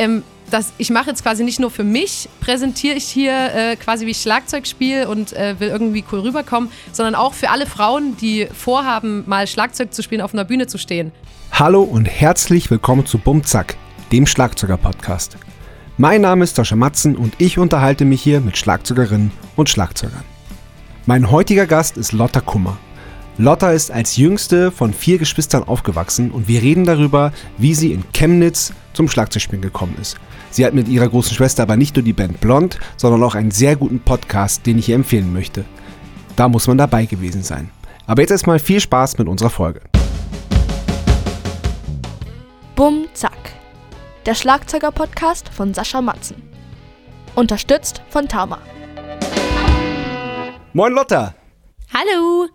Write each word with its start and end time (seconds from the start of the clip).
ähm, 0.00 0.22
das, 0.50 0.72
ich 0.78 0.90
mache 0.90 1.10
jetzt 1.10 1.22
quasi 1.22 1.44
nicht 1.44 1.60
nur 1.60 1.70
für 1.70 1.84
mich, 1.84 2.28
präsentiere 2.40 2.96
ich 2.96 3.04
hier 3.04 3.54
äh, 3.54 3.76
quasi, 3.76 4.06
wie 4.06 4.10
ich 4.10 4.20
Schlagzeug 4.20 4.66
spiele 4.66 5.08
und 5.08 5.32
äh, 5.34 5.60
will 5.60 5.68
irgendwie 5.68 6.02
cool 6.10 6.20
rüberkommen, 6.20 6.70
sondern 6.90 7.14
auch 7.14 7.34
für 7.34 7.50
alle 7.50 7.66
Frauen, 7.66 8.16
die 8.16 8.48
vorhaben, 8.52 9.24
mal 9.26 9.46
Schlagzeug 9.46 9.92
zu 9.92 10.02
spielen, 10.02 10.22
auf 10.22 10.32
einer 10.32 10.44
Bühne 10.44 10.66
zu 10.66 10.78
stehen. 10.78 11.12
Hallo 11.52 11.82
und 11.82 12.06
herzlich 12.06 12.70
willkommen 12.70 13.04
zu 13.06 13.18
Bumzack, 13.18 13.76
dem 14.10 14.26
Schlagzeuger-Podcast. 14.26 15.36
Mein 15.98 16.22
Name 16.22 16.44
ist 16.44 16.56
Sascha 16.56 16.76
Matzen 16.76 17.14
und 17.14 17.34
ich 17.38 17.58
unterhalte 17.58 18.06
mich 18.06 18.22
hier 18.22 18.40
mit 18.40 18.56
Schlagzeugerinnen 18.56 19.30
und 19.54 19.68
Schlagzeugern. 19.68 20.24
Mein 21.04 21.30
heutiger 21.30 21.66
Gast 21.66 21.98
ist 21.98 22.12
Lotta 22.12 22.40
Kummer. 22.40 22.78
Lotta 23.38 23.72
ist 23.72 23.90
als 23.90 24.16
jüngste 24.16 24.70
von 24.70 24.92
vier 24.92 25.18
Geschwistern 25.18 25.62
aufgewachsen 25.64 26.30
und 26.30 26.48
wir 26.48 26.62
reden 26.62 26.84
darüber, 26.84 27.32
wie 27.58 27.74
sie 27.74 27.92
in 27.92 28.04
Chemnitz 28.12 28.72
zum 28.92 29.08
Schlagzeugspielen 29.08 29.62
gekommen 29.62 29.96
ist. 30.00 30.16
Sie 30.50 30.66
hat 30.66 30.74
mit 30.74 30.88
ihrer 30.88 31.08
großen 31.08 31.34
Schwester 31.34 31.62
aber 31.62 31.76
nicht 31.76 31.96
nur 31.96 32.02
die 32.02 32.12
Band 32.12 32.40
Blond, 32.40 32.78
sondern 32.96 33.22
auch 33.22 33.34
einen 33.34 33.50
sehr 33.50 33.76
guten 33.76 34.00
Podcast, 34.00 34.66
den 34.66 34.78
ich 34.78 34.88
ihr 34.88 34.96
empfehlen 34.96 35.32
möchte. 35.32 35.64
Da 36.36 36.48
muss 36.48 36.66
man 36.66 36.78
dabei 36.78 37.06
gewesen 37.06 37.42
sein. 37.42 37.70
Aber 38.06 38.22
jetzt 38.22 38.32
erstmal 38.32 38.58
viel 38.58 38.80
Spaß 38.80 39.18
mit 39.18 39.28
unserer 39.28 39.50
Folge. 39.50 39.80
Bum 42.74 43.06
Zack. 43.14 43.54
Der 44.26 44.34
Schlagzeuger-Podcast 44.34 45.48
von 45.50 45.72
Sascha 45.72 46.02
Matzen. 46.02 46.42
Unterstützt 47.36 48.02
von 48.08 48.26
Tama. 48.26 48.58
Moin 50.72 50.92
Lotta! 50.92 51.34
Hallo! 51.94 52.48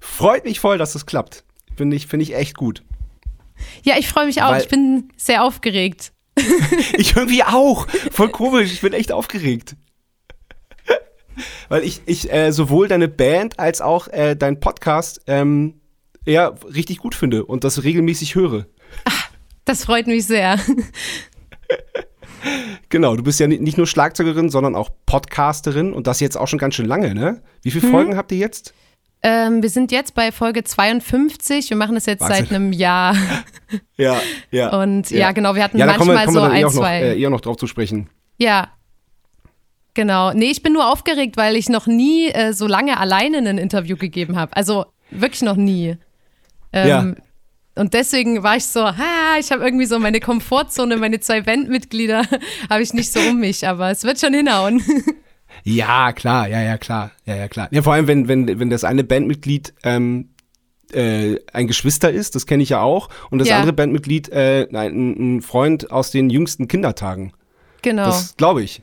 Freut 0.00 0.44
mich 0.44 0.60
voll, 0.60 0.78
dass 0.78 0.94
es 0.94 1.06
klappt. 1.06 1.44
Finde 1.76 1.96
ich, 1.96 2.06
find 2.06 2.22
ich 2.22 2.34
echt 2.34 2.56
gut. 2.56 2.82
Ja, 3.82 3.96
ich 3.98 4.08
freue 4.08 4.26
mich 4.26 4.42
auch. 4.42 4.50
Weil- 4.50 4.62
ich 4.62 4.68
bin 4.68 5.10
sehr 5.16 5.42
aufgeregt. 5.44 6.12
Ich 6.96 7.16
irgendwie 7.16 7.42
auch. 7.44 7.86
Voll 8.10 8.28
komisch. 8.30 8.72
Ich 8.72 8.80
bin 8.80 8.92
echt 8.92 9.12
aufgeregt. 9.12 9.76
Weil 11.68 11.84
ich, 11.84 12.00
ich 12.06 12.32
äh, 12.32 12.50
sowohl 12.52 12.88
deine 12.88 13.08
Band 13.08 13.58
als 13.58 13.80
auch 13.80 14.08
äh, 14.08 14.34
deinen 14.34 14.58
Podcast 14.60 15.20
ähm, 15.26 15.80
ja, 16.24 16.48
richtig 16.74 16.98
gut 16.98 17.14
finde 17.14 17.44
und 17.44 17.62
das 17.64 17.82
regelmäßig 17.84 18.34
höre. 18.34 18.66
Das 19.64 19.84
freut 19.84 20.06
mich 20.06 20.26
sehr. 20.26 20.58
Genau, 22.88 23.16
du 23.16 23.22
bist 23.22 23.38
ja 23.40 23.46
ni- 23.46 23.58
nicht 23.58 23.76
nur 23.76 23.86
Schlagzeugerin, 23.86 24.48
sondern 24.48 24.74
auch 24.74 24.90
Podcasterin 25.06 25.92
und 25.92 26.06
das 26.06 26.20
jetzt 26.20 26.36
auch 26.36 26.48
schon 26.48 26.58
ganz 26.58 26.74
schön 26.74 26.86
lange, 26.86 27.14
ne? 27.14 27.42
Wie 27.62 27.70
viele 27.70 27.88
Folgen 27.90 28.16
habt 28.16 28.32
ihr 28.32 28.38
jetzt? 28.38 28.72
Ähm, 29.22 29.62
wir 29.62 29.70
sind 29.70 29.90
jetzt 29.90 30.14
bei 30.14 30.30
Folge 30.30 30.62
52. 30.62 31.70
Wir 31.70 31.76
machen 31.76 31.96
das 31.96 32.06
jetzt 32.06 32.20
Wahnsinn. 32.20 32.46
seit 32.46 32.52
einem 32.54 32.72
Jahr. 32.72 33.14
Ja, 33.98 34.18
ja. 34.50 34.80
Und 34.80 35.10
ja, 35.10 35.32
genau, 35.32 35.54
wir 35.54 35.62
hatten 35.62 35.76
ja, 35.76 35.84
manchmal 35.84 36.26
wir 36.26 36.32
so 36.32 36.38
eh 36.38 36.42
ein, 36.44 36.64
auch 36.64 36.72
noch, 36.72 36.80
zwei. 36.80 37.00
äh, 37.00 37.20
eher 37.20 37.28
noch 37.28 37.42
drauf 37.42 37.56
zu 37.58 37.66
sprechen. 37.66 38.08
Ja. 38.38 38.68
Genau. 39.92 40.32
Nee, 40.32 40.50
ich 40.50 40.62
bin 40.62 40.72
nur 40.72 40.90
aufgeregt, 40.90 41.36
weil 41.36 41.54
ich 41.56 41.68
noch 41.68 41.86
nie 41.86 42.28
äh, 42.28 42.52
so 42.54 42.66
lange 42.66 42.98
alleine 42.98 43.38
ein 43.38 43.58
Interview 43.58 43.96
gegeben 43.96 44.36
habe. 44.38 44.56
Also 44.56 44.86
wirklich 45.10 45.42
noch 45.42 45.56
nie. 45.56 45.96
Ähm, 46.72 46.88
Ja. 46.88 47.14
Und 47.82 47.94
deswegen 47.94 48.42
war 48.42 48.56
ich 48.56 48.64
so, 48.66 48.84
ha, 48.86 49.36
ich 49.38 49.52
habe 49.52 49.62
irgendwie 49.64 49.86
so 49.86 49.98
meine 49.98 50.20
Komfortzone, 50.20 50.96
meine 50.96 51.20
zwei 51.20 51.42
Bandmitglieder 51.42 52.22
habe 52.70 52.82
ich 52.82 52.94
nicht 52.94 53.12
so 53.12 53.20
um 53.20 53.38
mich, 53.38 53.66
aber 53.68 53.90
es 53.90 54.02
wird 54.04 54.18
schon 54.18 54.32
hinhauen. 54.34 54.82
Ja, 55.64 56.12
klar, 56.12 56.48
ja, 56.48 56.62
ja, 56.62 56.78
klar, 56.78 57.10
ja, 57.26 57.36
ja, 57.36 57.48
klar. 57.48 57.68
Ja, 57.70 57.82
vor 57.82 57.92
allem, 57.92 58.06
wenn, 58.06 58.28
wenn, 58.28 58.58
wenn 58.60 58.70
das 58.70 58.84
eine 58.84 59.04
Bandmitglied 59.04 59.74
ähm, 59.84 60.30
äh, 60.92 61.36
ein 61.52 61.66
Geschwister 61.66 62.10
ist, 62.10 62.34
das 62.34 62.46
kenne 62.46 62.62
ich 62.62 62.70
ja 62.70 62.80
auch, 62.80 63.08
und 63.30 63.38
das 63.38 63.48
Ja. 63.48 63.56
andere 63.56 63.72
Bandmitglied 63.72 64.30
äh, 64.30 64.66
ein, 64.72 65.36
ein 65.36 65.42
Freund 65.42 65.90
aus 65.90 66.10
den 66.10 66.30
jüngsten 66.30 66.66
Kindertagen. 66.68 67.32
Genau. 67.82 68.04
Das 68.06 68.36
glaube 68.36 68.62
ich. 68.62 68.82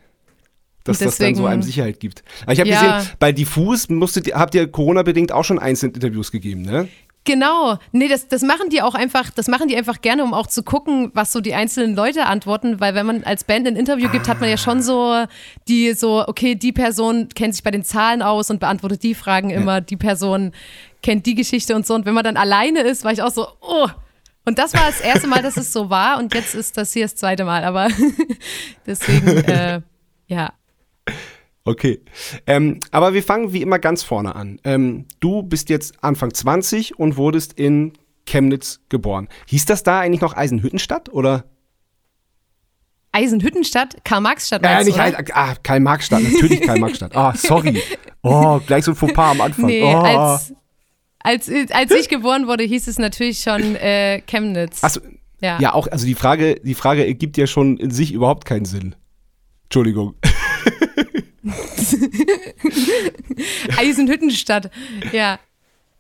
Dass 0.83 1.01
Und 1.01 1.07
das 1.07 1.17
dann 1.17 1.33
so 1.33 1.41
deswegen- 1.41 1.47
einem 1.51 1.63
Sicherheit 1.63 1.99
gibt. 1.99 2.23
Aber 2.43 2.53
ich 2.53 2.59
habe 2.59 2.69
Ja. 2.69 2.97
gesehen, 2.99 3.11
bei 3.19 3.31
Diffus 3.31 3.89
musstet, 3.89 4.33
habt 4.35 4.53
ihr 4.53 4.67
Corona-bedingt 4.67 5.31
auch 5.31 5.43
schon 5.43 5.57
einzelne 5.57 5.93
Interviews 5.93 6.31
gegeben, 6.31 6.61
ne? 6.61 6.87
Genau. 7.25 7.79
Nee, 7.91 8.07
das, 8.07 8.27
das 8.27 8.43
machen 8.43 8.69
die 8.69 8.83
auch 8.83 8.93
einfach, 8.93 9.31
das 9.31 9.47
machen 9.47 9.67
die 9.67 9.75
einfach 9.75 10.01
gerne, 10.01 10.23
um 10.23 10.33
auch 10.33 10.45
zu 10.45 10.61
gucken, 10.61 11.09
was 11.15 11.31
so 11.31 11.41
die 11.41 11.55
einzelnen 11.55 11.95
Leute 11.95 12.27
antworten, 12.27 12.79
weil 12.79 12.93
wenn 12.93 13.07
man 13.07 13.23
als 13.23 13.43
Band 13.43 13.67
ein 13.67 13.75
Interview 13.75 14.09
gibt, 14.09 14.27
hat 14.29 14.39
man 14.39 14.49
ja 14.49 14.57
schon 14.57 14.83
so 14.83 15.25
die 15.67 15.93
so, 15.93 16.23
okay, 16.27 16.53
die 16.53 16.71
Person 16.71 17.29
kennt 17.29 17.55
sich 17.55 17.63
bei 17.63 17.71
den 17.71 17.83
Zahlen 17.83 18.21
aus 18.21 18.51
und 18.51 18.59
beantwortet 18.59 19.01
die 19.01 19.15
Fragen 19.15 19.49
immer, 19.49 19.81
die 19.81 19.97
Person 19.97 20.51
kennt 21.01 21.25
die 21.25 21.33
Geschichte 21.33 21.75
und 21.75 21.87
so. 21.87 21.95
Und 21.95 22.05
wenn 22.05 22.13
man 22.13 22.23
dann 22.23 22.37
alleine 22.37 22.81
ist, 22.81 23.03
war 23.03 23.11
ich 23.11 23.23
auch 23.23 23.31
so, 23.31 23.47
oh. 23.59 23.87
Und 24.45 24.59
das 24.59 24.75
war 24.75 24.85
das 24.85 25.01
erste 25.01 25.27
Mal, 25.27 25.41
dass 25.41 25.57
es 25.57 25.73
so 25.73 25.89
war 25.89 26.19
und 26.19 26.31
jetzt 26.35 26.53
ist 26.53 26.77
das 26.77 26.93
hier 26.93 27.05
das 27.05 27.15
zweite 27.15 27.43
Mal, 27.43 27.63
aber 27.63 27.87
deswegen, 28.85 29.27
äh, 29.45 29.81
ja. 30.27 30.53
Okay. 31.65 31.99
Ähm, 32.45 32.79
aber 32.91 33.13
wir 33.13 33.23
fangen 33.23 33.51
wie 33.51 33.63
immer 33.63 33.79
ganz 33.79 34.03
vorne 34.03 34.35
an. 34.35 34.59
Ähm, 34.63 35.05
du 35.19 35.41
bist 35.41 35.69
jetzt 35.69 36.03
Anfang 36.03 36.33
20 36.33 36.99
und 36.99 37.17
wurdest 37.17 37.53
in 37.53 37.93
Chemnitz 38.27 38.79
geboren. 38.89 39.27
Hieß 39.47 39.65
das 39.65 39.81
da 39.83 39.99
eigentlich 39.99 40.21
noch 40.21 40.35
Eisenhüttenstadt 40.35 41.09
oder? 41.09 41.45
Eisenhüttenstadt, 43.11 44.03
Karl-Marx-Stadt 44.03 44.61
Ja, 44.63 44.75
meinst 44.75 44.87
nicht 44.87 44.99
oder? 44.99 45.23
Ah, 45.33 45.55
Karl-Marx-Stadt, 45.63 46.21
natürlich 46.21 46.61
Karl-Marx-Stadt. 46.61 47.15
Ah, 47.15 47.33
sorry. 47.37 47.81
Oh, 48.21 48.59
gleich 48.65 48.83
so 48.83 48.91
ein 48.91 48.95
Fauxpas 48.95 49.31
am 49.31 49.41
Anfang. 49.41 49.65
Nee, 49.65 49.83
oh. 49.83 49.87
als, 49.87 50.53
als, 51.19 51.49
als 51.71 51.91
ich 51.91 52.09
geboren 52.09 52.47
wurde, 52.47 52.63
hieß 52.63 52.87
es 52.87 52.99
natürlich 52.99 53.39
schon 53.39 53.75
äh, 53.77 54.21
Chemnitz. 54.27 54.83
Achso, 54.83 54.99
ja. 55.41 55.59
ja, 55.59 55.73
auch, 55.73 55.87
also 55.87 56.05
die 56.05 56.15
Frage, 56.15 56.59
die 56.63 56.75
Frage 56.75 57.05
ergibt 57.05 57.37
ja 57.37 57.47
schon 57.47 57.77
in 57.77 57.89
sich 57.89 58.11
überhaupt 58.11 58.45
keinen 58.45 58.65
Sinn. 58.65 58.95
Entschuldigung. 59.63 60.15
Eisenhüttenstadt. 63.77 64.71
Ja. 65.11 65.39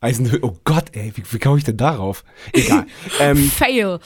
Eisenhütten, 0.01 0.49
oh 0.49 0.57
Gott, 0.63 0.85
ey, 0.93 1.11
wie, 1.15 1.23
wie 1.29 1.39
komme 1.39 1.57
ich 1.57 1.63
denn 1.63 1.77
darauf? 1.77 2.23
Egal. 2.53 2.85
ähm, 3.19 3.37
Fail. 3.37 3.99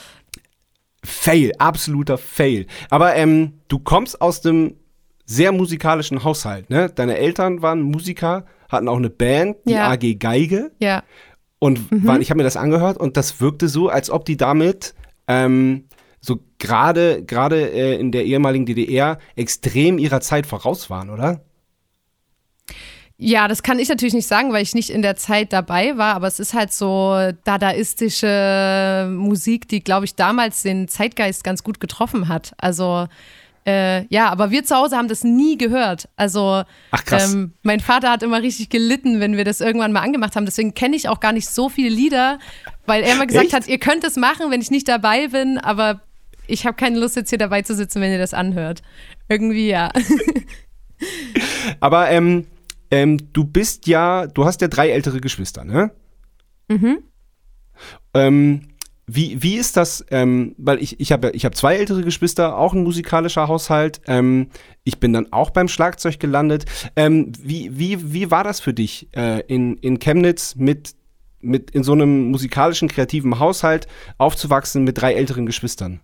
Fail, 1.04 1.52
absoluter 1.58 2.18
Fail. 2.18 2.66
Aber 2.90 3.14
ähm, 3.16 3.60
du 3.68 3.78
kommst 3.78 4.20
aus 4.20 4.40
dem 4.40 4.76
sehr 5.24 5.52
musikalischen 5.52 6.24
Haushalt, 6.24 6.70
ne? 6.70 6.90
Deine 6.90 7.16
Eltern 7.16 7.62
waren 7.62 7.82
Musiker, 7.82 8.44
hatten 8.68 8.88
auch 8.88 8.96
eine 8.96 9.10
Band, 9.10 9.56
die 9.64 9.72
Ja. 9.72 9.90
AG 9.90 10.18
Geige. 10.18 10.72
Ja. 10.78 11.02
Und 11.58 11.90
waren, 11.90 12.22
ich 12.22 12.30
habe 12.30 12.38
mir 12.38 12.44
das 12.44 12.56
angehört 12.56 12.96
und 12.96 13.18
das 13.18 13.40
wirkte 13.40 13.68
so, 13.68 13.90
als 13.90 14.10
ob 14.10 14.24
die 14.24 14.38
damit 14.38 14.94
ähm, 15.28 15.84
so 16.20 16.40
gerade 16.58 17.24
gerade 17.24 17.70
äh, 17.70 17.98
in 17.98 18.12
der 18.12 18.24
ehemaligen 18.24 18.66
DDR 18.66 19.18
extrem 19.36 19.98
ihrer 19.98 20.20
Zeit 20.20 20.46
voraus 20.46 20.90
waren, 20.90 21.10
oder? 21.10 21.42
Ja, 23.22 23.48
das 23.48 23.62
kann 23.62 23.78
ich 23.78 23.90
natürlich 23.90 24.14
nicht 24.14 24.26
sagen, 24.26 24.50
weil 24.50 24.62
ich 24.62 24.74
nicht 24.74 24.88
in 24.88 25.02
der 25.02 25.14
Zeit 25.14 25.52
dabei 25.52 25.98
war, 25.98 26.14
aber 26.14 26.26
es 26.26 26.40
ist 26.40 26.54
halt 26.54 26.72
so 26.72 27.32
dadaistische 27.44 29.10
Musik, 29.12 29.68
die, 29.68 29.84
glaube 29.84 30.06
ich, 30.06 30.14
damals 30.14 30.62
den 30.62 30.88
Zeitgeist 30.88 31.44
ganz 31.44 31.62
gut 31.62 31.80
getroffen 31.80 32.28
hat. 32.28 32.54
Also 32.56 33.08
äh, 33.66 34.06
ja, 34.06 34.30
aber 34.30 34.50
wir 34.50 34.64
zu 34.64 34.74
Hause 34.74 34.96
haben 34.96 35.08
das 35.08 35.22
nie 35.22 35.58
gehört. 35.58 36.08
Also 36.16 36.62
Ach, 36.90 37.04
krass. 37.04 37.34
Ähm, 37.34 37.52
mein 37.62 37.80
Vater 37.80 38.10
hat 38.10 38.22
immer 38.22 38.40
richtig 38.40 38.70
gelitten, 38.70 39.20
wenn 39.20 39.36
wir 39.36 39.44
das 39.44 39.60
irgendwann 39.60 39.92
mal 39.92 40.00
angemacht 40.00 40.34
haben. 40.34 40.46
Deswegen 40.46 40.72
kenne 40.72 40.96
ich 40.96 41.08
auch 41.10 41.20
gar 41.20 41.32
nicht 41.32 41.48
so 41.48 41.68
viele 41.68 41.90
Lieder, 41.90 42.38
weil 42.86 43.02
er 43.02 43.12
immer 43.12 43.26
gesagt 43.26 43.46
Echt? 43.46 43.54
hat, 43.54 43.68
ihr 43.68 43.78
könnt 43.78 44.02
es 44.04 44.16
machen, 44.16 44.50
wenn 44.50 44.62
ich 44.62 44.70
nicht 44.70 44.88
dabei 44.88 45.28
bin, 45.28 45.58
aber 45.58 46.00
ich 46.50 46.66
habe 46.66 46.76
keine 46.76 46.98
Lust, 46.98 47.16
jetzt 47.16 47.30
hier 47.30 47.38
dabei 47.38 47.62
zu 47.62 47.74
sitzen, 47.74 48.00
wenn 48.00 48.12
ihr 48.12 48.18
das 48.18 48.34
anhört. 48.34 48.82
Irgendwie 49.28 49.68
ja. 49.68 49.90
Aber 51.80 52.10
ähm, 52.10 52.46
ähm, 52.90 53.32
du 53.32 53.44
bist 53.44 53.86
ja, 53.86 54.26
du 54.26 54.44
hast 54.44 54.60
ja 54.60 54.68
drei 54.68 54.90
ältere 54.90 55.20
Geschwister, 55.20 55.64
ne? 55.64 55.92
Mhm. 56.68 56.98
Ähm, 58.14 58.62
wie, 59.12 59.42
wie 59.42 59.56
ist 59.56 59.76
das, 59.76 60.04
ähm, 60.10 60.54
weil 60.56 60.80
ich, 60.80 61.00
ich 61.00 61.10
habe 61.10 61.30
ich 61.30 61.44
hab 61.44 61.56
zwei 61.56 61.76
ältere 61.76 62.02
Geschwister, 62.02 62.56
auch 62.56 62.74
ein 62.74 62.84
musikalischer 62.84 63.48
Haushalt. 63.48 64.00
Ähm, 64.06 64.50
ich 64.84 65.00
bin 65.00 65.12
dann 65.12 65.32
auch 65.32 65.50
beim 65.50 65.66
Schlagzeug 65.66 66.20
gelandet. 66.20 66.64
Ähm, 66.94 67.32
wie, 67.42 67.76
wie, 67.76 68.12
wie 68.12 68.30
war 68.30 68.44
das 68.44 68.60
für 68.60 68.72
dich 68.72 69.08
äh, 69.16 69.40
in, 69.48 69.78
in 69.78 69.98
Chemnitz 69.98 70.54
mit, 70.54 70.94
mit 71.40 71.72
in 71.72 71.82
so 71.82 71.92
einem 71.92 72.30
musikalischen, 72.30 72.88
kreativen 72.88 73.40
Haushalt 73.40 73.88
aufzuwachsen 74.18 74.84
mit 74.84 75.00
drei 75.00 75.14
älteren 75.14 75.46
Geschwistern? 75.46 76.00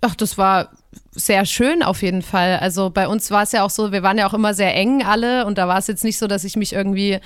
Ach, 0.00 0.14
das 0.14 0.38
war 0.38 0.70
sehr 1.12 1.44
schön 1.44 1.82
auf 1.82 2.02
jeden 2.02 2.22
Fall. 2.22 2.58
Also 2.58 2.90
bei 2.90 3.06
uns 3.06 3.30
war 3.30 3.42
es 3.42 3.52
ja 3.52 3.64
auch 3.64 3.70
so, 3.70 3.92
wir 3.92 4.02
waren 4.02 4.18
ja 4.18 4.26
auch 4.26 4.34
immer 4.34 4.54
sehr 4.54 4.74
eng 4.74 5.04
alle 5.04 5.44
und 5.46 5.58
da 5.58 5.68
war 5.68 5.78
es 5.78 5.86
jetzt 5.86 6.04
nicht 6.04 6.18
so, 6.18 6.26
dass 6.26 6.44
ich 6.44 6.56
mich 6.56 6.72
irgendwie 6.72 7.20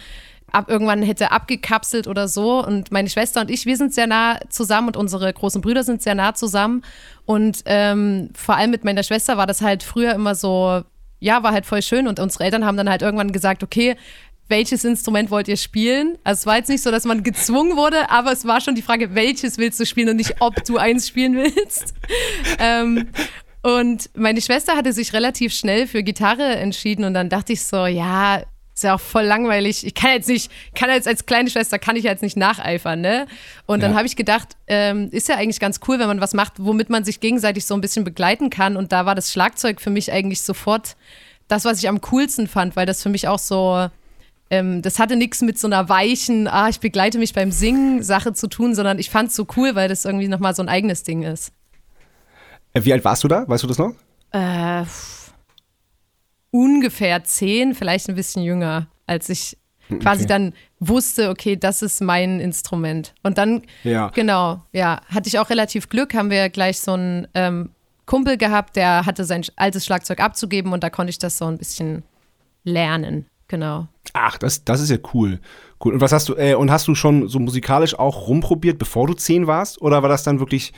ab, 0.55 0.71
irgendwann 0.71 1.03
hätte 1.03 1.33
abgekapselt 1.33 2.07
oder 2.07 2.29
so. 2.29 2.65
Und 2.65 2.93
meine 2.93 3.09
Schwester 3.09 3.41
und 3.41 3.51
ich, 3.51 3.67
wir 3.67 3.77
sind 3.77 3.93
sehr 3.93 4.07
nah 4.07 4.39
zusammen 4.49 4.89
und 4.89 4.97
unsere 4.97 5.33
großen 5.33 5.61
Brüder 5.61 5.85
sind 5.85 6.03
sehr 6.03 6.15
nah 6.15 6.35
zusammen. 6.35 6.83
Und 7.27 7.63
ähm, 7.67 8.31
vor 8.35 8.57
allem 8.57 8.71
mit 8.71 8.85
meiner 8.85 9.03
Schwester 9.03 9.37
war 9.37 9.47
das 9.47 9.61
halt 9.61 9.83
früher 9.83 10.15
immer 10.15 10.35
so, 10.35 10.83
ja, 11.21 11.43
war 11.43 11.53
halt 11.53 11.67
voll 11.67 11.83
schön. 11.83 12.07
Und 12.07 12.21
unsere 12.21 12.45
Eltern 12.45 12.65
haben 12.65 12.77
dann 12.77 12.89
halt 12.91 13.03
irgendwann 13.03 13.33
gesagt, 13.33 13.63
okay, 13.63 13.97
welches 14.49 14.85
Instrument 14.85 15.31
wollt 15.31 15.49
ihr 15.49 15.57
spielen? 15.57 16.19
Also 16.23 16.41
es 16.41 16.47
war 16.47 16.57
jetzt 16.57 16.69
nicht 16.69 16.83
so, 16.83 16.91
dass 16.91 17.05
man 17.05 17.23
gezwungen 17.23 17.77
wurde, 17.77 18.11
aber 18.11 18.33
es 18.33 18.45
war 18.45 18.61
schon 18.61 18.75
die 18.75 18.83
Frage, 18.83 19.15
welches 19.15 19.59
willst 19.59 19.81
du 19.81 19.87
spielen 19.87 20.11
und 20.11 20.17
nicht, 20.17 20.37
ob 20.41 20.65
du 20.65 20.77
eins 20.77 21.09
spielen 21.09 21.37
willst. 21.37 21.95
ähm, 22.59 23.09
und 23.63 24.11
meine 24.15 24.43
Schwester 24.43 24.77
hatte 24.77 24.93
sich 24.93 25.15
relativ 25.15 25.55
schnell 25.55 25.87
für 25.87 26.03
Gitarre 26.03 26.57
entschieden 26.57 27.05
und 27.05 27.15
dann 27.15 27.31
dachte 27.31 27.55
ich 27.55 27.65
so, 27.65 27.87
ja, 27.87 28.43
ist 28.75 28.83
ja 28.83 28.95
auch 28.97 29.01
voll 29.01 29.23
langweilig. 29.23 29.87
Ich 29.87 29.95
kann 29.95 30.11
jetzt 30.11 30.29
nicht, 30.29 30.51
kann 30.75 30.91
jetzt 30.91 31.07
als 31.07 31.27
kleine 31.27 31.49
Schwester 31.49 31.79
kann 31.79 31.97
ich 31.97 32.03
jetzt 32.03 32.23
nicht 32.23 32.37
nacheifern, 32.37 33.01
ne? 33.01 33.27
Und 33.67 33.83
dann 33.83 33.95
habe 33.95 34.07
ich 34.07 34.17
gedacht, 34.17 34.57
ähm, 34.67 35.09
ist 35.13 35.29
ja 35.29 35.37
eigentlich 35.37 35.61
ganz 35.61 35.79
cool, 35.87 36.01
wenn 36.01 36.09
man 36.09 36.21
was 36.21 36.35
macht, 36.35 36.55
womit 36.59 36.91
man 36.91 37.05
sich 37.05 37.21
gegenseitig 37.21 37.67
so 37.67 37.75
ein 37.75 37.81
bisschen 37.81 38.03
begleiten 38.03 38.51
kann. 38.51 38.77
Und 38.77 38.91
da 38.91 39.07
war 39.07 39.15
das 39.15 39.33
Schlagzeug 39.33 39.81
für 39.81 39.91
mich 39.91 40.11
eigentlich 40.11 40.43
sofort 40.43 40.97
das, 41.47 41.65
was 41.65 41.79
ich 41.79 41.89
am 41.89 42.01
coolsten 42.01 42.49
fand, 42.49 42.75
weil 42.75 42.85
das 42.85 43.03
für 43.03 43.11
mich 43.11 43.29
auch 43.29 43.39
so, 43.39 43.89
ähm, 44.55 44.83
das 44.83 44.99
hatte 44.99 45.17
nichts 45.17 45.43
mit 45.43 45.59
so 45.59 45.67
einer 45.67 45.89
weichen, 45.89 46.47
ah, 46.49 46.69
ich 46.69 46.81
begleite 46.81 47.19
mich 47.19 47.35
beim 47.35 47.51
Singen 47.51 48.03
Sache 48.03 48.33
zu 48.33 48.47
tun, 48.47 48.75
sondern 48.75 48.99
ich 48.99 49.11
fand 49.11 49.31
es 49.31 49.37
so 49.37 49.47
cool, 49.57 49.75
weil 49.75 49.89
das 49.89 50.05
irgendwie 50.05 50.29
nochmal 50.29 50.55
so 50.55 50.63
ein 50.63 50.69
eigenes 50.69 51.03
Ding 51.03 51.23
ist. 51.23 51.53
Äh, 52.73 52.85
wie 52.85 52.93
alt 52.93 53.05
warst 53.05 53.25
du 53.25 53.29
da? 53.29 53.47
Weißt 53.49 53.63
du 53.63 53.67
das 53.67 53.79
noch? 53.79 53.95
Äh, 54.33 54.85
ungefähr 56.51 57.25
zehn, 57.25 57.75
vielleicht 57.75 58.09
ein 58.09 58.15
bisschen 58.15 58.43
jünger, 58.43 58.89
als 59.07 59.29
ich 59.29 59.57
hm, 59.89 59.99
quasi 59.99 60.23
okay. 60.23 60.29
dann 60.29 60.53
wusste, 60.79 61.31
okay, 61.31 61.57
das 61.57 61.83
ist 61.83 62.01
mein 62.01 62.41
Instrument. 62.41 63.15
Und 63.23 63.39
dann, 63.39 63.63
ja. 63.83 64.09
genau, 64.09 64.63
ja, 64.73 65.01
hatte 65.09 65.29
ich 65.29 65.39
auch 65.39 65.51
relativ 65.51 65.89
Glück, 65.89 66.15
haben 66.15 66.31
wir 66.31 66.49
gleich 66.49 66.81
so 66.81 66.93
einen 66.93 67.29
ähm, 67.35 67.71
Kumpel 68.07 68.37
gehabt, 68.37 68.77
der 68.77 69.07
hatte 69.07 69.25
sein 69.25 69.45
altes 69.57 69.85
Schlagzeug 69.85 70.21
abzugeben 70.21 70.73
und 70.73 70.83
da 70.85 70.91
konnte 70.91 71.11
ich 71.11 71.19
das 71.19 71.39
so 71.39 71.47
ein 71.47 71.59
bisschen 71.59 72.03
lernen. 72.65 73.27
Genau. 73.55 73.87
Ach, 74.15 74.37
das, 74.37 74.65
das 74.65 74.81
ist 74.81 74.91
ja 74.91 74.97
cool. 75.15 75.39
Cool. 75.85 75.95
Und 75.95 76.01
was 76.01 76.11
hast 76.11 76.29
du, 76.29 76.35
äh, 76.35 76.55
und 76.55 76.73
hast 76.73 76.89
du 76.89 76.97
schon 76.97 77.29
so 77.29 77.39
musikalisch 77.39 77.97
auch 77.97 78.27
rumprobiert, 78.27 78.79
bevor 78.79 79.07
du 79.07 79.15
zehn 79.15 79.47
warst? 79.47 79.81
Oder 79.81 80.03
war 80.03 80.09
das 80.09 80.25
dann 80.25 80.41
wirklich 80.41 80.73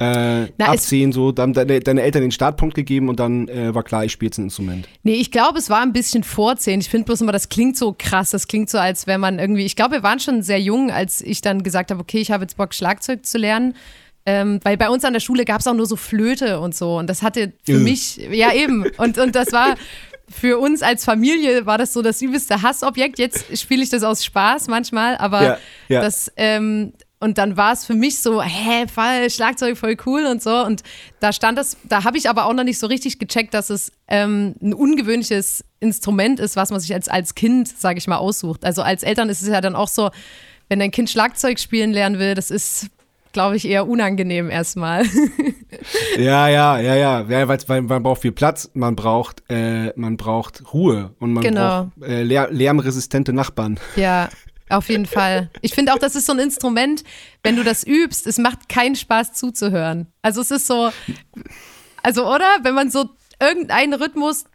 äh, 0.00 0.46
Na, 0.58 0.66
abziehen, 0.66 1.12
so, 1.12 1.30
dann 1.30 1.52
deine, 1.52 1.78
deine, 1.78 2.02
Eltern 2.02 2.22
den 2.22 2.32
Startpunkt 2.32 2.74
gegeben 2.74 3.08
und 3.08 3.20
dann 3.20 3.46
äh, 3.46 3.72
war 3.72 3.84
klar, 3.84 4.04
ich 4.04 4.10
spiele 4.10 4.30
jetzt 4.30 4.38
ein 4.38 4.46
Instrument. 4.46 4.88
Nee, 5.04 5.14
ich 5.14 5.30
glaube, 5.30 5.60
es 5.60 5.70
war 5.70 5.80
ein 5.80 5.92
bisschen 5.92 6.24
vorzehn. 6.24 6.80
Ich 6.80 6.88
finde 6.88 7.04
bloß 7.04 7.20
immer, 7.20 7.30
das 7.30 7.50
klingt 7.50 7.76
so 7.76 7.94
krass. 7.96 8.30
Das 8.30 8.48
klingt 8.48 8.68
so, 8.68 8.78
als 8.78 9.06
wäre 9.06 9.20
man 9.20 9.38
irgendwie, 9.38 9.64
ich 9.64 9.76
glaube, 9.76 9.92
wir 9.92 10.02
waren 10.02 10.18
schon 10.18 10.42
sehr 10.42 10.60
jung, 10.60 10.90
als 10.90 11.20
ich 11.20 11.40
dann 11.40 11.62
gesagt 11.62 11.92
habe, 11.92 12.00
okay, 12.00 12.18
ich 12.18 12.32
habe 12.32 12.42
jetzt 12.42 12.56
Bock, 12.56 12.74
Schlagzeug 12.74 13.24
zu 13.24 13.38
lernen. 13.38 13.74
Ähm, 14.26 14.58
weil 14.64 14.76
bei 14.76 14.90
uns 14.90 15.04
an 15.04 15.14
der 15.14 15.20
Schule 15.20 15.44
gab 15.44 15.60
es 15.60 15.66
auch 15.68 15.74
nur 15.74 15.86
so 15.86 15.94
Flöte 15.94 16.58
und 16.58 16.74
so. 16.74 16.98
Und 16.98 17.08
das 17.08 17.22
hatte 17.22 17.52
für 17.64 17.74
ja. 17.74 17.78
mich, 17.78 18.16
ja 18.16 18.52
eben. 18.52 18.84
Und, 18.98 19.18
und 19.18 19.36
das 19.36 19.52
war 19.52 19.76
für 20.30 20.58
uns 20.58 20.82
als 20.82 21.04
Familie 21.04 21.66
war 21.66 21.78
das 21.78 21.92
so 21.92 22.02
das 22.02 22.20
übelste 22.22 22.62
Hassobjekt. 22.62 23.18
Jetzt 23.18 23.58
spiele 23.58 23.82
ich 23.82 23.90
das 23.90 24.02
aus 24.02 24.24
Spaß 24.24 24.68
manchmal, 24.68 25.16
aber 25.16 25.42
ja, 25.42 25.58
ja. 25.88 26.00
das, 26.00 26.30
ähm, 26.36 26.92
und 27.20 27.38
dann 27.38 27.56
war 27.56 27.72
es 27.72 27.84
für 27.84 27.94
mich 27.94 28.20
so, 28.20 28.42
hä, 28.42 28.86
voll, 28.92 29.28
Schlagzeug 29.28 29.76
voll 29.76 29.96
cool 30.06 30.24
und 30.26 30.42
so. 30.42 30.64
Und 30.64 30.82
da 31.18 31.32
stand 31.32 31.58
das, 31.58 31.76
da 31.84 32.04
habe 32.04 32.16
ich 32.16 32.30
aber 32.30 32.46
auch 32.46 32.52
noch 32.52 32.64
nicht 32.64 32.78
so 32.78 32.86
richtig 32.86 33.18
gecheckt, 33.18 33.54
dass 33.54 33.70
es 33.70 33.90
ähm, 34.06 34.54
ein 34.62 34.72
ungewöhnliches 34.72 35.64
Instrument 35.80 36.38
ist, 36.38 36.54
was 36.56 36.70
man 36.70 36.78
sich 36.78 36.94
als, 36.94 37.08
als 37.08 37.34
Kind, 37.34 37.68
sage 37.68 37.98
ich 37.98 38.06
mal, 38.06 38.18
aussucht. 38.18 38.64
Also 38.64 38.82
als 38.82 39.02
Eltern 39.02 39.28
ist 39.28 39.42
es 39.42 39.48
ja 39.48 39.60
dann 39.60 39.74
auch 39.74 39.88
so, 39.88 40.10
wenn 40.68 40.78
dein 40.78 40.90
Kind 40.90 41.10
Schlagzeug 41.10 41.58
spielen 41.58 41.92
lernen 41.92 42.18
will, 42.18 42.34
das 42.34 42.50
ist, 42.50 42.86
glaube 43.38 43.54
ich, 43.54 43.68
eher 43.68 43.86
unangenehm 43.86 44.50
erstmal. 44.50 45.04
ja, 46.18 46.48
ja, 46.48 46.80
ja, 46.80 46.96
ja, 46.96 47.20
ja 47.20 47.48
weil, 47.48 47.58
weil 47.68 47.82
man 47.82 48.02
braucht 48.02 48.22
viel 48.22 48.32
Platz, 48.32 48.68
man 48.74 48.96
braucht, 48.96 49.44
äh, 49.48 49.92
man 49.94 50.16
braucht 50.16 50.74
Ruhe 50.74 51.14
und 51.20 51.34
man 51.34 51.44
genau. 51.44 51.92
braucht 51.96 52.10
äh, 52.10 52.24
lärmresistente 52.24 53.32
Nachbarn. 53.32 53.78
Ja, 53.94 54.28
auf 54.70 54.88
jeden 54.88 55.06
Fall. 55.06 55.50
Ich 55.60 55.72
finde 55.72 55.94
auch, 55.94 56.00
das 56.00 56.16
ist 56.16 56.26
so 56.26 56.32
ein 56.32 56.40
Instrument, 56.40 57.04
wenn 57.44 57.54
du 57.54 57.62
das 57.62 57.86
übst, 57.86 58.26
es 58.26 58.38
macht 58.38 58.68
keinen 58.68 58.96
Spaß 58.96 59.34
zuzuhören. 59.34 60.08
Also 60.20 60.40
es 60.40 60.50
ist 60.50 60.66
so, 60.66 60.90
also 62.02 62.26
oder? 62.26 62.48
Wenn 62.64 62.74
man 62.74 62.90
so 62.90 63.04
irgendeinen 63.40 63.94
Rhythmus 63.94 64.46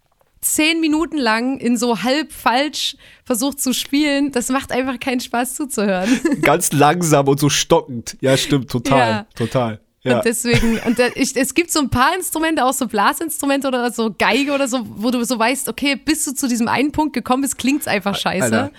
zehn 0.43 0.79
Minuten 0.79 1.17
lang 1.17 1.59
in 1.59 1.77
so 1.77 2.03
halb 2.03 2.31
falsch 2.31 2.95
versucht 3.23 3.59
zu 3.61 3.73
spielen, 3.73 4.31
das 4.31 4.49
macht 4.49 4.71
einfach 4.71 4.99
keinen 4.99 5.19
Spaß 5.19 5.55
zuzuhören. 5.55 6.09
Ganz 6.41 6.71
langsam 6.71 7.27
und 7.27 7.39
so 7.39 7.49
stockend. 7.49 8.17
Ja, 8.21 8.37
stimmt, 8.37 8.69
total, 8.69 9.09
ja. 9.09 9.27
total. 9.35 9.79
Ja. 10.05 10.17
Und 10.17 10.25
deswegen, 10.25 10.79
und 10.79 10.99
da, 10.99 11.07
ich, 11.15 11.33
es 11.35 11.53
gibt 11.53 11.71
so 11.71 11.79
ein 11.79 11.89
paar 11.89 12.13
Instrumente, 12.13 12.65
auch 12.65 12.73
so 12.73 12.87
Blasinstrumente 12.87 13.69
oder 13.69 13.89
so 13.89 14.13
Geige 14.17 14.51
oder 14.51 14.67
so, 14.67 14.85
wo 14.85 15.11
du 15.11 15.23
so 15.23 15.39
weißt, 15.39 15.69
okay, 15.69 15.95
bis 15.95 16.25
du 16.25 16.33
zu 16.33 16.49
diesem 16.49 16.67
einen 16.67 16.91
Punkt 16.91 17.13
gekommen 17.13 17.41
bist, 17.41 17.57
klingt 17.57 17.81
es 17.81 17.87
einfach 17.87 18.13
scheiße. 18.13 18.43
Alter, 18.43 18.71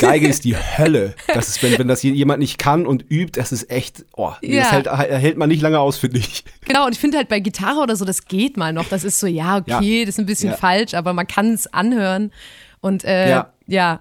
Geige 0.00 0.28
ist 0.28 0.44
die 0.44 0.54
Hölle. 0.54 1.14
Das 1.32 1.48
ist, 1.48 1.62
wenn, 1.62 1.78
wenn 1.78 1.88
das 1.88 2.02
jemand 2.02 2.40
nicht 2.40 2.58
kann 2.58 2.86
und 2.86 3.10
übt, 3.10 3.40
das 3.40 3.52
ist 3.52 3.70
echt, 3.70 4.04
oh, 4.16 4.32
ja. 4.42 4.64
das 4.64 4.72
hält, 4.72 4.92
hält 4.92 5.38
man 5.38 5.48
nicht 5.48 5.62
lange 5.62 5.80
aus, 5.80 5.96
finde 5.96 6.18
ich. 6.18 6.44
Genau, 6.66 6.84
und 6.84 6.92
ich 6.92 6.98
finde 6.98 7.16
halt 7.16 7.28
bei 7.28 7.40
Gitarre 7.40 7.80
oder 7.80 7.96
so, 7.96 8.04
das 8.04 8.26
geht 8.26 8.58
mal 8.58 8.74
noch. 8.74 8.88
Das 8.88 9.02
ist 9.02 9.18
so, 9.18 9.26
ja, 9.26 9.56
okay, 9.56 10.00
ja. 10.00 10.04
das 10.04 10.16
ist 10.16 10.18
ein 10.18 10.26
bisschen 10.26 10.52
falsch, 10.54 10.92
aber 10.92 11.14
man 11.14 11.26
kann 11.26 11.54
es 11.54 11.72
anhören. 11.72 12.32
Und 12.80 13.02
äh, 13.04 13.30
ja. 13.30 13.52
ja. 13.66 14.00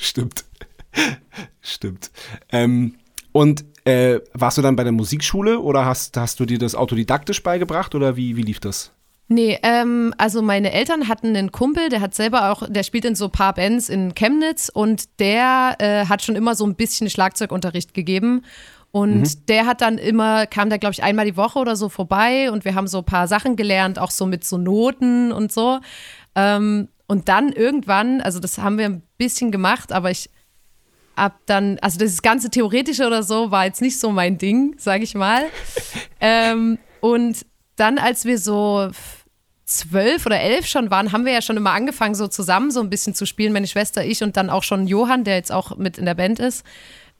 Stimmt. 0.00 0.44
Stimmt. 1.62 2.10
Ähm, 2.52 2.96
und 3.32 3.64
äh, 3.84 4.20
warst 4.32 4.58
du 4.58 4.62
dann 4.62 4.76
bei 4.76 4.84
der 4.84 4.92
Musikschule 4.92 5.60
oder 5.60 5.84
hast, 5.84 6.16
hast 6.16 6.40
du 6.40 6.46
dir 6.46 6.58
das 6.58 6.74
autodidaktisch 6.74 7.42
beigebracht 7.42 7.94
oder 7.94 8.16
wie, 8.16 8.36
wie 8.36 8.42
lief 8.42 8.60
das? 8.60 8.92
Nee, 9.32 9.60
ähm, 9.62 10.12
also 10.18 10.42
meine 10.42 10.72
Eltern 10.72 11.06
hatten 11.06 11.36
einen 11.36 11.52
Kumpel, 11.52 11.88
der 11.88 12.00
hat 12.00 12.16
selber 12.16 12.50
auch, 12.50 12.68
der 12.68 12.82
spielt 12.82 13.04
in 13.04 13.14
so 13.14 13.26
ein 13.26 13.30
paar 13.30 13.54
Bands 13.54 13.88
in 13.88 14.14
Chemnitz 14.14 14.68
und 14.74 15.20
der 15.20 15.76
äh, 15.78 16.06
hat 16.06 16.22
schon 16.22 16.34
immer 16.34 16.56
so 16.56 16.66
ein 16.66 16.74
bisschen 16.74 17.08
Schlagzeugunterricht 17.08 17.94
gegeben. 17.94 18.42
Und 18.90 19.20
mhm. 19.20 19.46
der 19.46 19.66
hat 19.66 19.82
dann 19.82 19.98
immer, 19.98 20.48
kam 20.48 20.68
da, 20.68 20.78
glaube 20.78 20.94
ich, 20.94 21.04
einmal 21.04 21.26
die 21.26 21.36
Woche 21.36 21.60
oder 21.60 21.76
so 21.76 21.88
vorbei 21.88 22.50
und 22.50 22.64
wir 22.64 22.74
haben 22.74 22.88
so 22.88 22.98
ein 22.98 23.04
paar 23.04 23.28
Sachen 23.28 23.54
gelernt, 23.54 24.00
auch 24.00 24.10
so 24.10 24.26
mit 24.26 24.42
so 24.42 24.58
Noten 24.58 25.30
und 25.30 25.52
so. 25.52 25.78
Ähm, 26.34 26.88
und 27.06 27.28
dann 27.28 27.52
irgendwann, 27.52 28.20
also 28.20 28.40
das 28.40 28.58
haben 28.58 28.78
wir 28.78 28.86
ein 28.86 29.02
bisschen 29.16 29.52
gemacht, 29.52 29.92
aber 29.92 30.10
ich 30.10 30.28
ab 31.20 31.38
dann, 31.46 31.78
also 31.80 31.98
das 31.98 32.22
ganze 32.22 32.50
Theoretische 32.50 33.06
oder 33.06 33.22
so 33.22 33.50
war 33.50 33.66
jetzt 33.66 33.82
nicht 33.82 34.00
so 34.00 34.10
mein 34.10 34.38
Ding, 34.38 34.74
sage 34.78 35.04
ich 35.04 35.14
mal. 35.14 35.44
ähm, 36.20 36.78
und 37.00 37.46
dann, 37.76 37.98
als 37.98 38.24
wir 38.24 38.38
so 38.38 38.90
zwölf 39.64 40.26
oder 40.26 40.40
elf 40.40 40.66
schon 40.66 40.90
waren, 40.90 41.12
haben 41.12 41.24
wir 41.24 41.32
ja 41.32 41.42
schon 41.42 41.56
immer 41.56 41.72
angefangen, 41.72 42.14
so 42.14 42.26
zusammen 42.26 42.70
so 42.70 42.80
ein 42.80 42.90
bisschen 42.90 43.14
zu 43.14 43.26
spielen, 43.26 43.52
meine 43.52 43.68
Schwester, 43.68 44.04
ich 44.04 44.22
und 44.22 44.36
dann 44.36 44.50
auch 44.50 44.62
schon 44.62 44.86
Johann, 44.86 45.22
der 45.24 45.36
jetzt 45.36 45.52
auch 45.52 45.76
mit 45.76 45.98
in 45.98 46.06
der 46.06 46.14
Band 46.14 46.40
ist. 46.40 46.64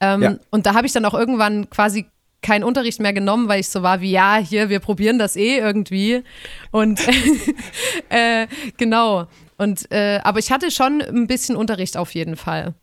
Ähm, 0.01 0.23
ja. 0.23 0.37
Und 0.51 0.67
da 0.67 0.75
habe 0.75 0.87
ich 0.87 0.93
dann 0.93 1.05
auch 1.05 1.15
irgendwann 1.15 1.71
quasi 1.71 2.07
keinen 2.43 2.65
Unterricht 2.65 3.01
mehr 3.01 3.13
genommen, 3.13 3.49
weil 3.49 3.61
ich 3.61 3.69
so 3.69 3.83
war 3.83 4.01
wie, 4.01 4.11
ja, 4.11 4.39
hier, 4.39 4.71
wir 4.71 4.81
probieren 4.81 5.19
das 5.19 5.37
eh 5.37 5.59
irgendwie. 5.59 6.25
Und 6.71 7.01
äh, 8.09 8.47
genau. 8.79 9.27
Und 9.59 9.93
äh, 9.93 10.21
aber 10.25 10.39
ich 10.39 10.51
hatte 10.51 10.71
schon 10.71 11.03
ein 11.03 11.27
bisschen 11.27 11.55
Unterricht 11.55 11.97
auf 11.99 12.15
jeden 12.15 12.37
Fall. 12.37 12.75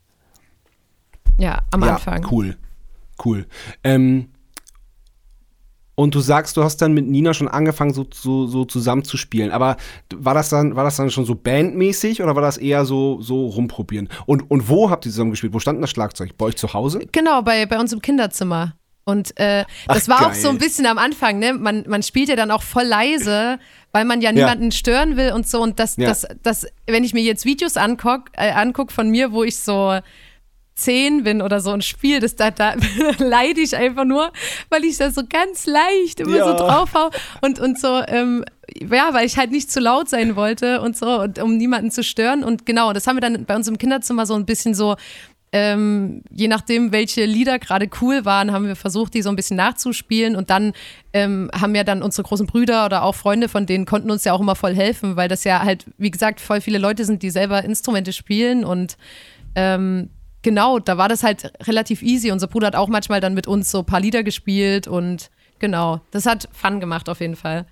Ja, 1.38 1.62
am 1.70 1.82
ja, 1.82 1.94
Anfang. 1.94 2.26
Cool. 2.30 2.56
Cool. 3.24 3.46
Ähm, 3.84 4.28
und 5.94 6.14
du 6.14 6.20
sagst, 6.20 6.56
du 6.56 6.62
hast 6.62 6.76
dann 6.76 6.92
mit 6.92 7.08
Nina 7.08 7.34
schon 7.34 7.48
angefangen, 7.48 7.92
so, 7.92 8.06
so, 8.14 8.46
so 8.46 8.64
zusammen 8.64 9.02
zu 9.02 9.16
spielen. 9.16 9.50
Aber 9.50 9.76
war 10.14 10.32
das 10.32 10.48
dann, 10.48 10.76
war 10.76 10.84
das 10.84 10.96
dann 10.96 11.10
schon 11.10 11.24
so 11.24 11.34
bandmäßig 11.34 12.22
oder 12.22 12.36
war 12.36 12.42
das 12.42 12.56
eher 12.56 12.84
so, 12.84 13.20
so 13.20 13.46
rumprobieren? 13.46 14.08
Und, 14.24 14.48
und 14.48 14.68
wo 14.68 14.90
habt 14.90 15.06
ihr 15.06 15.10
zusammen 15.10 15.32
gespielt? 15.32 15.52
Wo 15.54 15.58
stand 15.58 15.82
das 15.82 15.90
Schlagzeug? 15.90 16.38
Bei 16.38 16.46
euch 16.46 16.56
zu 16.56 16.72
Hause? 16.72 17.00
Genau, 17.10 17.42
bei, 17.42 17.66
bei 17.66 17.80
uns 17.80 17.92
im 17.92 18.00
Kinderzimmer. 18.00 18.76
Und 19.06 19.36
äh, 19.40 19.64
das 19.88 20.08
Ach, 20.08 20.08
war 20.08 20.18
geil. 20.20 20.28
auch 20.28 20.34
so 20.34 20.50
ein 20.50 20.58
bisschen 20.58 20.86
am 20.86 20.98
Anfang, 20.98 21.40
ne? 21.40 21.54
Man, 21.54 21.84
man 21.88 22.04
spielt 22.04 22.28
ja 22.28 22.36
dann 22.36 22.52
auch 22.52 22.62
voll 22.62 22.84
leise, 22.84 23.58
weil 23.90 24.04
man 24.04 24.20
ja 24.20 24.30
niemanden 24.30 24.66
ja. 24.66 24.70
stören 24.70 25.16
will 25.16 25.32
und 25.32 25.48
so. 25.48 25.60
Und 25.60 25.80
das, 25.80 25.96
ja. 25.96 26.06
das, 26.06 26.28
das, 26.44 26.66
wenn 26.86 27.02
ich 27.02 27.12
mir 27.12 27.22
jetzt 27.22 27.44
Videos 27.44 27.76
anguck, 27.76 28.26
äh, 28.34 28.52
anguck 28.52 28.92
von 28.92 29.10
mir, 29.10 29.32
wo 29.32 29.42
ich 29.42 29.56
so 29.56 29.98
zehn 30.78 31.24
bin 31.24 31.42
oder 31.42 31.60
so 31.60 31.70
ein 31.70 31.82
Spiel, 31.82 32.20
das 32.20 32.36
da, 32.36 32.50
da 32.50 32.74
leide 33.18 33.60
ich 33.60 33.76
einfach 33.76 34.04
nur, 34.04 34.32
weil 34.70 34.84
ich 34.84 34.96
da 34.98 35.10
so 35.10 35.22
ganz 35.28 35.66
leicht 35.66 36.20
immer 36.20 36.36
ja. 36.36 36.44
so 36.44 36.56
drauf 36.56 36.94
hau 36.94 37.10
und, 37.40 37.58
und 37.58 37.78
so, 37.78 38.02
ähm, 38.06 38.44
ja, 38.74 39.12
weil 39.12 39.26
ich 39.26 39.36
halt 39.36 39.50
nicht 39.50 39.70
zu 39.70 39.80
laut 39.80 40.08
sein 40.08 40.36
wollte 40.36 40.80
und 40.80 40.96
so, 40.96 41.20
und, 41.20 41.38
um 41.38 41.56
niemanden 41.56 41.90
zu 41.90 42.02
stören. 42.02 42.44
Und 42.44 42.66
genau, 42.66 42.92
das 42.92 43.06
haben 43.06 43.16
wir 43.16 43.20
dann 43.20 43.44
bei 43.44 43.56
uns 43.56 43.66
im 43.66 43.78
Kinderzimmer 43.78 44.26
so 44.26 44.34
ein 44.34 44.46
bisschen 44.46 44.74
so 44.74 44.96
ähm, 45.50 46.22
je 46.30 46.48
nachdem, 46.48 46.92
welche 46.92 47.24
Lieder 47.24 47.58
gerade 47.58 47.88
cool 48.00 48.24
waren, 48.24 48.52
haben 48.52 48.66
wir 48.66 48.76
versucht, 48.76 49.14
die 49.14 49.22
so 49.22 49.30
ein 49.30 49.36
bisschen 49.36 49.56
nachzuspielen. 49.56 50.36
Und 50.36 50.50
dann 50.50 50.72
ähm, 51.12 51.50
haben 51.58 51.74
ja 51.74 51.84
dann 51.84 52.02
unsere 52.02 52.26
großen 52.26 52.46
Brüder 52.46 52.84
oder 52.84 53.02
auch 53.02 53.14
Freunde 53.14 53.48
von 53.48 53.64
denen 53.64 53.86
konnten 53.86 54.10
uns 54.10 54.24
ja 54.24 54.32
auch 54.34 54.40
immer 54.40 54.56
voll 54.56 54.74
helfen, 54.74 55.16
weil 55.16 55.28
das 55.28 55.44
ja 55.44 55.62
halt, 55.62 55.86
wie 55.96 56.10
gesagt, 56.10 56.40
voll 56.40 56.60
viele 56.60 56.78
Leute 56.78 57.04
sind, 57.04 57.22
die 57.22 57.30
selber 57.30 57.64
Instrumente 57.64 58.12
spielen 58.12 58.64
und 58.64 58.98
ähm, 59.54 60.10
genau, 60.42 60.78
da 60.78 60.98
war 60.98 61.08
das 61.08 61.22
halt 61.22 61.52
relativ 61.66 62.02
easy. 62.02 62.30
Unser 62.30 62.46
Bruder 62.46 62.68
hat 62.68 62.76
auch 62.76 62.88
manchmal 62.88 63.20
dann 63.20 63.34
mit 63.34 63.46
uns 63.46 63.70
so 63.70 63.80
ein 63.80 63.86
paar 63.86 64.00
Lieder 64.00 64.22
gespielt 64.22 64.86
und 64.88 65.30
genau, 65.58 66.00
das 66.10 66.26
hat 66.26 66.48
Fun 66.52 66.80
gemacht 66.80 67.08
auf 67.08 67.20
jeden 67.20 67.36
Fall. 67.36 67.66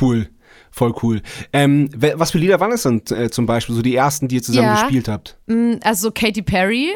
Cool. 0.00 0.28
Voll 0.70 0.94
cool. 1.02 1.22
Ähm, 1.52 1.90
was 1.94 2.30
für 2.30 2.38
Lieder 2.38 2.60
waren 2.60 2.72
es 2.72 2.82
denn 2.82 3.02
äh, 3.10 3.30
zum 3.30 3.46
Beispiel, 3.46 3.74
so 3.74 3.82
die 3.82 3.94
ersten, 3.94 4.28
die 4.28 4.36
ihr 4.36 4.42
zusammen 4.42 4.68
ja, 4.68 4.82
gespielt 4.82 5.08
habt? 5.08 5.38
Mm, 5.46 5.74
also 5.82 6.10
Katy 6.10 6.42
Perry, 6.42 6.92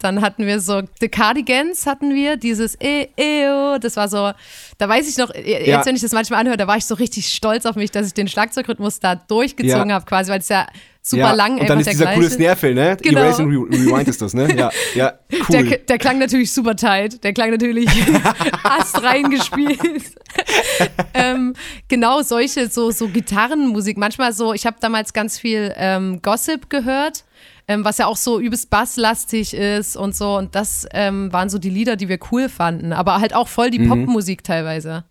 dann 0.00 0.20
hatten 0.20 0.46
wir 0.46 0.60
so 0.60 0.82
The 1.00 1.08
Cardigans 1.08 1.86
hatten 1.86 2.14
wir, 2.14 2.36
dieses 2.36 2.76
e, 2.80 3.08
e, 3.16 3.48
oh, 3.48 3.78
das 3.78 3.96
war 3.96 4.08
so, 4.08 4.32
da 4.78 4.88
weiß 4.88 5.08
ich 5.08 5.16
noch, 5.18 5.34
jetzt 5.34 5.66
ja. 5.66 5.84
wenn 5.84 5.94
ich 5.94 6.02
das 6.02 6.12
manchmal 6.12 6.40
anhöre, 6.40 6.56
da 6.56 6.66
war 6.66 6.76
ich 6.76 6.86
so 6.86 6.94
richtig 6.94 7.32
stolz 7.32 7.66
auf 7.66 7.76
mich, 7.76 7.90
dass 7.90 8.06
ich 8.06 8.14
den 8.14 8.28
Schlagzeugrhythmus 8.28 9.00
da 9.00 9.14
durchgezogen 9.14 9.90
ja. 9.90 9.94
habe 9.94 10.06
quasi, 10.06 10.30
weil 10.30 10.40
es 10.40 10.48
ja 10.48 10.66
super 11.02 11.20
ja, 11.22 11.32
lang 11.32 11.58
und 11.58 11.68
dann 11.68 11.80
ist 11.80 11.90
dieser 11.90 12.04
gleiche. 12.04 12.18
coole 12.18 12.30
Snare-Fill, 12.30 12.74
ne? 12.74 12.96
Genau. 13.00 13.20
Erase 13.20 13.42
and 13.42 13.52
Re 13.52 13.58
Rewind 13.70 14.08
ist 14.08 14.20
das, 14.20 14.34
ne? 14.34 14.54
Ja, 14.54 14.70
ja, 14.94 15.18
cool. 15.30 15.64
Der, 15.64 15.78
der 15.78 15.98
klang 15.98 16.18
natürlich 16.18 16.52
super 16.52 16.76
tight, 16.76 17.24
der 17.24 17.32
klang 17.32 17.50
natürlich 17.50 17.88
ast 18.62 19.02
reingespielt. 19.02 20.14
ähm, 21.14 21.54
genau 21.88 22.22
solche, 22.22 22.68
so, 22.68 22.90
so 22.90 23.08
Gitarrenmusik, 23.08 23.96
manchmal 23.96 24.32
so, 24.32 24.52
ich 24.52 24.66
habe 24.66 24.76
damals 24.80 25.12
ganz 25.12 25.38
viel 25.38 25.72
ähm, 25.76 26.20
Gossip 26.22 26.68
gehört, 26.68 27.24
ähm, 27.66 27.84
was 27.84 27.98
ja 27.98 28.06
auch 28.06 28.16
so 28.16 28.38
übelst 28.38 28.68
basslastig 28.68 29.54
ist 29.54 29.96
und 29.96 30.14
so 30.14 30.36
und 30.36 30.54
das 30.54 30.86
ähm, 30.92 31.32
waren 31.32 31.48
so 31.48 31.58
die 31.58 31.70
Lieder, 31.70 31.96
die 31.96 32.08
wir 32.08 32.18
cool 32.30 32.48
fanden, 32.48 32.92
aber 32.92 33.20
halt 33.20 33.34
auch 33.34 33.48
voll 33.48 33.70
die 33.70 33.78
mhm. 33.78 33.88
Popmusik 33.88 34.44
teilweise. 34.44 35.04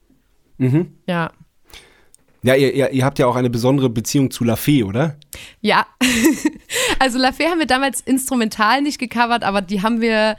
Mhm. 0.57 0.93
Ja. 1.07 1.31
Ja, 2.41 2.55
ihr, 2.55 2.73
ihr, 2.73 2.91
ihr, 2.91 3.05
habt 3.05 3.19
ja 3.19 3.27
auch 3.27 3.35
eine 3.35 3.49
besondere 3.49 3.89
Beziehung 3.89 4.31
zu 4.31 4.43
La 4.43 4.55
Fee, 4.55 4.83
oder? 4.83 5.17
Ja. 5.61 5.85
also 6.99 7.17
La 7.17 7.31
Fee 7.31 7.47
haben 7.47 7.59
wir 7.59 7.67
damals 7.67 8.01
instrumental 8.01 8.81
nicht 8.81 8.97
gecovert, 8.97 9.43
aber 9.43 9.61
die 9.61 9.81
haben 9.81 9.99
wir 9.99 10.37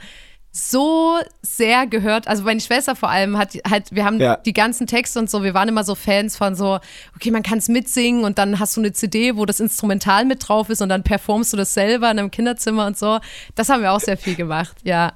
so 0.51 1.17
sehr 1.41 1.87
gehört. 1.87 2.27
Also 2.27 2.43
meine 2.43 2.59
Schwester 2.59 2.95
vor 2.95 3.09
allem 3.09 3.37
hat 3.37 3.53
halt, 3.69 3.93
wir 3.95 4.03
haben 4.03 4.19
ja. 4.19 4.35
die 4.35 4.51
ganzen 4.51 4.85
Texte 4.85 5.17
und 5.19 5.29
so, 5.29 5.43
wir 5.43 5.53
waren 5.53 5.69
immer 5.69 5.83
so 5.83 5.95
Fans 5.95 6.35
von 6.35 6.55
so, 6.55 6.79
okay, 7.15 7.31
man 7.31 7.43
kann 7.43 7.59
es 7.59 7.69
mitsingen 7.69 8.25
und 8.25 8.37
dann 8.37 8.59
hast 8.59 8.75
du 8.75 8.81
eine 8.81 8.91
CD, 8.91 9.37
wo 9.37 9.45
das 9.45 9.59
Instrumental 9.59 10.25
mit 10.25 10.47
drauf 10.47 10.69
ist 10.69 10.81
und 10.81 10.89
dann 10.89 11.03
performst 11.03 11.53
du 11.53 11.57
das 11.57 11.73
selber 11.73 12.11
in 12.11 12.19
einem 12.19 12.31
Kinderzimmer 12.31 12.85
und 12.85 12.97
so. 12.97 13.19
Das 13.55 13.69
haben 13.69 13.81
wir 13.81 13.93
auch 13.93 14.01
sehr 14.01 14.17
viel 14.17 14.35
gemacht, 14.35 14.75
ja. 14.83 15.13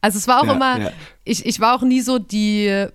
Also 0.00 0.18
es 0.18 0.28
war 0.28 0.40
auch 0.40 0.46
ja, 0.46 0.52
immer, 0.52 0.78
ja. 0.78 0.92
Ich, 1.24 1.44
ich 1.44 1.58
war 1.58 1.74
auch 1.74 1.82
nie 1.82 2.00
so 2.00 2.20
die 2.20 2.86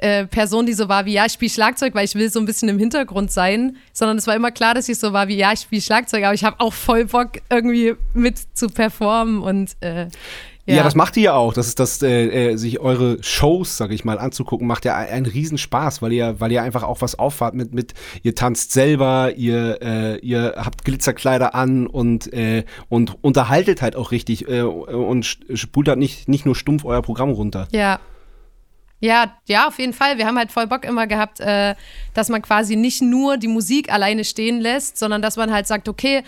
äh, 0.00 0.26
Person, 0.26 0.66
die 0.66 0.72
so 0.72 0.88
war 0.88 1.04
wie, 1.04 1.12
ja, 1.12 1.26
ich 1.26 1.32
spiele 1.32 1.50
Schlagzeug, 1.50 1.94
weil 1.94 2.04
ich 2.04 2.14
will 2.14 2.30
so 2.30 2.40
ein 2.40 2.46
bisschen 2.46 2.68
im 2.68 2.78
Hintergrund 2.78 3.30
sein, 3.30 3.76
sondern 3.92 4.18
es 4.18 4.26
war 4.26 4.34
immer 4.34 4.50
klar, 4.50 4.74
dass 4.74 4.88
ich 4.88 4.98
so 4.98 5.12
war 5.12 5.28
wie, 5.28 5.36
ja, 5.36 5.52
ich 5.52 5.60
spiele 5.60 5.82
Schlagzeug, 5.82 6.24
aber 6.24 6.34
ich 6.34 6.44
habe 6.44 6.60
auch 6.60 6.72
voll 6.72 7.04
Bock, 7.06 7.40
irgendwie 7.50 7.94
mit 8.14 8.38
zu 8.54 8.68
performen 8.68 9.42
und 9.42 9.76
äh, 9.80 10.06
ja. 10.70 10.76
ja. 10.76 10.82
das 10.82 10.94
macht 10.94 11.16
ihr 11.16 11.22
ja 11.24 11.34
auch. 11.34 11.52
Das 11.52 11.66
ist 11.66 11.80
das, 11.80 12.02
äh, 12.02 12.52
äh, 12.52 12.56
sich 12.56 12.80
eure 12.80 13.22
Shows, 13.22 13.76
sag 13.76 13.90
ich 13.90 14.04
mal, 14.04 14.18
anzugucken, 14.18 14.66
macht 14.66 14.84
ja 14.84 14.96
einen 14.96 15.26
Riesenspaß, 15.26 16.02
weil 16.02 16.12
ihr, 16.12 16.38
weil 16.38 16.52
ihr 16.52 16.62
einfach 16.62 16.82
auch 16.82 17.00
was 17.00 17.18
auffahrt 17.18 17.54
mit, 17.54 17.74
mit, 17.74 17.94
ihr 18.22 18.34
tanzt 18.34 18.72
selber, 18.72 19.32
ihr, 19.36 19.78
äh, 19.82 20.18
ihr 20.18 20.54
habt 20.56 20.84
Glitzerkleider 20.84 21.54
an 21.54 21.86
und, 21.86 22.32
äh, 22.32 22.64
und 22.88 23.16
unterhaltet 23.22 23.82
halt 23.82 23.96
auch 23.96 24.12
richtig 24.12 24.48
äh, 24.48 24.62
und 24.62 25.24
spult 25.54 25.88
halt 25.88 25.98
nicht, 25.98 26.28
nicht 26.28 26.46
nur 26.46 26.54
stumpf 26.54 26.84
euer 26.84 27.02
Programm 27.02 27.30
runter. 27.30 27.66
Ja, 27.72 27.98
ja, 29.00 29.34
ja, 29.46 29.66
auf 29.66 29.78
jeden 29.78 29.94
Fall. 29.94 30.18
Wir 30.18 30.26
haben 30.26 30.38
halt 30.38 30.52
voll 30.52 30.66
Bock 30.66 30.84
immer 30.84 31.06
gehabt, 31.06 31.40
äh, 31.40 31.74
dass 32.14 32.28
man 32.28 32.42
quasi 32.42 32.76
nicht 32.76 33.00
nur 33.00 33.38
die 33.38 33.48
Musik 33.48 33.90
alleine 33.90 34.24
stehen 34.24 34.60
lässt, 34.60 34.98
sondern 34.98 35.22
dass 35.22 35.36
man 35.36 35.52
halt 35.52 35.66
sagt, 35.66 35.88
okay, 35.88 36.22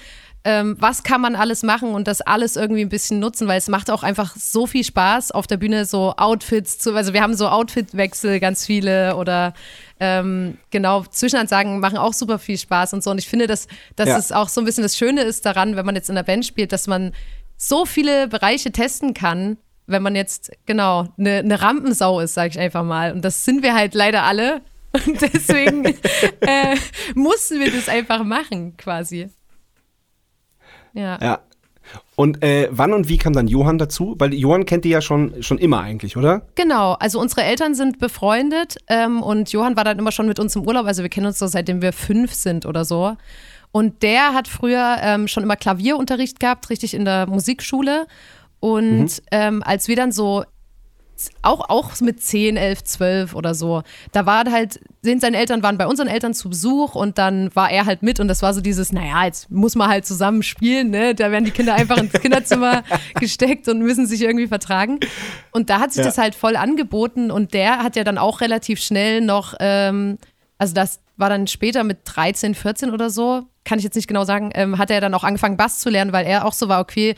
ähm, 0.45 0.77
was 0.81 1.05
kann 1.05 1.21
man 1.21 1.37
alles 1.37 1.63
machen 1.63 1.95
und 1.95 2.09
das 2.09 2.21
alles 2.21 2.57
irgendwie 2.57 2.81
ein 2.81 2.89
bisschen 2.89 3.21
nutzen, 3.21 3.47
weil 3.47 3.59
es 3.59 3.69
macht 3.69 3.91
auch 3.91 4.03
einfach 4.03 4.35
so 4.35 4.67
viel 4.67 4.83
Spaß, 4.83 5.31
auf 5.31 5.47
der 5.47 5.57
Bühne 5.57 5.85
so 5.85 6.15
Outfits 6.17 6.79
zu, 6.79 6.95
also 6.95 7.13
wir 7.13 7.23
haben 7.23 7.35
so 7.35 7.49
Outfitwechsel 7.49 8.41
ganz 8.41 8.67
viele 8.67 9.17
oder 9.17 9.55
ähm, 10.01 10.59
genau, 10.71 11.05
Zwischenansagen 11.05 11.79
machen 11.79 11.97
auch 11.97 12.13
super 12.13 12.41
viel 12.41 12.59
Spaß 12.59 12.95
und 12.95 13.05
so. 13.05 13.11
Und 13.13 13.19
ich 13.19 13.29
finde, 13.29 13.47
dass, 13.47 13.69
dass 13.95 14.09
ja. 14.09 14.19
es 14.19 14.33
auch 14.33 14.49
so 14.49 14.61
ein 14.61 14.65
bisschen 14.65 14.83
das 14.83 14.97
Schöne 14.97 15.23
ist 15.23 15.47
daran, 15.47 15.77
wenn 15.77 15.87
man 15.87 15.95
jetzt 15.95 16.09
in 16.09 16.17
der 16.17 16.25
Band 16.25 16.45
spielt, 16.45 16.73
dass 16.73 16.89
man 16.89 17.13
so 17.57 17.87
viele 17.87 18.27
Bereiche 18.27 18.73
testen 18.73 19.15
kann 19.15 19.59
wenn 19.87 20.03
man 20.03 20.17
jetzt, 20.17 20.53
genau, 20.67 21.09
eine, 21.19 21.39
eine 21.39 21.61
Rampensau 21.61 22.21
ist, 22.21 22.35
sage 22.35 22.51
ich 22.51 22.59
einfach 22.59 22.85
mal. 22.85 23.13
Und 23.13 23.25
das 23.25 23.45
sind 23.45 23.63
wir 23.63 23.75
halt 23.75 23.95
leider 23.95 24.23
alle. 24.23 24.63
Und 25.07 25.21
deswegen 25.23 25.85
äh, 26.41 26.77
mussten 27.15 27.61
wir 27.61 27.71
das 27.73 27.89
einfach 27.89 28.25
machen, 28.25 28.77
quasi. 28.77 29.29
Ja. 30.93 31.19
Ja. 31.21 31.41
Und 32.15 32.43
äh, 32.43 32.69
wann 32.71 32.93
und 32.93 33.09
wie 33.09 33.17
kam 33.19 33.33
dann 33.33 33.49
Johann 33.49 33.79
dazu? 33.79 34.15
Weil 34.19 34.35
Johann 34.35 34.67
kennt 34.67 34.85
ihr 34.85 34.93
ja 34.93 35.01
schon, 35.01 35.43
schon 35.43 35.59
immer 35.59 35.81
eigentlich, 35.81 36.17
oder? 36.17 36.43
Genau, 36.55 36.93
also 36.93 37.19
unsere 37.19 37.43
Eltern 37.43 37.75
sind 37.75 37.99
befreundet 37.99 38.77
ähm, 38.89 39.23
und 39.23 39.51
Johann 39.51 39.77
war 39.77 39.85
dann 39.85 39.99
immer 39.99 40.13
schon 40.13 40.29
mit 40.29 40.39
uns 40.39 40.55
im 40.55 40.67
Urlaub. 40.67 40.87
Also 40.87 41.03
wir 41.03 41.09
kennen 41.09 41.27
uns 41.27 41.39
so 41.39 41.47
seitdem 41.47 41.83
wir 41.83 41.93
fünf 41.93 42.35
sind 42.35 42.67
oder 42.67 42.85
so. 42.85 43.17
Und 43.73 44.03
der 44.03 44.35
hat 44.35 44.49
früher 44.49 44.99
ähm, 45.01 45.27
schon 45.27 45.43
immer 45.43 45.57
Klavierunterricht 45.57 46.39
gehabt, 46.39 46.69
richtig 46.69 46.93
in 46.93 47.07
der 47.07 47.27
Musikschule. 47.27 48.07
Und 48.63 49.01
mhm. 49.03 49.09
ähm, 49.33 49.63
als 49.65 49.89
wir 49.89 49.97
dann 49.97 50.13
so 50.13 50.45
auch, 51.43 51.69
auch 51.69 52.01
mit 52.01 52.23
10, 52.23 52.57
11, 52.57 52.85
12 52.85 53.35
oder 53.35 53.55
so. 53.55 53.83
Da 54.13 54.27
war 54.27 54.45
halt, 54.51 54.81
sind 55.03 55.21
seine 55.21 55.37
Eltern 55.37 55.63
waren 55.63 55.79
bei 55.79 55.87
unseren 55.87 56.09
Eltern 56.09 56.35
zu 56.35 56.49
Besuch 56.49 56.95
und 56.95 57.19
dann 57.19 57.55
war 57.55 57.71
er 57.71 57.87
halt 57.87 58.03
mit 58.03 58.19
und 58.19 58.29
das 58.29 58.43
war 58.43 58.55
so 58.55 58.61
dieses, 58.61 58.93
naja, 58.93 59.25
jetzt 59.25 59.51
muss 59.51 59.75
man 59.75 59.89
halt 59.89 60.07
zusammen 60.07 60.43
spielen, 60.43 60.91
ne? 60.91 61.15
Da 61.15 61.31
werden 61.31 61.45
die 61.45 61.51
Kinder 61.51 61.75
einfach 61.75 61.99
ins 61.99 62.13
Kinderzimmer 62.13 62.83
gesteckt 63.21 63.69
und 63.69 63.81
müssen 63.81 64.07
sich 64.07 64.23
irgendwie 64.23 64.49
vertragen. 64.49 64.99
Und 65.53 65.71
da 65.71 65.81
hat 65.81 65.93
sich 65.93 66.01
ja. 66.01 66.07
das 66.07 66.19
halt 66.19 66.35
voll 66.35 66.57
angeboten 66.57 67.31
und 67.31 67.55
der 67.55 67.79
hat 67.83 67.97
ja 67.97 68.05
dann 68.05 68.19
auch 68.19 68.41
relativ 68.41 68.81
schnell 68.81 69.21
noch, 69.21 69.55
ähm, 69.61 70.19
also 70.59 70.75
das 70.75 71.01
war 71.17 71.29
dann 71.29 71.47
später 71.47 71.85
mit 71.85 71.99
13, 72.05 72.55
14 72.55 72.91
oder 72.91 73.11
so, 73.11 73.43
kann 73.65 73.79
ich 73.79 73.85
jetzt 73.85 73.95
nicht 73.95 74.09
genau 74.09 74.25
sagen, 74.25 74.51
ähm, 74.55 74.79
hat 74.79 74.91
er 74.91 75.01
dann 75.01 75.15
auch 75.15 75.25
angefangen, 75.25 75.57
Bass 75.57 75.79
zu 75.79 75.91
lernen, 75.91 76.13
weil 76.13 76.27
er 76.27 76.47
auch 76.47 76.53
so 76.53 76.69
war, 76.69 76.81
okay, 76.81 77.15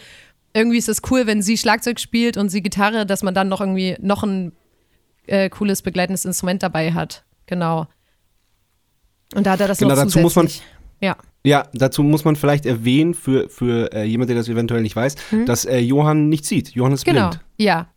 irgendwie 0.55 0.79
ist 0.79 0.89
es 0.89 1.03
cool, 1.11 1.27
wenn 1.27 1.43
sie 1.43 1.59
Schlagzeug 1.59 2.01
spielt 2.01 2.37
und 2.37 2.49
sie 2.49 2.63
Gitarre, 2.63 3.05
dass 3.05 3.23
man 3.23 3.35
dann 3.35 3.49
noch 3.49 3.61
irgendwie 3.61 3.97
noch 4.01 4.23
ein 4.23 4.53
äh, 5.27 5.51
cooles 5.51 5.83
begleitendes 5.83 6.25
Instrument 6.25 6.63
dabei 6.63 6.93
hat. 6.93 7.25
Genau. 7.47 7.87
Und 9.35 9.47
da 9.47 9.53
hat 9.53 9.61
er 9.61 9.69
das 9.69 9.79
genau, 9.79 9.95
noch 9.95 10.03
dazu 10.05 10.21
muss 10.21 10.37
man 10.37 10.49
ja. 11.01 11.17
Ja, 11.47 11.67
dazu 11.75 12.03
muss 12.03 12.25
man 12.25 12.37
vielleicht 12.37 12.65
erwähnen, 12.65 13.13
für, 13.13 13.51
für 13.51 13.93
äh, 13.93 14.05
jemand, 14.05 14.31
der 14.31 14.37
das 14.37 14.49
eventuell 14.49 14.81
nicht 14.81 14.97
weiß, 14.97 15.17
mhm. 15.31 15.45
dass 15.45 15.67
äh, 15.67 15.79
Johann 15.79 16.31
nicht 16.31 16.47
sieht. 16.47 16.71
Johann 16.71 16.93
ist 16.93 17.05
genau. 17.05 17.29
blind. 17.31 17.45
Ja, 17.59 17.89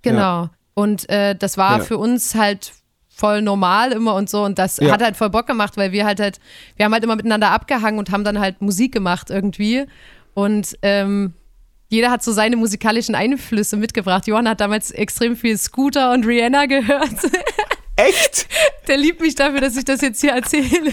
genau. 0.00 0.44
Ja. 0.44 0.50
Und 0.72 1.08
äh, 1.10 1.34
das 1.34 1.58
war 1.58 1.78
ja. 1.78 1.84
für 1.84 1.98
uns 1.98 2.34
halt 2.34 2.72
voll 3.08 3.42
normal 3.42 3.92
immer 3.92 4.14
und 4.14 4.30
so. 4.30 4.44
Und 4.44 4.58
das 4.58 4.78
ja. 4.78 4.90
hat 4.90 5.02
halt 5.02 5.16
voll 5.16 5.28
Bock 5.28 5.46
gemacht, 5.46 5.76
weil 5.76 5.92
wir 5.92 6.06
halt 6.06 6.20
halt, 6.20 6.38
wir 6.76 6.86
haben 6.86 6.92
halt 6.92 7.04
immer 7.04 7.16
miteinander 7.16 7.50
abgehangen 7.50 7.98
und 7.98 8.10
haben 8.10 8.24
dann 8.24 8.38
halt 8.38 8.62
Musik 8.62 8.92
gemacht 8.92 9.28
irgendwie. 9.28 9.84
Und 10.32 10.78
ähm, 10.80 11.34
jeder 11.88 12.10
hat 12.10 12.22
so 12.22 12.32
seine 12.32 12.56
musikalischen 12.56 13.14
Einflüsse 13.14 13.76
mitgebracht. 13.76 14.26
Johann 14.26 14.48
hat 14.48 14.60
damals 14.60 14.90
extrem 14.90 15.36
viel 15.36 15.56
Scooter 15.56 16.12
und 16.12 16.26
Rihanna 16.26 16.66
gehört. 16.66 17.30
Echt? 17.96 18.46
Der 18.88 18.98
liebt 18.98 19.20
mich 19.20 19.34
dafür, 19.34 19.60
dass 19.60 19.76
ich 19.76 19.84
das 19.84 20.00
jetzt 20.00 20.20
hier 20.20 20.32
erzähle. 20.32 20.92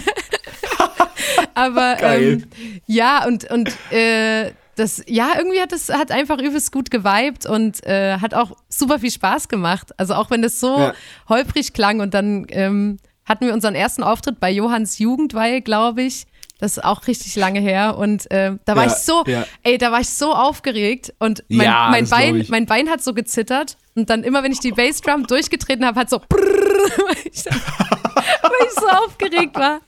Aber 1.54 2.02
ähm, 2.02 2.46
ja, 2.86 3.26
und, 3.26 3.50
und 3.50 3.70
äh, 3.92 4.52
das, 4.76 5.02
ja, 5.06 5.32
irgendwie 5.36 5.60
hat 5.60 5.72
es 5.72 5.88
hat 5.88 6.10
einfach 6.10 6.38
übelst 6.38 6.72
gut 6.72 6.90
geweibt 6.90 7.46
und 7.46 7.84
äh, 7.86 8.18
hat 8.18 8.34
auch 8.34 8.56
super 8.68 8.98
viel 8.98 9.10
Spaß 9.10 9.48
gemacht. 9.48 9.92
Also 9.98 10.14
auch 10.14 10.30
wenn 10.30 10.42
das 10.42 10.60
so 10.60 10.78
ja. 10.78 10.94
holprig 11.28 11.72
klang 11.72 12.00
und 12.00 12.14
dann 12.14 12.46
ähm, 12.50 12.98
hatten 13.24 13.46
wir 13.46 13.54
unseren 13.54 13.74
ersten 13.74 14.02
Auftritt 14.02 14.40
bei 14.40 14.50
Johanns 14.50 14.98
Jugendweihe, 14.98 15.62
glaube 15.62 16.02
ich. 16.02 16.26
Das 16.64 16.78
ist 16.78 16.84
auch 16.84 17.06
richtig 17.06 17.36
lange 17.36 17.60
her. 17.60 17.98
Und 17.98 18.30
äh, 18.30 18.52
da 18.64 18.74
war 18.74 18.86
ja, 18.86 18.90
ich 18.90 18.96
so, 18.96 19.22
ja. 19.26 19.44
ey, 19.64 19.76
da 19.76 19.92
war 19.92 20.00
ich 20.00 20.08
so 20.08 20.32
aufgeregt. 20.32 21.12
Und 21.18 21.44
mein, 21.48 21.66
ja, 21.66 21.88
mein 21.90 22.08
Bein, 22.08 22.46
mein 22.48 22.64
Bein 22.64 22.88
hat 22.88 23.04
so 23.04 23.12
gezittert. 23.12 23.76
Und 23.94 24.08
dann 24.08 24.24
immer, 24.24 24.42
wenn 24.42 24.50
ich 24.50 24.60
die 24.60 24.72
Bassdrum 24.72 25.26
durchgetreten 25.26 25.84
habe, 25.84 26.00
hat 26.00 26.08
so, 26.08 26.18
brrr, 26.18 26.38
weil, 26.38 27.16
ich, 27.22 27.44
weil 27.44 28.66
ich 28.66 28.80
so 28.80 28.88
aufgeregt 28.88 29.56
war. 29.56 29.80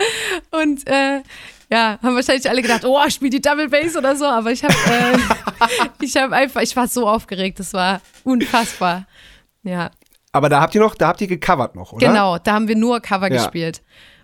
Und 0.51 0.87
äh, 0.87 1.23
ja, 1.71 1.99
haben 2.03 2.15
wahrscheinlich 2.15 2.49
alle 2.51 2.61
gedacht, 2.61 2.85
oh, 2.85 3.01
spiel 3.09 3.31
die 3.31 3.41
Double 3.41 3.71
Bass 3.71 3.97
oder 3.97 4.15
so. 4.15 4.27
Aber 4.27 4.53
ich 4.53 4.63
habe 4.63 4.75
äh, 4.75 5.19
ich 6.03 6.15
habe 6.15 6.37
einfach, 6.37 6.61
ich 6.61 6.77
war 6.77 6.89
so 6.89 7.09
aufgeregt. 7.09 7.59
Das 7.59 7.73
war 7.73 8.03
unfassbar. 8.23 9.07
Ja. 9.63 9.91
Aber 10.33 10.51
da 10.51 10.61
habt 10.61 10.75
ihr 10.75 10.83
noch, 10.83 10.95
da 10.95 11.09
habt 11.09 11.23
ihr 11.23 11.27
gecovert 11.27 11.75
noch, 11.75 11.95
oder? 11.95 12.07
Genau, 12.07 12.37
da 12.37 12.53
haben 12.53 12.69
wir 12.69 12.77
nur 12.77 13.01
Cover 13.01 13.31
gespielt. 13.31 13.81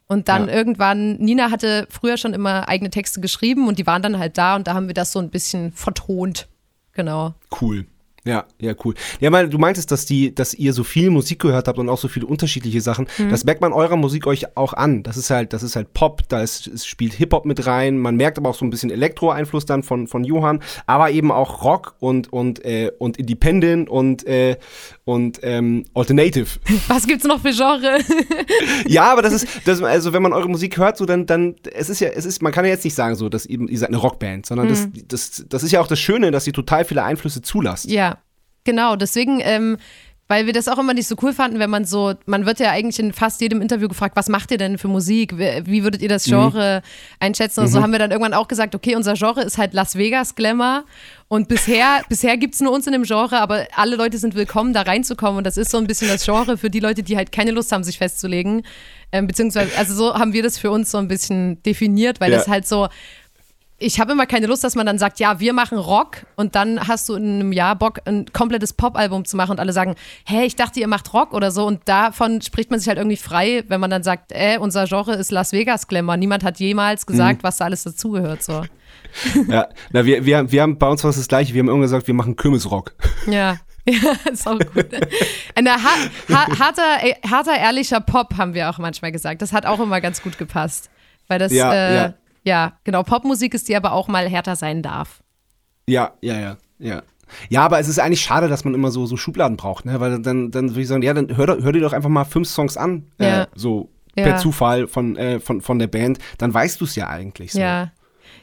Und 0.07 0.29
dann 0.29 0.49
ja. 0.49 0.55
irgendwann, 0.55 1.17
Nina 1.17 1.51
hatte 1.51 1.87
früher 1.91 2.17
schon 2.17 2.35
immer 2.35 2.69
eigene 2.69 2.91
Texte 2.91 3.21
geschrieben 3.21 3.67
und 3.69 3.79
die 3.79 3.87
waren 3.87 4.03
dann 4.03 4.19
halt 4.19 4.37
da 4.37 4.57
und 4.57 4.67
da 4.67 4.75
haben 4.75 4.87
wir 4.87 4.95
das 4.95 5.13
so 5.13 5.19
ein 5.19 5.31
bisschen 5.31 5.73
vertont. 5.73 6.49
Genau. 6.93 7.35
Cool. 7.61 7.87
Ja, 8.25 8.45
ja, 8.61 8.73
cool. 8.85 8.95
Ja, 9.19 9.33
weil 9.33 9.49
du 9.49 9.59
meintest, 9.59 9.91
dass 9.91 10.07
die, 10.07 10.33
dass 10.33 10.55
ihr 10.55 10.73
so 10.73 10.85
viel 10.85 11.11
Musik 11.11 11.41
gehört 11.41 11.67
habt 11.67 11.81
und 11.81 11.89
auch 11.89 11.99
so 11.99 12.07
viele 12.07 12.27
unterschiedliche 12.27 12.81
Sachen. 12.81 13.09
Mhm. 13.19 13.31
Das 13.31 13.43
merkt 13.45 13.61
man 13.61 13.73
eurer 13.73 13.97
Musik 13.97 14.29
euch 14.29 14.57
auch 14.57 14.75
an. 14.75 15.03
Das 15.03 15.17
ist 15.17 15.31
halt, 15.31 15.53
das 15.53 15.65
ist 15.65 15.75
halt 15.75 15.93
Pop, 15.93 16.29
da 16.29 16.41
ist, 16.41 16.69
es 16.69 16.87
spielt 16.87 17.15
Hip-Hop 17.15 17.47
mit 17.47 17.67
rein. 17.67 17.99
Man 17.99 18.15
merkt 18.15 18.39
aber 18.39 18.51
auch 18.51 18.55
so 18.55 18.65
ein 18.65 18.71
bisschen 18.71 18.91
Elektro-Einfluss 18.91 19.67
dann 19.67 19.83
von, 19.83 20.07
von 20.07 20.23
Johann, 20.23 20.63
aber 20.87 21.11
eben 21.11 21.33
auch 21.33 21.65
Rock 21.65 21.97
und, 21.99 22.33
und, 22.33 22.65
äh, 22.65 22.93
und 22.97 23.17
Independent 23.17 23.91
und, 23.91 24.25
äh, 24.25 24.57
und 25.05 25.41
ähm, 25.43 25.85
Alternative. 25.95 26.47
Was 26.89 27.07
gibt's 27.07 27.25
noch 27.25 27.41
für 27.41 27.53
Genre? 27.53 27.99
ja, 28.87 29.11
aber 29.11 29.23
das 29.23 29.33
ist, 29.33 29.49
das, 29.65 29.83
also 29.83 30.13
wenn 30.13 30.23
man 30.23 30.33
eure 30.33 30.49
Musik 30.49 30.77
hört, 30.79 30.97
so 30.97 31.07
dann, 31.07 31.27
dann, 31.27 31.57
es 31.73 31.89
ist 31.91 32.01
ja, 32.01 32.09
es 32.09 32.25
ist, 32.25 32.43
man 32.43 32.53
kann 32.53 32.65
ja 32.65 32.71
jetzt 32.71 32.85
nicht 32.85 32.95
sagen, 32.95 33.15
so, 33.17 33.29
dass 33.29 33.47
ihr, 33.47 33.61
ihr 33.69 33.79
seid 33.79 33.89
eine 33.89 33.99
Rockband, 33.99 34.47
sondern 34.47 34.69
mhm. 34.69 34.71
das, 34.71 34.89
das, 35.09 35.45
das 35.49 35.63
ist 35.63 35.73
ja 35.73 35.81
auch 35.81 35.89
das 35.89 35.99
Schöne, 35.99 36.31
dass 36.31 36.47
ihr 36.47 36.53
total 36.53 36.85
viele 36.85 37.03
Einflüsse 37.03 37.43
zulasst. 37.43 37.91
Ja. 37.91 38.19
Genau, 38.65 38.95
deswegen, 38.95 39.41
ähm, 39.43 39.77
weil 40.33 40.47
wir 40.47 40.55
das 40.55 40.67
auch 40.67 40.79
immer 40.79 40.95
nicht 40.95 41.09
so 41.09 41.15
cool 41.21 41.35
fanden, 41.35 41.59
wenn 41.59 41.69
man 41.69 41.85
so, 41.85 42.15
man 42.25 42.47
wird 42.47 42.59
ja 42.59 42.71
eigentlich 42.71 42.99
in 42.99 43.13
fast 43.13 43.43
jedem 43.43 43.61
Interview 43.61 43.87
gefragt, 43.87 44.17
was 44.17 44.31
macht 44.31 44.51
ihr 44.51 44.57
denn 44.57 44.79
für 44.79 44.89
Musik? 44.89 45.37
Wie 45.37 45.85
würdet 45.85 46.01
ihr 46.01 46.09
das 46.09 46.27
mhm. 46.27 46.31
Genre 46.31 46.81
mhm. 46.83 46.89
einschätzen? 47.21 47.61
Und 47.61 47.69
so 47.69 47.79
mhm. 47.79 47.83
haben 47.83 47.93
wir 47.93 47.99
dann 47.99 48.13
irgendwann 48.13 48.33
auch 48.33 48.49
gesagt, 48.49 48.75
okay, 48.75 48.97
unser 48.97 49.13
Genre 49.13 49.43
ist 49.43 49.59
halt 49.59 49.75
Las 49.75 49.95
Vegas 49.95 50.35
Glamour. 50.35 50.85
Und 51.29 51.49
bisher, 51.49 52.01
bisher 52.09 52.39
gibt 52.39 52.55
es 52.55 52.63
nur 52.63 52.73
uns 52.73 52.87
in 52.87 52.95
dem 52.95 53.03
Genre, 53.03 53.41
aber 53.41 53.67
alle 53.77 53.95
Leute 53.95 54.17
sind 54.17 54.35
willkommen, 54.35 54.73
da 54.73 54.81
reinzukommen. 54.81 55.37
Und 55.37 55.47
das 55.47 55.59
ist 55.59 55.71
so 55.71 55.77
ein 55.77 55.87
bisschen 55.87 56.09
das 56.09 56.25
Genre 56.25 56.57
für 56.57 56.71
die 56.71 56.81
Leute, 56.81 57.03
die 57.03 57.19
halt 57.19 57.31
keine 57.31 57.51
Lust 57.51 57.71
haben, 57.71 57.85
sich 57.85 57.99
festzulegen. 57.99 58.63
Ähm, 59.13 59.27
beziehungsweise, 59.27 59.77
also 59.77 59.95
so 59.95 60.15
haben 60.15 60.33
wir 60.33 60.43
das 60.43 60.57
für 60.57 60.71
uns 60.71 60.91
so 60.91 60.97
ein 60.97 61.09
bisschen 61.09 61.63
definiert, 61.65 62.21
weil 62.23 62.33
ja. 62.33 62.39
das 62.39 62.49
halt 62.49 62.67
so 62.67 62.89
ich 63.83 64.01
habe 64.01 64.13
immer 64.13 64.27
keine 64.27 64.47
Lust, 64.47 64.65
dass 64.65 64.75
man 64.75 64.87
dann 64.87 64.99
sagt, 64.99 65.21
ja, 65.21 65.41
wir 65.41 65.53
machen 65.53 65.79
Rock 65.79 66.27
und 66.37 66.55
dann 66.55 66.87
hast 66.87 67.09
du 67.09 67.15
in 67.15 67.41
einem 67.41 67.53
Jahr 67.53 67.77
Bock, 67.77 68.01
ein 68.05 68.27
komplettes 68.33 68.73
Pop-Album 68.73 69.25
zu 69.25 69.37
machen 69.37 69.53
und 69.53 69.61
alle 69.61 69.73
sagen, 69.73 69.95
hey, 70.25 70.47
ich 70.47 70.57
dachte, 70.57 70.81
ihr 70.81 70.89
macht 70.89 71.13
Rock 71.13 71.35
oder 71.35 71.51
so 71.51 71.67
und 71.67 71.81
davon 71.87 72.41
spricht 72.41 72.71
man 72.71 72.79
sich 72.79 72.89
halt 72.89 72.99
irgendwie 72.99 73.17
frei, 73.17 73.65
wenn 73.69 73.81
man 73.81 73.91
dann 73.91 74.03
sagt, 74.03 74.33
äh, 74.33 74.59
unser 74.59 74.87
Genre 74.87 75.15
ist 75.15 75.31
Las 75.31 75.53
Vegas 75.53 75.89
Glamour. 75.89 76.17
Niemand 76.17 76.45
hat 76.45 76.59
jemals 76.59 77.07
gesagt, 77.07 77.43
mhm. 77.43 77.45
was 77.45 77.57
da 77.59 77.67
alles 77.67 77.83
dazugehört, 77.83 78.43
so. 78.43 78.63
Ja, 79.49 79.69
na, 79.91 80.05
wir, 80.07 80.25
wir, 80.25 80.51
wir 80.51 80.63
haben 80.63 80.79
bei 80.79 80.89
uns 80.89 81.05
was 81.05 81.17
das 81.17 81.29
gleiche, 81.29 81.53
wir 81.53 81.61
haben 81.61 81.69
irgendwann 81.69 81.83
gesagt, 81.83 82.07
wir 82.07 82.15
machen 82.15 82.37
Kürbisrock. 82.37 82.95
Ja. 83.27 83.59
Ja, 83.85 84.13
ist 84.31 84.47
auch 84.47 84.61
gut. 84.61 84.87
Ein 85.57 85.69
ha 85.69 85.77
ha 86.29 86.59
harter, 86.59 87.03
äh, 87.03 87.15
harter, 87.29 87.59
ehrlicher 87.59 87.99
Pop 87.99 88.37
haben 88.39 88.55
wir 88.55 88.71
auch 88.71 88.79
manchmal 88.79 89.11
gesagt. 89.11 89.43
Das 89.43 89.53
hat 89.53 89.67
auch 89.67 89.81
immer 89.81 90.01
ganz 90.01 90.23
gut 90.23 90.39
gepasst. 90.39 90.89
Weil 91.27 91.41
das, 91.41 91.53
ja, 91.53 91.73
äh, 91.73 91.95
ja. 91.97 92.15
Ja, 92.45 92.79
genau. 92.85 93.03
Popmusik 93.03 93.55
ist, 93.55 93.69
die 93.69 93.77
aber 93.77 93.93
auch 93.93 94.09
mal 94.09 94.29
härter 94.29 94.57
sein 94.57 94.83
darf. 94.83 95.23
Ja, 95.87 96.13
ja, 96.21 96.39
ja, 96.39 96.57
ja. 96.79 97.03
Ja, 97.49 97.63
aber 97.63 97.79
es 97.79 97.89
ist 97.89 97.99
eigentlich 97.99 98.21
schade, 98.21 98.49
dass 98.49 98.65
man 98.65 98.75
immer 98.75 98.91
so, 98.91 99.07
so 99.07 99.17
Schubladen 99.17 99.57
braucht, 99.57 99.87
ne? 99.87 100.01
Weil 100.01 100.21
dann, 100.21 100.51
dann 100.51 100.71
würde 100.71 100.83
ich 100.83 100.89
sagen, 100.89 101.03
ja, 101.03 101.15
dann 101.15 101.35
hör, 101.35 101.47
hör 101.47 101.73
dir 101.73 101.81
doch 101.81 101.95
einfach 101.95 102.11
mal 102.11 102.25
fünf 102.25 102.49
Songs 102.49 102.77
an, 102.77 103.07
äh, 103.19 103.25
ja. 103.25 103.43
äh, 103.43 103.47
so 103.55 103.91
ja. 104.17 104.25
per 104.25 104.37
Zufall 104.37 104.87
von, 104.87 105.17
äh, 105.17 105.41
von, 105.41 105.61
von 105.61 105.79
der 105.79 105.87
Band, 105.87 106.19
dann 106.39 106.53
weißt 106.53 106.81
du 106.81 106.85
es 106.85 106.95
ja 106.95 107.09
eigentlich 107.09 107.53
so. 107.53 107.61
Ja. 107.61 107.93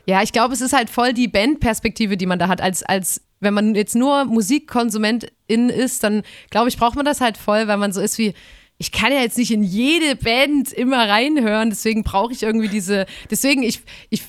Ja, 0.05 0.23
ich 0.23 0.31
glaube, 0.31 0.53
es 0.53 0.61
ist 0.61 0.73
halt 0.73 0.89
voll 0.89 1.13
die 1.13 1.27
Bandperspektive, 1.27 2.17
die 2.17 2.25
man 2.25 2.39
da 2.39 2.47
hat, 2.47 2.61
als, 2.61 2.81
als 2.81 3.21
wenn 3.39 3.53
man 3.53 3.75
jetzt 3.75 3.95
nur 3.95 4.25
Musikkonsumentin 4.25 5.69
ist, 5.69 6.03
dann 6.03 6.23
glaube 6.49 6.69
ich, 6.69 6.77
braucht 6.77 6.95
man 6.95 7.05
das 7.05 7.21
halt 7.21 7.37
voll, 7.37 7.67
weil 7.67 7.77
man 7.77 7.91
so 7.91 8.01
ist 8.01 8.17
wie, 8.17 8.33
ich 8.79 8.93
kann 8.93 9.11
ja 9.11 9.19
jetzt 9.19 9.37
nicht 9.37 9.51
in 9.51 9.61
jede 9.61 10.15
Band 10.15 10.71
immer 10.71 11.07
reinhören, 11.07 11.69
deswegen 11.69 12.03
brauche 12.03 12.31
ich 12.31 12.43
irgendwie 12.43 12.69
diese, 12.69 13.05
deswegen 13.29 13.61
ich, 13.61 13.81
ich 14.09 14.23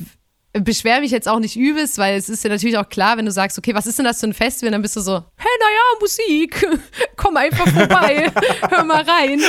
beschwere 0.53 1.01
mich 1.01 1.13
jetzt 1.13 1.29
auch 1.29 1.39
nicht 1.39 1.57
übelst, 1.57 1.99
weil 1.99 2.17
es 2.19 2.29
ist 2.29 2.43
ja 2.43 2.51
natürlich 2.51 2.77
auch 2.77 2.89
klar, 2.89 3.17
wenn 3.17 3.25
du 3.25 3.31
sagst, 3.31 3.57
okay, 3.57 3.75
was 3.75 3.87
ist 3.87 3.99
denn 3.99 4.05
das 4.05 4.19
für 4.19 4.27
ein 4.27 4.35
Festival, 4.35 4.73
dann 4.73 4.83
bist 4.83 4.97
du 4.97 5.01
so, 5.01 5.13
hey, 5.15 5.57
naja, 5.61 5.81
Musik, 6.01 6.67
komm 7.17 7.37
einfach 7.37 7.69
vorbei, 7.69 8.33
hör 8.71 8.85
mal 8.85 9.03
rein. 9.03 9.41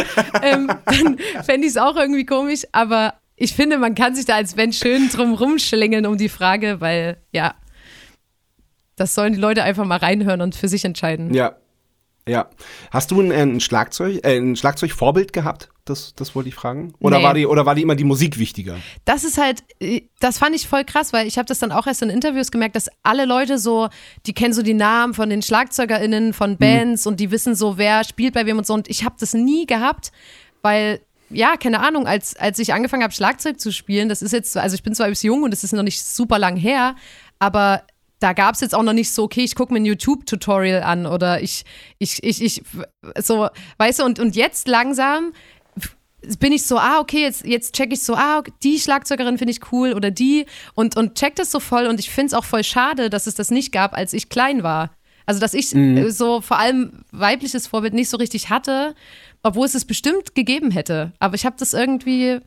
Ähm, 0.43 0.71
dann 0.85 1.17
fände 1.43 1.65
ich 1.65 1.73
es 1.73 1.77
auch 1.77 1.95
irgendwie 1.95 2.25
komisch, 2.25 2.61
aber 2.71 3.15
ich 3.35 3.55
finde, 3.55 3.79
man 3.79 3.95
kann 3.95 4.15
sich 4.15 4.25
da 4.25 4.35
als 4.35 4.53
Band 4.53 4.75
schön 4.75 5.09
drum 5.09 5.33
rumschlängeln 5.33 6.05
um 6.05 6.17
die 6.17 6.29
Frage, 6.29 6.79
weil, 6.79 7.17
ja, 7.31 7.55
das 8.97 9.15
sollen 9.15 9.33
die 9.33 9.39
Leute 9.39 9.63
einfach 9.63 9.85
mal 9.85 9.97
reinhören 9.97 10.41
und 10.41 10.53
für 10.53 10.67
sich 10.67 10.85
entscheiden. 10.85 11.33
Ja, 11.33 11.55
ja. 12.27 12.49
Hast 12.91 13.11
du 13.11 13.21
ein, 13.21 13.31
ein 13.31 13.59
Schlagzeug, 13.59 14.23
äh, 14.23 14.37
ein 14.37 14.55
Schlagzeugvorbild 14.55 15.33
gehabt? 15.33 15.69
Das, 15.85 16.13
das 16.15 16.35
wollte 16.35 16.49
ich 16.49 16.55
fragen. 16.55 16.93
Oder, 16.99 17.17
nee. 17.17 17.23
war 17.23 17.33
die, 17.33 17.45
oder 17.47 17.65
war 17.65 17.73
die 17.73 17.81
immer 17.81 17.95
die 17.95 18.03
Musik 18.03 18.37
wichtiger? 18.37 18.77
Das 19.05 19.23
ist 19.23 19.37
halt, 19.37 19.63
äh, 19.79 20.03
das 20.19 20.37
fand 20.37 20.55
ich 20.55 20.67
voll 20.67 20.83
krass, 20.85 21.13
weil 21.13 21.27
ich 21.27 21.37
habe 21.37 21.47
das 21.47 21.59
dann 21.59 21.71
auch 21.71 21.87
erst 21.87 22.03
in 22.03 22.09
Interviews 22.09 22.51
gemerkt, 22.51 22.75
dass 22.75 22.89
alle 23.01 23.25
Leute 23.25 23.57
so, 23.57 23.89
die 24.27 24.33
kennen 24.33 24.53
so 24.53 24.61
die 24.61 24.75
Namen 24.75 25.13
von 25.13 25.29
den 25.29 25.41
SchlagzeugerInnen, 25.41 26.33
von 26.33 26.51
mhm. 26.51 26.57
Bands 26.57 27.05
mhm. 27.05 27.11
und 27.11 27.19
die 27.19 27.31
wissen 27.31 27.55
so, 27.55 27.77
wer 27.77 28.03
spielt 28.03 28.33
bei 28.33 28.45
wem 28.45 28.59
und 28.59 28.67
so. 28.67 28.73
Und 28.73 28.89
ich 28.89 29.03
habe 29.03 29.15
das 29.19 29.33
nie 29.33 29.65
gehabt, 29.65 30.11
weil 30.61 31.01
ja, 31.33 31.55
keine 31.55 31.79
Ahnung, 31.79 32.07
als, 32.07 32.35
als 32.35 32.59
ich 32.59 32.73
angefangen 32.73 33.03
habe, 33.03 33.13
Schlagzeug 33.13 33.59
zu 33.59 33.71
spielen, 33.71 34.09
das 34.09 34.21
ist 34.21 34.33
jetzt, 34.33 34.57
also 34.57 34.75
ich 34.75 34.83
bin 34.83 34.93
zwar 34.93 35.07
ein 35.07 35.13
bisschen 35.13 35.29
jung 35.29 35.43
und 35.43 35.51
das 35.51 35.63
ist 35.63 35.71
noch 35.71 35.83
nicht 35.83 36.03
super 36.03 36.37
lang 36.37 36.57
her, 36.57 36.95
aber 37.39 37.83
da 38.21 38.33
gab 38.33 38.53
es 38.55 38.61
jetzt 38.61 38.75
auch 38.75 38.83
noch 38.83 38.93
nicht 38.93 39.11
so, 39.11 39.23
okay, 39.23 39.43
ich 39.43 39.55
gucke 39.55 39.73
mir 39.73 39.79
ein 39.79 39.85
YouTube-Tutorial 39.85 40.83
an 40.83 41.07
oder 41.07 41.41
ich, 41.41 41.65
ich, 41.97 42.23
ich, 42.23 42.41
ich, 42.41 42.63
so, 43.17 43.49
weißt 43.77 43.99
du, 43.99 44.05
und, 44.05 44.19
und 44.19 44.35
jetzt 44.35 44.67
langsam 44.67 45.33
bin 46.39 46.53
ich 46.53 46.67
so, 46.67 46.77
ah, 46.77 46.99
okay, 46.99 47.23
jetzt, 47.23 47.45
jetzt 47.45 47.73
check 47.73 47.91
ich 47.91 48.03
so, 48.03 48.13
ah, 48.13 48.43
die 48.61 48.79
Schlagzeugerin 48.79 49.39
finde 49.39 49.53
ich 49.53 49.71
cool 49.71 49.93
oder 49.93 50.11
die 50.11 50.45
und, 50.75 50.95
und 50.95 51.15
check 51.15 51.35
das 51.35 51.49
so 51.49 51.59
voll 51.59 51.87
und 51.87 51.99
ich 51.99 52.11
finde 52.11 52.27
es 52.27 52.33
auch 52.35 52.45
voll 52.45 52.63
schade, 52.63 53.09
dass 53.09 53.25
es 53.25 53.33
das 53.33 53.49
nicht 53.49 53.71
gab, 53.71 53.97
als 53.97 54.13
ich 54.13 54.29
klein 54.29 54.61
war. 54.61 54.91
Also, 55.25 55.39
dass 55.39 55.55
ich 55.55 55.73
mhm. 55.73 56.09
so 56.11 56.41
vor 56.41 56.59
allem 56.59 57.03
weibliches 57.11 57.67
Vorbild 57.67 57.93
nicht 57.93 58.09
so 58.09 58.17
richtig 58.17 58.49
hatte, 58.49 58.93
obwohl 59.41 59.65
es 59.65 59.73
es 59.73 59.85
bestimmt 59.85 60.35
gegeben 60.35 60.69
hätte. 60.71 61.13
Aber 61.19 61.35
ich 61.35 61.45
habe 61.45 61.55
das 61.57 61.73
irgendwie, 61.73 62.39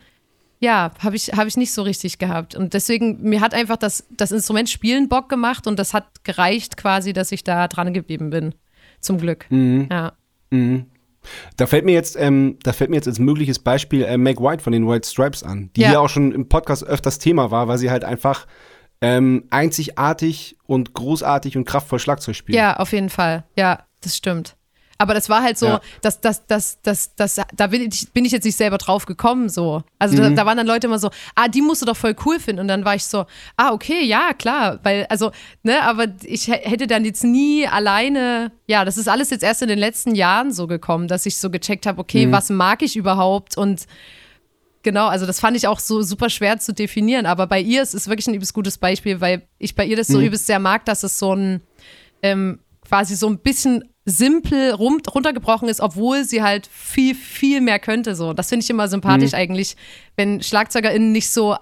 ja, 0.61 0.93
habe 1.03 1.17
ich, 1.17 1.33
hab 1.33 1.47
ich 1.47 1.57
nicht 1.57 1.73
so 1.73 1.83
richtig 1.83 2.19
gehabt. 2.19 2.55
Und 2.55 2.75
deswegen, 2.75 3.23
mir 3.23 3.41
hat 3.41 3.55
einfach 3.55 3.77
das, 3.77 4.07
das 4.11 4.33
Instrument 4.33 4.69
Spielen 4.69 5.09
Bock 5.09 5.29
gemacht 5.29 5.67
und 5.67 5.79
das 5.79 5.95
hat 5.95 6.25
gereicht 6.25 6.77
quasi, 6.77 7.13
dass 7.13 7.33
ich 7.33 7.45
da 7.45 7.69
dran 7.69 7.93
geblieben 7.93 8.31
bin. 8.31 8.55
Zum 9.01 9.19
Glück. 9.19 9.47
Mhm. 9.51 9.89
Ja. 9.91 10.13
Mhm. 10.51 10.87
Da 11.57 11.67
fällt 11.67 11.85
mir 11.85 11.93
jetzt, 11.93 12.17
ähm, 12.19 12.59
da 12.63 12.73
fällt 12.73 12.91
mir 12.91 12.97
jetzt 12.97 13.09
als 13.09 13.19
mögliches 13.19 13.59
Beispiel 13.59 14.03
äh, 14.03 14.19
Meg 14.19 14.41
White 14.41 14.63
von 14.63 14.73
den 14.73 14.89
White 14.89 15.09
Stripes 15.09 15.43
an, 15.43 15.71
die 15.75 15.83
ja. 15.83 15.91
hier 15.91 16.01
auch 16.01 16.09
schon 16.09 16.33
im 16.33 16.49
Podcast 16.49 16.85
öfters 16.85 17.19
Thema 17.19 17.51
war, 17.51 17.69
weil 17.69 17.79
sie 17.79 17.91
halt 17.91 18.05
einfach 18.05 18.47
ähm, 19.01 19.45
einzigartig 19.51 20.57
und 20.67 20.95
großartig 20.95 21.57
und 21.57 21.65
kraftvoll 21.65 21.99
Schlagzeug 21.99 22.37
spielt. 22.37 22.57
Ja, 22.57 22.77
auf 22.77 22.93
jeden 22.93 23.11
Fall. 23.11 23.45
Ja, 23.57 23.85
das 24.01 24.17
stimmt. 24.17 24.57
Aber 24.99 25.15
das 25.15 25.29
war 25.29 25.43
halt 25.43 25.59
so, 25.59 25.67
ja. 25.67 25.81
dass, 26.03 26.21
dass, 26.21 26.47
dass, 26.47 26.81
dass, 26.83 27.15
dass, 27.17 27.41
da 27.55 27.67
bin 27.67 27.83
ich, 27.83 28.13
bin 28.13 28.25
ich 28.25 28.33
jetzt 28.33 28.45
nicht 28.45 28.57
selber 28.57 28.79
drauf 28.79 29.07
gekommen, 29.07 29.49
so. 29.49 29.83
Also 29.99 30.17
mhm. 30.17 30.21
da, 30.21 30.31
da, 30.31 30.47
waren 30.47 30.57
dann 30.57 30.67
Leute 30.67 30.87
immer 30.87 30.99
so, 30.99 31.11
ah, 31.35 31.49
die 31.49 31.63
musst 31.63 31.83
du 31.83 31.87
doch 31.87 31.97
voll 31.97 32.15
cool 32.25 32.39
finden. 32.39 32.61
Und 32.61 32.69
dann 32.69 32.85
war 32.85 32.95
ich 32.95 33.05
so, 33.05 33.27
ah, 33.57 33.73
okay, 33.73 34.05
ja, 34.05 34.33
klar. 34.35 34.79
Weil, 34.83 35.07
also, 35.09 35.33
ne, 35.63 35.83
aber 35.83 36.07
ich 36.23 36.49
hätte 36.49 36.87
dann 36.87 37.05
jetzt 37.05 37.25
nie 37.25 37.67
alleine, 37.67 38.53
ja, 38.67 38.85
das 38.85 38.97
ist 38.97 39.09
alles 39.09 39.31
jetzt 39.31 39.43
erst 39.43 39.63
in 39.63 39.69
den 39.69 39.79
letzten 39.79 40.15
Jahren 40.15 40.53
so 40.53 40.67
gekommen, 40.67 41.09
dass 41.09 41.27
ich 41.27 41.39
so 41.39 41.51
gecheckt 41.51 41.87
habe, 41.87 42.01
okay, 42.01 42.27
mhm. 42.27 42.33
was 42.33 42.51
mag 42.51 42.83
ich 42.83 42.97
überhaupt? 42.97 43.57
Und 43.57 43.87
Genau, 44.85 45.07
also 45.07 45.25
das 45.25 45.41
fand 45.41 45.57
ich 45.57 45.67
auch 45.67 45.81
so 45.81 46.03
super 46.03 46.29
schwer 46.29 46.59
zu 46.59 46.75
definieren. 46.75 47.25
Aber 47.25 47.47
bei 47.47 47.59
ihr 47.59 47.83
ist 47.83 47.95
es 47.95 48.07
wirklich 48.07 48.27
ein 48.27 48.35
übelst 48.35 48.53
gutes 48.53 48.77
Beispiel, 48.77 49.19
weil 49.23 49.49
ich 49.59 49.75
bei 49.75 49.87
ihr 49.87 49.97
das 49.97 50.09
so 50.09 50.19
mhm. 50.19 50.27
übelst 50.27 50.47
sehr 50.47 50.59
mag, 50.59 50.85
dass 50.85 51.03
es 51.03 51.19
so 51.19 51.35
ein 51.35 51.63
ähm, 52.23 52.61
quasi 52.87 53.17
so 53.17 53.27
ein 53.27 53.39
bisschen 53.39 53.94
simpel 54.05 54.73
runtergebrochen 54.73 55.69
ist, 55.69 55.81
obwohl 55.81 56.25
sie 56.25 56.43
halt 56.43 56.69
viel, 56.71 57.15
viel 57.15 57.61
mehr 57.61 57.79
könnte. 57.79 58.15
So. 58.15 58.33
Das 58.35 58.49
finde 58.49 58.65
ich 58.65 58.71
immer 58.71 58.89
sympathisch 58.89 59.33
mhm. 59.33 59.39
eigentlich, 59.39 59.77
wenn 60.17 60.43
SchlagzeugerInnen 60.43 61.13
nicht 61.13 61.31
so, 61.31 61.57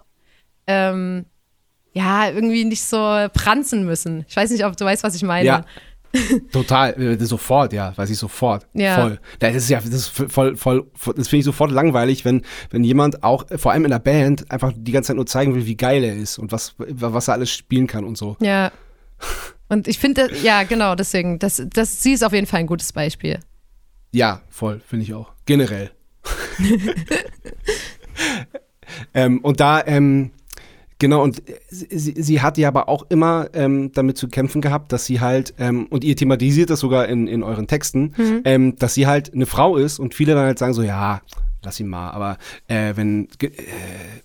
ähm, 0.67 1.27
ja, 1.93 2.29
irgendwie 2.29 2.65
nicht 2.65 2.83
so 2.83 2.97
pranzen 3.33 3.85
müssen. 3.85 4.25
Ich 4.29 4.37
weiß 4.37 4.51
nicht, 4.51 4.65
ob 4.65 4.77
du 4.77 4.85
weißt, 4.85 5.05
was 5.05 5.15
ich 5.15 5.23
meine. 5.23 5.47
Ja. 5.47 5.65
Total, 6.53 7.01
äh, 7.01 7.25
sofort, 7.25 7.73
ja, 7.73 7.97
weiß 7.97 8.11
ich 8.11 8.19
sofort. 8.19 8.67
Ja. 8.75 9.01
Voll. 9.01 9.21
Das 9.39 9.55
ist 9.55 9.71
ja, 9.71 9.79
das 9.79 9.87
ist 9.87 10.09
voll, 10.09 10.57
voll, 10.57 10.91
das 11.17 11.29
finde 11.29 11.39
ich 11.39 11.45
sofort 11.45 11.71
langweilig, 11.71 12.25
wenn, 12.25 12.43
wenn 12.71 12.85
jemand 12.85 13.23
auch, 13.23 13.47
vor 13.57 13.73
allem 13.73 13.85
in 13.85 13.91
der 13.91 13.99
Band, 13.99 14.51
einfach 14.51 14.73
die 14.77 14.93
ganze 14.93 15.09
Zeit 15.09 15.17
nur 15.17 15.27
zeigen 15.27 15.55
will, 15.55 15.65
wie 15.65 15.77
geil 15.77 16.05
er 16.05 16.15
ist 16.15 16.39
und 16.39 16.53
was, 16.53 16.75
was 16.77 17.29
er 17.29 17.35
alles 17.35 17.51
spielen 17.51 17.87
kann 17.87 18.05
und 18.05 18.19
so. 18.19 18.37
Ja. 18.41 18.73
Und 19.73 19.89
ich 19.89 19.99
finde, 19.99 20.31
ja, 20.43 20.65
genau, 20.65 20.95
deswegen, 20.95 21.39
das, 21.39 21.63
das, 21.73 22.03
sie 22.03 22.13
ist 22.13 22.23
auf 22.23 22.35
jeden 22.35 22.47
Fall 22.47 22.61
ein 22.61 22.67
gutes 22.67 22.93
Beispiel. 22.93 23.39
Ja, 24.11 24.43
voll, 24.51 24.83
finde 24.87 25.05
ich 25.05 25.15
auch. 25.15 25.33
Generell. 25.47 25.91
ähm, 29.15 29.39
und 29.39 29.61
da, 29.61 29.83
ähm, 29.87 30.31
genau, 30.99 31.23
und 31.23 31.43
sie, 31.71 31.89
sie 32.23 32.43
hat 32.43 32.59
ja 32.59 32.69
aber 32.69 32.91
auch 32.91 33.07
immer 33.09 33.49
ähm, 33.55 33.93
damit 33.95 34.19
zu 34.19 34.29
kämpfen 34.29 34.61
gehabt, 34.61 34.93
dass 34.93 35.07
sie 35.07 35.21
halt, 35.21 35.55
ähm, 35.57 35.87
und 35.87 36.05
ihr 36.05 36.17
thematisiert 36.17 36.69
das 36.69 36.81
sogar 36.81 37.09
in, 37.09 37.27
in 37.27 37.43
euren 37.43 37.67
Texten, 37.67 38.13
mhm. 38.15 38.43
Ähm, 38.45 38.77
dass 38.77 38.93
sie 38.93 39.07
halt 39.07 39.33
eine 39.33 39.47
Frau 39.47 39.79
ist 39.79 39.99
und 39.99 40.13
viele 40.13 40.35
dann 40.35 40.45
halt 40.45 40.59
sagen 40.59 40.75
so, 40.75 40.83
ja, 40.83 41.23
lass 41.63 41.81
ihn 41.81 41.89
mal. 41.89 42.11
Aber 42.11 42.39
äh, 42.69 42.93
wenn, 42.97 43.29
äh, 43.41 43.51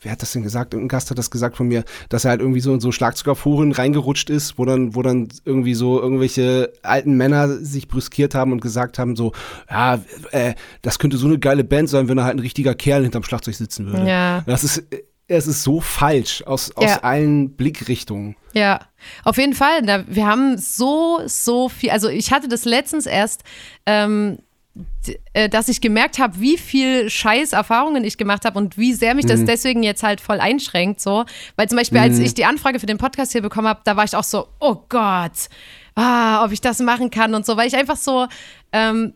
wer 0.01 0.11
hat 0.11 0.21
das 0.21 0.31
denn 0.33 0.43
gesagt? 0.43 0.73
Ein 0.73 0.87
Gast 0.87 1.09
hat 1.09 1.17
das 1.17 1.31
gesagt 1.31 1.57
von 1.57 1.67
mir, 1.67 1.83
dass 2.09 2.25
er 2.25 2.31
halt 2.31 2.41
irgendwie 2.41 2.59
so 2.59 2.73
in 2.73 2.79
so 2.79 2.91
Schlagzeugerforen 2.91 3.71
reingerutscht 3.71 4.29
ist, 4.29 4.57
wo 4.57 4.65
dann, 4.65 4.95
wo 4.95 5.01
dann 5.01 5.29
irgendwie 5.45 5.73
so 5.73 6.01
irgendwelche 6.01 6.71
alten 6.83 7.15
Männer 7.15 7.47
sich 7.57 7.87
brüskiert 7.87 8.35
haben 8.35 8.51
und 8.51 8.61
gesagt 8.61 8.99
haben, 8.99 9.15
so, 9.15 9.33
ja, 9.69 9.99
äh, 10.31 10.53
das 10.81 10.99
könnte 10.99 11.17
so 11.17 11.27
eine 11.27 11.39
geile 11.39 11.63
Band 11.63 11.89
sein, 11.89 12.07
wenn 12.07 12.17
da 12.17 12.23
halt 12.23 12.35
ein 12.35 12.39
richtiger 12.39 12.75
Kerl 12.75 13.03
hinterm 13.03 13.23
Schlagzeug 13.23 13.55
sitzen 13.55 13.85
würde. 13.87 14.07
Ja. 14.07 14.41
Das 14.45 14.63
ist, 14.63 14.83
es 15.27 15.45
ist 15.45 15.63
so 15.63 15.81
falsch 15.81 16.41
aus, 16.45 16.71
aus 16.75 16.85
Ja. 16.85 16.97
allen 17.03 17.55
Blickrichtungen. 17.55 18.35
Ja, 18.53 18.79
auf 19.23 19.37
jeden 19.37 19.53
Fall. 19.53 20.05
Wir 20.07 20.25
haben 20.25 20.57
so, 20.57 21.19
so 21.25 21.69
viel. 21.69 21.89
Also 21.91 22.07
ich 22.09 22.31
hatte 22.31 22.47
das 22.47 22.65
letztens 22.65 23.05
erst, 23.05 23.43
ähm, 23.85 24.37
äh, 24.39 24.46
dass 25.49 25.69
ich 25.69 25.81
gemerkt 25.81 26.19
habe, 26.19 26.39
wie 26.39 26.57
viel 26.57 27.09
scheiß 27.09 27.53
Erfahrungen 27.53 28.03
ich 28.03 28.17
gemacht 28.17 28.45
habe 28.45 28.57
und 28.57 28.77
wie 28.77 28.93
sehr 28.93 29.15
mich 29.15 29.25
das 29.25 29.45
deswegen 29.45 29.83
jetzt 29.83 30.03
halt 30.03 30.21
voll 30.21 30.39
einschränkt. 30.39 31.01
So. 31.01 31.25
Weil 31.55 31.69
zum 31.69 31.77
Beispiel, 31.77 31.99
als 31.99 32.19
ich 32.19 32.33
die 32.33 32.45
Anfrage 32.45 32.79
für 32.79 32.85
den 32.85 32.97
Podcast 32.97 33.31
hier 33.31 33.41
bekommen 33.41 33.67
habe, 33.67 33.81
da 33.83 33.95
war 33.95 34.03
ich 34.03 34.15
auch 34.15 34.23
so, 34.23 34.47
oh 34.59 34.77
Gott, 34.89 35.49
ah, 35.95 36.43
ob 36.43 36.51
ich 36.51 36.61
das 36.61 36.79
machen 36.79 37.09
kann 37.09 37.33
und 37.33 37.45
so, 37.45 37.57
weil 37.57 37.67
ich 37.67 37.75
einfach 37.75 37.97
so, 37.97 38.27
ähm, 38.71 39.13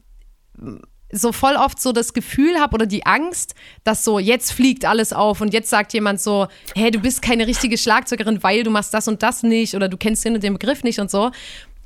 so 1.12 1.32
voll 1.32 1.56
oft 1.56 1.80
so 1.80 1.92
das 1.92 2.14
Gefühl 2.14 2.60
habe 2.60 2.74
oder 2.74 2.86
die 2.86 3.06
Angst, 3.06 3.54
dass 3.84 4.04
so 4.04 4.18
jetzt 4.18 4.54
fliegt 4.54 4.86
alles 4.86 5.14
auf 5.14 5.42
und 5.42 5.54
jetzt 5.54 5.70
sagt 5.70 5.94
jemand 5.94 6.22
so, 6.22 6.48
hey, 6.74 6.90
du 6.90 7.00
bist 7.00 7.22
keine 7.22 7.48
richtige 7.48 7.78
Schlagzeugerin, 7.78 8.44
weil 8.44 8.64
du 8.64 8.72
machst 8.72 8.94
das 8.94 9.08
und 9.08 9.22
das 9.22 9.44
nicht 9.44 9.76
oder 9.76 9.90
du 9.90 9.98
kennst 9.98 10.24
den 10.24 10.36
und 10.36 10.44
den 10.44 10.54
Begriff 10.54 10.84
nicht 10.84 11.00
und 11.00 11.12
so. 11.12 11.32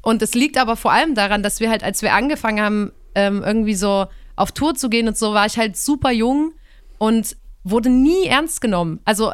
Und 0.01 0.21
es 0.21 0.35
liegt 0.35 0.57
aber 0.57 0.75
vor 0.75 0.91
allem 0.91 1.15
daran, 1.15 1.41
dass 1.41 1.59
wir 1.59 1.69
halt, 1.69 1.83
als 1.83 2.03
wir 2.03 2.13
angefangen 2.13 2.63
haben, 2.63 2.91
ähm, 3.15 3.43
irgendwie 3.43 3.75
so 3.75 4.05
auf 4.35 4.51
Tour 4.51 4.75
zu 4.75 4.89
gehen 4.89 5.07
und 5.07 5.17
so, 5.17 5.33
war 5.33 5.45
ich 5.45 5.57
halt 5.57 5.77
super 5.77 6.11
jung 6.11 6.51
und 6.97 7.35
wurde 7.63 7.89
nie 7.89 8.25
ernst 8.25 8.61
genommen. 8.61 8.99
Also 9.05 9.31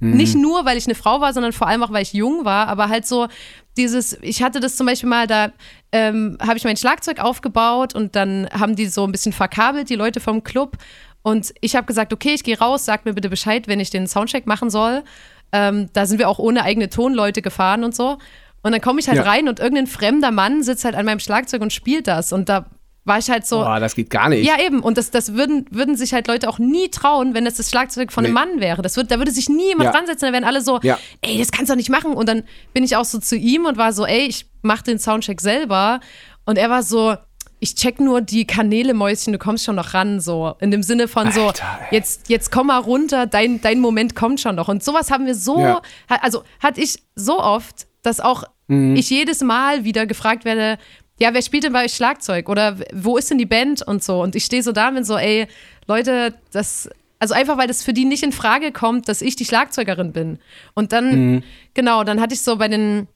nicht 0.00 0.34
nur, 0.36 0.64
weil 0.64 0.76
ich 0.76 0.86
eine 0.86 0.94
Frau 0.96 1.20
war, 1.20 1.32
sondern 1.32 1.52
vor 1.52 1.68
allem 1.68 1.82
auch, 1.82 1.92
weil 1.92 2.02
ich 2.02 2.12
jung 2.12 2.44
war, 2.44 2.68
aber 2.68 2.88
halt 2.88 3.06
so 3.06 3.28
dieses, 3.76 4.18
ich 4.20 4.42
hatte 4.42 4.58
das 4.60 4.76
zum 4.76 4.86
Beispiel 4.86 5.08
mal, 5.08 5.26
da 5.26 5.52
ähm, 5.92 6.36
habe 6.40 6.56
ich 6.58 6.64
mein 6.64 6.76
Schlagzeug 6.76 7.20
aufgebaut 7.20 7.94
und 7.94 8.16
dann 8.16 8.48
haben 8.52 8.74
die 8.76 8.86
so 8.86 9.04
ein 9.04 9.12
bisschen 9.12 9.32
verkabelt, 9.32 9.88
die 9.88 9.94
Leute 9.94 10.20
vom 10.20 10.42
Club. 10.42 10.76
Und 11.22 11.54
ich 11.60 11.76
habe 11.76 11.86
gesagt, 11.86 12.12
okay, 12.12 12.34
ich 12.34 12.42
gehe 12.42 12.58
raus, 12.58 12.84
sag 12.84 13.04
mir 13.04 13.14
bitte 13.14 13.30
Bescheid, 13.30 13.68
wenn 13.68 13.78
ich 13.80 13.90
den 13.90 14.08
Soundcheck 14.08 14.46
machen 14.46 14.70
soll. 14.70 15.04
Ähm, 15.52 15.88
da 15.92 16.04
sind 16.06 16.18
wir 16.18 16.28
auch 16.28 16.40
ohne 16.40 16.64
eigene 16.64 16.88
Tonleute 16.90 17.40
gefahren 17.40 17.84
und 17.84 17.94
so. 17.94 18.18
Und 18.62 18.72
dann 18.72 18.80
komme 18.80 19.00
ich 19.00 19.08
halt 19.08 19.18
Ja. 19.18 19.24
rein 19.24 19.48
und 19.48 19.60
irgendein 19.60 19.86
fremder 19.86 20.32
Mann 20.32 20.62
sitzt 20.64 20.84
halt 20.84 20.96
an 20.96 21.06
meinem 21.06 21.20
Schlagzeug 21.20 21.62
und 21.62 21.72
spielt 21.72 22.08
das. 22.08 22.32
Und 22.32 22.48
da 22.48 22.66
war 23.04 23.18
ich 23.18 23.28
halt 23.30 23.46
so, 23.46 23.58
Boah, 23.58 23.80
das 23.80 23.94
geht 23.96 24.10
gar 24.10 24.28
nicht. 24.28 24.46
ja, 24.46 24.60
eben. 24.60 24.80
Und 24.80 24.96
das, 24.96 25.10
das 25.10 25.34
würden, 25.34 25.66
würden 25.70 25.96
sich 25.96 26.12
halt 26.12 26.28
Leute 26.28 26.48
auch 26.48 26.58
nie 26.60 26.88
trauen, 26.88 27.34
wenn 27.34 27.44
das 27.44 27.54
das 27.54 27.68
Schlagzeug 27.68 28.12
von 28.12 28.24
einem 28.24 28.34
Nee. 28.34 28.40
Mann 28.40 28.60
wäre. 28.60 28.80
Das 28.82 28.96
wird, 28.96 29.10
da 29.10 29.18
würde 29.18 29.32
sich 29.32 29.48
nie 29.48 29.68
jemand 29.68 29.86
Ja. 29.86 29.92
dran 29.92 30.06
setzen. 30.06 30.26
Da 30.26 30.32
wären 30.32 30.44
alle 30.44 30.60
so, 30.60 30.78
Ja. 30.82 30.98
ey, 31.20 31.38
das 31.38 31.50
kannst 31.50 31.68
du 31.68 31.72
doch 31.74 31.78
nicht 31.78 31.90
machen. 31.90 32.14
Und 32.14 32.28
dann 32.28 32.44
bin 32.72 32.84
ich 32.84 32.94
auch 32.96 33.04
so 33.04 33.18
zu 33.18 33.36
ihm 33.36 33.64
und 33.66 33.76
war 33.76 33.92
so, 33.92 34.06
ey, 34.06 34.26
ich 34.26 34.46
mach 34.62 34.82
den 34.82 34.98
Soundcheck 35.00 35.40
selber. 35.40 35.98
Und 36.44 36.58
er 36.58 36.70
war 36.70 36.82
so, 36.84 37.16
ich 37.58 37.74
check 37.74 38.00
nur 38.00 38.20
die 38.20 38.44
Kanäle, 38.46 38.94
Mäuschen, 38.94 39.32
du 39.32 39.38
kommst 39.38 39.64
schon 39.64 39.76
noch 39.76 39.94
ran. 39.94 40.20
So 40.20 40.54
in 40.60 40.70
dem 40.70 40.82
Sinne 40.84 41.08
von 41.08 41.30
so, 41.32 41.46
Alter, 41.48 41.64
jetzt, 41.90 42.28
jetzt 42.28 42.50
komm 42.52 42.68
mal 42.68 42.78
runter, 42.78 43.26
dein, 43.26 43.60
dein 43.60 43.80
Moment 43.80 44.14
kommt 44.14 44.40
schon 44.40 44.54
noch. 44.56 44.68
Und 44.68 44.82
sowas 44.84 45.10
haben 45.10 45.26
wir 45.26 45.34
so, 45.34 45.60
Ja. 45.60 45.82
also 46.08 46.44
hatte 46.60 46.80
ich 46.80 47.02
so 47.16 47.40
oft, 47.40 47.86
dass 48.02 48.20
auch 48.20 48.44
Mhm. 48.68 48.94
ich 48.96 49.10
jedes 49.10 49.40
Mal 49.42 49.84
wieder 49.84 50.06
gefragt 50.06 50.44
werde, 50.44 50.78
ja, 51.22 51.32
wer 51.32 51.42
spielt 51.42 51.62
denn 51.62 51.72
bei 51.72 51.84
euch 51.84 51.94
Schlagzeug? 51.94 52.48
Oder 52.48 52.78
wo 52.92 53.16
ist 53.16 53.30
denn 53.30 53.38
die 53.38 53.46
Band 53.46 53.80
und 53.80 54.02
so? 54.02 54.20
Und 54.20 54.34
ich 54.34 54.44
stehe 54.44 54.60
so 54.60 54.72
da 54.72 54.88
und 54.88 54.94
bin 54.96 55.04
so, 55.04 55.16
ey, 55.16 55.46
Leute, 55.86 56.34
das, 56.50 56.90
also 57.20 57.32
einfach, 57.32 57.56
weil 57.56 57.68
das 57.68 57.84
für 57.84 57.92
die 57.92 58.04
nicht 58.04 58.24
in 58.24 58.32
Frage 58.32 58.72
kommt, 58.72 59.08
dass 59.08 59.22
ich 59.22 59.36
die 59.36 59.44
Schlagzeugerin 59.44 60.12
bin. 60.12 60.40
Und 60.74 60.90
dann, 60.90 61.44
genau, 61.74 62.02
dann 62.02 62.20
hatte 62.20 62.34
ich 62.34 62.42
so 62.42 62.56
bei 62.56 62.66
den, 62.66 63.06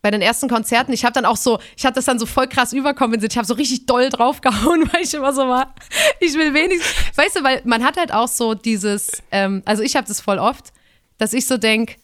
bei 0.00 0.10
den 0.10 0.20
ersten 0.20 0.48
Konzerten, 0.48 0.92
ich 0.92 1.04
habe 1.04 1.12
dann 1.12 1.24
auch 1.24 1.36
so, 1.36 1.60
ich 1.76 1.84
habe 1.84 1.94
das 1.94 2.06
dann 2.06 2.18
so 2.18 2.26
voll 2.26 2.48
krass 2.48 2.72
überkompensiert. 2.72 3.32
Ich 3.32 3.38
habe 3.38 3.46
so 3.46 3.54
richtig 3.54 3.86
doll 3.86 4.08
draufgehauen, 4.08 4.88
weil 4.92 5.02
ich 5.02 5.14
immer 5.14 5.32
so 5.32 5.42
war, 5.42 5.76
ich 6.18 6.34
will 6.34 6.52
wenigstens, 6.54 7.16
weißt 7.16 7.36
du, 7.36 7.44
weil 7.44 7.62
man 7.64 7.84
hat 7.84 7.98
halt 7.98 8.12
auch 8.12 8.26
so 8.26 8.54
dieses, 8.54 9.22
ähm, 9.30 9.62
also 9.64 9.84
ich 9.84 9.94
habe 9.94 10.08
das 10.08 10.20
voll 10.20 10.40
oft, 10.40 10.72
dass 11.18 11.34
ich 11.34 11.46
so 11.46 11.56
denk, 11.56 11.98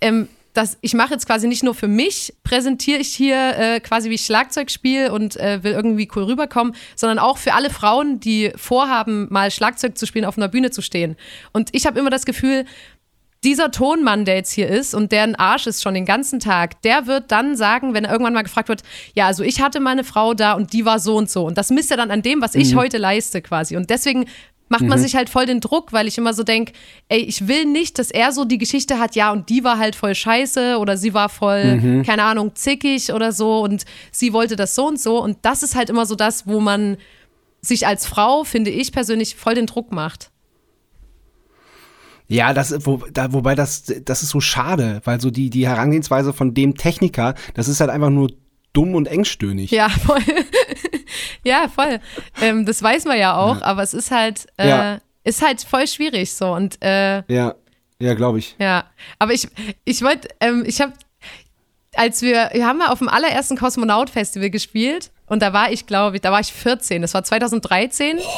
ähm, 0.00 0.26
dass 0.52 0.78
ich 0.80 0.94
mache 0.94 1.14
jetzt 1.14 1.26
quasi 1.26 1.48
nicht 1.48 1.62
nur 1.62 1.74
für 1.74 1.88
mich, 1.88 2.34
präsentiere 2.44 2.98
ich 2.98 3.08
hier 3.08 3.56
äh, 3.56 3.80
quasi, 3.80 4.10
wie 4.10 4.14
ich 4.14 4.26
Schlagzeug 4.26 4.70
spiele 4.70 5.12
und 5.12 5.36
äh, 5.36 5.62
will 5.62 5.72
irgendwie 5.72 6.08
cool 6.14 6.24
rüberkommen, 6.24 6.74
sondern 6.94 7.18
auch 7.18 7.38
für 7.38 7.54
alle 7.54 7.70
Frauen, 7.70 8.20
die 8.20 8.52
vorhaben, 8.56 9.28
mal 9.30 9.50
Schlagzeug 9.50 9.96
zu 9.96 10.06
spielen, 10.06 10.24
auf 10.24 10.36
einer 10.36 10.48
Bühne 10.48 10.70
zu 10.70 10.82
stehen. 10.82 11.16
Und 11.52 11.70
ich 11.72 11.86
habe 11.86 11.98
immer 11.98 12.10
das 12.10 12.26
Gefühl, 12.26 12.64
dieser 13.44 13.72
Tonmann, 13.72 14.24
der 14.24 14.36
jetzt 14.36 14.52
hier 14.52 14.68
ist 14.68 14.94
und 14.94 15.10
der 15.10 15.24
ein 15.24 15.34
Arsch 15.34 15.66
ist 15.66 15.82
schon 15.82 15.94
den 15.94 16.06
ganzen 16.06 16.38
Tag, 16.38 16.80
der 16.82 17.06
wird 17.06 17.32
dann 17.32 17.56
sagen, 17.56 17.92
wenn 17.92 18.04
er 18.04 18.12
irgendwann 18.12 18.34
mal 18.34 18.42
gefragt 18.42 18.68
wird, 18.68 18.82
ja, 19.14 19.26
also 19.26 19.42
ich 19.42 19.60
hatte 19.60 19.80
meine 19.80 20.04
Frau 20.04 20.34
da 20.34 20.52
und 20.52 20.72
die 20.72 20.84
war 20.84 21.00
so 21.00 21.16
und 21.16 21.28
so. 21.28 21.44
Und 21.44 21.58
das 21.58 21.70
misst 21.70 21.90
er 21.90 21.96
dann 21.96 22.12
an 22.12 22.22
dem, 22.22 22.40
was 22.40 22.54
ich 22.54 22.76
heute 22.76 22.98
leiste 22.98 23.42
quasi. 23.42 23.76
Und 23.76 23.90
deswegen 23.90 24.26
macht 24.72 24.88
man 24.88 24.98
sich 24.98 25.14
halt 25.14 25.28
voll 25.28 25.46
den 25.46 25.60
Druck, 25.60 25.92
weil 25.92 26.08
ich 26.08 26.16
immer 26.16 26.32
so 26.32 26.42
denke, 26.42 26.72
ey, 27.08 27.20
ich 27.20 27.46
will 27.46 27.66
nicht, 27.66 27.98
dass 27.98 28.10
er 28.10 28.32
so 28.32 28.44
die 28.46 28.58
Geschichte 28.58 28.98
hat, 28.98 29.14
ja, 29.14 29.30
und 29.30 29.50
die 29.50 29.64
war 29.64 29.78
halt 29.78 29.94
voll 29.94 30.14
scheiße 30.14 30.78
oder 30.78 30.96
sie 30.96 31.12
war 31.12 31.28
voll, 31.28 32.02
keine 32.06 32.24
Ahnung, 32.24 32.54
zickig 32.54 33.12
oder 33.12 33.32
so 33.32 33.60
und 33.60 33.84
sie 34.10 34.32
wollte 34.32 34.56
das 34.56 34.74
so 34.74 34.88
und 34.88 34.98
so. 34.98 35.22
Und 35.22 35.38
das 35.42 35.62
ist 35.62 35.74
halt 35.74 35.90
immer 35.90 36.06
so 36.06 36.14
das, 36.14 36.46
wo 36.46 36.58
man 36.58 36.96
sich 37.60 37.86
als 37.86 38.06
Frau, 38.06 38.44
finde 38.44 38.70
ich 38.70 38.92
persönlich, 38.92 39.36
voll 39.36 39.54
den 39.54 39.66
Druck 39.66 39.92
macht. 39.92 40.30
Ja, 42.28 42.54
das, 42.54 42.86
wo, 42.86 43.04
da, 43.12 43.34
wobei 43.34 43.54
das, 43.54 43.84
das 44.04 44.22
ist 44.22 44.30
so 44.30 44.40
schade, 44.40 45.02
weil 45.04 45.20
so 45.20 45.30
die, 45.30 45.50
die 45.50 45.68
Herangehensweise 45.68 46.32
von 46.32 46.54
dem 46.54 46.76
Techniker, 46.76 47.34
das 47.52 47.68
ist 47.68 47.80
halt 47.80 47.90
einfach 47.90 48.08
nur 48.08 48.30
dumm 48.72 48.94
und 48.94 49.06
engstöhnig. 49.06 49.70
Ja, 49.70 49.90
voll. 49.90 50.22
Ja, 51.44 51.68
voll. 51.68 52.00
Ähm, 52.40 52.64
das 52.66 52.82
weiß 52.82 53.04
man 53.06 53.18
ja 53.18 53.36
auch, 53.36 53.60
aber 53.62 53.82
es 53.82 53.94
ist 53.94 54.10
halt, 54.10 54.46
äh, 54.58 54.68
Ja. 54.68 54.98
ist 55.24 55.42
halt 55.42 55.62
voll 55.62 55.86
schwierig 55.86 56.32
so. 56.32 56.52
Und 56.52 56.82
äh, 56.82 57.22
Ja, 57.32 57.54
ja, 57.98 58.14
glaube 58.14 58.38
ich. 58.38 58.56
ja, 58.58 58.84
aber 59.18 59.32
ich, 59.32 59.48
ich 59.84 60.02
wollte, 60.02 60.28
ähm, 60.40 60.64
ich 60.66 60.80
habe, 60.80 60.92
als 61.94 62.22
wir, 62.22 62.50
wir 62.52 62.66
haben 62.66 62.78
mal 62.78 62.88
auf 62.88 62.98
dem 62.98 63.08
allerersten 63.08 63.56
Kosmonaut-Festival 63.56 64.50
gespielt 64.50 65.10
und 65.26 65.40
da 65.42 65.52
war 65.52 65.70
ich, 65.72 65.86
glaube 65.86 66.16
ich, 66.16 66.22
da 66.22 66.32
war 66.32 66.40
ich 66.40 66.52
14, 66.52 67.02
das 67.02 67.14
war 67.14 67.22
2013. 67.24 68.18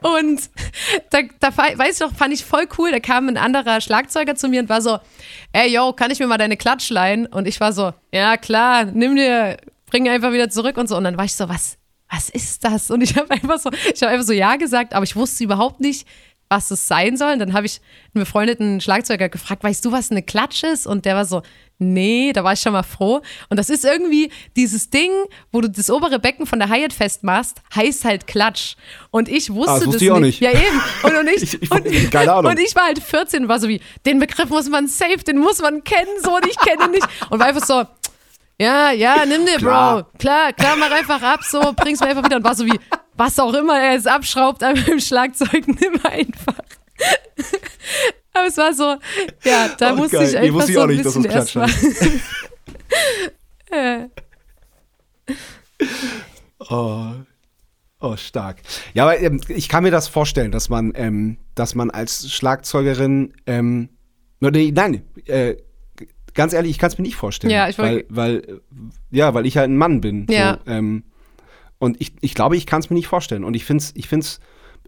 Und 0.00 0.40
da, 1.10 1.18
da 1.40 1.56
weiß 1.56 1.94
ich 1.96 2.00
noch, 2.00 2.14
fand 2.14 2.32
ich 2.32 2.44
voll 2.44 2.68
cool. 2.78 2.92
Da 2.92 3.00
kam 3.00 3.28
ein 3.28 3.36
anderer 3.36 3.80
Schlagzeuger 3.80 4.36
zu 4.36 4.48
mir 4.48 4.60
und 4.60 4.68
war 4.68 4.80
so, 4.80 4.98
ey, 5.52 5.74
yo, 5.74 5.92
kann 5.92 6.12
ich 6.12 6.20
mir 6.20 6.28
mal 6.28 6.38
deine 6.38 6.56
Klatsch 6.56 6.88
leihen? 6.90 7.26
Und 7.26 7.48
ich 7.48 7.58
war 7.60 7.72
so, 7.72 7.92
ja, 8.12 8.36
klar, 8.36 8.84
nimm 8.84 9.16
dir, 9.16 9.56
bring 9.90 10.08
einfach 10.08 10.32
wieder 10.32 10.50
zurück 10.50 10.76
und 10.76 10.88
so. 10.88 10.96
Und 10.96 11.04
dann 11.04 11.16
war 11.18 11.24
ich 11.24 11.34
so, 11.34 11.48
was, 11.48 11.76
was 12.10 12.28
ist 12.28 12.64
das? 12.64 12.90
Und 12.90 13.02
ich 13.02 13.16
habe 13.16 13.30
einfach 13.30 13.58
so, 13.58 13.70
ich 13.94 14.02
habe 14.02 14.12
einfach 14.12 14.26
so 14.26 14.32
ja 14.32 14.56
gesagt, 14.56 14.94
aber 14.94 15.04
ich 15.04 15.16
wusste 15.16 15.44
überhaupt 15.44 15.80
nicht, 15.80 16.06
was 16.50 16.70
es 16.70 16.88
sein 16.88 17.16
soll. 17.18 17.32
Und 17.34 17.40
dann 17.40 17.52
habe 17.52 17.66
ich 17.66 17.80
einen 18.14 18.24
befreundeten 18.24 18.80
Schlagzeuger 18.80 19.28
gefragt, 19.28 19.62
weißt 19.64 19.84
du, 19.84 19.92
was 19.92 20.10
eine 20.10 20.22
Klatsch 20.22 20.64
ist? 20.64 20.86
Und 20.86 21.04
der 21.04 21.14
war 21.14 21.26
so, 21.26 21.42
nee, 21.76 22.32
da 22.32 22.42
war 22.42 22.54
ich 22.54 22.60
schon 22.60 22.72
mal 22.72 22.82
froh. 22.82 23.20
Und 23.50 23.58
das 23.58 23.68
ist 23.68 23.84
irgendwie 23.84 24.32
dieses 24.56 24.88
Ding, 24.88 25.10
wo 25.52 25.60
du 25.60 25.68
das 25.68 25.90
obere 25.90 26.18
Becken 26.18 26.46
von 26.46 26.58
der 26.58 26.70
Hyatt 26.70 26.94
festmachst, 26.94 27.60
heißt 27.74 28.06
halt 28.06 28.26
Klatsch. 28.26 28.76
Und 29.10 29.28
ich 29.28 29.52
wusste 29.52 29.72
Ah, 29.72 29.74
das 29.74 29.84
das, 29.84 29.88
wusste 29.88 30.04
ich 30.06 30.10
auch 30.10 30.20
nicht. 30.20 30.40
Ja, 30.40 30.50
eben. 30.52 30.80
Und, 31.02 31.16
und 31.16 31.28
ich, 31.28 31.42
Ich- 31.52 31.62
ich- 31.62 31.70
und, 31.70 32.10
keine 32.10 32.32
Ahnung. 32.32 32.50
und 32.52 32.58
ich 32.58 32.74
war 32.74 32.84
halt 32.84 32.98
14 33.02 33.42
und 33.42 33.48
war 33.50 33.60
so 33.60 33.68
wie, 33.68 33.82
den 34.06 34.18
Begriff 34.18 34.48
muss 34.48 34.70
man 34.70 34.88
safe, 34.88 35.18
den 35.18 35.36
muss 35.36 35.60
man 35.60 35.84
kennen, 35.84 36.08
so, 36.22 36.34
und 36.34 36.46
ich 36.46 36.56
kenne 36.56 36.86
ihn 36.86 36.90
nicht. 36.92 37.06
Und 37.28 37.40
war 37.40 37.46
einfach 37.48 37.64
so, 37.66 37.84
ja, 38.60 38.90
ja, 38.92 39.24
nimm 39.26 39.44
dir. 39.46 39.58
Bro. 39.58 40.04
Klar, 40.18 40.52
klar, 40.52 40.76
mach 40.78 40.90
einfach 40.90 41.22
ab, 41.22 41.40
so, 41.44 41.60
bring's 41.76 42.00
mir 42.00 42.06
einfach 42.08 42.24
wieder. 42.24 42.36
Und 42.36 42.44
war 42.44 42.54
so 42.54 42.66
wie, 42.66 42.78
was 43.16 43.38
auch 43.38 43.54
immer 43.54 43.78
er 43.80 43.92
jetzt 43.94 44.08
abschraubt 44.08 44.62
an 44.62 44.74
meinem 44.74 45.00
Schlagzeug, 45.00 45.66
nimm 45.66 46.00
einfach. 46.04 46.54
Aber 48.32 48.46
es 48.46 48.56
war 48.56 48.72
so, 48.72 48.96
ja, 49.44 49.68
da 49.78 49.92
Oh, 49.92 49.96
musste 49.96 50.16
geil. 50.18 50.26
ich 50.26 50.32
Nee, 50.32 50.38
einfach 50.40 50.54
wusste 50.54 50.70
ich 50.70 50.76
so 50.76 50.80
auch 50.80 50.84
ein 50.84 50.90
nicht, 50.90 51.04
dass 51.04 51.14
bisschen 51.14 51.22
das 51.24 51.54
erstmal. 51.54 51.70
Oh. 56.70 57.12
Oh, 58.00 58.16
stark. 58.16 58.58
Ja, 58.94 59.04
aber 59.04 59.18
ähm, 59.20 59.40
ich 59.48 59.68
kann 59.68 59.82
mir 59.82 59.90
das 59.90 60.06
vorstellen, 60.08 60.52
dass 60.52 60.68
man, 60.68 60.92
ähm, 60.94 61.38
dass 61.54 61.74
man 61.74 61.90
als 61.90 62.30
Schlagzeugerin, 62.32 63.34
ähm, 63.46 63.88
nee, 64.40 64.70
nein, 64.72 65.02
äh, 65.26 65.56
ganz 66.38 66.54
ehrlich, 66.54 66.70
ich 66.70 66.78
kann 66.78 66.90
es 66.90 66.96
mir 66.96 67.02
nicht 67.04 67.16
vorstellen. 67.16 67.52
Ja, 67.52 67.68
ich 67.68 67.76
weil, 67.78 68.06
weil, 68.08 68.60
ja, 69.10 69.34
weil 69.34 69.44
ich 69.44 69.58
halt 69.58 69.68
ein 69.68 69.76
Mann 69.76 70.00
bin. 70.00 70.26
Ja. 70.30 70.58
So, 70.64 70.70
ähm, 70.72 71.02
und 71.78 72.00
ich, 72.00 72.12
ich 72.22 72.34
glaube, 72.34 72.56
ich 72.56 72.64
kann 72.64 72.80
es 72.80 72.88
mir 72.88 72.96
nicht 72.96 73.06
vorstellen. 73.08 73.44
Und 73.44 73.54
ich 73.54 73.64
finde 73.66 73.82
es, 73.84 73.92
ich 73.94 74.08
find's, 74.08 74.40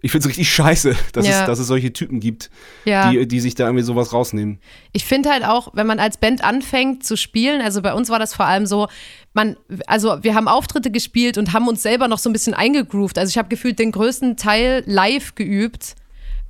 Ich 0.03 0.13
finde 0.13 0.23
es 0.25 0.29
richtig 0.31 0.51
scheiße, 0.51 0.97
dass, 1.13 1.27
Ja. 1.27 1.41
es, 1.41 1.47
dass 1.47 1.59
es 1.59 1.67
solche 1.67 1.93
Typen 1.93 2.21
gibt, 2.21 2.49
Ja. 2.87 3.11
die, 3.11 3.29
die 3.29 3.39
sich 3.41 3.55
da 3.55 3.65
irgendwie 3.67 3.85
sowas 3.85 4.15
rausnehmen. 4.15 4.59
Ich 4.93 5.05
finde 5.05 5.29
halt 5.29 5.45
auch, 5.45 5.69
wenn 5.75 5.87
man 5.87 5.99
als 6.01 6.17
Band 6.17 6.43
anfängt 6.43 7.05
zu 7.05 7.17
spielen, 7.19 7.61
also 7.61 7.83
bei 7.83 7.93
uns 7.93 8.09
war 8.09 8.19
das 8.19 8.33
vor 8.35 8.47
allem 8.47 8.65
so, 8.65 8.89
man, 9.35 9.57
also 9.87 10.17
wir 10.23 10.35
haben 10.35 10.49
Auftritte 10.49 10.91
gespielt 10.91 11.37
und 11.37 11.53
haben 11.53 11.69
uns 11.69 11.83
selber 11.83 12.09
noch 12.09 12.19
so 12.19 12.31
ein 12.31 12.33
bisschen 12.33 12.55
eingegroovt. 12.55 13.19
Also 13.19 13.29
ich 13.29 13.37
habe 13.37 13.49
gefühlt 13.51 13.79
den 13.79 13.93
größten 13.93 14.37
Teil 14.39 14.83
live 14.87 15.35
geübt, 15.35 15.97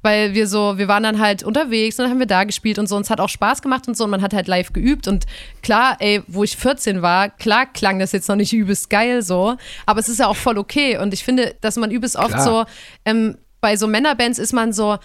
weil 0.02 0.34
wir 0.34 0.46
so, 0.46 0.78
wir 0.78 0.88
waren 0.88 1.02
dann 1.02 1.18
halt 1.18 1.42
unterwegs 1.42 1.98
und 1.98 2.04
dann 2.04 2.10
haben 2.10 2.18
wir 2.18 2.26
da 2.26 2.44
gespielt 2.44 2.78
und 2.78 2.88
so. 2.88 2.96
Und 2.96 3.02
es 3.02 3.10
hat 3.10 3.20
auch 3.20 3.28
Spaß 3.28 3.62
gemacht 3.62 3.86
und 3.88 3.96
so 3.96 4.04
und 4.04 4.10
man 4.10 4.22
hat 4.22 4.32
halt 4.32 4.48
live 4.48 4.72
geübt. 4.72 5.08
Und 5.08 5.26
klar, 5.62 5.96
ey, 5.98 6.22
wo 6.26 6.44
ich 6.44 6.56
14 6.56 7.02
war, 7.02 7.28
klar 7.28 7.66
klang 7.66 7.98
das 7.98 8.12
jetzt 8.12 8.28
noch 8.28 8.36
nicht 8.36 8.52
übelst 8.52 8.90
geil 8.90 9.22
so, 9.22 9.56
aber 9.86 10.00
es 10.00 10.08
ist 10.08 10.18
ja 10.18 10.26
auch 10.26 10.36
voll 10.36 10.58
okay. 10.58 10.98
Und 10.98 11.12
ich 11.14 11.24
finde, 11.24 11.54
dass 11.60 11.76
man 11.76 11.90
übelst 11.90 12.16
oft 12.16 12.30
Klar. 12.30 12.44
so, 12.44 12.64
ähm, 13.04 13.36
bei 13.60 13.76
so 13.76 13.86
Männerbands 13.86 14.38
ist 14.38 14.52
man 14.52 14.72
so, 14.72 14.98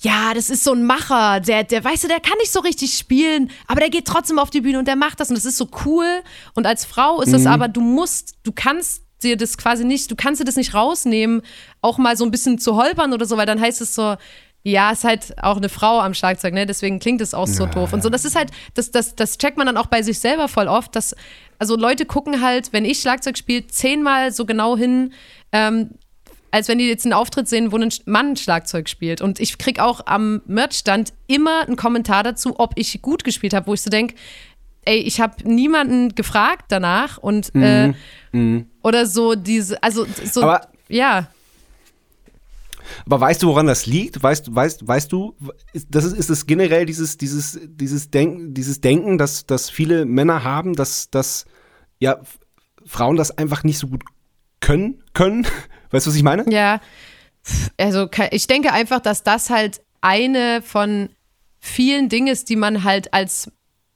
ja, 0.00 0.32
das 0.34 0.48
ist 0.48 0.62
so 0.62 0.72
ein 0.72 0.84
Macher, 0.84 1.40
der, 1.40 1.64
der, 1.64 1.82
weißt 1.82 2.04
du, 2.04 2.08
der 2.08 2.20
kann 2.20 2.38
nicht 2.38 2.52
so 2.52 2.60
richtig 2.60 2.96
spielen, 2.96 3.50
aber 3.66 3.80
der 3.80 3.90
geht 3.90 4.06
trotzdem 4.06 4.38
auf 4.38 4.50
die 4.50 4.60
Bühne 4.60 4.78
und 4.78 4.86
der 4.86 4.94
macht 4.94 5.18
das 5.18 5.28
und 5.28 5.36
das 5.36 5.44
ist 5.44 5.56
so 5.56 5.68
cool. 5.84 6.06
Und 6.54 6.66
als 6.66 6.84
Frau 6.84 7.20
ist 7.20 7.32
das 7.32 7.46
aber, 7.46 7.66
du 7.66 7.80
musst, 7.80 8.36
du 8.44 8.52
kannst 8.52 9.02
dir 9.22 9.36
das 9.36 9.58
quasi 9.58 9.84
nicht, 9.84 10.10
du 10.10 10.16
kannst 10.16 10.40
dir 10.40 10.44
das 10.44 10.56
nicht 10.56 10.74
rausnehmen, 10.74 11.42
auch 11.80 11.98
mal 11.98 12.16
so 12.16 12.24
ein 12.24 12.30
bisschen 12.30 12.58
zu 12.58 12.76
holpern 12.76 13.12
oder 13.12 13.26
so, 13.26 13.36
weil 13.36 13.46
dann 13.46 13.60
heißt 13.60 13.80
es 13.80 13.94
so, 13.94 14.16
ja, 14.64 14.90
ist 14.90 15.04
halt 15.04 15.34
auch 15.42 15.56
eine 15.56 15.68
Frau 15.68 16.00
am 16.00 16.14
Schlagzeug, 16.14 16.52
ne? 16.52 16.66
Deswegen 16.66 16.98
klingt 16.98 17.20
es 17.20 17.32
auch 17.32 17.46
so 17.46 17.66
doof. 17.66 17.92
Und 17.92 18.02
so, 18.02 18.10
das 18.10 18.24
ist 18.24 18.36
halt, 18.36 18.50
das, 18.74 18.90
das, 18.90 19.14
das 19.14 19.38
checkt 19.38 19.56
man 19.56 19.66
dann 19.66 19.76
auch 19.76 19.86
bei 19.86 20.02
sich 20.02 20.18
selber 20.18 20.48
voll 20.48 20.66
oft, 20.68 20.94
dass, 20.96 21.14
also 21.58 21.76
Leute 21.76 22.06
gucken 22.06 22.42
halt, 22.42 22.72
wenn 22.72 22.84
ich 22.84 23.00
Schlagzeug 23.00 23.38
spiele, 23.38 23.66
zehnmal 23.66 24.32
so 24.32 24.44
genau 24.44 24.76
hin, 24.76 25.12
ähm, 25.52 25.90
als 26.50 26.68
wenn 26.68 26.78
die 26.78 26.88
jetzt 26.88 27.04
einen 27.04 27.12
Auftritt 27.12 27.48
sehen, 27.48 27.72
wo 27.72 27.76
ein 27.76 27.92
Mann 28.06 28.36
Schlagzeug 28.36 28.88
spielt. 28.88 29.20
Und 29.20 29.38
ich 29.38 29.58
krieg 29.58 29.80
auch 29.80 30.00
am 30.06 30.42
Merchstand 30.46 31.12
immer 31.26 31.66
einen 31.66 31.76
Kommentar 31.76 32.22
dazu, 32.22 32.58
ob 32.58 32.72
ich 32.76 33.00
gut 33.02 33.22
gespielt 33.22 33.54
habe, 33.54 33.66
wo 33.66 33.74
ich 33.74 33.82
so 33.82 33.90
denke, 33.90 34.14
ey, 34.88 34.98
ich 34.98 35.20
habe 35.20 35.34
niemanden 35.48 36.14
gefragt 36.14 36.66
danach 36.68 37.18
und 37.18 37.54
äh, 37.54 37.92
oder 38.82 39.06
so 39.06 39.34
diese, 39.34 39.82
also 39.82 40.06
so, 40.24 40.42
Aber- 40.42 40.68
ja, 40.88 41.28
Aber 43.04 43.20
weißt 43.20 43.42
du, 43.42 43.48
woran 43.48 43.66
das 43.66 43.84
liegt? 43.86 44.22
Weißt, 44.22 44.54
weißt, 44.54 44.86
weißt 44.88 45.12
du, 45.12 45.34
ist- 45.74 45.88
das 45.90 46.04
ist, 46.06 46.14
ist 46.16 46.30
es 46.30 46.46
generell 46.46 46.86
dieses, 46.86 47.18
dieses, 47.18 47.58
dieses 47.66 48.10
Denken, 48.10 48.54
dieses 48.54 48.80
Denken, 48.80 49.18
dass, 49.18 49.44
dass 49.46 49.68
viele 49.70 50.04
Männer 50.06 50.42
haben, 50.42 50.74
dass, 50.74 51.10
dass 51.10 51.44
ja, 51.98 52.18
Frauen 52.86 53.16
das 53.16 53.36
einfach 53.36 53.62
nicht 53.64 53.78
so 53.78 53.88
gut 53.88 54.04
können, 54.60 55.02
können? 55.12 55.46
Weißt 55.90 56.06
du, 56.06 56.10
was 56.10 56.16
ich 56.16 56.22
meine? 56.22 56.44
Ja, 56.50 56.80
also 57.78 58.08
ich 58.30 58.46
denke 58.46 58.72
einfach, 58.72 59.00
dass 59.00 59.22
das 59.22 59.50
halt 59.50 59.80
eine 60.00 60.62
von 60.62 61.08
vielen 61.60 62.08
Dingen 62.08 62.28
ist, 62.28 62.48
die 62.48 62.56
man 62.56 62.84
halt 62.84 63.12
als 63.12 63.50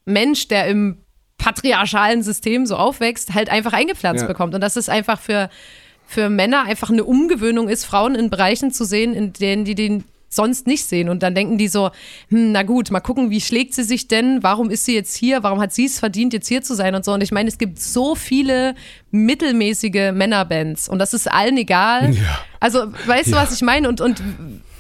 Mensch, 0.05 0.49
der 0.49 0.67
im 0.67 0.99
patriarchalen 1.39 2.23
System 2.23 2.67
so 2.67 2.77
aufwächst, 2.77 3.35
halt 3.35 3.51
einfach 3.51 3.73
eingepflanzt 3.73 4.23
Ja. 4.23 4.29
bekommt. 4.29 4.55
Und 4.55 4.61
dass 4.61 4.77
es 4.77 4.89
einfach 4.89 5.21
für, 5.21 5.51
für 6.07 6.29
Männer 6.29 6.63
einfach 6.65 6.91
eine 6.91 7.05
Umgewöhnung 7.05 7.69
ist, 7.69 7.85
Frauen 7.85 8.15
in 8.15 8.31
Bereichen 8.31 8.71
zu 8.73 8.85
sehen, 8.85 9.15
in 9.15 9.33
denen 9.33 9.65
die 9.65 9.75
den 9.75 10.05
sonst 10.29 10.67
nicht 10.67 10.87
sehen. 10.87 11.11
Und 11.11 11.23
dann 11.23 11.35
denken 11.35 11.59
die 11.59 11.69
so, 11.69 11.91
hm, 12.31 12.53
na 12.53 12.63
gut, 12.63 12.91
mal 12.91 13.01
gucken, 13.01 13.31
wie 13.31 13.41
schlägt 13.41 13.75
sie 13.75 13.83
sich 13.83 14.09
denn? 14.09 14.43
Warum 14.43 14.71
ist 14.71 14.87
sie 14.87 14.95
jetzt 14.95 15.15
hier? 15.15 15.43
Warum 15.43 15.61
hat 15.61 15.75
sie 15.75 15.85
es 15.85 15.99
verdient, 15.99 16.33
jetzt 16.33 16.49
hier 16.49 16.63
zu 16.63 16.75
sein 16.75 16.95
und 16.95 17.05
so? 17.05 17.13
Und 17.13 17.23
ich 17.23 17.33
meine, 17.33 17.49
es 17.51 17.59
gibt 17.59 17.79
so 17.81 18.15
viele 18.15 18.75
mittelmäßige 19.11 20.13
Männerbands 20.13 20.89
und 20.89 20.99
das 20.99 21.13
ist 21.15 21.31
allen 21.31 21.57
egal. 21.59 22.15
Also, 22.61 22.93
weißt 23.07 23.29
du, 23.29 23.33
Ja. 23.33 23.43
was 23.43 23.53
ich 23.53 23.63
meine? 23.63 23.89
Und, 23.89 24.01
und 24.01 24.23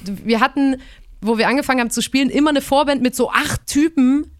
wir 0.04 0.40
hatten, 0.40 0.76
wo 1.20 1.36
wir 1.38 1.48
angefangen 1.48 1.80
haben 1.80 1.90
zu 1.90 2.00
spielen, 2.02 2.30
immer 2.30 2.50
eine 2.50 2.60
Vorband 2.62 3.02
mit 3.02 3.14
so 3.14 3.30
acht 3.30 3.66
Typen, 3.66 4.30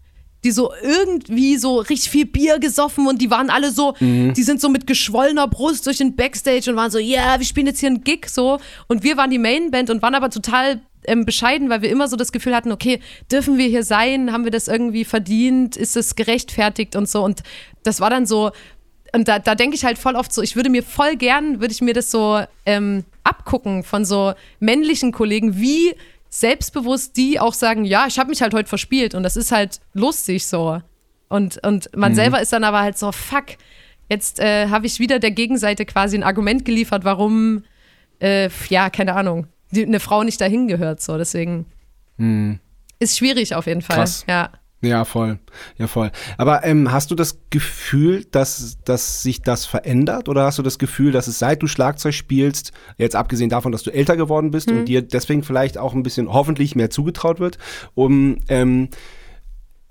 die 0.43 0.51
so 0.51 0.71
irgendwie 0.81 1.57
so 1.57 1.79
richtig 1.79 2.09
viel 2.09 2.25
Bier 2.25 2.59
gesoffen 2.59 3.07
und 3.07 3.21
die 3.21 3.31
waren 3.31 3.49
alle 3.49 3.71
so, 3.71 3.95
die 3.99 4.43
sind 4.43 4.59
so 4.59 4.69
mit 4.69 4.87
geschwollener 4.87 5.47
Brust 5.47 5.85
durch 5.85 5.97
den 5.97 6.15
Backstage 6.15 6.69
und 6.69 6.75
waren 6.75 6.91
so, 6.91 6.99
ja, 6.99 7.39
wir 7.39 7.45
spielen 7.45 7.67
jetzt 7.67 7.79
hier 7.79 7.89
einen 7.89 8.03
Gig 8.03 8.27
so. 8.27 8.59
Und 8.87 9.03
wir 9.03 9.17
waren 9.17 9.29
die 9.29 9.39
Mainband 9.39 9.89
und 9.89 10.01
waren 10.01 10.15
aber 10.15 10.29
total 10.29 10.81
ähm, 11.05 11.25
bescheiden, 11.25 11.69
weil 11.69 11.81
wir 11.81 11.89
immer 11.89 12.07
so 12.07 12.15
das 12.15 12.31
Gefühl 12.31 12.55
hatten, 12.55 12.71
okay, 12.71 12.99
dürfen 13.31 13.57
wir 13.57 13.67
hier 13.67 13.83
sein? 13.83 14.31
Haben 14.31 14.43
wir 14.43 14.51
das 14.51 14.67
irgendwie 14.67 15.05
verdient? 15.05 15.77
Ist 15.77 15.97
es 15.97 16.15
gerechtfertigt 16.15 16.95
und 16.95 17.09
so? 17.09 17.23
Und 17.23 17.43
das 17.83 17.99
war 17.99 18.09
dann 18.09 18.25
so, 18.25 18.51
und 19.15 19.27
da, 19.27 19.39
da 19.39 19.55
denke 19.55 19.75
ich 19.75 19.85
halt 19.85 19.97
voll 19.97 20.15
oft 20.15 20.33
so, 20.33 20.41
ich 20.41 20.55
würde 20.55 20.69
mir 20.69 20.83
voll 20.83 21.15
gern, 21.15 21.61
würde 21.61 21.73
ich 21.73 21.81
mir 21.81 21.93
das 21.93 22.09
so 22.09 22.41
ähm, 22.65 23.03
abgucken 23.23 23.83
von 23.83 24.05
so 24.05 24.33
männlichen 24.59 25.11
Kollegen, 25.11 25.57
wie 25.57 25.93
selbstbewusst 26.33 27.15
die 27.15 27.39
auch 27.39 27.53
sagen, 27.53 27.85
ja, 27.85 28.07
ich 28.07 28.17
habe 28.17 28.31
mich 28.31 28.41
halt 28.41 28.55
heute 28.55 28.67
verspielt 28.67 29.13
und 29.13 29.21
das 29.21 29.37
ist 29.37 29.51
halt 29.51 29.81
lustig 29.93 30.47
so. 30.47 30.81
Und, 31.29 31.63
und 31.63 31.95
man 31.95 32.15
selber 32.15 32.41
ist 32.41 32.51
dann 32.53 32.63
aber 32.63 32.79
halt 32.79 32.97
so, 32.97 33.11
fuck, 33.11 33.45
jetzt 34.09 34.39
äh, 34.39 34.69
habe 34.69 34.87
ich 34.87 34.99
wieder 34.99 35.19
der 35.19 35.29
Gegenseite 35.29 35.85
quasi 35.85 36.17
ein 36.17 36.23
Argument 36.23 36.65
geliefert, 36.65 37.05
warum, 37.05 37.63
äh, 38.19 38.49
ja, 38.69 38.89
keine 38.89 39.13
Ahnung, 39.13 39.45
die, 39.69 39.85
eine 39.85 39.99
Frau 39.99 40.23
nicht 40.23 40.41
dahin 40.41 40.67
gehört 40.67 41.03
so. 41.03 41.19
Deswegen 41.19 41.67
ist 42.97 43.15
schwierig 43.15 43.53
auf 43.53 43.67
jeden 43.67 43.83
Fall. 43.83 43.97
Krass. 43.97 44.25
Ja. 44.27 44.49
Ja, 44.83 45.05
voll. 45.05 45.39
Ja, 45.77 45.87
voll. 45.87 46.11
Aber 46.37 46.65
ähm, 46.65 46.91
hast 46.91 47.09
du 47.09 47.15
das 47.15 47.39
Gefühl, 47.49 48.25
dass, 48.31 48.77
dass 48.83 49.21
sich 49.21 49.41
das 49.41 49.65
verändert? 49.65 50.27
Oder 50.27 50.43
hast 50.43 50.59
du 50.59 50.61
das 50.61 50.77
Gefühl, 50.77 51.13
dass 51.13 51.27
es 51.27 51.39
seit 51.39 51.61
du 51.61 51.67
Schlagzeug 51.67 52.13
spielst, 52.13 52.73
jetzt 52.97 53.15
abgesehen 53.15 53.49
davon, 53.49 53.71
dass 53.71 53.83
du 53.83 53.93
älter 53.93 54.17
geworden 54.17 54.51
bist 54.51 54.69
und 54.69 54.85
dir 54.85 55.01
deswegen 55.01 55.43
vielleicht 55.43 55.77
auch 55.77 55.93
ein 55.93 56.03
bisschen 56.03 56.31
hoffentlich 56.31 56.75
mehr 56.75 56.89
zugetraut 56.89 57.39
wird, 57.39 57.57
um 57.95 58.37
ähm, 58.49 58.89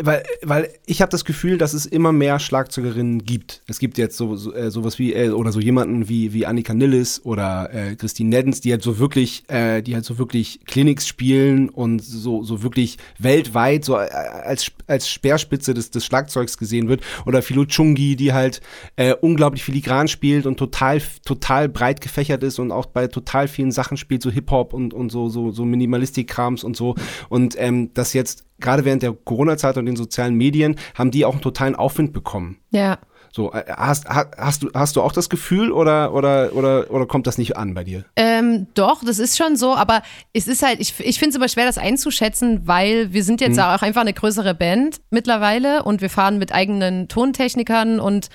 weil, 0.02 0.22
weil 0.42 0.68
ich 0.86 1.00
habe 1.00 1.10
das 1.10 1.24
Gefühl, 1.24 1.58
dass 1.58 1.74
es 1.74 1.86
immer 1.86 2.12
mehr 2.12 2.38
Schlagzeugerinnen 2.38 3.24
gibt. 3.24 3.62
Es 3.68 3.78
gibt 3.78 3.98
jetzt 3.98 4.16
so, 4.16 4.36
so 4.36 4.52
äh, 4.52 4.70
sowas 4.70 4.98
wie 4.98 5.12
äh, 5.12 5.30
oder 5.30 5.52
so 5.52 5.60
jemanden 5.60 6.08
wie 6.08 6.32
wie 6.32 6.46
Annika 6.46 6.74
Nilles 6.74 7.24
oder 7.24 7.72
äh, 7.72 7.94
Christine 7.94 8.30
Neddens, 8.30 8.60
die 8.60 8.72
halt 8.72 8.82
so 8.82 8.98
wirklich, 8.98 9.48
äh, 9.48 9.82
die 9.82 9.94
halt 9.94 10.04
so 10.04 10.18
wirklich 10.18 10.60
Clinics 10.66 11.06
spielen 11.06 11.68
und 11.68 12.02
so 12.02 12.42
so 12.42 12.62
wirklich 12.62 12.98
weltweit 13.18 13.84
so 13.84 13.96
äh, 13.96 14.08
als 14.08 14.72
als 14.86 15.08
Speerspitze 15.08 15.74
des 15.74 15.90
des 15.90 16.04
Schlagzeugs 16.04 16.58
gesehen 16.58 16.88
wird. 16.88 17.02
Oder 17.26 17.42
Philo 17.42 17.64
Chungi, 17.64 18.16
die 18.16 18.32
halt 18.32 18.60
äh, 18.96 19.14
unglaublich 19.14 19.62
filigran 19.62 20.08
spielt 20.08 20.46
und 20.46 20.56
total 20.56 21.00
total 21.24 21.68
breit 21.68 22.00
gefächert 22.00 22.42
ist 22.42 22.58
und 22.58 22.72
auch 22.72 22.86
bei 22.86 23.06
total 23.06 23.46
vielen 23.46 23.70
Sachen 23.70 23.96
spielt, 23.96 24.22
so 24.22 24.30
Hip 24.30 24.50
Hop 24.50 24.74
und 24.74 24.94
und 24.94 25.10
so 25.10 25.28
so 25.28 25.52
so 25.52 25.64
Minimalistik-Krams 25.64 26.64
und 26.64 26.76
so. 26.76 26.96
Und 27.28 27.54
ähm, 27.58 27.90
das 27.94 28.14
jetzt 28.14 28.44
gerade 28.62 28.84
während 28.84 29.02
der 29.02 29.12
Corona-Zeit 29.12 29.76
und 29.76 29.86
den 29.86 29.96
sozialen 29.96 30.34
Medien 30.34 30.76
haben 30.94 31.10
die 31.10 31.24
auch 31.24 31.32
einen 31.32 31.42
totalen 31.42 31.74
Aufwind 31.74 32.12
bekommen. 32.12 32.58
Ja. 32.70 32.98
So, 33.34 33.50
äh, 33.52 33.64
hast, 33.66 34.06
hast, 34.08 34.36
hast, 34.36 34.62
du, 34.62 34.70
hast 34.74 34.96
du 34.96 35.00
auch 35.00 35.12
das 35.12 35.30
Gefühl 35.30 35.72
oder, 35.72 36.12
oder, 36.12 36.54
oder, 36.54 36.90
oder 36.90 37.06
kommt 37.06 37.26
das 37.26 37.38
nicht 37.38 37.56
an 37.56 37.72
bei 37.72 37.82
dir? 37.82 38.04
Ähm, 38.14 38.66
doch, 38.74 39.02
das 39.02 39.18
ist 39.18 39.38
schon 39.38 39.56
so, 39.56 39.74
aber 39.74 40.02
es 40.34 40.46
ist 40.46 40.62
halt, 40.62 40.80
ich, 40.80 41.00
ich 41.00 41.18
finde 41.18 41.30
es 41.30 41.36
immer 41.36 41.48
schwer, 41.48 41.64
das 41.64 41.78
einzuschätzen, 41.78 42.66
weil 42.66 43.14
wir 43.14 43.24
sind 43.24 43.40
jetzt 43.40 43.58
auch 43.58 43.80
einfach 43.80 44.02
eine 44.02 44.12
größere 44.12 44.54
Band 44.54 45.00
mittlerweile 45.10 45.82
und 45.82 46.02
wir 46.02 46.10
fahren 46.10 46.38
mit 46.38 46.52
eigenen 46.52 47.08
Tontechnikern 47.08 48.00
und 48.00 48.28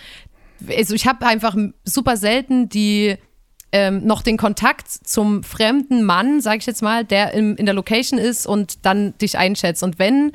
also 0.75 0.95
ich 0.95 1.05
habe 1.05 1.27
einfach 1.27 1.55
super 1.83 2.17
selten 2.17 2.67
die 2.67 3.17
ähm, 3.71 4.05
noch 4.05 4.21
den 4.21 4.37
Kontakt 4.37 4.89
zum 4.89 5.43
fremden 5.43 6.03
Mann, 6.03 6.41
sage 6.41 6.59
ich 6.59 6.65
jetzt 6.65 6.81
mal, 6.81 7.03
der 7.03 7.33
im, 7.33 7.55
in 7.57 7.65
der 7.65 7.75
Location 7.75 8.19
ist 8.19 8.47
und 8.47 8.85
dann 8.85 9.17
dich 9.17 9.37
einschätzt. 9.37 9.83
Und 9.83 9.99
wenn, 9.99 10.31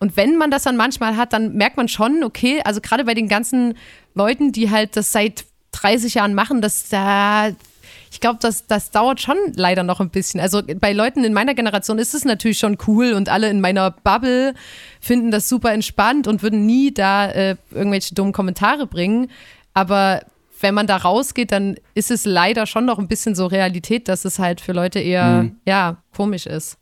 und 0.00 0.16
wenn 0.16 0.36
man 0.36 0.50
das 0.50 0.64
dann 0.64 0.76
manchmal 0.76 1.16
hat, 1.16 1.32
dann 1.32 1.54
merkt 1.54 1.76
man 1.76 1.88
schon, 1.88 2.22
okay, 2.22 2.60
also 2.64 2.80
gerade 2.80 3.04
bei 3.04 3.14
den 3.14 3.28
ganzen 3.28 3.74
Leuten, 4.14 4.52
die 4.52 4.70
halt 4.70 4.96
das 4.96 5.12
seit 5.12 5.44
30 5.72 6.14
Jahren 6.14 6.34
machen, 6.34 6.60
dass 6.60 6.88
da 6.88 7.50
ich 8.14 8.20
glaube, 8.20 8.38
das, 8.40 8.68
das 8.68 8.92
dauert 8.92 9.20
schon 9.20 9.36
leider 9.56 9.82
noch 9.82 9.98
ein 9.98 10.08
bisschen. 10.08 10.38
Also 10.38 10.62
bei 10.62 10.92
Leuten 10.92 11.24
in 11.24 11.32
meiner 11.32 11.52
Generation 11.54 11.98
ist 11.98 12.14
es 12.14 12.24
natürlich 12.24 12.60
schon 12.60 12.78
cool 12.86 13.12
und 13.12 13.28
alle 13.28 13.50
in 13.50 13.60
meiner 13.60 13.90
Bubble 13.90 14.54
finden 15.00 15.32
das 15.32 15.48
super 15.48 15.72
entspannt 15.72 16.28
und 16.28 16.40
würden 16.40 16.64
nie 16.64 16.94
da 16.94 17.28
äh, 17.28 17.56
irgendwelche 17.72 18.14
dummen 18.14 18.32
Kommentare 18.32 18.86
bringen. 18.86 19.32
Aber 19.74 20.20
wenn 20.64 20.74
man 20.74 20.86
da 20.86 20.96
rausgeht, 20.96 21.52
dann 21.52 21.76
ist 21.94 22.10
es 22.10 22.24
leider 22.24 22.66
schon 22.66 22.86
noch 22.86 22.98
ein 22.98 23.06
bisschen 23.06 23.34
so 23.34 23.46
Realität, 23.46 24.08
dass 24.08 24.24
es 24.24 24.38
halt 24.38 24.60
für 24.60 24.72
Leute 24.72 24.98
eher, 24.98 25.50
ja, 25.66 25.98
komisch 26.16 26.46
ist. 26.46 26.78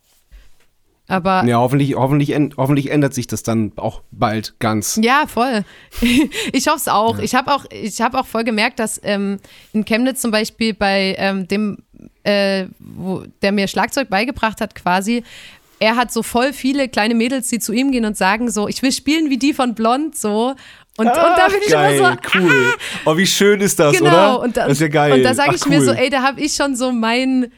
Aber 1.08 1.44
Ja, 1.44 1.58
hoffentlich, 1.58 1.96
hoffentlich, 1.96 2.34
hoffentlich 2.56 2.90
ändert 2.90 3.12
sich 3.12 3.26
das 3.26 3.42
dann 3.42 3.72
auch 3.76 4.02
bald 4.12 4.54
ganz. 4.60 4.98
Ja, 5.02 5.24
voll. 5.26 5.64
Ich 6.52 6.68
hoffe 6.68 6.78
es 6.78 6.88
auch. 6.88 7.18
Ich 7.18 7.34
habe 7.34 7.52
auch, 7.52 7.64
ich 7.70 8.00
habe 8.00 8.18
auch 8.18 8.26
voll 8.26 8.44
gemerkt, 8.44 8.78
dass 8.78 9.00
ähm, 9.02 9.38
in 9.72 9.84
Chemnitz 9.84 10.20
zum 10.20 10.30
Beispiel 10.30 10.74
bei 10.74 11.16
ähm, 11.18 11.48
dem, 11.48 11.78
äh, 12.22 12.66
wo, 12.78 13.24
der 13.42 13.50
mir 13.50 13.66
Schlagzeug 13.66 14.08
beigebracht 14.08 14.60
hat, 14.60 14.74
quasi, 14.76 15.24
er 15.80 15.96
hat 15.96 16.12
so 16.12 16.22
voll 16.22 16.52
viele 16.52 16.88
kleine 16.88 17.16
Mädels, 17.16 17.48
die 17.48 17.58
zu 17.58 17.72
ihm 17.72 17.90
gehen 17.90 18.04
und 18.04 18.16
sagen 18.16 18.48
so, 18.50 18.68
ich 18.68 18.80
will 18.82 18.92
spielen 18.92 19.30
wie 19.30 19.38
die 19.38 19.52
von 19.52 19.74
Blond 19.74 20.16
so. 20.16 20.54
Und, 20.98 21.06
und 21.06 21.14
da 21.14 21.46
bin 21.48 21.58
ich 21.64 21.72
geil, 21.72 21.98
immer 21.98 22.18
so, 22.22 22.38
cool. 22.38 22.74
Oh, 23.06 23.16
wie 23.16 23.26
schön 23.26 23.60
ist 23.60 23.78
das, 23.78 23.96
genau. 23.96 24.08
oder? 24.08 24.40
Und 24.40 24.56
da, 24.56 24.64
das 24.64 24.72
ist 24.72 24.80
ja 24.80 24.88
geil. 24.88 25.12
Und 25.14 25.22
da 25.22 25.34
sage 25.34 25.50
Ach, 25.52 25.56
ich 25.56 25.66
mir 25.66 25.78
cool. 25.78 25.86
so, 25.86 25.92
ey, 25.92 26.10
da 26.10 26.22
habe 26.22 26.40
ich 26.40 26.54
schon 26.54 26.76
so 26.76 26.92
mein 26.92 27.50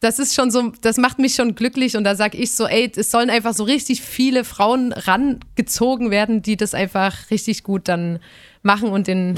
das 0.00 0.18
ist 0.18 0.34
schon 0.34 0.50
so, 0.50 0.72
das 0.80 0.96
macht 0.96 1.18
mich 1.18 1.34
schon 1.34 1.54
glücklich 1.54 1.96
und 1.96 2.04
da 2.04 2.14
sag 2.14 2.34
ich 2.34 2.52
so, 2.52 2.66
ey, 2.66 2.90
es 2.94 3.10
sollen 3.10 3.30
einfach 3.30 3.52
so 3.52 3.64
richtig 3.64 4.00
viele 4.00 4.44
Frauen 4.44 4.92
rangezogen 4.92 6.10
werden, 6.10 6.40
die 6.40 6.56
das 6.56 6.72
einfach 6.72 7.30
richtig 7.30 7.64
gut 7.64 7.88
dann 7.88 8.20
machen 8.62 8.90
und 8.90 9.08
den 9.08 9.34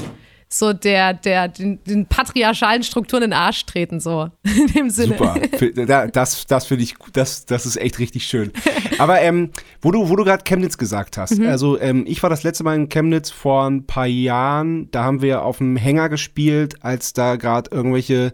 so 0.53 0.73
der, 0.73 1.13
der, 1.13 1.47
den, 1.47 1.81
den 1.85 2.05
patriarchalen 2.05 2.83
Strukturen 2.83 3.23
in 3.23 3.29
den 3.29 3.37
Arsch 3.37 3.65
treten, 3.65 4.01
so 4.01 4.29
in 4.43 4.67
dem 4.67 4.89
Sinne. 4.89 5.17
Super. 5.17 6.07
Das, 6.11 6.45
das 6.45 6.65
finde 6.65 6.83
ich, 6.83 6.95
das, 7.13 7.45
das 7.45 7.65
ist 7.65 7.77
echt 7.77 7.99
richtig 7.99 8.25
schön. 8.25 8.51
Aber 8.99 9.21
ähm, 9.21 9.51
wo 9.81 9.91
du, 9.91 10.09
wo 10.09 10.15
du 10.15 10.25
gerade 10.25 10.43
Chemnitz 10.43 10.77
gesagt 10.77 11.17
hast, 11.17 11.39
mhm. 11.39 11.47
also 11.47 11.79
ähm, 11.79 12.03
ich 12.05 12.21
war 12.21 12.29
das 12.29 12.43
letzte 12.43 12.65
Mal 12.65 12.75
in 12.75 12.89
Chemnitz 12.89 13.31
vor 13.31 13.65
ein 13.65 13.85
paar 13.87 14.07
Jahren, 14.07 14.91
da 14.91 15.05
haben 15.05 15.21
wir 15.21 15.43
auf 15.43 15.59
dem 15.59 15.77
Hänger 15.77 16.09
gespielt, 16.09 16.83
als 16.83 17.13
da 17.13 17.37
gerade 17.37 17.71
irgendwelche 17.73 18.33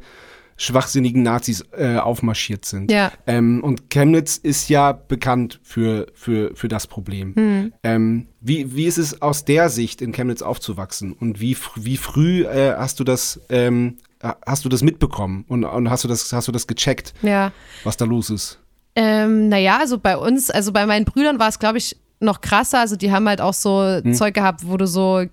schwachsinnigen 0.57 1.23
Nazis 1.23 1.63
äh, 1.71 1.97
aufmarschiert 1.97 2.65
sind. 2.65 2.91
Ja. 2.91 3.11
Ähm, 3.27 3.63
und 3.63 3.89
Chemnitz 3.89 4.37
ist 4.37 4.69
ja 4.69 4.91
bekannt 4.91 5.59
für, 5.63 6.07
für, 6.13 6.55
für 6.55 6.67
das 6.67 6.87
Problem. 6.87 7.33
Mhm. 7.35 7.73
Ähm, 7.83 8.27
wie, 8.41 8.75
wie 8.75 8.85
ist 8.85 8.97
es 8.97 9.21
aus 9.21 9.45
der 9.45 9.69
Sicht 9.69 10.01
in 10.01 10.11
Chemnitz 10.11 10.41
aufzuwachsen? 10.41 11.13
Und 11.13 11.39
wie, 11.39 11.55
wie 11.75 11.97
früh 11.97 12.43
äh, 12.43 12.75
hast 12.75 12.99
du 12.99 13.03
das, 13.03 13.39
ähm, 13.49 13.97
hast 14.45 14.65
du 14.65 14.69
das 14.69 14.81
mitbekommen 14.81 15.45
und, 15.47 15.63
und 15.63 15.89
hast 15.89 16.03
du 16.03 16.07
das, 16.07 16.33
hast 16.33 16.47
du 16.47 16.51
das 16.51 16.65
gecheckt, 16.65 17.13
ja. 17.21 17.51
was 17.83 17.97
da 17.97 18.05
los 18.05 18.31
ist? 18.31 18.59
Ähm, 18.95 19.49
naja, 19.49 19.77
also 19.79 19.99
bei 19.99 20.17
uns, 20.17 20.49
also 20.49 20.71
bei 20.71 20.87
meinen 20.87 21.05
Brüdern 21.05 21.37
war 21.37 21.49
es, 21.49 21.59
glaube 21.59 21.77
ich, 21.77 21.95
noch 22.19 22.41
krasser. 22.41 22.79
Also 22.79 22.95
die 22.95 23.11
haben 23.11 23.27
halt 23.27 23.41
auch 23.41 23.53
so 23.53 24.01
hm. 24.03 24.13
Zeug 24.15 24.33
gehabt, 24.33 24.67
wo 24.67 24.75
du 24.77 24.87
so 24.87 25.23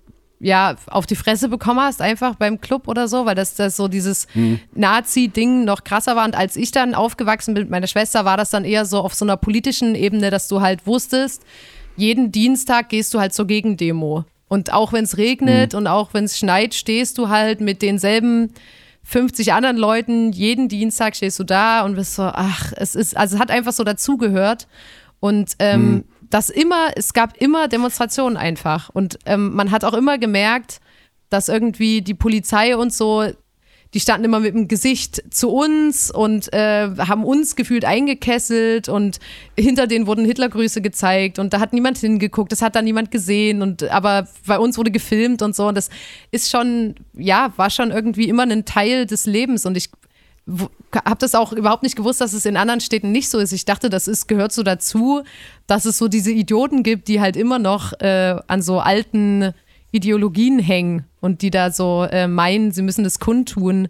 ja, 0.45 0.77
auf 0.91 1.07
die 1.07 1.17
Fresse 1.17 1.49
bekommen 1.49 1.81
hast, 1.81 2.03
einfach 2.03 2.35
beim 2.35 2.61
Club 2.61 2.87
oder 2.87 3.09
so, 3.09 3.25
weil 3.25 3.35
das, 3.35 3.55
das 3.55 3.77
so 3.77 3.89
dieses 3.89 4.27
mhm. 4.35 4.61
Nazi-Ding 4.75 5.65
noch 5.65 5.85
krasser 5.85 6.17
war. 6.17 6.27
Und 6.27 6.37
als 6.37 6.57
ich 6.57 6.71
dann 6.71 6.95
aufgewachsen 6.95 7.55
bin 7.55 7.63
mit 7.63 7.71
meiner 7.71 7.87
Schwester, 7.87 8.27
war 8.27 8.37
das 8.37 8.51
dann 8.51 8.67
eher 8.67 8.85
so 8.85 8.99
auf 8.99 9.15
so 9.15 9.25
einer 9.25 9.39
politischen 9.39 9.95
Ebene, 9.95 10.31
dass 10.31 10.47
du 10.47 10.61
halt 10.61 10.87
wusstest, 10.87 11.43
jeden 11.97 12.31
Dienstag 12.31 12.91
gehst 12.91 13.15
du 13.15 13.21
halt 13.21 13.33
zur 13.33 13.47
Gegendemo. 13.47 14.27
Und 14.47 14.71
auch 14.71 14.93
wenn 14.93 15.05
es 15.05 15.17
regnet 15.17 15.73
mhm. 15.73 15.79
und 15.79 15.87
auch 15.87 16.13
wenn 16.13 16.25
es 16.25 16.39
schneit, 16.39 16.75
stehst 16.75 17.17
du 17.17 17.31
halt 17.31 17.63
mit 17.63 17.81
denselben 17.81 18.53
50 19.05 19.55
anderen 19.55 19.79
Leuten, 19.79 20.31
jeden 20.33 20.69
Dienstag 20.69 21.17
stehst 21.17 21.39
du 21.39 21.45
da 21.45 21.87
und 21.87 21.95
bist 21.95 22.17
so, 22.17 22.23
ach, 22.23 22.71
es 22.77 22.95
ist, 22.95 23.17
also 23.17 23.37
es 23.37 23.41
hat 23.41 23.51
einfach 23.51 23.73
so 23.73 23.83
dazugehört. 23.83 24.69
Und 25.21 25.53
ähm, 25.59 25.91
mhm 25.91 26.05
dass 26.31 26.51
immer, 26.51 26.91
es 26.97 27.13
gab 27.13 27.37
immer 27.37 27.69
Demonstrationen 27.69 28.37
einfach. 28.37 28.91
Und 28.91 29.19
ähm, 29.27 29.55
man 29.55 29.71
hat 29.71 29.85
auch 29.85 29.95
immer 29.95 30.19
gemerkt, 30.19 30.81
dass 31.31 31.49
irgendwie 31.49 32.03
die 32.03 32.15
Polizei 32.15 32.77
und 32.77 32.93
so, 32.93 33.25
die 33.93 34.01
standen 34.01 34.25
immer 34.25 34.41
mit 34.41 34.55
dem 34.55 34.67
Gesicht 34.67 35.23
zu 35.33 35.51
uns 35.51 36.11
und 36.11 36.53
äh, 36.53 36.89
haben 36.99 37.25
uns 37.25 37.55
gefühlt 37.55 37.85
eingekesselt 37.85 38.89
und 38.89 39.21
hinter 39.59 39.87
denen 39.87 40.07
wurden 40.07 40.25
Hitlergrüße 40.25 40.83
gezeigt 40.83 41.39
und 41.39 41.53
da 41.53 41.61
hat 41.61 41.73
niemand 41.73 41.99
hingeguckt, 41.99 42.51
das 42.51 42.61
hat 42.61 42.75
da 42.75 42.83
niemand 42.83 43.13
gesehen 43.13 43.63
und 43.63 43.85
aber 43.85 44.27
bei 44.47 44.59
uns 44.59 44.79
wurde 44.79 44.91
gefilmt 44.91 45.43
und 45.43 45.55
so 45.55 45.69
und 45.69 45.77
das 45.77 45.91
ist 46.33 46.51
schon, 46.51 46.97
ja, 47.13 47.53
war 47.57 47.71
schon 47.71 47.93
irgendwie 47.93 48.29
immer 48.29 48.43
ein 48.43 48.65
Teil 48.65 49.07
des 49.07 49.27
Lebens 49.27 49.65
und 49.65 49.77
ich 49.77 49.91
habe 50.47 51.19
das 51.19 51.35
auch 51.35 51.53
überhaupt 51.53 51.83
nicht 51.83 51.97
gewusst, 51.97 52.21
dass 52.21 52.33
es 52.35 52.45
in 52.45 52.57
anderen 52.57 52.81
Städten 52.81 53.13
nicht 53.13 53.31
so 53.31 53.39
ist. 53.39 53.53
Ich 53.53 53.65
dachte, 53.65 53.89
das 53.89 54.09
ist, 54.09 54.29
gehört 54.29 54.53
so 54.53 54.63
dazu, 54.63 55.23
dass 55.67 55.87
es 55.87 55.97
so 55.97 56.09
diese 56.09 56.31
Idioten 56.31 56.83
gibt, 56.83 57.09
die 57.09 57.21
halt 57.21 57.37
immer 57.37 57.59
noch 57.59 57.93
äh, 58.01 58.37
an 58.47 58.61
so 58.61 58.81
alten 58.81 59.55
Ideologien 59.91 60.59
hängen 60.59 61.07
und 61.21 61.41
die 61.41 61.51
da 61.51 61.71
so 61.71 62.07
äh, 62.11 62.29
meinen, 62.29 62.73
sie 62.73 62.83
müssen 62.83 63.05
das 63.05 63.19
kundtun. 63.19 63.89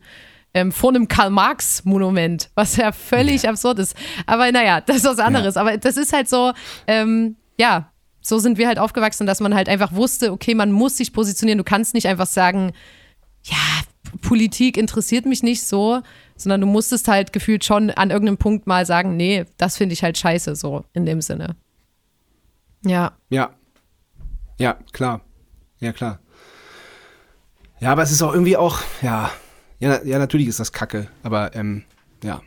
Ähm, 0.57 0.71
vor 0.71 0.90
einem 0.90 1.09
Karl-Marx-Monument, 1.09 2.51
was 2.55 2.77
ja 2.77 2.93
völlig 2.93 3.43
ja. 3.43 3.51
absurd 3.51 3.81
ist. 3.81 3.97
Aber 4.27 4.53
naja, 4.53 4.81
das 4.81 4.99
ist 4.99 5.05
was 5.05 5.19
anderes. 5.19 5.57
Ja. 5.57 5.62
Aber 5.62 5.77
das 5.77 5.97
ist 5.97 6.12
halt 6.12 6.29
so, 6.29 6.53
ähm, 6.87 7.35
ja, 7.59 7.90
so 8.21 8.38
sind 8.38 8.57
wir 8.57 8.69
halt 8.69 8.79
aufgewachsen, 8.79 9.27
dass 9.27 9.40
man 9.40 9.55
halt 9.55 9.69
einfach 9.69 9.93
wusste, 9.93 10.31
okay, 10.31 10.55
man 10.55 10.71
muss 10.71 10.97
sich 10.97 11.12
positionieren. 11.12 11.59
Du 11.59 11.64
kannst 11.64 11.93
nicht 11.93 12.07
einfach 12.07 12.27
sagen, 12.27 12.73
ja, 13.43 13.57
Politik 14.23 14.77
interessiert 14.77 15.27
mich 15.27 15.43
nicht 15.43 15.62
so, 15.62 16.03
sondern 16.37 16.61
du 16.61 16.66
musstest 16.66 17.09
halt 17.09 17.33
gefühlt 17.33 17.64
schon 17.64 17.90
an 17.90 18.11
irgendeinem 18.11 18.38
Punkt 18.38 18.66
mal 18.66 18.87
sagen, 18.87 19.16
nee, 19.16 19.44
das 19.57 19.77
finde 19.77 19.92
ich 19.92 20.03
halt 20.03 20.18
scheiße, 20.18 20.57
so 20.57 20.85
in 20.92 21.07
dem 21.07 21.20
Sinne. 21.20 21.57
Ja. 22.85 23.12
Ja. 23.31 23.51
Ja, 24.59 24.79
klar. 24.92 25.20
Ja, 25.81 25.92
klar. 25.92 26.20
Ja, 27.81 27.92
aber 27.92 28.03
es 28.03 28.12
ist 28.12 28.23
auch 28.23 28.33
irgendwie 28.33 28.57
auch, 28.57 28.81
ja, 29.03 29.31
ja, 29.79 30.03
ja 30.05 30.18
natürlich 30.18 30.49
ist 30.49 30.61
das 30.61 30.73
Kacke, 30.73 31.09
aber 31.23 31.55
ähm, 31.55 31.85
ja. 32.23 32.40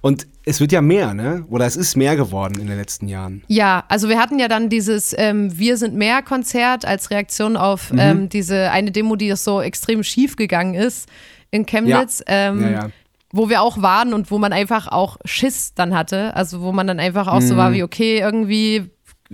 Und 0.00 0.26
es 0.44 0.60
wird 0.60 0.72
ja 0.72 0.82
mehr, 0.82 1.14
ne? 1.14 1.44
Oder 1.48 1.66
es 1.66 1.74
ist 1.74 1.96
mehr 1.96 2.16
geworden 2.16 2.60
in 2.60 2.66
den 2.66 2.76
letzten 2.76 3.08
Jahren. 3.08 3.42
Ja, 3.48 3.84
also 3.88 4.08
wir 4.08 4.20
hatten 4.20 4.38
ja 4.38 4.46
dann 4.46 4.68
dieses 4.68 5.14
ähm, 5.16 5.56
Wir 5.58 5.76
sind 5.78 5.94
mehr 5.94 6.22
Konzert 6.22 6.84
als 6.84 7.10
Reaktion 7.10 7.56
auf 7.56 7.92
mhm. 7.92 7.98
ähm, 7.98 8.28
diese 8.28 8.70
eine 8.70 8.92
Demo, 8.92 9.16
die 9.16 9.34
so 9.36 9.60
extrem 9.60 10.04
schief 10.04 10.36
gegangen 10.36 10.74
ist 10.74 11.08
in 11.54 11.66
Chemnitz. 11.66 12.18
Ja. 12.26 12.48
Ähm, 12.48 12.62
ja, 12.62 12.70
ja. 12.70 12.88
Wo 13.30 13.48
wir 13.48 13.62
auch 13.62 13.82
waren 13.82 14.12
und 14.14 14.30
wo 14.30 14.38
man 14.38 14.52
einfach 14.52 14.88
auch 14.88 15.18
Schiss 15.24 15.74
dann 15.74 15.94
hatte. 15.94 16.36
Also 16.36 16.60
wo 16.60 16.72
man 16.72 16.86
dann 16.86 17.00
einfach 17.00 17.26
auch 17.26 17.40
mhm. 17.40 17.46
so 17.46 17.56
war 17.56 17.72
wie, 17.72 17.82
okay, 17.82 18.18
irgendwie, 18.18 18.90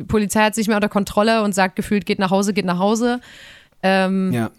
Polizei 0.08 0.40
hat 0.42 0.54
sich 0.54 0.68
mehr 0.68 0.76
unter 0.76 0.88
Kontrolle 0.88 1.42
und 1.42 1.54
sagt 1.54 1.76
gefühlt, 1.76 2.06
geht 2.06 2.18
nach 2.18 2.30
Hause, 2.30 2.54
geht 2.54 2.64
nach 2.64 2.78
Hause. 2.78 3.20
Ähm, 3.82 4.32
ja. 4.32 4.50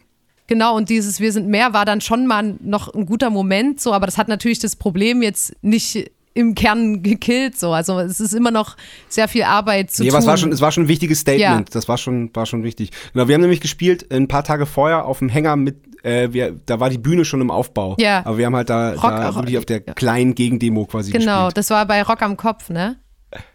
Genau, 0.48 0.76
und 0.76 0.90
dieses 0.90 1.20
Wir 1.20 1.32
sind 1.32 1.48
mehr 1.48 1.74
war 1.74 1.86
dann 1.86 2.02
schon 2.02 2.28
mal 2.28 2.56
noch 2.60 2.94
ein 2.94 3.06
guter 3.06 3.30
Moment, 3.30 3.80
so, 3.80 3.94
aber 3.94 4.06
das 4.06 4.18
hat 4.18 4.28
natürlich 4.28 4.60
das 4.60 4.76
Problem 4.76 5.22
jetzt 5.22 5.54
nicht 5.62 6.12
im 6.34 6.56
Kern 6.56 7.04
gekillt. 7.04 7.60
So. 7.60 7.72
Also 7.72 8.00
es 8.00 8.20
ist 8.20 8.34
immer 8.34 8.52
noch 8.52 8.78
sehr 9.10 9.28
viel 9.28 9.44
Arbeit 9.44 9.92
zu 9.92 10.04
ja, 10.04 10.10
tun. 10.10 10.16
Aber 10.16 10.22
es 10.22 10.28
war 10.28 10.38
schon, 10.38 10.52
es 10.52 10.62
war 10.62 10.72
schon 10.72 10.84
ein 10.84 10.88
wichtiges 10.88 11.20
Statement. 11.20 11.70
Ja. 11.70 11.74
Das 11.74 11.88
war 11.88 11.98
schon, 11.98 12.30
war 12.34 12.46
schon 12.46 12.64
wichtig. 12.64 12.92
Genau, 13.14 13.28
wir 13.28 13.36
haben 13.36 13.42
nämlich 13.42 13.62
gespielt 13.62 14.12
ein 14.12 14.28
paar 14.28 14.44
Tage 14.44 14.66
vorher 14.66 15.06
auf 15.06 15.20
dem 15.20 15.30
Hänger 15.30 15.56
mit, 15.56 15.78
äh, 16.04 16.30
wir, 16.32 16.56
da 16.66 16.80
war 16.80 16.90
die 16.90 16.98
Bühne 16.98 17.26
schon 17.26 17.42
im 17.42 17.52
Aufbau. 17.52 17.96
Ja. 18.00 18.26
Aber 18.26 18.38
wir 18.38 18.46
haben 18.46 18.56
halt 18.56 18.70
da, 18.70 18.92
Rock, 18.94 19.02
da 19.02 19.36
wirklich 19.36 19.58
auf 19.58 19.66
der 19.66 19.82
kleinen 19.82 20.36
Gegendemo 20.36 20.86
quasi 20.86 21.12
genau, 21.12 21.20
gespielt. 21.20 21.38
Genau, 21.38 21.52
das 21.52 21.70
war 21.70 21.86
bei 21.86 22.02
Rock 22.04 22.22
am 22.22 22.38
Kopf, 22.38 22.70
ne? 22.70 22.98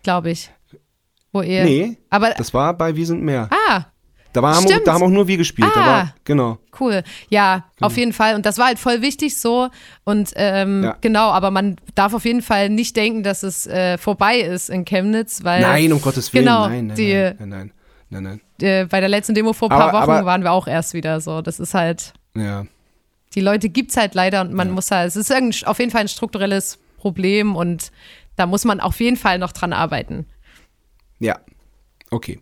Glaube 0.02 0.30
ich. 0.30 0.50
Wo 1.32 1.42
ihr. 1.42 1.64
Nee, 1.64 1.98
aber 2.08 2.30
das 2.30 2.54
war 2.54 2.72
bei 2.74 2.94
Wir 2.96 3.06
sind 3.06 3.22
mehr. 3.22 3.50
Ah, 3.50 3.84
da, 4.36 4.42
war, 4.42 4.54
haben, 4.54 4.66
da 4.84 4.92
haben 4.92 5.02
auch 5.02 5.08
nur 5.08 5.28
wir 5.28 5.38
gespielt. 5.38 5.70
Ah, 5.74 5.86
war, 5.86 6.14
genau. 6.24 6.58
Cool. 6.78 7.02
Ja, 7.30 7.64
genau. 7.76 7.86
auf 7.86 7.96
jeden 7.96 8.12
Fall. 8.12 8.34
Und 8.34 8.44
das 8.44 8.58
war 8.58 8.66
halt 8.66 8.78
voll 8.78 9.00
wichtig 9.00 9.36
so. 9.38 9.68
Und 10.04 10.32
ähm, 10.36 10.84
ja. 10.84 10.96
genau, 11.00 11.30
aber 11.30 11.50
man 11.50 11.76
darf 11.94 12.12
auf 12.12 12.24
jeden 12.26 12.42
Fall 12.42 12.68
nicht 12.68 12.96
denken, 12.96 13.22
dass 13.22 13.42
es 13.42 13.66
äh, 13.66 13.96
vorbei 13.96 14.40
ist 14.40 14.68
in 14.68 14.84
Chemnitz, 14.84 15.42
weil. 15.42 15.62
Nein, 15.62 15.92
um 15.92 16.02
Gottes 16.02 16.32
Willen. 16.34 16.44
Genau, 16.44 16.68
nein, 16.68 16.88
nein, 16.88 16.96
die, 16.96 17.14
nein, 17.14 17.48
nein, 17.48 17.72
nein, 18.10 18.22
nein, 18.22 18.40
äh, 18.60 18.84
bei 18.84 19.00
der 19.00 19.08
letzten 19.08 19.34
Demo 19.34 19.54
vor 19.54 19.70
ein 19.70 19.78
paar 19.78 19.88
aber, 19.88 20.02
Wochen 20.02 20.10
aber, 20.10 20.26
waren 20.26 20.42
wir 20.42 20.52
auch 20.52 20.66
erst 20.66 20.92
wieder 20.92 21.20
so. 21.20 21.40
Das 21.40 21.58
ist 21.58 21.72
halt. 21.72 22.12
Ja. 22.36 22.66
Die 23.34 23.40
Leute 23.40 23.68
gibt 23.68 23.90
es 23.90 23.96
halt 23.96 24.14
leider 24.14 24.40
und 24.40 24.52
man 24.52 24.68
ja. 24.68 24.74
muss 24.74 24.90
halt, 24.90 25.08
es 25.08 25.16
ist 25.16 25.66
auf 25.66 25.78
jeden 25.78 25.90
Fall 25.90 26.02
ein 26.02 26.08
strukturelles 26.08 26.78
Problem 26.96 27.56
und 27.56 27.90
da 28.36 28.46
muss 28.46 28.64
man 28.64 28.80
auf 28.80 29.00
jeden 29.00 29.16
Fall 29.16 29.38
noch 29.38 29.52
dran 29.52 29.72
arbeiten. 29.72 30.26
Ja, 31.18 31.38
Okay. 32.10 32.38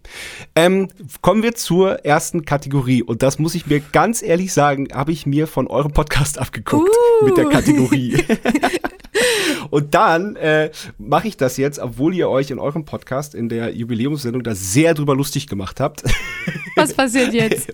Ähm, 0.54 0.88
kommen 1.22 1.42
wir 1.42 1.54
zur 1.54 2.04
ersten 2.04 2.44
Kategorie. 2.44 3.02
Und 3.02 3.22
das 3.22 3.38
muss 3.38 3.54
ich 3.54 3.66
mir 3.66 3.80
ganz 3.80 4.22
ehrlich 4.22 4.52
sagen, 4.52 4.88
habe 4.92 5.12
ich 5.12 5.24
mir 5.24 5.46
von 5.46 5.66
eurem 5.68 5.92
Podcast 5.92 6.38
abgeguckt 6.40 6.90
uh. 6.90 7.24
mit 7.24 7.36
der 7.36 7.46
Kategorie. 7.46 8.22
Und 9.70 9.94
dann 9.94 10.36
äh, 10.36 10.70
mache 10.98 11.28
ich 11.28 11.36
das 11.36 11.56
jetzt, 11.56 11.78
obwohl 11.78 12.14
ihr 12.14 12.28
euch 12.28 12.50
in 12.50 12.58
eurem 12.58 12.84
Podcast 12.84 13.34
in 13.34 13.48
der 13.48 13.74
Jubiläumssendung 13.74 14.42
da 14.42 14.54
sehr 14.54 14.94
drüber 14.94 15.14
lustig 15.14 15.46
gemacht 15.46 15.80
habt. 15.80 16.02
Was 16.76 16.92
passiert 16.92 17.32
jetzt? 17.32 17.72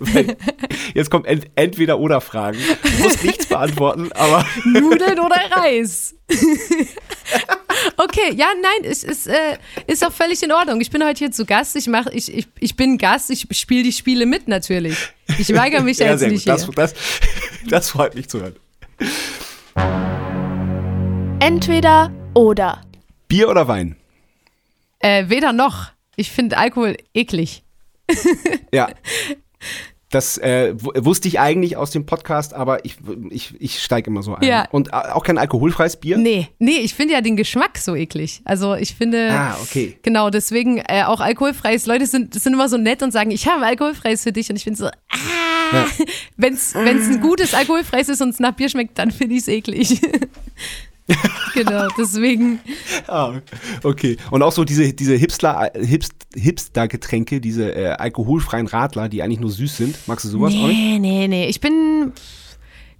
jetzt 0.94 1.10
kommt 1.10 1.26
ent 1.26 1.46
entweder 1.56 1.98
oder 1.98 2.20
Fragen. 2.20 2.58
Du 2.82 3.02
musst 3.02 3.24
nichts 3.24 3.46
beantworten, 3.46 4.12
aber. 4.12 4.46
Nudeln 4.64 5.18
oder 5.18 5.40
Reis? 5.50 6.14
Okay, 7.96 8.34
ja, 8.34 8.48
nein, 8.60 8.90
es 8.90 9.04
ist, 9.04 9.26
äh, 9.26 9.58
ist 9.86 10.04
auch 10.04 10.12
völlig 10.12 10.42
in 10.42 10.52
Ordnung. 10.52 10.80
Ich 10.80 10.90
bin 10.90 11.04
heute 11.04 11.18
hier 11.18 11.30
zu 11.30 11.44
Gast. 11.44 11.76
Ich, 11.76 11.86
mach, 11.86 12.06
ich, 12.06 12.32
ich, 12.32 12.48
ich 12.58 12.76
bin 12.76 12.98
Gast. 12.98 13.30
Ich 13.30 13.46
spiele 13.52 13.82
die 13.82 13.92
Spiele 13.92 14.26
mit 14.26 14.48
natürlich. 14.48 14.96
Ich 15.38 15.54
weigere 15.54 15.82
mich 15.82 15.98
ja, 16.00 16.10
jetzt 16.10 16.26
nicht. 16.26 16.48
Das, 16.48 16.68
das, 16.70 16.94
das 17.68 17.90
freut 17.90 18.14
mich 18.14 18.28
zu 18.28 18.40
hören. 18.40 18.56
Entweder 21.40 22.12
oder. 22.34 22.82
Bier 23.28 23.48
oder 23.48 23.68
Wein? 23.68 23.96
Äh, 24.98 25.28
weder 25.28 25.52
noch. 25.52 25.88
Ich 26.16 26.30
finde 26.30 26.58
Alkohol 26.58 26.96
eklig. 27.14 27.62
ja. 28.72 28.88
Das 30.10 30.38
äh, 30.38 30.74
wusste 30.76 31.28
ich 31.28 31.38
eigentlich 31.38 31.76
aus 31.76 31.92
dem 31.92 32.04
Podcast, 32.04 32.52
aber 32.52 32.84
ich, 32.84 32.96
ich, 33.30 33.54
ich 33.60 33.80
steige 33.80 34.10
immer 34.10 34.24
so 34.24 34.34
ein. 34.34 34.42
Ja. 34.42 34.66
Und 34.72 34.92
auch 34.92 35.22
kein 35.22 35.38
alkoholfreies 35.38 35.98
Bier? 35.98 36.18
Nee, 36.18 36.48
nee, 36.58 36.78
ich 36.78 36.94
finde 36.94 37.14
ja 37.14 37.20
den 37.20 37.36
Geschmack 37.36 37.78
so 37.78 37.94
eklig. 37.94 38.42
Also 38.44 38.74
ich 38.74 38.96
finde. 38.96 39.30
Ah, 39.30 39.56
okay. 39.62 39.96
Genau, 40.02 40.30
deswegen 40.30 40.78
äh, 40.78 41.04
auch 41.04 41.20
alkoholfreies. 41.20 41.86
Leute 41.86 42.06
sind, 42.06 42.34
sind 42.34 42.52
immer 42.52 42.68
so 42.68 42.76
nett 42.76 43.04
und 43.04 43.12
sagen, 43.12 43.30
ich 43.30 43.46
habe 43.46 43.64
alkoholfreies 43.64 44.24
für 44.24 44.32
dich. 44.32 44.50
Und 44.50 44.56
ich 44.56 44.64
finde 44.64 44.78
so, 44.78 44.86
ah, 44.86 44.96
ja. 45.72 45.86
wenn 46.36 46.54
es 46.54 46.74
ein 46.74 47.20
gutes 47.20 47.54
alkoholfreies 47.54 48.08
ist 48.08 48.20
und 48.20 48.30
es 48.30 48.40
nach 48.40 48.52
Bier 48.52 48.68
schmeckt, 48.68 48.98
dann 48.98 49.12
finde 49.12 49.36
ich 49.36 49.42
es 49.42 49.48
eklig. 49.48 50.00
genau, 51.54 51.88
deswegen. 51.98 52.60
Ah, 53.06 53.32
okay. 53.82 54.16
Und 54.30 54.42
auch 54.42 54.52
so 54.52 54.64
diese, 54.64 54.92
diese 54.92 55.14
Hipster, 55.14 55.72
Hipst, 55.74 56.12
Hipster-Getränke, 56.34 57.40
diese 57.40 57.74
äh, 57.74 57.88
alkoholfreien 57.88 58.66
Radler, 58.66 59.08
die 59.08 59.22
eigentlich 59.22 59.40
nur 59.40 59.50
süß 59.50 59.76
sind. 59.76 59.98
Magst 60.06 60.24
du 60.24 60.28
sowas 60.28 60.54
auch 60.54 60.68
nicht? 60.68 60.76
Nee, 60.76 60.98
nee, 60.98 61.28
nee. 61.28 61.46
Ich 61.48 61.60
bin 61.60 62.12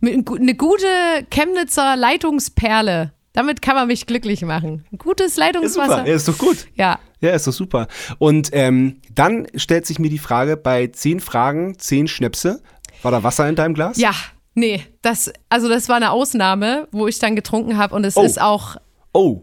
eine 0.02 0.54
gute 0.54 0.86
Chemnitzer 1.30 1.96
Leitungsperle. 1.96 3.12
Damit 3.32 3.62
kann 3.62 3.76
man 3.76 3.86
mich 3.86 4.06
glücklich 4.06 4.42
machen. 4.42 4.84
Ein 4.92 4.98
gutes 4.98 5.26
Ist 5.26 5.34
super, 5.36 5.46
Leitungswasser. 5.46 6.06
ja, 6.06 6.14
ist 6.14 6.26
doch 6.26 6.38
gut. 6.38 6.66
Ja. 6.74 6.98
Ja, 7.20 7.30
ist 7.30 7.46
doch 7.46 7.52
super. 7.52 7.86
Und 8.18 8.50
ähm, 8.52 8.96
dann 9.14 9.46
stellt 9.54 9.86
sich 9.86 9.98
mir 9.98 10.10
die 10.10 10.18
Frage, 10.18 10.56
bei 10.56 10.88
zehn 10.88 11.20
Fragen, 11.20 11.78
zehn 11.78 12.08
Schnäpse, 12.08 12.62
war 13.02 13.12
da 13.12 13.22
Wasser 13.22 13.48
in 13.48 13.54
deinem 13.54 13.74
Glas? 13.74 13.98
Ja, 13.98 14.12
nee, 14.54 14.82
das, 15.02 15.32
also 15.48 15.68
das 15.68 15.88
war 15.88 15.96
eine 15.96 16.10
Ausnahme, 16.10 16.88
wo 16.92 17.06
ich 17.08 17.18
dann 17.18 17.36
getrunken 17.36 17.76
habe 17.78 17.94
und 17.94 18.04
es 18.04 18.16
Oh. 18.16 18.22
ist 18.22 18.40
auch 18.40 18.76
Oh, 19.12 19.42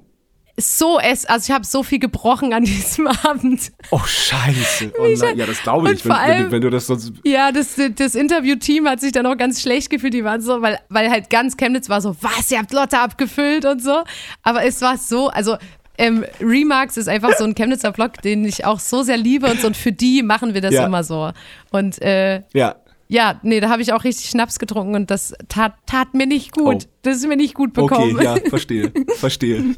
so 0.59 0.99
es, 0.99 1.25
also 1.25 1.45
ich 1.49 1.53
habe 1.53 1.65
so 1.65 1.83
viel 1.83 1.99
gebrochen 1.99 2.51
an 2.53 2.63
diesem 2.65 3.07
Abend. 3.07 3.71
oh 3.91 3.99
scheiße. 4.03 4.91
Oh 4.97 5.03
nein, 5.17 5.37
ja, 5.37 5.45
das 5.45 5.61
glaube 5.61 5.91
ich, 5.93 6.03
wenn, 6.03 6.11
wenn, 6.11 6.17
allem- 6.17 6.43
du, 6.45 6.51
wenn 6.51 6.61
du 6.61 6.69
das 6.71 6.87
sonst... 6.87 7.13
Ja, 7.23 7.51
das, 7.51 7.75
das 7.95 8.15
Interview-Team 8.15 8.87
hat 8.87 8.99
sich 8.99 9.11
dann 9.11 9.25
auch 9.27 9.37
ganz 9.37 9.61
schlecht 9.61 9.89
gefühlt. 9.91 10.13
Die 10.15 10.23
waren 10.23 10.41
so, 10.41 10.61
weil, 10.61 10.79
weil 10.89 11.11
halt 11.11 11.29
ganz 11.29 11.57
Chemnitz 11.57 11.89
war 11.89 12.01
so, 12.01 12.15
was, 12.21 12.49
ihr 12.49 12.57
habt 12.59 12.73
Lotte 12.73 12.97
abgefüllt 12.99 13.65
und 13.65 13.83
so. 13.83 14.03
Aber 14.41 14.63
es 14.63 14.81
war 14.81 14.97
so, 14.97 15.27
also 15.29 15.57
ähm, 15.99 16.25
Remarks 16.41 16.97
ist 16.97 17.07
einfach 17.09 17.33
so 17.37 17.43
ein 17.43 17.53
Chemnitzer 17.53 17.93
Vlog, 17.93 18.21
den 18.23 18.43
ich 18.45 18.65
auch 18.65 18.79
so 18.79 19.03
sehr 19.03 19.17
liebe 19.17 19.47
und 19.51 19.59
so 19.61 19.67
und 19.67 19.77
für 19.77 19.91
die 19.91 20.23
machen 20.23 20.53
wir 20.53 20.61
das 20.61 20.73
Ja. 20.73 20.85
immer 20.85 21.03
so. 21.03 21.31
Und 21.71 22.01
äh, 22.01 22.41
Ja, 22.53 22.75
ja, 23.07 23.39
nee, 23.43 23.59
da 23.59 23.69
habe 23.69 23.81
ich 23.81 23.93
auch 23.93 24.03
richtig 24.03 24.29
Schnaps 24.29 24.59
getrunken 24.59 24.95
und 24.95 25.11
das 25.11 25.33
tat, 25.47 25.73
tat 25.85 26.13
mir 26.13 26.27
nicht 26.27 26.51
gut. 26.51 26.85
Oh. 26.85 26.89
Das 27.03 27.17
ist 27.17 27.27
mir 27.27 27.37
nicht 27.37 27.53
gut 27.53 27.77
okay, 27.77 28.11
bekommen. 28.11 28.21
ja, 28.21 28.35
verstehe, 28.49 28.91
verstehe. 29.17 29.75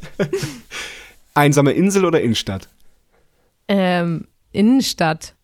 Einsame 1.34 1.72
Insel 1.72 2.04
oder 2.04 2.20
Innenstadt? 2.20 2.68
Ähm, 3.68 4.26
Innenstadt. 4.52 5.34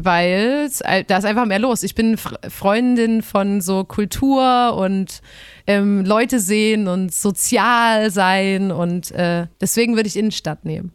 Weil 0.00 0.70
da 1.08 1.16
ist 1.16 1.24
einfach 1.24 1.46
mehr 1.46 1.58
los. 1.58 1.82
Ich 1.82 1.96
bin 1.96 2.16
Fr- 2.16 2.48
Freundin 2.48 3.22
von 3.22 3.60
so 3.60 3.82
Kultur 3.84 4.76
und 4.76 5.22
ähm, 5.66 6.04
Leute 6.04 6.38
sehen 6.38 6.86
und 6.86 7.12
sozial 7.12 8.10
sein 8.12 8.70
und 8.70 9.10
äh, 9.10 9.46
deswegen 9.60 9.96
würde 9.96 10.06
ich 10.06 10.16
Innenstadt 10.16 10.64
nehmen. 10.64 10.92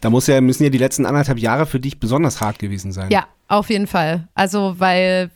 Da 0.00 0.10
muss 0.10 0.28
ja, 0.28 0.40
müssen 0.40 0.62
ja 0.62 0.70
die 0.70 0.78
letzten 0.78 1.06
anderthalb 1.06 1.38
Jahre 1.38 1.66
für 1.66 1.80
dich 1.80 1.98
besonders 1.98 2.40
hart 2.40 2.60
gewesen 2.60 2.92
sein. 2.92 3.10
Ja, 3.10 3.26
auf 3.48 3.70
jeden 3.70 3.86
Fall. 3.86 4.28
Also, 4.34 4.76
weil 4.78 5.30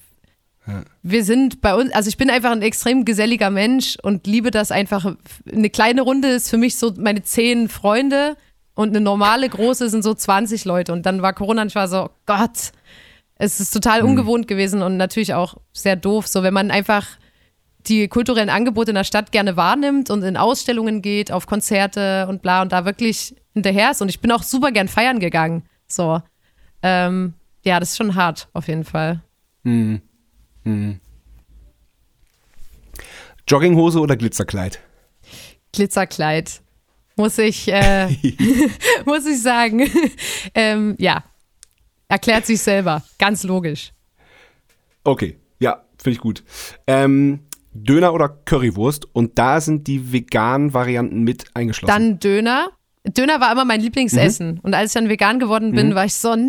wir 1.03 1.25
sind 1.25 1.61
bei 1.61 1.75
uns, 1.75 1.93
also 1.93 2.09
ich 2.09 2.17
bin 2.17 2.31
einfach 2.31 2.53
ein 2.53 2.63
extrem 2.63 3.05
geselliger 3.05 3.51
Mensch 3.51 3.99
und 4.01 4.27
liebe 4.27 4.51
das 4.53 4.71
einfach. 4.71 5.17
Eine 5.51 5.71
kleine 5.71 6.03
Runde 6.03 6.29
ist 6.29 6.51
für 6.51 6.57
mich 6.57 6.77
so 6.77 6.93
meine 6.97 7.23
zehn 7.23 7.69
Freunde 7.69 8.37
und 8.75 8.91
eine 8.91 9.01
normale 9.01 9.49
große 9.49 9.89
sind 9.89 10.03
so 10.05 10.15
20 10.15 10.65
Leute. 10.65 10.93
Und 10.93 11.05
dann 11.05 11.21
war 11.21 11.33
Corona 11.33 11.63
und 11.63 11.69
ich 11.69 11.75
war 11.75 11.89
so, 11.89 12.11
Gott, 12.27 12.73
es 13.35 13.59
ist 13.59 13.73
total 13.73 14.03
ungewohnt 14.03 14.47
gewesen 14.47 14.83
und 14.83 14.97
natürlich 14.97 15.35
auch 15.35 15.57
sehr 15.73 15.97
doof. 15.97 16.29
So, 16.29 16.45
wenn 16.45 16.55
man 16.55 16.71
einfach 16.71 17.07
die 17.89 18.07
kulturellen 18.07 18.49
Angebote 18.49 18.93
in 18.93 18.95
der 18.95 19.05
Stadt 19.05 19.33
gerne 19.33 19.57
wahrnimmt 19.57 20.11
und 20.11 20.23
in 20.23 20.37
Ausstellungen 20.37 21.03
geht, 21.03 21.33
auf 21.33 21.47
Konzerte 21.47 22.29
und 22.29 22.41
bla 22.41 22.63
und 22.63 22.71
da 22.71 22.85
wirklich 22.85 23.35
hinterher 23.53 23.91
ist. 23.91 24.01
Und 24.01 24.09
ich 24.09 24.21
bin 24.21 24.31
auch 24.31 24.45
super 24.45 24.71
gern 24.71 24.87
feiern 24.87 25.19
gegangen. 25.19 25.65
So. 25.89 26.23
Ähm, 26.83 27.35
ja, 27.63 27.81
das 27.81 27.91
ist 27.91 27.97
schon 27.97 28.15
hart, 28.15 28.49
auf 28.53 28.69
jeden 28.69 28.85
Fall. 28.85 29.23
Jogginghose 33.49 34.01
oder 34.01 34.17
Glitzerkleid? 34.17 34.81
Glitzerkleid. 35.73 36.63
Muss 37.17 37.39
ich, 37.39 37.69
äh, 37.69 38.09
muss 39.05 39.27
ich 39.27 39.43
sagen. 39.43 39.89
ähm, 40.55 40.97
ja. 40.99 41.25
Erklärt 42.09 42.47
sich 42.47 42.61
selber. 42.61 43.03
Ganz 43.19 43.43
logisch. 43.43 43.93
Okay, 45.05 45.39
ja, 45.59 45.85
finde 45.99 46.15
ich 46.17 46.21
gut. 46.21 46.45
Ähm, 46.87 47.41
Döner 47.73 48.13
oder 48.13 48.29
Currywurst? 48.29 49.07
Und 49.15 49.39
da 49.39 49.61
sind 49.61 49.87
die 49.87 50.13
veganen 50.13 50.75
Varianten 50.75 51.23
mit 51.23 51.45
eingeschlossen. 51.55 51.93
Dann 51.93 52.19
Döner. 52.19 52.71
Döner 53.05 53.41
war 53.41 53.51
immer 53.51 53.65
mein 53.65 53.81
Lieblingsessen. 53.81 54.61
Und 54.63 54.75
als 54.75 54.91
ich 54.91 54.95
dann 54.95 55.09
vegan 55.09 55.41
geworden 55.41 55.73
bin, 55.73 55.95
war 55.97 56.05
ich 56.05 56.15
so, 56.15 56.37
nein! 56.37 56.49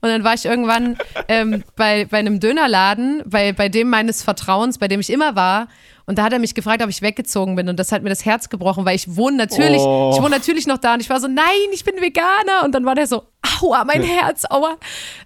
Und 0.00 0.08
dann 0.08 0.22
war 0.22 0.34
ich 0.34 0.44
irgendwann 0.44 0.96
ähm, 1.28 1.64
bei, 1.74 2.04
bei 2.04 2.18
einem 2.18 2.38
Dönerladen, 2.38 3.22
bei, 3.26 3.52
bei 3.52 3.68
dem 3.68 3.90
meines 3.90 4.22
Vertrauens, 4.22 4.78
bei 4.78 4.86
dem 4.86 5.00
ich 5.00 5.10
immer 5.10 5.34
war. 5.34 5.66
Und 6.06 6.18
da 6.18 6.24
hat 6.24 6.32
er 6.32 6.38
mich 6.38 6.54
gefragt, 6.54 6.82
ob 6.82 6.90
ich 6.90 7.02
weggezogen 7.02 7.56
bin. 7.56 7.68
Und 7.68 7.78
das 7.80 7.90
hat 7.90 8.02
mir 8.04 8.08
das 8.08 8.24
Herz 8.24 8.48
gebrochen, 8.50 8.84
weil 8.84 8.94
ich 8.94 9.16
wohne 9.16 9.36
natürlich, 9.36 9.80
Oh. 9.80 10.12
ich 10.14 10.20
wohne 10.22 10.30
natürlich 10.30 10.66
noch 10.68 10.78
da. 10.78 10.94
Und 10.94 11.00
ich 11.00 11.10
war 11.10 11.18
so, 11.20 11.26
nein, 11.26 11.44
ich 11.72 11.84
bin 11.84 11.94
Veganer. 12.00 12.64
Und 12.64 12.72
dann 12.72 12.84
war 12.84 12.94
der 12.94 13.08
so, 13.08 13.24
aua, 13.60 13.84
mein 13.84 14.02
Herz, 14.02 14.44
aua. 14.48 14.76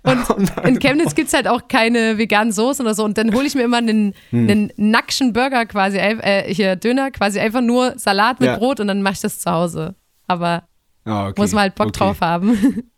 Und 0.02 0.26
in 0.64 0.78
Chemnitz 0.78 1.14
gibt 1.14 1.28
es 1.28 1.34
halt 1.34 1.46
auch 1.48 1.68
keine 1.68 2.16
veganen 2.16 2.52
Soßen 2.52 2.84
oder 2.86 2.94
so. 2.94 3.04
Und 3.04 3.18
dann 3.18 3.34
hole 3.34 3.46
ich 3.46 3.54
mir 3.54 3.62
immer 3.64 3.78
einen, 3.78 4.14
Hm. 4.30 4.48
einen 4.48 4.72
Nackschen 4.76 5.32
Burger 5.34 5.66
quasi, 5.66 5.98
äh, 5.98 6.52
hier 6.52 6.76
Döner, 6.76 7.10
quasi 7.10 7.38
einfach 7.38 7.60
nur 7.62 7.98
Salat 7.98 8.40
mit 8.40 8.48
Ja. 8.48 8.56
Brot 8.56 8.80
und 8.80 8.88
dann 8.88 9.02
mache 9.02 9.14
ich 9.14 9.20
das 9.20 9.40
zu 9.40 9.50
Hause. 9.50 9.94
Aber 10.26 10.64
Ah, 11.04 11.28
okay. 11.28 11.40
muss 11.40 11.52
man 11.52 11.62
halt 11.62 11.74
Bock 11.76 11.88
okay. 11.88 11.98
drauf 11.98 12.20
haben. 12.20 12.90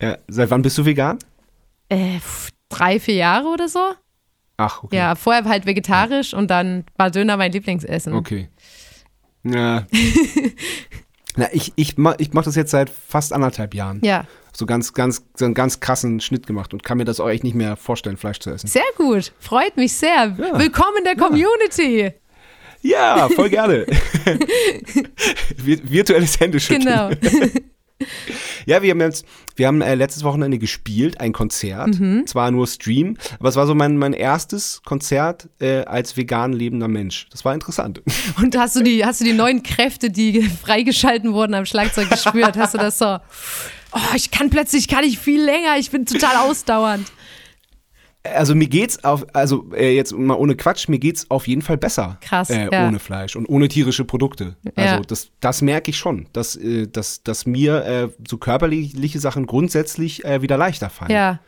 Ja, 0.00 0.16
seit 0.28 0.50
wann 0.50 0.62
bist 0.62 0.76
du 0.78 0.84
vegan? 0.84 1.18
äh, 1.88 2.18
drei, 2.68 3.00
vier 3.00 3.14
Jahre 3.16 3.48
oder 3.48 3.68
so? 3.68 3.80
Ach, 4.56 4.82
okay. 4.84 4.96
Ja, 4.96 5.14
vorher 5.14 5.44
halt 5.44 5.66
vegetarisch 5.66 6.34
und 6.34 6.50
dann 6.50 6.84
war 6.96 7.10
Döner 7.10 7.36
mein 7.36 7.50
Lieblingsessen. 7.52 8.12
Okay. 8.14 8.48
Ja. 9.42 9.86
Na, 11.36 11.46
ich, 11.52 11.72
ich, 11.76 11.96
mach, 11.96 12.14
ich 12.18 12.32
mache 12.32 12.44
das 12.46 12.56
jetzt 12.56 12.70
seit 12.72 12.90
fast 12.90 13.32
anderthalb 13.32 13.72
Jahren. 13.74 14.00
Ja, 14.04 14.24
So 14.52 14.66
ganz, 14.66 14.92
ganz, 14.92 15.24
so 15.36 15.44
einen 15.44 15.54
ganz 15.54 15.80
krassen 15.80 16.20
Schnitt 16.20 16.46
gemacht 16.46 16.72
und 16.74 16.82
kann 16.82 16.98
mir 16.98 17.04
das 17.04 17.20
auch 17.20 17.28
echt 17.28 17.44
nicht 17.44 17.54
mehr 17.54 17.76
vorstellen, 17.76 18.16
Fleisch 18.16 18.40
zu 18.40 18.50
essen. 18.50 18.66
sehr 18.66 18.82
gut. 18.96 19.32
Freut 19.38 19.76
mich 19.76 19.92
sehr. 19.96 20.34
Ja. 20.36 20.58
Willkommen 20.58 20.98
in 20.98 21.04
der 21.04 21.16
Community. 21.16 22.00
Ja, 22.02 22.10
voll 23.34 23.50
gerne. 23.50 23.86
Virtuelles 25.56 26.38
Händeschütteln. 26.40 26.84
Genau. 26.84 27.10
Ja, 28.66 28.82
wir 28.82 28.90
haben 28.90 29.00
jetzt, 29.00 29.26
wir 29.56 29.66
haben 29.66 29.82
äh, 29.82 29.94
letztes 29.94 30.24
Wochenende 30.24 30.58
gespielt, 30.58 31.20
ein 31.20 31.32
Konzert. 31.32 31.98
Mhm. 31.98 32.26
Zwar 32.26 32.50
nur 32.50 32.66
Stream, 32.66 33.16
aber 33.38 33.48
es 33.48 33.56
war 33.56 33.66
so 33.66 33.74
mein, 33.74 33.96
mein 33.96 34.12
erstes 34.12 34.80
Konzert 34.84 35.48
äh, 35.60 35.84
als 35.84 36.16
vegan 36.16 36.52
lebender 36.52 36.88
Mensch. 36.88 37.26
Das 37.30 37.44
war 37.44 37.54
interessant. 37.54 38.02
Und 38.38 38.56
hast 38.56 38.76
du 38.76 38.82
die, 38.82 39.04
hast 39.04 39.20
du 39.20 39.24
die 39.24 39.32
neuen 39.32 39.62
Kräfte, 39.62 40.10
die 40.10 40.42
freigeschalten 40.42 41.32
wurden 41.32 41.54
am 41.54 41.66
Schlagzeug 41.66 42.10
gespürt? 42.10 42.56
Hast 42.56 42.74
du 42.74 42.78
das 42.78 42.98
so? 42.98 43.18
Oh, 43.92 44.14
ich 44.14 44.30
kann 44.30 44.50
plötzlich, 44.50 44.88
kann 44.88 45.04
ich 45.04 45.18
viel 45.18 45.42
länger. 45.42 45.76
Ich 45.78 45.90
bin 45.90 46.06
total 46.06 46.36
ausdauernd. 46.36 47.10
Also 48.22 48.54
mir 48.54 48.68
geht's 48.68 49.02
auf, 49.02 49.24
also 49.32 49.70
äh, 49.74 49.94
jetzt 49.96 50.12
mal 50.12 50.34
ohne 50.34 50.54
Quatsch, 50.54 50.88
mir 50.88 50.98
geht's 50.98 51.30
auf 51.30 51.48
jeden 51.48 51.62
Fall 51.62 51.78
besser. 51.78 52.18
Krass, 52.20 52.50
Äh, 52.50 52.68
ja. 52.70 52.86
Ohne 52.86 52.98
Fleisch 52.98 53.34
und 53.34 53.46
ohne 53.48 53.68
tierische 53.68 54.04
Produkte. 54.04 54.56
Also 54.76 54.96
Ja. 54.96 55.00
das, 55.00 55.30
das 55.40 55.62
merke 55.62 55.90
ich 55.90 55.96
schon, 55.96 56.28
dass, 56.34 56.54
äh, 56.56 56.86
dass, 56.86 57.22
dass 57.22 57.46
mir 57.46 57.82
äh, 57.86 58.08
so 58.28 58.36
körperliche 58.36 59.18
Sachen 59.18 59.46
grundsätzlich 59.46 60.22
äh, 60.26 60.42
wieder 60.42 60.58
leichter 60.58 60.90
fallen. 60.90 61.10
Ja. 61.10 61.40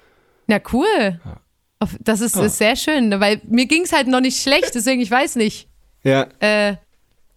Ja, 0.49 0.61
cool. 0.73 1.21
Auf- 1.79 1.97
Das 2.01 2.21
ist, 2.23 2.37
ist 2.37 2.57
sehr 2.59 2.77
schön, 2.77 3.21
weil 3.21 3.43
mir 3.47 3.67
ging 3.67 3.83
es 3.83 3.93
halt 3.93 4.07
noch 4.09 4.21
nicht 4.21 4.41
schlecht, 4.41 4.75
deswegen 4.75 5.03
ich 5.03 5.11
weiß 5.11 5.37
nicht, 5.37 5.69
Ja. 6.05 6.27
äh, 6.41 6.77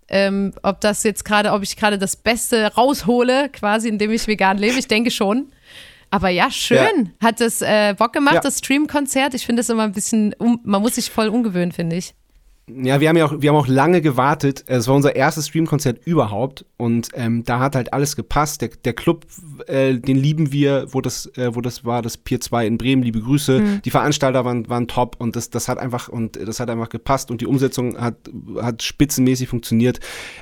ähm, 0.07 0.53
ob 0.63 0.79
das 0.81 1.03
jetzt 1.03 1.25
gerade, 1.25 1.51
ob 1.51 1.61
ich 1.63 1.75
gerade 1.75 1.97
das 1.97 2.15
Beste 2.15 2.73
raushole, 2.75 3.49
quasi, 3.49 3.89
indem 3.89 4.11
ich 4.11 4.27
vegan 4.27 4.57
lebe. 4.57 4.77
Ich 4.79 4.87
denke 4.87 5.11
schon. 5.11 5.51
Aber 6.15 6.29
ja, 6.29 6.49
schön. 6.49 7.11
Hat 7.21 7.41
das 7.41 7.61
äh, 7.61 7.93
Bock 7.97 8.13
gemacht, 8.13 8.35
Ja. 8.35 8.39
das 8.39 8.59
Stream-Konzert? 8.59 9.33
Ich 9.33 9.45
finde 9.45 9.59
das 9.59 9.69
immer 9.69 9.83
ein 9.83 9.91
bisschen, 9.91 10.33
um, 10.37 10.61
man 10.63 10.81
muss 10.81 10.95
sich 10.95 11.11
voll 11.11 11.27
umgewöhnen, 11.27 11.73
finde 11.73 11.97
ich. 11.97 12.13
Ja, 12.67 12.99
wir 12.99 13.09
haben 13.09 13.17
ja 13.17 13.25
auch, 13.25 13.33
wir 13.37 13.49
haben 13.49 13.57
auch 13.57 13.67
lange 13.67 14.01
gewartet. 14.01 14.63
Es 14.65 14.87
war 14.87 14.95
unser 14.95 15.15
erstes 15.15 15.49
Streamkonzert 15.49 16.05
überhaupt 16.05 16.65
und 16.77 17.09
ähm, 17.13 17.43
da 17.43 17.59
hat 17.59 17.75
halt 17.75 17.93
alles 17.93 18.15
gepasst. 18.15 18.61
Der, 18.61 18.69
der 18.69 18.93
Club, 18.93 19.27
äh, 19.67 19.93
den 19.93 20.17
lieben 20.17 20.51
wir, 20.51 20.87
wo 20.91 20.99
das, 20.99 21.27
äh, 21.37 21.53
wo 21.53 21.61
das 21.61 21.85
war, 21.85 22.01
das 22.01 22.17
Pier 22.17 22.41
2 22.41 22.65
in 22.65 22.77
Bremen, 22.79 23.03
liebe 23.03 23.21
Grüße. 23.21 23.81
Die 23.85 23.91
Veranstalter 23.91 24.45
waren, 24.45 24.67
waren 24.67 24.87
top 24.87 25.15
und 25.19 25.35
das, 25.35 25.51
das 25.51 25.67
hat 25.67 25.77
einfach 25.77 26.09
und 26.09 26.37
das 26.37 26.59
hat 26.59 26.71
einfach 26.71 26.89
gepasst 26.89 27.29
und 27.29 27.41
die 27.41 27.45
Umsetzung 27.45 27.99
hat, 27.99 28.15
hat 28.59 28.81
spitzenmäßig 28.81 29.47
funktioniert. 29.47 29.99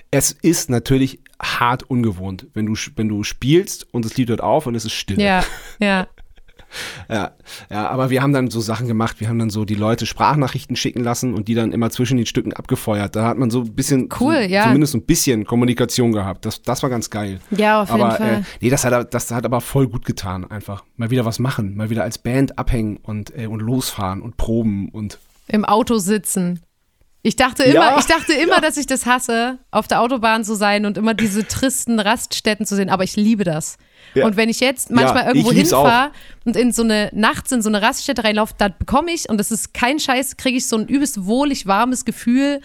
Es 0.10 0.32
ist 0.32 0.70
natürlich 0.70 1.20
hart 1.42 1.84
ungewohnt, 1.84 2.48
wenn 2.54 2.66
du, 2.66 2.74
wenn 2.96 3.10
du 3.10 3.24
spielst 3.24 3.94
und 3.94 4.06
das 4.06 4.16
Lied 4.16 4.30
hört 4.30 4.42
auf 4.42 4.66
und 4.66 4.76
es 4.76 4.86
ist 4.86 4.94
still. 4.94 5.20
Ja, 5.20 5.44
ja. 5.80 6.08
Ja, 7.10 7.32
ja, 7.70 7.88
aber 7.90 8.10
wir 8.10 8.22
haben 8.22 8.34
dann 8.34 8.50
so 8.50 8.60
Sachen 8.62 8.88
gemacht, 8.88 9.20
wir 9.20 9.28
haben 9.30 9.40
dann 9.40 9.50
so 9.50 9.66
die 9.66 9.76
Leute 9.76 10.06
Sprachnachrichten 10.06 10.76
schicken 10.76 11.04
lassen 11.04 11.34
und 11.34 11.48
die 11.48 11.54
dann 11.56 11.72
immer 11.72 11.90
zwischen 11.90 12.18
den 12.18 12.26
Stücken 12.26 12.54
abgefeuert. 12.54 13.16
Da 13.16 13.26
hat 13.28 13.38
man 13.38 13.50
so 13.50 13.62
ein 13.62 13.76
bisschen, 13.76 14.10
Cool, 14.20 14.36
so, 14.36 14.40
ja. 14.50 14.64
zumindest 14.64 14.96
ein 14.96 15.06
bisschen 15.06 15.46
Kommunikation 15.46 16.12
gehabt. 16.12 16.46
Das, 16.46 16.62
das 16.62 16.84
war 16.84 16.90
ganz 16.90 17.10
geil. 17.10 17.40
Ja, 17.52 17.82
auf 17.82 17.90
jeden 17.90 18.02
aber 18.02 18.16
Fall. 18.16 18.34
Äh, 18.34 18.42
nee, 18.62 18.70
das 18.70 18.86
hat, 18.86 19.14
das 19.14 19.32
hat 19.32 19.46
aber 19.46 19.62
voll 19.62 19.88
gut 19.88 20.06
getan, 20.06 20.50
einfach. 20.50 20.84
Mal 20.96 21.10
wieder 21.10 21.26
was 21.26 21.40
machen, 21.40 21.76
mal 21.76 21.90
wieder 21.90 22.04
als 22.04 22.18
Band 22.18 22.58
abhängen 22.58 22.98
und, 22.98 23.38
äh, 23.38 23.48
und 23.48 23.60
losfahren 23.62 24.22
und 24.22 24.38
proben 24.38 24.90
und 24.90 25.20
Im 25.48 25.66
Auto 25.66 25.98
sitzen. 25.98 26.60
Ich 27.26 27.38
dachte 27.38 27.64
immer, 27.64 27.76
Ja. 27.92 27.98
ich 27.98 28.06
dachte 28.06 28.34
immer, 28.34 28.60
dass 28.60 28.76
ich 28.76 28.86
das 28.86 29.06
hasse, 29.06 29.58
auf 29.72 29.88
der 29.88 30.02
Autobahn 30.02 30.44
zu 30.44 30.56
sein 30.56 30.86
und 30.86 30.98
immer 30.98 31.14
diese 31.14 31.48
tristen 31.48 32.00
Raststätten 32.02 32.66
zu 32.66 32.76
sehen, 32.76 32.90
aber 32.90 33.06
ich 33.06 33.16
liebe 33.16 33.46
das. 33.46 33.78
Ja. 34.14 34.26
Und 34.26 34.38
wenn 34.38 34.50
ich 34.50 34.60
jetzt 34.60 34.92
manchmal 34.92 35.24
Ja, 35.24 35.28
irgendwo 35.30 35.52
hinfahre 35.52 36.12
und 36.46 36.56
in 36.56 36.72
so 36.72 36.84
eine 36.84 37.10
nachts 37.14 37.52
in 37.52 37.62
so 37.62 37.70
eine 37.70 37.82
Raststätte 37.82 38.24
reinlaufe, 38.24 38.54
dann 38.58 38.74
bekomme 38.78 39.12
ich, 39.12 39.30
und 39.30 39.38
das 39.38 39.52
ist 39.52 39.74
kein 39.74 40.00
Scheiß, 40.00 40.38
kriege 40.38 40.58
ich 40.58 40.68
so 40.68 40.78
ein 40.78 40.88
übelst 40.88 41.26
wohlig 41.26 41.66
warmes 41.68 42.06
Gefühl, 42.06 42.62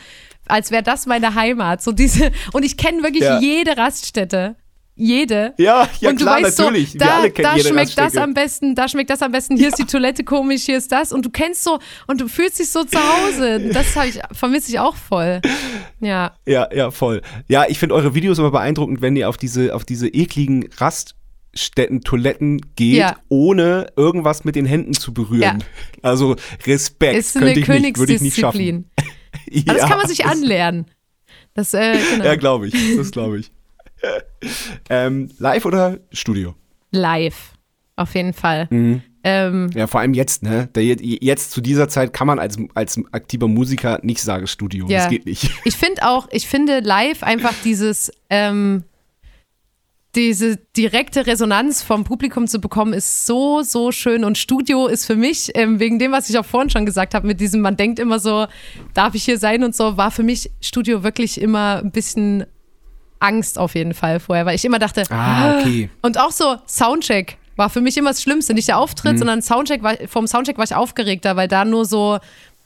als 0.47 0.71
wäre 0.71 0.83
das 0.83 1.07
meine 1.07 1.35
Heimat. 1.35 1.83
So 1.83 1.93
diese, 1.93 2.31
und 2.53 2.65
ich 2.65 2.77
kenne 2.77 3.03
wirklich 3.03 3.25
Ja. 3.25 3.41
jede 3.41 3.77
Raststätte. 3.77 4.57
Jede. 5.01 5.55
Ja, 5.59 5.89
ja 6.01 6.11
und 6.11 6.21
du 6.21 6.25
klar, 6.25 6.43
weißt 6.43 6.59
natürlich. 6.59 6.91
So, 6.91 6.99
da, 6.99 7.29
da 7.29 7.57
schmeckt 7.59 7.97
das 7.97 8.17
am 8.17 8.35
besten, 8.35 8.75
da 8.75 8.89
schmeckt 8.89 9.11
das 9.11 9.23
am 9.23 9.31
besten, 9.31 9.57
hier 9.57 9.69
ist 9.69 9.79
die 9.79 9.85
Toilette 9.85 10.25
komisch, 10.25 10.65
hier 10.65 10.77
ist 10.77 10.91
das. 10.91 11.13
Und 11.13 11.25
du 11.25 11.31
kennst 11.31 11.63
so, 11.63 11.79
und 12.09 12.21
du 12.21 12.27
fühlst 12.27 12.59
dich 12.59 12.69
so 12.71 12.83
zu 12.83 12.99
Hause. 12.99 13.71
Das 13.73 13.95
ich, 14.07 14.19
vermisse 14.33 14.71
ich 14.71 14.81
auch 14.81 14.97
voll. 14.97 15.41
Ja. 16.01 16.33
Ja, 16.47 16.69
ja, 16.75 16.91
voll. 16.91 17.23
Ja, 17.47 17.67
ich 17.69 17.79
finde 17.79 17.95
eure 17.95 18.17
Videos 18.17 18.41
immer 18.41 18.51
beeindruckend, 18.51 19.01
wenn 19.01 19.15
ihr 19.15 19.29
auf 19.29 19.37
diese, 19.37 19.73
auf 19.73 19.85
diese 19.85 20.09
ekligen 20.09 20.69
Raststätten, 21.55 22.03
Toiletten 22.03 22.61
geht, 22.77 22.97
Ja. 22.99 23.17
ohne 23.29 23.89
irgendwas 23.97 24.45
mit 24.45 24.55
den 24.55 24.67
Händen 24.67 24.93
zu 24.95 25.13
berühren. 25.13 25.41
Ja. 25.43 25.59
Also 26.03 26.37
Respekt. 26.67 27.19
Ist 27.19 27.37
eine 27.37 27.47
könnte 27.55 27.61
ich 27.61 27.81
nicht, 27.83 27.99
würde 27.99 28.15
ich 28.15 28.21
nicht 28.21 28.39
schaffen. 28.39 28.59
Königsdisziplin. 28.59 28.91
Ja, 29.51 29.63
Aber 29.73 29.79
das 29.79 29.89
kann 29.89 29.99
man 29.99 30.09
sich 30.09 30.25
anlernen. 30.27 30.87
Das, 31.55 31.75
äh, 31.75 31.99
genau. 32.13 32.25
Ja, 32.25 32.37
glaube 32.37 32.69
ich. 32.69 32.97
Das 32.97 33.11
glaube 33.11 33.41
ich. 33.41 33.51
ähm, 34.91 35.31
live 35.39 35.65
oder 35.65 35.99
Studio? 36.13 36.55
Live. 36.93 37.53
Auf 37.97 38.15
jeden 38.15 38.33
Fall. 38.33 38.69
Mhm. 38.71 39.03
Ähm, 39.25 39.71
Ja, 39.75 39.89
vor 39.89 40.01
allem 40.01 40.15
jetzt, 40.15 40.45
ne? 40.45 40.69
Jetzt 40.77 41.51
zu 41.51 41.61
dieser 41.61 41.89
Zeit 41.89 42.13
kann 42.13 42.29
man 42.29 42.39
als, 42.39 42.57
als 42.75 43.01
aktiver 43.11 43.49
Musiker 43.49 43.99
nicht 44.03 44.23
sagen 44.23 44.47
Studio. 44.47 44.87
Ja. 44.89 44.99
Das 45.01 45.09
geht 45.11 45.27
nicht. 45.27 45.51
ich 45.65 45.77
finde 45.77 46.07
auch, 46.09 46.29
ich 46.31 46.47
finde 46.47 46.79
live 46.79 47.25
einfach 47.25 47.55
dieses, 47.65 48.13
ähm, 48.31 48.85
diese 50.19 50.57
direkte 50.77 51.27
Resonanz 51.27 51.83
vom 51.83 52.05
Publikum 52.05 52.47
zu 52.47 52.61
bekommen, 52.61 52.93
ist 52.93 53.25
so, 53.27 53.63
so 53.63 53.93
schön. 53.93 54.25
Und 54.25 54.37
Studio 54.37 54.87
ist 54.87 55.07
für 55.07 55.17
mich, 55.17 55.53
ähm, 55.55 55.79
wegen 55.81 55.99
dem, 55.99 56.13
was 56.13 56.29
ich 56.29 56.39
auch 56.39 56.45
vorhin 56.45 56.71
schon 56.71 56.85
gesagt 56.87 57.15
habe, 57.15 57.27
mit 57.27 57.41
diesem, 57.41 57.61
man 57.61 57.77
denkt 57.77 57.99
immer 57.99 58.19
so, 58.19 58.47
darf 58.95 59.15
ich 59.15 59.25
hier 59.25 59.39
sein 59.39 59.63
und 59.65 59.75
so, 59.75 59.97
war 59.97 60.11
für 60.11 60.23
mich 60.23 60.51
Studio 60.61 61.03
wirklich 61.03 61.41
immer 61.41 61.81
ein 61.83 61.91
bisschen 61.93 62.45
Angst 63.21 63.59
auf 63.59 63.75
jeden 63.75 63.95
Fall 63.95 64.21
vorher, 64.21 64.47
weil 64.47 64.55
ich 64.57 64.65
immer 64.65 64.79
dachte, 64.79 65.05
Ah, 65.11 65.59
okay. 65.59 65.91
und 66.03 66.19
auch 66.21 66.31
so 66.33 66.57
Soundcheck 66.67 67.37
war 67.57 67.71
für 67.71 67.81
mich 67.81 67.97
immer 67.97 68.11
das 68.11 68.23
Schlimmste. 68.23 68.55
Nicht 68.55 68.69
der 68.69 68.79
Auftritt, 68.79 69.15
Mhm. 69.15 69.19
sondern 69.19 69.43
Soundcheck 69.43 69.83
war, 69.83 69.95
vom 70.07 70.27
Soundcheck 70.27 70.59
war 70.59 70.65
ich 70.65 70.75
aufgeregter, 70.75 71.35
weil 71.37 71.49
da 71.49 71.65
nur 71.65 71.85
so 71.85 72.19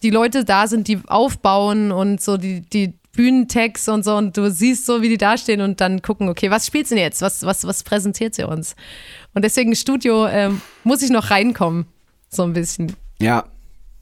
die 0.03 0.11
Leute 0.11 0.45
da 0.45 0.67
sind, 0.67 0.89
die 0.89 0.99
aufbauen 1.07 1.93
und 1.93 2.21
so 2.21 2.37
die, 2.37 2.61
die 2.63 2.93
Bühnentags 3.13 3.89
und 3.89 4.05
so 4.05 4.17
und 4.17 4.37
du 4.37 4.51
siehst 4.51 4.87
so, 4.87 5.03
wie 5.03 5.09
die 5.09 5.19
da 5.19 5.37
stehen 5.37 5.61
und 5.61 5.81
dann 5.81 6.01
gucken, 6.01 6.29
okay, 6.29 6.51
was 6.51 6.67
spielt 6.67 6.89
sie 6.89 6.95
denn 6.95 7.05
jetzt? 7.05 7.21
Was, 7.21 7.45
was, 7.45 7.67
was 7.67 7.83
präsentiert 7.83 8.35
sie 8.35 8.47
uns? 8.47 8.75
Und 9.35 9.45
deswegen 9.45 9.75
Studio 9.77 10.27
ähm, 10.27 10.61
muss 10.83 11.03
ich 11.03 11.11
noch 11.11 11.31
reinkommen. 11.31 11.87
So 12.29 12.43
ein 12.43 12.55
bisschen. 12.55 12.97
Ja. 13.21 13.45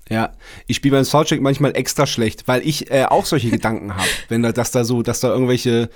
Ja, 0.09 0.33
ich 0.67 0.75
spiele 0.75 0.97
beim 0.97 1.05
Soundcheck 1.05 1.41
manchmal 1.41 1.77
extra 1.77 2.05
schlecht, 2.05 2.49
weil 2.49 2.67
ich 2.67 2.91
äh, 2.91 3.05
auch 3.05 3.27
solche 3.27 3.49
Gedanken 3.51 3.95
habe, 3.95 4.09
wenn 4.29 4.43
da, 4.43 4.51
dass 4.51 4.73
da 4.73 4.83
so, 4.83 5.03
dass 5.03 5.21
da 5.21 5.29
irgendwelche 5.29 5.89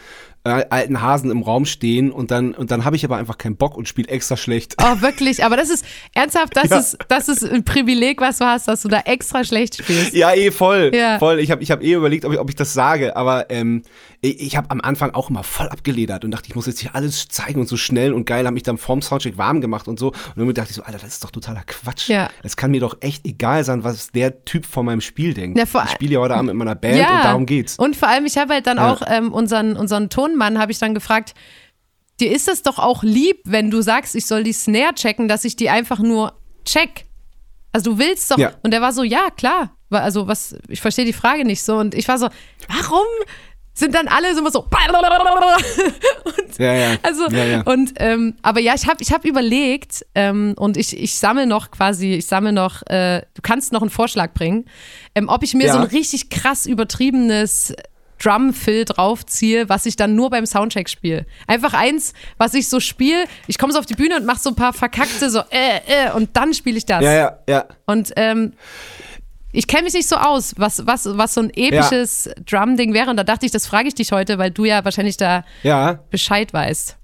äh, 0.47 0.65
alten 0.69 1.01
Hasen 1.01 1.31
im 1.31 1.43
Raum 1.43 1.65
stehen 1.65 2.11
und 2.13 2.31
dann 2.31 2.53
und 2.55 2.71
dann 2.71 2.85
habe 2.85 2.97
ich 2.97 3.05
aber 3.05 3.17
einfach 3.17 3.39
keinen 3.39 3.57
Bock 3.57 3.77
und 3.79 3.89
spiele 3.89 4.09
extra 4.09 4.37
schlecht. 4.37 4.75
Oh, 4.83 5.01
wirklich. 5.01 5.43
Aber 5.45 5.57
das 5.57 5.71
ist 5.71 5.85
ernsthaft, 6.15 6.55
das, 6.57 6.65
Ja. 6.71 6.79
ist, 6.79 6.99
das 7.09 7.29
ist 7.29 7.45
ein 7.45 7.65
Privileg, 7.65 8.21
was 8.21 8.39
du 8.39 8.45
hast, 8.45 8.69
dass 8.69 8.83
du 8.83 8.89
da 8.89 9.01
extra 9.07 9.43
schlecht 9.45 9.83
spielst. 9.83 10.13
Ja, 10.13 10.35
eh 10.35 10.51
voll, 10.51 10.91
Ja. 10.95 11.19
voll. 11.19 11.41
Ich 11.41 11.51
habe 11.51 11.63
ich 11.63 11.71
hab 11.71 11.83
eh 11.83 11.95
überlegt, 11.95 12.25
ob 12.27 12.33
ich, 12.35 12.39
ob 12.39 12.49
ich 12.51 12.57
das 12.57 12.75
sage, 12.75 13.17
aber 13.17 13.51
ähm, 13.51 13.83
ich, 14.25 14.41
ich 14.41 14.57
habe 14.57 14.71
am 14.71 14.81
Anfang 14.81 15.11
auch 15.13 15.29
immer 15.31 15.43
voll 15.43 15.69
abgeledert 15.69 16.25
und 16.25 16.31
dachte, 16.31 16.49
ich 16.49 16.55
muss 16.55 16.67
jetzt 16.67 16.81
hier 16.81 16.95
alles 16.95 17.29
zeigen 17.29 17.61
und 17.61 17.69
so 17.69 17.77
schnell 17.77 18.13
und 18.13 18.25
geil, 18.25 18.47
habe 18.47 18.55
mich 18.55 18.63
dann 18.63 18.79
vorm 18.79 19.03
Soundcheck 19.03 19.37
warm 19.37 19.61
gemacht 19.61 19.87
und 19.87 19.99
so. 19.99 20.09
Und 20.09 20.17
irgendwie 20.37 20.55
dachte 20.55 20.71
ich 20.71 20.77
so, 20.77 20.83
Alter, 20.83 20.99
das 20.99 21.09
ist 21.15 21.25
doch 21.25 21.31
totaler 21.31 21.63
Quatsch. 21.67 22.09
Ja. 22.09 22.31
Es 22.43 22.57
kann 22.57 22.71
mir 22.71 22.81
doch 22.81 22.97
echt 23.01 23.27
egal 23.27 23.65
sein, 23.65 23.85
was 23.85 24.09
der 24.13 24.45
Typ 24.45 24.65
von 24.65 24.87
meinem 24.87 25.01
Spiel 25.03 25.35
denkt. 25.35 25.59
Ja, 25.59 25.65
ich 25.85 25.91
spiele 25.91 26.15
ja 26.15 26.21
heute 26.21 26.35
Abend 26.37 26.47
mit 26.49 26.57
meiner 26.57 26.75
Band 26.75 26.99
und 26.99 27.25
darum 27.25 27.47
geht's. 27.47 27.77
Und 27.79 27.97
vor 27.97 28.09
allem, 28.09 28.25
ich 28.25 28.39
habe 28.39 28.55
halt 28.55 28.67
dann 28.67 28.79
Ja. 28.79 28.93
auch 28.93 29.03
ähm, 29.07 29.33
unseren, 29.33 29.77
unseren 29.77 30.09
Tonmann, 30.11 30.59
habe 30.59 30.73
ich 30.73 30.79
dann 30.79 30.95
gefragt, 30.95 31.35
dir 32.21 32.33
ist 32.33 32.49
es 32.49 32.63
doch 32.63 32.79
auch 32.79 33.03
lieb, 33.03 33.41
wenn 33.45 33.71
du 33.71 33.83
sagst, 33.83 34.15
ich 34.15 34.27
soll 34.27 34.43
die 34.45 34.53
Snare 34.53 34.95
checken, 34.95 35.29
dass 35.29 35.45
ich 35.45 35.57
die 35.57 35.69
einfach 35.69 35.99
nur 35.99 36.33
check. 36.65 37.05
Also 37.73 37.93
du 37.93 37.99
willst 37.99 38.31
doch. 38.31 38.39
Ja. 38.39 38.53
Und 38.63 38.71
der 38.73 38.81
war 38.81 38.93
so, 38.93 39.03
ja, 39.03 39.29
klar. 39.37 39.77
Also 39.91 40.27
was, 40.29 40.57
ich 40.69 40.81
verstehe 40.81 41.05
die 41.05 41.13
Frage 41.13 41.45
nicht 41.45 41.63
so. 41.63 41.77
Und 41.77 41.95
ich 41.95 42.09
war 42.09 42.19
so, 42.19 42.29
warum 42.69 43.05
sind 43.75 43.95
dann 43.95 44.07
alle 44.09 44.33
so 44.35 44.41
immer 44.41 44.51
so. 44.53 44.61
und 46.25 46.59
Ja, 46.59 46.73
ja. 46.75 46.97
also, 47.03 47.29
ja, 47.29 47.45
ja. 47.45 47.63
und, 47.63 47.93
ähm, 47.97 48.35
aber 48.43 48.61
ja, 48.61 48.75
ich 48.75 48.87
habe 48.87 49.03
ich 49.03 49.13
hab 49.13 49.25
überlegt 49.25 50.07
ähm, 50.15 50.55
und 50.57 50.77
ich, 50.77 50.97
ich 50.97 51.19
sammle 51.19 51.47
noch 51.47 51.71
quasi, 51.73 52.15
ich 52.15 52.27
sammle 52.27 52.53
noch, 52.53 52.83
äh, 52.87 53.23
du 53.35 53.43
kannst 53.43 53.73
noch 53.73 53.81
einen 53.83 53.91
Vorschlag 53.91 54.33
bringen, 54.33 54.67
ähm, 55.15 55.29
ob 55.29 55.43
ich 55.43 55.55
mir 55.55 55.67
Ja. 55.67 55.73
so 55.73 55.79
ein 55.81 55.87
richtig 55.87 56.31
krass 56.31 56.67
übertriebenes 56.67 57.75
Drumfill 58.23 58.85
draufziehe, 58.85 59.69
was 59.69 59.87
ich 59.87 59.97
dann 59.97 60.15
nur 60.15 60.31
beim 60.31 60.47
Soundcheck 60.47 60.89
spiele. 60.89 61.27
Einfach 61.49 61.75
eins, 61.75 62.15
was 62.39 62.55
ich 62.55 62.69
so 62.69 62.79
spiele, 62.81 63.25
ich 63.49 63.59
komme 63.59 63.73
so 63.73 63.79
auf 63.81 63.87
die 63.87 63.95
Bühne 63.95 64.17
und 64.17 64.25
mache 64.25 64.39
so 64.39 64.51
ein 64.51 64.57
paar 64.57 64.73
verkackte, 64.73 65.29
so 65.31 65.41
äh, 65.51 65.79
äh, 66.07 66.13
und 66.15 66.31
dann 66.37 66.55
spiele 66.55 66.79
ich 66.79 66.87
das. 66.87 67.03
ja, 67.03 67.13
ja, 67.13 67.39
ja. 67.49 67.65
Und 67.87 68.13
ähm, 68.17 68.53
ich 69.55 69.67
kenne 69.67 69.85
mich 69.85 69.95
nicht 69.95 70.09
so 70.09 70.17
aus, 70.17 70.55
was, 70.57 70.87
was, 70.87 71.07
was 71.17 71.35
so 71.35 71.41
ein 71.41 71.51
episches 71.55 72.29
Drum-Ding 72.45 72.93
wäre. 72.93 73.11
Und 73.11 73.17
da 73.17 73.25
dachte 73.25 73.47
ich, 73.47 73.53
das 73.53 73.67
frage 73.67 73.89
ich 73.89 73.95
dich 73.95 74.11
heute, 74.13 74.37
weil 74.39 74.51
du 74.51 74.65
ja 74.65 74.85
wahrscheinlich 74.85 75.17
da 75.17 75.45
Ja, 75.63 76.01
Bescheid 76.11 76.53
weißt. 76.53 76.97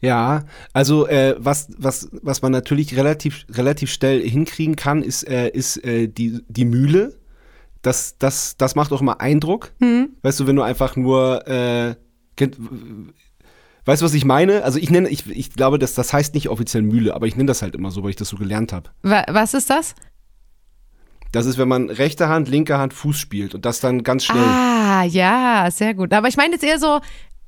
Ja, 0.00 0.44
also 0.72 1.06
äh, 1.06 1.34
was, 1.38 1.68
was, 1.78 2.08
was 2.22 2.42
man 2.42 2.52
natürlich 2.52 2.96
relativ, 2.96 3.46
relativ 3.50 3.90
schnell 3.90 4.28
hinkriegen 4.28 4.76
kann, 4.76 5.02
ist, 5.02 5.28
äh, 5.28 5.48
ist 5.48 5.82
äh, 5.84 6.08
die, 6.08 6.40
die 6.48 6.64
Mühle. 6.64 7.18
Das, 7.82 8.16
das, 8.18 8.56
das 8.56 8.74
macht 8.74 8.92
auch 8.92 9.02
immer 9.02 9.20
Eindruck. 9.20 9.72
Weißt 10.22 10.40
du, 10.40 10.46
wenn 10.46 10.56
du 10.56 10.62
einfach 10.62 10.96
nur 10.96 11.46
äh, 11.46 11.94
Weißt 13.84 14.00
du, 14.00 14.06
was 14.06 14.14
ich 14.14 14.24
meine? 14.24 14.64
Also 14.64 14.78
ich 14.78 14.90
nenne, 14.90 15.10
ich, 15.10 15.30
ich 15.30 15.52
glaube, 15.52 15.78
das, 15.78 15.94
das 15.94 16.12
heißt 16.12 16.34
nicht 16.34 16.48
offiziell 16.48 16.82
Mühle, 16.82 17.14
aber 17.14 17.26
ich 17.26 17.36
nenne 17.36 17.48
das 17.48 17.60
halt 17.60 17.74
immer 17.74 17.90
so, 17.90 18.02
weil 18.02 18.10
ich 18.10 18.16
das 18.16 18.30
so 18.30 18.36
gelernt 18.36 18.72
habe. 18.72 18.88
Wa 19.02 19.24
was 19.28 19.52
ist 19.52 19.68
das? 19.68 19.94
Das 21.34 21.46
ist, 21.46 21.58
wenn 21.58 21.66
man 21.68 21.90
rechte 21.90 22.28
Hand, 22.28 22.48
linke 22.48 22.78
Hand 22.78 22.94
Fuß 22.94 23.18
spielt 23.18 23.54
und 23.54 23.64
das 23.64 23.80
dann 23.80 24.02
ganz 24.04 24.24
schnell. 24.24 24.44
Ah, 24.44 25.02
ja, 25.02 25.68
sehr 25.72 25.94
gut. 25.94 26.12
Aber 26.12 26.28
ich 26.28 26.36
meine 26.36 26.52
jetzt 26.54 26.62
eher 26.64 26.78
so 26.78 27.00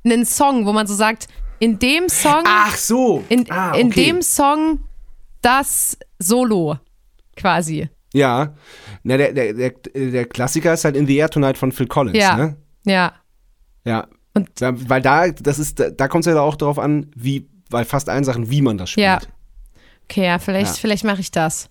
einen 0.04 0.24
Song, 0.26 0.66
wo 0.66 0.72
man 0.72 0.86
so 0.86 0.94
sagt, 0.94 1.28
in 1.60 1.78
dem 1.78 2.08
Song, 2.08 2.42
Ach 2.46 2.74
so. 2.76 3.24
in, 3.28 3.50
ah, 3.50 3.74
in 3.76 3.86
okay. 3.88 4.06
dem 4.06 4.22
Song 4.22 4.80
das 5.40 5.96
Solo 6.18 6.78
quasi. 7.36 7.88
Ja. 8.12 8.54
Na, 9.04 9.16
der, 9.16 9.32
der, 9.32 9.52
der, 9.54 9.70
der 9.94 10.24
Klassiker 10.24 10.72
ist 10.74 10.84
halt 10.84 10.96
In 10.96 11.06
the 11.06 11.16
Air 11.16 11.30
Tonight 11.30 11.56
von 11.56 11.70
Phil 11.70 11.86
Collins, 11.86 12.18
Ja. 12.18 12.36
ne? 12.36 12.56
Ja. 12.84 13.12
Ja. 13.84 14.06
Und- 14.34 14.50
da, 14.60 14.72
weil 14.88 15.00
da, 15.02 15.28
das 15.28 15.58
ist, 15.58 15.78
da, 15.78 15.90
da 15.90 16.08
kommt 16.08 16.26
es 16.26 16.32
ja 16.32 16.40
auch 16.40 16.56
darauf 16.56 16.78
an, 16.78 17.10
wie, 17.14 17.48
bei 17.70 17.84
fast 17.84 18.08
allen 18.08 18.24
Sachen, 18.24 18.50
wie 18.50 18.62
man 18.62 18.78
das 18.78 18.90
spielt. 18.90 19.04
Ja. 19.06 19.18
Okay, 20.08 20.24
ja, 20.24 20.38
vielleicht, 20.38 20.74
Ja. 20.74 20.80
vielleicht 20.80 21.04
mache 21.04 21.20
ich 21.20 21.30
das. 21.30 21.68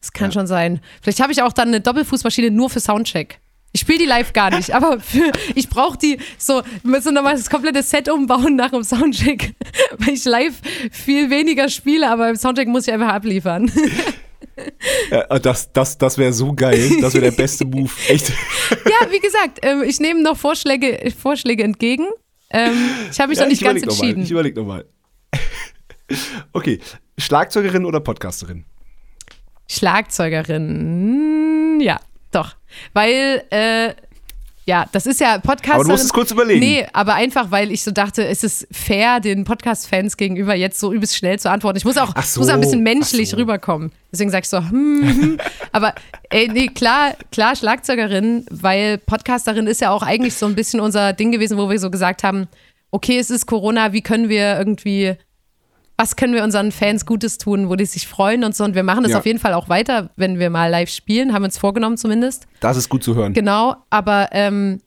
Das 0.00 0.12
kann 0.12 0.28
Ja. 0.30 0.32
schon 0.34 0.46
sein. 0.46 0.80
Vielleicht 1.02 1.20
habe 1.20 1.32
ich 1.32 1.42
auch 1.42 1.52
dann 1.52 1.68
eine 1.68 1.80
Doppelfußmaschine 1.80 2.50
nur 2.50 2.70
für 2.70 2.80
Soundcheck. 2.80 3.40
Ich 3.72 3.82
spiele 3.82 3.98
die 3.98 4.04
live 4.06 4.32
gar 4.32 4.50
nicht, 4.50 4.74
aber 4.74 4.98
für, 4.98 5.30
ich 5.54 5.68
brauche 5.68 5.98
die 5.98 6.18
so, 6.38 6.62
wir 6.82 6.90
müssen 6.90 7.12
nochmal 7.14 7.34
das 7.36 7.50
komplette 7.50 7.82
Set 7.82 8.08
umbauen 8.08 8.56
nach 8.56 8.70
dem 8.70 8.82
Soundcheck, 8.82 9.54
weil 9.98 10.14
ich 10.14 10.24
live 10.24 10.54
viel 10.90 11.28
weniger 11.28 11.68
spiele, 11.68 12.08
aber 12.10 12.30
im 12.30 12.36
Soundcheck 12.36 12.66
muss 12.68 12.86
ich 12.88 12.94
einfach 12.94 13.08
abliefern. 13.12 13.70
Ja, 15.10 15.38
das 15.38 15.72
das, 15.72 15.98
das 15.98 16.18
wäre 16.18 16.32
so 16.32 16.52
geil. 16.52 16.90
Das 17.00 17.14
wäre 17.14 17.26
der 17.26 17.36
beste 17.36 17.64
Move. 17.64 17.90
Echt. 18.08 18.28
ja, 18.30 19.10
wie 19.10 19.20
gesagt, 19.20 19.60
ähm, 19.62 19.82
ich 19.84 20.00
nehme 20.00 20.20
noch 20.20 20.36
Vorschläge, 20.36 21.12
Vorschläge 21.16 21.62
entgegen. 21.62 22.06
Ähm, 22.50 22.72
ich 23.10 23.20
habe 23.20 23.28
mich 23.30 23.38
Ja, 23.38 23.44
noch 23.44 23.50
nicht 23.50 23.60
ich 23.62 23.66
ganz 23.66 23.80
noch 23.82 23.86
mal. 23.86 24.00
entschieden. 24.02 24.22
Ich 24.24 24.30
überlege 24.32 24.58
nochmal. 24.60 24.84
Okay. 26.52 26.80
Schlagzeugerin 27.18 27.84
oder 27.84 28.00
Podcasterin? 28.00 28.64
Schlagzeugerin, 29.68 31.80
ja, 31.80 32.00
doch. 32.32 32.56
Weil, 32.92 33.44
äh, 33.50 33.94
ja, 34.68 34.84
das 34.92 35.06
ist 35.06 35.18
ja 35.18 35.38
Podcast. 35.38 35.76
Aber 35.76 35.84
du 35.84 35.90
musst 35.90 36.04
es 36.04 36.12
kurz 36.12 36.30
überlegen. 36.30 36.60
Nee, 36.60 36.86
aber 36.92 37.14
einfach, 37.14 37.50
weil 37.50 37.72
ich 37.72 37.82
so 37.82 37.90
dachte, 37.90 38.26
es 38.26 38.44
ist 38.44 38.68
fair, 38.70 39.18
den 39.18 39.44
Podcast-Fans 39.44 40.18
gegenüber 40.18 40.54
jetzt 40.54 40.78
so 40.78 40.92
übelst 40.92 41.16
schnell 41.16 41.38
zu 41.38 41.50
antworten. 41.50 41.78
Ich 41.78 41.86
muss 41.86 41.96
auch, 41.96 42.14
so, 42.22 42.40
muss 42.40 42.50
auch 42.50 42.54
ein 42.54 42.60
bisschen 42.60 42.82
menschlich 42.82 43.30
so. 43.30 43.38
rüberkommen. 43.38 43.92
Deswegen 44.12 44.30
sag 44.30 44.42
ich 44.42 44.50
so, 44.50 44.58
hm, 44.58 45.02
hm. 45.02 45.38
aber 45.72 45.94
ey, 46.28 46.48
nee, 46.48 46.66
klar, 46.66 47.14
klar 47.32 47.56
Schlagzeugerin, 47.56 48.44
weil 48.50 48.98
Podcasterin 48.98 49.66
ist 49.66 49.80
ja 49.80 49.90
auch 49.90 50.02
eigentlich 50.02 50.34
so 50.34 50.44
ein 50.44 50.54
bisschen 50.54 50.80
unser 50.80 51.14
Ding 51.14 51.32
gewesen, 51.32 51.56
wo 51.56 51.70
wir 51.70 51.78
so 51.78 51.90
gesagt 51.90 52.22
haben, 52.22 52.46
okay, 52.90 53.18
es 53.18 53.30
ist 53.30 53.46
Corona, 53.46 53.94
wie 53.94 54.02
können 54.02 54.28
wir 54.28 54.58
irgendwie 54.58 55.16
was 55.98 56.14
können 56.16 56.32
wir 56.32 56.44
unseren 56.44 56.70
Fans 56.72 57.04
Gutes 57.04 57.38
tun, 57.38 57.68
wo 57.68 57.74
die 57.74 57.84
sich 57.84 58.06
freuen 58.06 58.44
und 58.44 58.54
so. 58.54 58.62
Und 58.64 58.74
wir 58.76 58.84
machen 58.84 59.02
das 59.02 59.12
Ja. 59.12 59.18
auf 59.18 59.26
jeden 59.26 59.40
Fall 59.40 59.52
auch 59.52 59.68
weiter, 59.68 60.10
wenn 60.16 60.38
wir 60.38 60.48
mal 60.48 60.70
live 60.70 60.88
spielen, 60.90 61.32
haben 61.34 61.42
wir 61.42 61.46
uns 61.46 61.58
vorgenommen 61.58 61.96
zumindest. 61.96 62.46
Das 62.60 62.76
ist 62.76 62.88
gut 62.88 63.02
zu 63.02 63.16
hören. 63.16 63.32
Genau, 63.34 63.74
aber 63.90 64.28
ähm, 64.30 64.80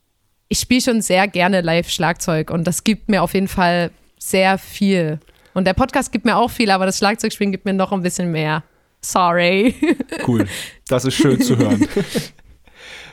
ich 0.48 0.58
spiele 0.58 0.80
schon 0.80 1.02
sehr 1.02 1.28
gerne 1.28 1.60
live 1.60 1.90
Schlagzeug 1.90 2.50
und 2.50 2.64
das 2.66 2.82
gibt 2.82 3.10
mir 3.10 3.22
auf 3.22 3.34
jeden 3.34 3.48
Fall 3.48 3.90
sehr 4.18 4.56
viel. 4.56 5.20
Und 5.54 5.66
der 5.66 5.74
Podcast 5.74 6.12
gibt 6.12 6.24
mir 6.24 6.36
auch 6.36 6.50
viel, 6.50 6.70
aber 6.70 6.86
das 6.86 6.96
Schlagzeugspielen 6.98 7.52
gibt 7.52 7.66
mir 7.66 7.74
noch 7.74 7.92
ein 7.92 8.02
bisschen 8.02 8.32
mehr. 8.32 8.64
Sorry. 9.02 9.74
Cool. 10.26 10.46
Das 10.88 11.04
ist 11.04 11.14
schön 11.14 11.40
zu 11.42 11.56
hören. 11.58 11.86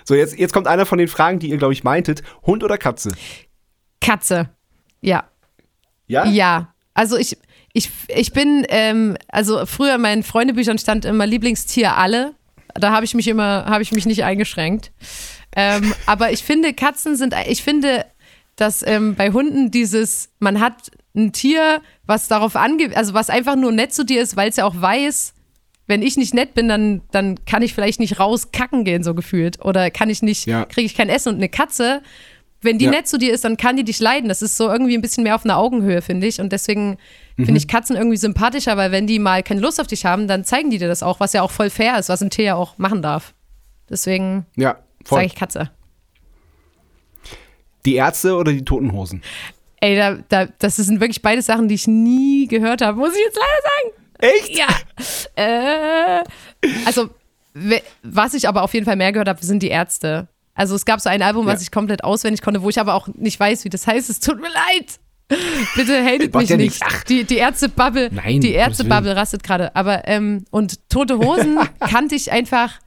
So, 0.06 0.16
jetzt, 0.16 0.39
jetzt 0.39 0.54
kommt 0.54 0.66
einer 0.66 0.88
von 0.88 0.97
den 0.97 1.08
Fragen, 1.08 1.38
die 1.38 1.50
ihr, 1.52 1.58
glaube 1.58 1.74
ich, 1.74 1.84
meintet. 1.84 2.24
Hund 2.43 2.64
oder 2.64 2.80
Katze? 2.80 3.12
Katze. 4.02 4.50
Ja. 5.02 5.26
Ja? 6.08 6.26
Ja. 6.26 6.74
Also 6.95 7.16
ich, 7.18 7.38
ich, 7.80 7.89
ich 8.09 8.34
bin, 8.34 8.65
ähm, 8.69 9.17
also 9.30 9.65
früher 9.65 9.95
in 9.95 10.01
meinen 10.01 10.23
Freundebüchern 10.23 10.77
stand 10.77 11.05
immer 11.05 11.25
Lieblingstier 11.25 11.95
alle. 11.95 12.34
Da 12.75 12.91
habe 12.91 13.05
ich 13.05 13.13
mich 13.15 13.27
immer, 13.27 13.65
habe 13.65 13.82
ich 13.82 13.91
mich 13.91 14.05
nicht 14.05 14.23
eingeschränkt. 14.23 14.91
Ähm, 15.55 15.93
aber 16.05 16.32
ich 16.32 16.43
finde, 16.43 16.73
Katzen 16.73 17.15
sind, 17.15 17.34
ich 17.47 17.63
finde, 17.63 18.05
dass 18.55 18.86
ähm, 18.86 19.15
bei 19.15 19.32
Hunden 19.32 19.71
dieses, 19.71 20.30
man 20.39 20.59
hat 20.59 20.91
ein 21.15 21.32
Tier, 21.32 21.82
was 22.05 22.27
darauf 22.27 22.55
ange, 22.55 22.95
also 22.95 23.13
was 23.13 23.30
einfach 23.30 23.55
nur 23.55 23.71
nett 23.71 23.93
zu 23.93 24.03
dir 24.05 24.21
ist, 24.21 24.36
weil 24.36 24.49
es 24.49 24.57
ja 24.57 24.65
auch 24.65 24.80
weiß, 24.80 25.34
wenn 25.88 26.01
ich 26.03 26.17
nicht 26.17 26.34
nett 26.36 26.53
bin, 26.53 26.67
dann, 26.67 27.01
dann 27.11 27.43
kann 27.45 27.63
ich 27.63 27.73
vielleicht 27.73 27.99
nicht 27.99 28.19
raus 28.19 28.51
kacken 28.51 28.84
gehen, 28.84 29.03
so 29.03 29.15
gefühlt. 29.15 29.63
Oder 29.65 29.89
kann 29.89 30.09
ich 30.09 30.21
nicht, 30.21 30.45
Ja. 30.45 30.65
kriege 30.65 30.86
ich 30.86 30.95
kein 30.95 31.09
Essen. 31.09 31.30
Und 31.30 31.36
eine 31.38 31.49
Katze, 31.49 32.03
wenn 32.62 32.78
die 32.78 32.86
Ja. 32.86 32.91
nett 32.91 33.07
zu 33.07 33.18
dir 33.18 33.34
ist, 33.34 33.43
dann 33.45 33.55
kann 33.57 33.78
die 33.78 33.84
dich 33.84 33.99
leiden. 33.99 34.28
Das 34.30 34.41
ist 34.41 34.57
so 34.57 34.70
irgendwie 34.70 34.95
ein 34.97 35.01
bisschen 35.01 35.24
mehr 35.24 35.36
auf 35.36 35.45
einer 35.45 35.57
Augenhöhe, 35.57 36.01
finde 36.01 36.28
ich. 36.28 36.41
Und 36.41 36.51
deswegen 36.51 36.97
Mhm. 37.38 37.45
finde 37.45 37.57
ich 37.57 37.68
Katzen 37.68 37.95
irgendwie 37.95 38.18
sympathischer, 38.18 38.76
weil 38.78 38.91
wenn 38.91 39.07
die 39.07 39.18
mal 39.20 39.43
keine 39.43 39.62
Lust 39.62 39.80
auf 39.80 39.88
dich 39.88 40.05
haben, 40.05 40.28
dann 40.28 40.43
zeigen 40.43 40.70
die 40.70 40.78
dir 40.78 40.88
das 40.89 41.01
auch, 41.03 41.20
was 41.20 41.34
ja 41.34 41.41
auch 41.41 41.51
voll 41.51 41.70
fair 41.70 41.97
ist, 41.97 42.10
was 42.10 42.22
ein 42.22 42.30
Tier 42.30 42.45
ja 42.45 42.55
auch 42.55 42.78
machen 42.78 43.01
darf. 43.01 43.34
Deswegen 43.89 44.45
Ja, 44.57 44.78
sage 45.05 45.26
ich 45.26 45.36
Katze. 45.36 45.72
Die 47.86 47.95
Ärzte 47.95 48.36
oder 48.36 48.51
die 48.51 48.66
Toten 48.66 48.91
Hosen? 48.91 49.22
Ey, 49.80 49.95
da, 49.95 50.18
da, 50.28 50.47
das 50.60 50.76
sind 50.76 50.99
wirklich 50.99 51.22
beide 51.22 51.41
Sachen, 51.41 51.70
die 51.70 51.76
ich 51.76 51.88
nie 51.88 52.47
gehört 52.47 52.82
habe, 52.82 52.97
muss 52.97 53.14
ich 53.16 53.22
jetzt 53.24 53.38
leider 53.39 53.62
sagen. 53.64 54.36
Echt? 54.43 54.57
Ja. 54.57 54.68
äh, 55.36 56.24
also, 56.86 57.10
was 58.03 58.34
ich 58.34 58.47
aber 58.49 58.64
auf 58.64 58.74
jeden 58.74 58.86
Fall 58.86 58.97
mehr 58.97 59.14
gehört 59.14 59.30
habe, 59.30 59.43
sind 59.43 59.64
die 59.64 59.70
Ärzte. 59.70 60.28
Also 60.54 60.76
es 60.76 60.86
gab 60.86 61.00
so 61.00 61.10
ein 61.10 61.22
Album, 61.22 61.45
was 61.45 61.62
Ja. 61.62 61.64
ich 61.64 61.72
komplett 61.72 62.04
auswendig 62.04 62.41
konnte, 62.41 62.62
wo 62.62 62.70
ich 62.70 62.80
aber 62.80 62.93
auch 62.93 63.08
nicht 63.16 63.39
weiß, 63.39 63.64
wie 63.66 63.70
das 63.70 63.88
heißt. 63.88 64.10
Es 64.10 64.20
tut 64.20 64.41
mir 64.41 64.50
leid. 64.50 65.00
Bitte 65.76 66.04
hatet 66.04 66.34
mich 66.34 66.50
ja 66.50 66.58
nicht. 66.58 66.82
Ach. 66.84 67.04
Die, 67.04 67.24
die 67.24 67.38
Ärzte-Bubble, 67.38 68.10
Nein, 68.12 68.41
die 68.41 68.52
Ärzte-Bubble 68.54 69.16
rastet 69.16 69.43
gerade. 69.43 69.76
Aber, 69.76 70.08
ähm, 70.08 70.43
und 70.50 70.89
Tote 70.89 71.20
Hosen 71.20 71.60
kannte 71.80 72.16
ich 72.16 72.32
einfach 72.32 72.80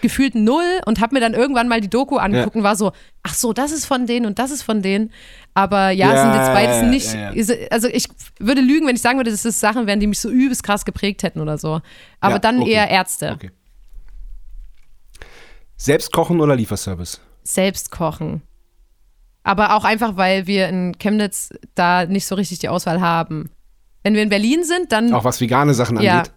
gefühlt 0.00 0.34
null 0.34 0.80
und 0.86 1.00
habe 1.00 1.14
mir 1.14 1.20
dann 1.20 1.34
irgendwann 1.34 1.68
mal 1.68 1.80
die 1.80 1.88
Doku 1.90 2.16
angeguckt 2.16 2.54
Ja. 2.56 2.58
und 2.60 2.64
war 2.64 2.74
so, 2.74 2.90
ach 3.22 3.34
so, 3.34 3.52
das 3.52 3.70
ist 3.70 3.86
von 3.86 4.06
denen 4.06 4.26
und 4.26 4.38
das 4.40 4.50
ist 4.50 4.62
von 4.62 4.82
denen. 4.82 5.12
Aber 5.54 5.90
ja, 5.90 6.12
Ja, 6.14 6.22
sind 6.22 6.34
jetzt 6.34 6.52
beides 6.54 6.82
nicht, 6.90 7.14
ja, 7.14 7.30
ist- 7.30 7.72
also 7.72 7.86
ich 7.88 8.06
würde 8.40 8.60
lügen, 8.60 8.86
wenn 8.88 8.96
ich 8.96 9.02
sagen 9.02 9.18
würde, 9.18 9.30
dass 9.30 9.44
es 9.44 9.60
Sachen 9.60 9.86
wären, 9.86 10.00
die 10.00 10.08
mich 10.08 10.18
so 10.18 10.30
übelst 10.30 10.64
krass 10.64 10.84
geprägt 10.84 11.22
hätten 11.22 11.40
oder 11.40 11.58
so. 11.58 11.80
Aber 12.20 12.38
dann 12.40 12.60
okay. 12.60 12.72
eher 12.72 12.88
Ärzte. 12.90 13.32
Okay. 13.36 13.50
Selbst 15.82 16.12
kochen 16.12 16.40
oder 16.40 16.54
Lieferservice? 16.54 17.20
Selbst 17.42 17.90
kochen. 17.90 18.42
Aber 19.42 19.74
auch 19.74 19.82
einfach, 19.82 20.16
weil 20.16 20.46
wir 20.46 20.68
in 20.68 20.96
Chemnitz 20.96 21.50
da 21.74 22.06
nicht 22.06 22.24
so 22.24 22.36
richtig 22.36 22.60
die 22.60 22.68
Auswahl 22.68 23.00
haben. 23.00 23.50
Wenn 24.04 24.14
wir 24.14 24.22
in 24.22 24.28
Berlin 24.28 24.62
sind, 24.62 24.92
dann 24.92 25.12
Auch 25.12 25.24
was 25.24 25.40
vegane 25.40 25.74
Sachen 25.74 26.00
Ja. 26.00 26.18
angeht? 26.20 26.32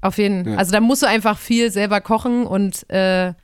auf 0.00 0.16
jeden 0.18 0.48
Ja. 0.52 0.58
Also 0.58 0.70
da 0.70 0.80
musst 0.80 1.02
du 1.02 1.06
einfach 1.06 1.38
viel 1.38 1.72
selber 1.72 2.00
kochen 2.00 2.46
und 2.46 2.88
äh, 2.88 3.34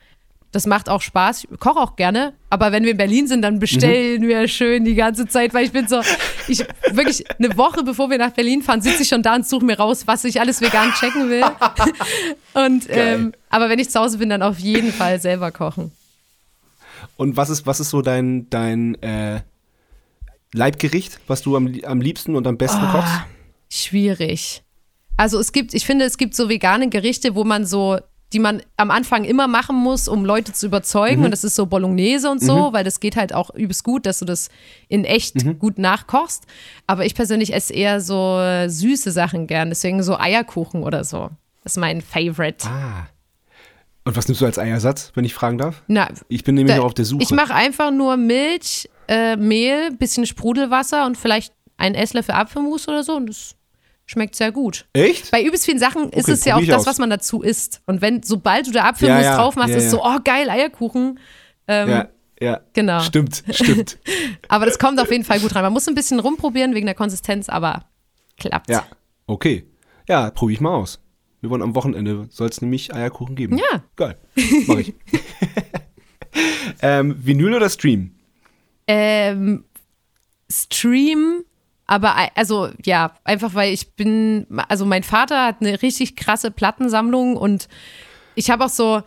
das 0.52 0.66
macht 0.66 0.88
auch 0.88 1.02
Spaß. 1.02 1.46
Ich 1.52 1.60
koche 1.60 1.78
auch 1.78 1.94
gerne, 1.96 2.32
aber 2.48 2.72
wenn 2.72 2.82
wir 2.84 2.92
in 2.92 2.96
Berlin 2.96 3.26
sind, 3.26 3.42
dann 3.42 3.58
bestellen 3.58 4.22
Mhm. 4.22 4.28
wir 4.28 4.48
schön 4.48 4.84
die 4.84 4.94
ganze 4.94 5.26
Zeit, 5.26 5.52
weil 5.54 5.64
ich 5.66 5.72
bin 5.72 5.86
so, 5.88 6.00
ich 6.48 6.64
wirklich 6.90 7.24
eine 7.38 7.56
Woche 7.56 7.82
bevor 7.82 8.08
wir 8.10 8.16
nach 8.18 8.30
Berlin 8.32 8.62
fahren, 8.62 8.80
sitze 8.80 9.02
ich 9.02 9.08
schon 9.08 9.22
da 9.22 9.34
und 9.34 9.46
suche 9.46 9.64
mir 9.64 9.78
raus, 9.78 10.06
was 10.06 10.24
ich 10.24 10.40
alles 10.40 10.60
vegan 10.60 10.92
checken 10.94 11.28
will. 11.30 11.44
Und 12.54 12.86
ähm, 12.88 13.32
aber 13.50 13.68
wenn 13.68 13.78
ich 13.78 13.90
zu 13.90 14.00
Hause 14.00 14.18
bin, 14.18 14.30
dann 14.30 14.42
auf 14.42 14.58
jeden 14.58 14.92
Fall 14.92 15.20
selber 15.20 15.52
kochen. 15.52 15.92
Und 17.16 17.36
was 17.36 17.50
ist, 17.50 17.66
was 17.66 17.78
ist 17.80 17.90
so 17.90 18.00
dein, 18.02 18.48
dein 18.50 18.94
äh, 19.02 19.40
Leibgericht, 20.52 21.20
was 21.26 21.42
du 21.42 21.56
am, 21.56 21.72
am 21.84 22.00
liebsten 22.00 22.34
und 22.36 22.46
am 22.46 22.56
besten 22.56 22.80
Ah. 22.84 22.92
kochst? 22.92 23.12
Schwierig. 23.70 24.62
Also 25.16 25.38
es 25.38 25.52
gibt, 25.52 25.74
ich 25.74 25.84
finde, 25.84 26.04
es 26.04 26.16
gibt 26.16 26.34
so 26.34 26.48
vegane 26.48 26.88
Gerichte, 26.88 27.34
wo 27.34 27.44
man 27.44 27.66
so, 27.66 27.98
die 28.32 28.38
man 28.40 28.60
am 28.76 28.90
Anfang 28.90 29.24
immer 29.24 29.48
machen 29.48 29.76
muss, 29.76 30.06
um 30.08 30.24
Leute 30.24 30.52
zu 30.52 30.66
überzeugen. 30.66 31.24
Und 31.24 31.30
das 31.30 31.44
ist 31.44 31.54
so 31.54 31.64
Bolognese 31.66 32.30
und 32.30 32.42
so, 32.42 32.72
weil 32.72 32.84
das 32.84 33.00
geht 33.00 33.16
halt 33.16 33.32
auch 33.34 33.48
übelst 33.54 33.84
gut, 33.84 34.04
dass 34.04 34.18
du 34.18 34.24
das 34.26 34.48
in 34.88 35.04
echt 35.04 35.36
gut 35.58 35.78
nachkochst. 35.78 36.44
Aber 36.86 37.06
ich 37.06 37.14
persönlich 37.14 37.54
esse 37.54 37.72
eher 37.72 38.00
so 38.02 38.38
süße 38.68 39.12
Sachen 39.12 39.46
gern, 39.46 39.70
deswegen 39.70 40.02
so 40.02 40.18
Eierkuchen 40.18 40.82
oder 40.82 41.04
so. 41.04 41.30
Das 41.64 41.72
ist 41.72 41.78
mein 41.78 42.00
Favorite. 42.02 42.66
Ah. 42.68 43.06
Und 44.04 44.16
was 44.16 44.26
nimmst 44.26 44.40
du 44.40 44.46
als 44.46 44.58
Eiersatz, 44.58 45.12
wenn 45.14 45.24
ich 45.24 45.34
fragen 45.34 45.58
darf? 45.58 45.82
Na, 45.86 46.08
Ich 46.28 46.42
bin 46.44 46.54
nämlich 46.54 46.72
da- 46.74 46.78
noch 46.78 46.86
auf 46.86 46.94
der 46.94 47.04
Suche. 47.04 47.22
Ich 47.22 47.30
mache 47.30 47.54
einfach 47.54 47.90
nur 47.90 48.16
Milch, 48.16 48.88
äh, 49.06 49.36
Mehl, 49.36 49.90
bisschen 49.92 50.24
Sprudelwasser 50.26 51.04
und 51.04 51.16
vielleicht 51.18 51.52
einen 51.76 51.94
Esslöffel 51.94 52.34
Apfelmus 52.34 52.88
oder 52.88 53.04
so. 53.04 53.16
Und 53.16 53.28
das 53.28 53.54
schmeckt 54.08 54.34
sehr 54.34 54.50
gut. 54.50 54.86
Echt? 54.94 55.30
Bei 55.30 55.42
übelst 55.42 55.66
vielen 55.66 55.78
Sachen 55.78 56.10
ist 56.10 56.24
Okay, 56.24 56.32
es 56.32 56.44
ja 56.44 56.56
auch 56.56 56.64
das, 56.64 56.80
aus. 56.80 56.86
was 56.86 56.98
man 56.98 57.10
dazu 57.10 57.42
isst. 57.42 57.82
Und 57.86 58.00
wenn, 58.00 58.22
sobald 58.22 58.66
du 58.66 58.72
da 58.72 58.84
Apfelmus 58.84 59.22
Ja, 59.22 59.30
ja, 59.32 59.36
drauf 59.36 59.54
machst, 59.54 59.70
ja, 59.70 59.76
ist 59.76 59.90
so, 59.90 60.02
oh 60.02 60.18
geil, 60.24 60.48
Eierkuchen. 60.50 61.20
Ähm, 61.68 61.88
ja, 61.90 62.08
ja. 62.40 62.60
genau. 62.72 63.00
Stimmt, 63.00 63.44
stimmt. 63.50 63.98
Aber 64.48 64.66
das 64.66 64.78
kommt 64.78 64.98
auf 65.00 65.12
jeden 65.12 65.24
Fall 65.24 65.38
gut 65.40 65.54
rein. 65.54 65.62
Man 65.62 65.72
muss 65.74 65.86
ein 65.86 65.94
bisschen 65.94 66.18
rumprobieren 66.18 66.74
wegen 66.74 66.86
der 66.86 66.94
Konsistenz, 66.94 67.48
aber 67.48 67.84
klappt. 68.38 68.70
ja, 68.70 68.84
okay. 69.26 69.66
Ja, 70.08 70.30
probiere 70.30 70.54
ich 70.54 70.60
mal 70.62 70.74
aus. 70.74 71.00
Wir 71.40 71.50
wollen 71.50 71.62
am 71.62 71.74
Wochenende, 71.74 72.26
soll 72.30 72.48
es 72.48 72.62
nämlich 72.62 72.94
Eierkuchen 72.94 73.36
geben. 73.36 73.58
Ja. 73.58 73.84
Geil, 73.94 74.16
mach 74.66 74.78
ich. 74.78 74.94
ähm, 76.82 77.14
Vinyl 77.18 77.54
oder 77.54 77.68
Stream? 77.68 78.14
Ähm, 78.86 79.64
Stream, 80.50 81.44
aber 81.88 82.14
also 82.36 82.68
ja, 82.84 83.10
einfach 83.24 83.54
weil 83.54 83.72
ich 83.72 83.94
bin, 83.96 84.46
also 84.68 84.86
mein 84.86 85.02
Vater 85.02 85.46
hat 85.46 85.56
eine 85.60 85.82
richtig 85.82 86.14
krasse 86.14 86.52
Plattensammlung 86.52 87.36
und 87.36 87.66
ich 88.36 88.50
habe 88.50 88.64
auch 88.66 88.68
so, 88.68 89.02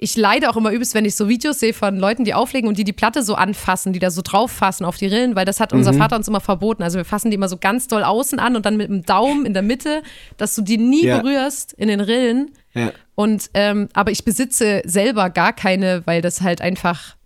ich 0.00 0.16
leide 0.16 0.48
auch 0.50 0.56
immer 0.56 0.70
übelst, 0.70 0.94
wenn 0.94 1.04
ich 1.04 1.16
so 1.16 1.28
Videos 1.28 1.58
sehe 1.58 1.72
von 1.74 1.96
Leuten, 1.98 2.24
die 2.24 2.32
auflegen 2.34 2.68
und 2.68 2.78
die 2.78 2.84
die 2.84 2.92
Platte 2.92 3.22
so 3.22 3.34
anfassen, 3.34 3.92
die 3.92 3.98
da 3.98 4.10
so 4.12 4.22
drauf 4.22 4.52
fassen 4.52 4.84
auf 4.84 4.96
die 4.96 5.06
Rillen, 5.06 5.34
weil 5.34 5.44
das 5.44 5.58
hat 5.58 5.72
unser 5.72 5.92
Vater 5.94 6.14
uns 6.16 6.28
immer 6.28 6.40
verboten. 6.40 6.84
Also 6.84 6.98
wir 6.98 7.04
fassen 7.04 7.30
die 7.30 7.34
immer 7.34 7.48
so 7.48 7.56
ganz 7.56 7.88
doll 7.88 8.04
außen 8.04 8.38
an 8.38 8.54
und 8.54 8.64
dann 8.64 8.76
mit 8.76 8.88
dem 8.88 9.02
Daumen 9.04 9.44
in 9.44 9.54
der 9.54 9.62
Mitte, 9.62 10.02
dass 10.36 10.54
du 10.54 10.62
die 10.62 10.78
nie 10.78 11.04
Ja. 11.06 11.18
berührst 11.20 11.72
in 11.72 11.88
den 11.88 12.00
Rillen. 12.00 12.52
Ja. 12.74 12.92
Und 13.16 13.50
ähm, 13.54 13.88
aber 13.92 14.12
ich 14.12 14.24
besitze 14.24 14.82
selber 14.84 15.30
gar 15.30 15.52
keine, 15.52 16.02
weil 16.06 16.22
das 16.22 16.42
halt 16.42 16.60
einfach, 16.60 17.16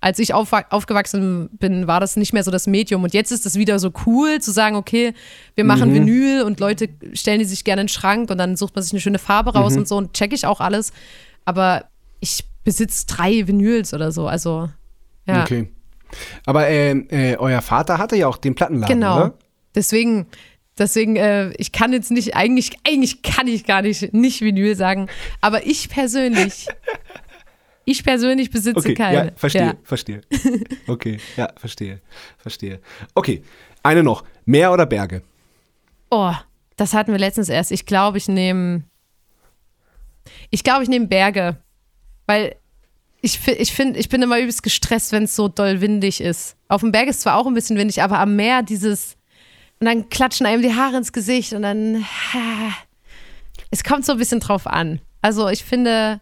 als 0.00 0.18
ich 0.18 0.34
aufwa- 0.34 0.68
aufgewachsen 0.70 1.48
bin, 1.52 1.86
war 1.86 2.00
das 2.00 2.16
nicht 2.16 2.32
mehr 2.32 2.44
so 2.44 2.50
das 2.50 2.66
Medium. 2.66 3.02
Und 3.02 3.14
jetzt 3.14 3.32
ist 3.32 3.46
es 3.46 3.56
wieder 3.56 3.78
so 3.78 3.90
cool 4.06 4.40
zu 4.40 4.52
sagen, 4.52 4.76
okay, 4.76 5.14
wir 5.54 5.64
machen 5.64 5.92
Vinyl 5.94 6.42
und 6.42 6.60
Leute 6.60 6.88
stellen 7.14 7.38
die 7.38 7.44
sich 7.44 7.64
gerne 7.64 7.80
in 7.82 7.86
den 7.86 7.92
Schrank 7.92 8.30
und 8.30 8.38
dann 8.38 8.56
sucht 8.56 8.74
man 8.74 8.82
sich 8.84 8.92
eine 8.92 9.00
schöne 9.00 9.18
Farbe 9.18 9.54
raus 9.54 9.76
und 9.76 9.88
so 9.88 9.96
und 9.96 10.12
check 10.12 10.32
ich 10.32 10.46
auch 10.46 10.60
alles. 10.60 10.92
Aber 11.44 11.86
ich 12.20 12.44
besitze 12.64 13.06
drei 13.06 13.46
Vinyls 13.46 13.94
oder 13.94 14.12
so. 14.12 14.28
Also 14.28 14.68
ja, 15.26 15.42
Okay. 15.42 15.68
Aber 16.44 16.68
ähm, 16.68 17.08
äh, 17.10 17.36
euer 17.36 17.62
Vater 17.62 17.98
hatte 17.98 18.16
ja 18.16 18.28
auch 18.28 18.36
den 18.36 18.54
Plattenladen, 18.54 18.94
genau. 19.00 19.16
oder? 19.16 19.34
Deswegen. 19.74 20.26
Deswegen, 20.78 21.16
äh, 21.16 21.52
ich 21.56 21.72
kann 21.72 21.94
jetzt 21.94 22.10
nicht, 22.10 22.36
eigentlich, 22.36 22.72
eigentlich 22.86 23.22
kann 23.22 23.48
ich 23.48 23.64
gar 23.64 23.80
nicht, 23.80 24.12
nicht 24.12 24.42
Vinyl 24.42 24.76
sagen, 24.76 25.08
aber 25.40 25.66
ich 25.66 25.88
persönlich, 25.88 26.66
ich 27.86 28.04
persönlich 28.04 28.50
besitze 28.50 28.78
Okay, 28.78 28.94
keine. 28.94 29.14
ja, 29.26 29.32
verstehe, 29.36 29.62
Ja. 29.62 29.74
verstehe. 29.82 30.20
Okay, 30.86 31.18
ja, 31.36 31.48
verstehe, 31.56 32.00
verstehe. 32.36 32.80
Okay, 33.14 33.42
eine 33.82 34.02
noch. 34.02 34.24
Meer 34.44 34.72
oder 34.72 34.84
Berge? 34.86 35.22
Oh, 36.10 36.34
das 36.76 36.92
hatten 36.92 37.12
wir 37.12 37.18
letztens 37.18 37.48
erst. 37.48 37.72
Ich 37.72 37.86
glaube, 37.86 38.18
ich 38.18 38.28
nehme. 38.28 38.82
Ich 40.50 40.62
glaube, 40.64 40.82
ich 40.82 40.88
nehme 40.88 41.06
Berge. 41.06 41.56
Weil 42.26 42.56
ich, 43.22 43.40
ich 43.48 43.72
finde, 43.72 43.98
ich 43.98 44.08
bin 44.08 44.20
immer 44.22 44.38
übelst 44.38 44.62
gestresst, 44.62 45.12
wenn 45.12 45.24
es 45.24 45.34
so 45.36 45.48
doll 45.48 45.80
windig 45.80 46.20
ist. 46.20 46.56
Auf 46.68 46.80
dem 46.82 46.92
Berg 46.92 47.08
ist 47.08 47.20
zwar 47.22 47.36
auch 47.36 47.46
ein 47.46 47.54
bisschen 47.54 47.76
windig, 47.78 48.02
aber 48.02 48.18
am 48.18 48.36
Meer 48.36 48.62
dieses. 48.62 49.16
Und 49.80 49.86
dann 49.86 50.08
klatschen 50.08 50.46
einem 50.46 50.62
die 50.62 50.74
Haare 50.74 50.96
ins 50.98 51.12
Gesicht 51.12 51.52
und 51.52 51.62
dann. 51.62 52.04
Es 53.70 53.82
kommt 53.84 54.04
so 54.04 54.12
ein 54.12 54.18
bisschen 54.18 54.40
drauf 54.40 54.66
an. 54.66 55.00
Also 55.22 55.48
ich 55.48 55.64
finde. 55.64 56.20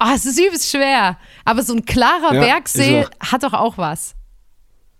Oh, 0.00 0.10
es 0.14 0.26
ist 0.26 0.38
übelst 0.38 0.70
schwer. 0.70 1.18
Aber 1.44 1.62
so 1.62 1.74
ein 1.74 1.84
klarer 1.84 2.34
Ja, 2.34 2.40
Bergsee 2.40 3.00
ist 3.02 3.10
hat 3.32 3.42
doch 3.42 3.52
auch 3.54 3.78
was. 3.78 4.14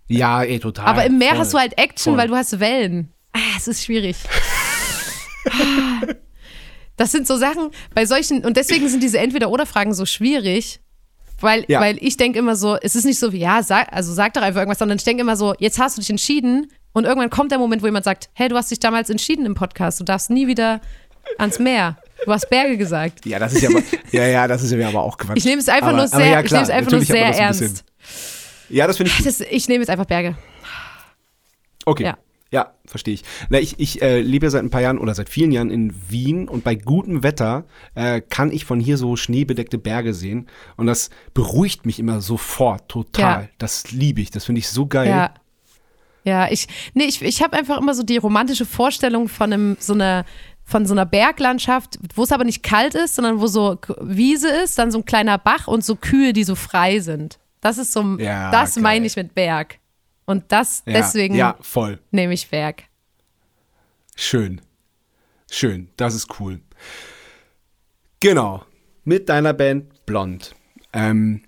Ja, 0.07 0.43
ey, 0.43 0.59
total. 0.59 0.85
Aber 0.85 1.05
im 1.05 1.17
Meer 1.17 1.31
voll. 1.31 1.39
hast 1.39 1.53
du 1.53 1.57
halt 1.59 1.77
Action, 1.77 2.13
Voll. 2.13 2.21
weil 2.21 2.27
du 2.27 2.35
hast 2.35 2.59
Wellen. 2.59 3.11
Ah, 3.33 3.39
es 3.57 3.67
ist 3.67 3.83
schwierig. 3.83 4.15
Das 6.97 7.11
sind 7.11 7.27
so 7.27 7.35
Sachen, 7.37 7.71
bei 7.93 8.05
solchen, 8.05 8.45
und 8.45 8.55
deswegen 8.55 8.87
sind 8.87 9.03
diese 9.03 9.19
Entweder-Oder-Fragen 9.19 9.93
so 9.93 10.05
schwierig, 10.05 10.79
weil, 11.41 11.65
Ja. 11.67 11.81
weil 11.81 11.97
ich 12.01 12.15
denke 12.15 12.39
immer 12.39 12.55
so, 12.55 12.77
es 12.81 12.95
ist 12.95 13.03
nicht 13.03 13.19
so 13.19 13.33
wie, 13.33 13.39
ja, 13.39 13.61
sag, 13.63 13.91
also 13.91 14.13
sag 14.13 14.33
doch 14.33 14.41
einfach 14.41 14.61
irgendwas, 14.61 14.79
sondern 14.79 14.97
ich 14.97 15.03
denke 15.03 15.21
immer 15.21 15.35
so, 15.35 15.53
jetzt 15.59 15.77
hast 15.77 15.97
du 15.97 16.01
dich 16.01 16.09
entschieden 16.09 16.71
und 16.93 17.03
irgendwann 17.03 17.29
kommt 17.29 17.51
der 17.51 17.59
Moment, 17.59 17.81
wo 17.81 17.87
jemand 17.87 18.05
sagt, 18.05 18.29
hey, 18.33 18.47
du 18.47 18.55
hast 18.55 18.71
dich 18.71 18.79
damals 18.79 19.09
entschieden 19.09 19.45
im 19.45 19.55
Podcast, 19.55 19.99
du 19.99 20.05
darfst 20.05 20.29
nie 20.29 20.47
wieder 20.47 20.79
ans 21.37 21.59
Meer. 21.59 21.97
Du 22.25 22.31
hast 22.31 22.49
Berge 22.49 22.77
gesagt. 22.77 23.25
Ja, 23.25 23.39
das 23.39 23.53
ist 23.53 23.61
ja 23.61 23.69
aber, 23.69 23.81
ja, 24.11 24.25
ja, 24.27 24.47
das 24.47 24.63
ist 24.63 24.71
ja 24.71 24.87
aber 24.87 25.03
auch 25.03 25.17
Quatsch. 25.17 25.37
Ich 25.37 25.45
nehme 25.45 25.59
es 25.61 25.67
einfach 25.69 25.89
aber, 25.89 25.97
nur 25.97 26.07
sehr, 26.07 26.25
ja, 26.25 26.39
ich 26.41 26.45
klar, 26.47 26.61
nehme 26.61 26.71
es 26.71 26.77
einfach 26.77 26.91
nur 26.91 27.01
sehr 27.01 27.25
ein 27.25 27.33
ernst. 27.33 27.59
bisschen- 27.59 27.79
Ja, 28.69 28.87
das 28.87 28.97
finde 28.97 29.11
ich. 29.17 29.23
Das, 29.23 29.41
ich 29.41 29.67
nehme 29.67 29.81
jetzt 29.81 29.89
einfach 29.89 30.05
Berge. 30.05 30.35
Okay. 31.85 32.03
Ja. 32.03 32.17
Ja, 32.51 32.73
verstehe 32.85 33.15
ich. 33.15 33.23
Na, 33.49 33.59
ich 33.59 33.79
ich 33.79 34.01
äh, 34.01 34.21
lebe 34.21 34.45
ja 34.45 34.49
seit 34.49 34.63
ein 34.63 34.69
paar 34.69 34.79
Jahren 34.81 34.97
oder 34.97 35.13
seit 35.13 35.29
vielen 35.29 35.51
Jahren 35.51 35.71
in 35.71 35.93
Wien 36.09 36.47
und 36.47 36.63
bei 36.63 36.75
gutem 36.75 37.21
Wetter 37.21 37.65
äh, 37.95 38.21
kann 38.21 38.49
ich 38.51 38.63
von 38.65 38.79
hier 38.79 38.97
so 38.97 39.15
schneebedeckte 39.17 39.77
Berge 39.77 40.13
sehen 40.13 40.47
und 40.77 40.85
das 40.85 41.09
beruhigt 41.33 41.85
mich 41.85 41.99
immer 41.99 42.21
sofort 42.21 42.87
total. 42.87 43.41
Ja. 43.43 43.49
Das 43.57 43.91
liebe 43.91 44.21
ich, 44.21 44.29
das 44.31 44.45
finde 44.45 44.59
ich 44.59 44.69
so 44.69 44.85
geil. 44.85 45.09
Ja. 45.09 45.33
Ja, 46.23 46.49
ich, 46.49 46.67
nee, 46.93 47.03
ich, 47.03 47.21
ich 47.21 47.43
habe 47.43 47.57
einfach 47.57 47.77
immer 47.77 47.93
so 47.93 48.03
die 48.03 48.17
romantische 48.17 48.65
Vorstellung 48.65 49.27
von 49.27 49.51
einem, 49.51 49.77
so 49.79 49.93
einer, 49.93 50.23
von 50.65 50.85
so 50.85 50.93
einer 50.93 51.05
Berglandschaft, 51.05 51.99
wo 52.15 52.23
es 52.23 52.31
aber 52.31 52.43
nicht 52.43 52.63
kalt 52.63 52.95
ist, 52.95 53.15
sondern 53.15 53.39
wo 53.39 53.47
so 53.47 53.77
Wiese 54.01 54.49
ist, 54.49 54.77
dann 54.79 54.91
so 54.91 54.97
ein 54.99 55.05
kleiner 55.05 55.37
Bach 55.37 55.67
und 55.67 55.85
so 55.85 55.95
Kühe, 55.95 56.33
die 56.33 56.43
so 56.43 56.55
frei 56.55 56.99
sind. 56.99 57.37
Das 57.61 57.77
ist 57.77 57.93
so, 57.93 58.17
Ja, 58.17 58.51
das 58.51 58.75
geil. 58.75 58.83
meine 58.83 59.05
ich 59.05 59.15
mit 59.15 59.35
Berg. 59.35 59.77
Und 60.25 60.45
das, 60.51 60.81
Ja, 60.87 60.93
deswegen 60.93 61.35
Ja, 61.35 61.55
voll. 61.61 61.99
nehme 62.11 62.33
ich 62.33 62.49
Berg. 62.49 62.83
Schön. 64.15 64.59
Schön, 65.51 65.89
das 65.97 66.15
ist 66.15 66.39
cool. 66.39 66.59
Genau, 68.19 68.63
mit 69.03 69.29
deiner 69.29 69.53
Band 69.53 70.05
Blond. 70.05 70.55
Ähm, 70.93 71.43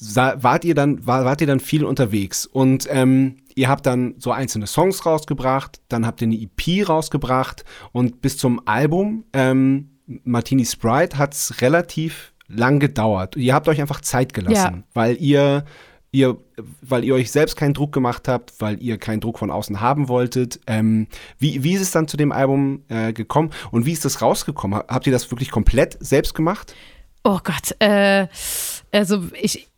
wart 0.00 0.64
ihr 0.64 0.74
dann, 0.74 1.06
war, 1.06 1.24
wart 1.24 1.40
ihr 1.40 1.46
dann 1.46 1.60
viel 1.60 1.84
unterwegs 1.84 2.46
und 2.46 2.86
ähm, 2.90 3.36
ihr 3.54 3.68
habt 3.68 3.86
dann 3.86 4.14
so 4.18 4.32
einzelne 4.32 4.66
Songs 4.66 5.04
rausgebracht, 5.04 5.80
dann 5.88 6.06
habt 6.06 6.22
ihr 6.22 6.26
eine 6.28 6.36
EP 6.40 6.88
rausgebracht 6.88 7.64
und 7.92 8.22
bis 8.22 8.38
zum 8.38 8.66
Album 8.66 9.24
ähm, 9.32 9.90
Martini 10.24 10.64
Sprite 10.64 11.18
hat's 11.18 11.60
relativ 11.60 12.32
lang 12.48 12.80
gedauert. 12.80 13.36
Ihr 13.36 13.54
habt 13.54 13.68
euch 13.68 13.80
einfach 13.80 14.00
Zeit 14.00 14.32
gelassen, 14.34 14.54
Ja. 14.78 14.82
weil 14.94 15.16
ihr 15.20 15.64
ihr, 16.12 16.38
weil 16.82 17.04
ihr 17.04 17.14
euch 17.14 17.30
selbst 17.30 17.54
keinen 17.54 17.72
Druck 17.72 17.92
gemacht 17.92 18.26
habt, 18.26 18.52
weil 18.60 18.82
ihr 18.82 18.98
keinen 18.98 19.20
Druck 19.20 19.38
von 19.38 19.52
außen 19.52 19.80
haben 19.80 20.08
wolltet. 20.08 20.58
Ähm, 20.66 21.06
wie, 21.38 21.62
wie 21.62 21.74
ist 21.74 21.82
es 21.82 21.92
dann 21.92 22.08
zu 22.08 22.16
dem 22.16 22.32
Album 22.32 22.82
äh, 22.88 23.12
gekommen 23.12 23.50
und 23.70 23.86
wie 23.86 23.92
ist 23.92 24.04
das 24.04 24.20
rausgekommen? 24.20 24.80
Ha- 24.80 24.84
Habt 24.88 25.06
ihr 25.06 25.12
das 25.12 25.30
wirklich 25.30 25.52
komplett 25.52 25.96
selbst 26.00 26.34
gemacht? 26.34 26.74
Oh 27.22 27.38
Gott, 27.44 27.76
äh, 27.78 28.26
also 28.90 29.22
ich 29.40 29.68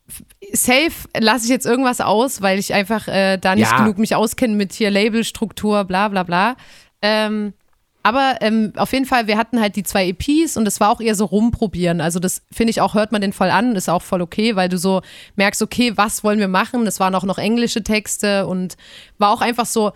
safe 0.52 1.08
lasse 1.18 1.44
ich 1.44 1.50
jetzt 1.50 1.66
irgendwas 1.66 2.00
aus, 2.00 2.42
weil 2.42 2.58
ich 2.58 2.74
einfach 2.74 3.08
äh, 3.08 3.38
da 3.38 3.54
nicht 3.54 3.70
Ja. 3.70 3.78
genug 3.78 3.98
mich 3.98 4.14
auskenne 4.14 4.54
mit 4.54 4.72
hier 4.72 4.90
Labelstruktur, 4.90 5.84
bla 5.84 6.08
bla 6.08 6.22
bla. 6.22 6.56
Ähm, 7.02 7.52
aber 8.04 8.38
ähm, 8.40 8.72
auf 8.76 8.92
jeden 8.92 9.06
Fall, 9.06 9.28
wir 9.28 9.38
hatten 9.38 9.60
halt 9.60 9.76
die 9.76 9.84
zwei 9.84 10.08
EPs 10.08 10.56
und 10.56 10.66
es 10.66 10.80
war 10.80 10.90
auch 10.90 11.00
eher 11.00 11.14
so 11.14 11.24
rumprobieren. 11.24 12.00
Also 12.00 12.18
das 12.18 12.42
finde 12.50 12.72
ich 12.72 12.80
auch, 12.80 12.94
hört 12.94 13.12
man 13.12 13.20
den 13.20 13.32
voll 13.32 13.50
an, 13.50 13.76
ist 13.76 13.88
auch 13.88 14.02
voll 14.02 14.22
okay, 14.22 14.56
weil 14.56 14.68
du 14.68 14.76
so 14.76 15.02
merkst, 15.36 15.62
okay, 15.62 15.92
was 15.96 16.24
wollen 16.24 16.40
wir 16.40 16.48
machen? 16.48 16.84
Es 16.88 16.98
waren 16.98 17.14
auch 17.14 17.22
noch 17.22 17.38
englische 17.38 17.84
Texte 17.84 18.46
und 18.48 18.76
war 19.18 19.30
auch 19.30 19.40
einfach 19.40 19.66
so, 19.66 19.92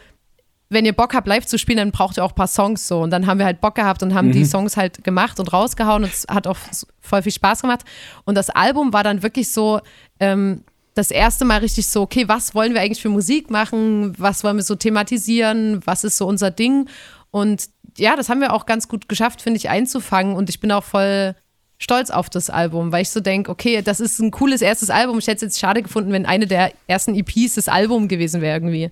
wenn 0.68 0.84
ihr 0.84 0.92
Bock 0.92 1.14
habt, 1.14 1.28
live 1.28 1.46
zu 1.46 1.58
spielen, 1.58 1.78
dann 1.78 1.92
braucht 1.92 2.16
ihr 2.16 2.24
auch 2.24 2.32
ein 2.32 2.36
paar 2.36 2.48
Songs 2.48 2.88
so. 2.88 3.00
Und 3.00 3.10
dann 3.10 3.26
haben 3.26 3.38
wir 3.38 3.46
halt 3.46 3.60
Bock 3.60 3.76
gehabt 3.76 4.02
und 4.02 4.14
haben 4.14 4.32
die 4.32 4.44
Songs 4.44 4.76
halt 4.76 5.04
gemacht 5.04 5.38
und 5.38 5.52
rausgehauen 5.52 6.02
und 6.04 6.12
es 6.12 6.26
hat 6.28 6.46
auch 6.46 6.56
voll 7.00 7.22
viel 7.22 7.32
Spaß 7.32 7.62
gemacht. 7.62 7.84
Und 8.24 8.34
das 8.34 8.50
Album 8.50 8.92
war 8.92 9.04
dann 9.04 9.22
wirklich 9.22 9.52
so, 9.52 9.80
ähm, 10.18 10.64
das 10.96 11.10
erste 11.10 11.44
Mal 11.44 11.58
richtig 11.58 11.86
so, 11.86 12.02
okay, 12.02 12.26
was 12.26 12.54
wollen 12.54 12.72
wir 12.72 12.80
eigentlich 12.80 13.02
für 13.02 13.10
Musik 13.10 13.50
machen? 13.50 14.14
Was 14.18 14.42
wollen 14.42 14.56
wir 14.56 14.64
so 14.64 14.76
thematisieren? 14.76 15.82
Was 15.84 16.04
ist 16.04 16.16
so 16.16 16.26
unser 16.26 16.50
Ding? 16.50 16.88
Und 17.30 17.68
ja, 17.98 18.16
das 18.16 18.30
haben 18.30 18.40
wir 18.40 18.52
auch 18.54 18.64
ganz 18.64 18.88
gut 18.88 19.08
geschafft, 19.08 19.42
finde 19.42 19.58
ich, 19.58 19.68
einzufangen. 19.68 20.34
Und 20.34 20.48
ich 20.48 20.58
bin 20.58 20.72
auch 20.72 20.84
voll 20.84 21.34
stolz 21.78 22.08
auf 22.08 22.30
das 22.30 22.48
Album, 22.48 22.92
weil 22.92 23.02
ich 23.02 23.10
so 23.10 23.20
denke, 23.20 23.50
okay, 23.50 23.82
das 23.82 24.00
ist 24.00 24.18
ein 24.20 24.30
cooles 24.30 24.62
erstes 24.62 24.88
Album. 24.88 25.18
Ich 25.18 25.26
hätte 25.26 25.44
es 25.44 25.52
jetzt 25.52 25.60
schade 25.60 25.82
gefunden, 25.82 26.12
wenn 26.12 26.24
eine 26.24 26.46
der 26.46 26.72
ersten 26.86 27.14
EPs 27.14 27.56
das 27.56 27.68
Album 27.68 28.08
gewesen 28.08 28.40
wäre 28.40 28.56
irgendwie. 28.56 28.90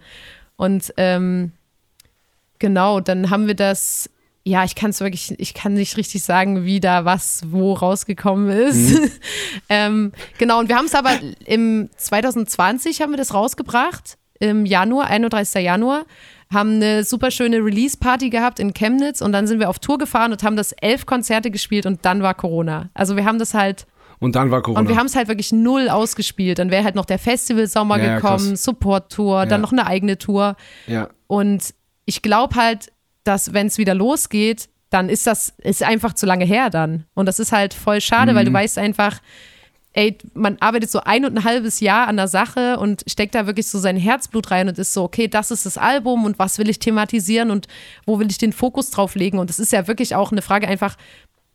Und 0.57 0.93
ähm, 0.99 1.53
genau, 2.65 3.01
dann 3.01 3.29
haben 3.29 3.47
wir 3.47 3.55
das, 3.55 4.09
ja, 4.43 4.65
ich 4.65 4.75
kann 4.75 4.89
es 4.89 5.01
wirklich, 5.01 5.35
ich 5.39 5.53
kann 5.53 5.75
nicht 5.75 5.99
richtig 5.99 6.23
sagen, 6.23 6.65
wie 6.65 6.81
da 6.81 7.05
was 7.05 7.43
wo 7.49 7.75
rausgekommen 7.75 8.49
ist. 8.49 8.99
ähm, 9.69 10.13
genau, 10.39 10.61
und 10.61 10.71
wir 10.71 10.77
haben 10.77 10.87
es 10.87 10.95
aber 10.95 11.11
im 11.45 11.91
2020 11.95 13.03
haben 13.03 13.11
wir 13.13 13.19
das 13.19 13.35
rausgebracht, 13.35 14.17
im 14.41 14.65
Januar, 14.65 15.09
31. 15.09 15.63
Januar, 15.63 16.05
haben 16.53 16.77
eine 16.77 17.05
super 17.05 17.31
schöne 17.31 17.59
Release-Party 17.59 18.31
gehabt 18.31 18.59
in 18.61 18.73
Chemnitz 18.73 19.21
und 19.21 19.33
dann 19.33 19.47
sind 19.47 19.61
wir 19.61 19.69
auf 19.69 19.79
Tour 19.79 19.99
gefahren 19.99 20.33
und 20.33 20.43
haben 20.43 20.57
das 20.57 20.73
elf 20.73 21.05
Konzerte 21.05 21.51
gespielt 21.51 21.85
und 21.85 22.05
dann 22.07 22.23
war 22.23 22.33
Corona. 22.35 22.89
Also 22.95 23.17
wir 23.17 23.27
haben 23.27 23.39
das 23.39 23.53
halt 23.53 23.87
Und 24.21 24.37
dann 24.37 24.51
war 24.51 24.63
Corona. 24.63 24.81
und 24.81 24.89
wir 24.89 24.97
haben 24.97 25.07
es 25.07 25.17
halt 25.17 25.29
wirklich 25.29 25.53
null 25.53 25.91
ausgespielt. 25.91 26.59
Dann 26.59 26.71
wäre 26.71 26.85
halt 26.85 26.95
noch 26.95 27.05
der 27.07 27.19
Festivalsommer 27.19 27.99
Ja, 27.99 28.17
gekommen. 28.17 28.57
Support-Tour, 28.57 29.41
Ja. 29.41 29.47
dann 29.47 29.61
noch 29.61 29.73
eine 29.73 29.87
eigene 29.87 30.17
Tour. 30.17 30.57
ja. 30.87 31.09
Und 31.27 31.75
ich 32.05 32.23
glaube 32.23 32.57
halt, 32.57 32.93
dass 33.25 33.53
wenn 33.53 33.67
es 33.67 33.79
wieder 33.79 33.95
losgeht, 33.95 34.69
dann 34.91 35.09
ist 35.09 35.27
das 35.27 35.55
ist 35.59 35.83
einfach 35.83 36.13
zu 36.13 36.27
lange 36.27 36.45
her 36.45 36.71
dann. 36.71 37.05
Und 37.15 37.27
das 37.27 37.39
ist 37.39 37.53
halt 37.53 37.75
voll 37.75 38.01
schade, 38.01 38.35
weil 38.35 38.45
du 38.45 38.53
weißt 38.53 38.79
einfach, 38.79 39.21
ey, 39.95 40.19
man 40.35 40.57
arbeitet 40.61 40.91
so 40.91 41.01
ein 41.01 41.25
und 41.25 41.37
ein 41.37 41.45
halbes 41.45 41.81
Jahr 41.81 42.09
an 42.09 42.17
der 42.17 42.29
Sache 42.29 42.79
und 42.79 43.05
steckt 43.07 43.35
da 43.35 43.47
wirklich 43.47 43.69
so 43.69 43.79
sein 43.79 43.97
Herzblut 43.97 44.51
rein 44.51 44.69
und 44.69 44.79
ist 44.79 44.93
so, 44.93 45.05
okay, 45.05 45.29
das 45.29 45.51
ist 45.51 45.67
das 45.67 45.79
Album 45.79 46.25
und 46.25 46.39
was 46.39 46.59
will 46.59 46.69
ich 46.69 46.81
thematisieren 46.81 47.51
und 47.51 47.67
wo 48.05 48.19
will 48.19 48.31
ich 48.31 48.39
den 48.39 48.53
Fokus 48.53 48.91
drauf 48.91 49.15
legen? 49.15 49.39
Und 49.39 49.51
es 49.51 49.59
ist 49.59 49.73
ja 49.73 49.89
wirklich 49.89 50.15
auch 50.15 50.33
eine 50.33 50.43
Frage 50.43 50.69
einfach, 50.69 50.97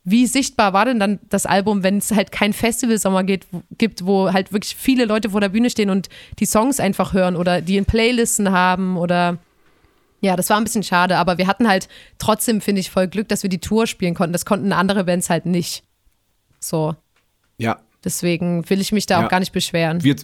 wie 0.04 0.26
sichtbar 0.26 0.72
war 0.72 0.86
denn 0.86 0.98
dann 0.98 1.18
das 1.28 1.44
Album, 1.44 1.82
wenn 1.82 1.98
es 1.98 2.10
halt 2.10 2.32
kein 2.32 2.54
Festivalsommer 2.54 3.22
geht, 3.22 3.46
gibt, 3.76 4.06
wo 4.06 4.32
halt 4.32 4.52
wirklich 4.52 4.74
viele 4.74 5.04
Leute 5.04 5.30
vor 5.30 5.42
der 5.42 5.50
Bühne 5.50 5.68
stehen 5.68 5.90
und 5.90 6.08
die 6.38 6.46
Songs 6.46 6.80
einfach 6.80 7.12
hören 7.12 7.36
oder 7.36 7.60
die 7.60 7.76
in 7.76 7.84
Playlisten 7.84 8.50
haben 8.50 8.96
oder 8.96 9.38
ja, 10.20 10.36
das 10.36 10.50
war 10.50 10.56
ein 10.58 10.64
bisschen 10.64 10.82
schade, 10.82 11.16
aber 11.16 11.38
wir 11.38 11.46
hatten 11.46 11.66
halt 11.68 11.88
trotzdem, 12.18 12.60
finde 12.60 12.80
ich, 12.80 12.90
voll 12.90 13.08
Glück, 13.08 13.28
dass 13.28 13.42
wir 13.42 13.50
die 13.50 13.58
Tour 13.60 13.86
spielen 13.86 14.14
konnten. 14.14 14.32
Das 14.32 14.44
konnten 14.44 14.72
andere 14.72 15.04
Bands 15.04 15.30
halt 15.30 15.46
nicht. 15.46 15.82
So, 16.58 16.94
ja. 17.56 17.78
deswegen 18.04 18.68
will 18.68 18.80
ich 18.80 18.92
mich 18.92 19.06
da 19.06 19.18
Ja. 19.20 19.26
auch 19.26 19.30
gar 19.30 19.40
nicht 19.40 19.52
beschweren. 19.52 20.04
Wir, 20.04 20.16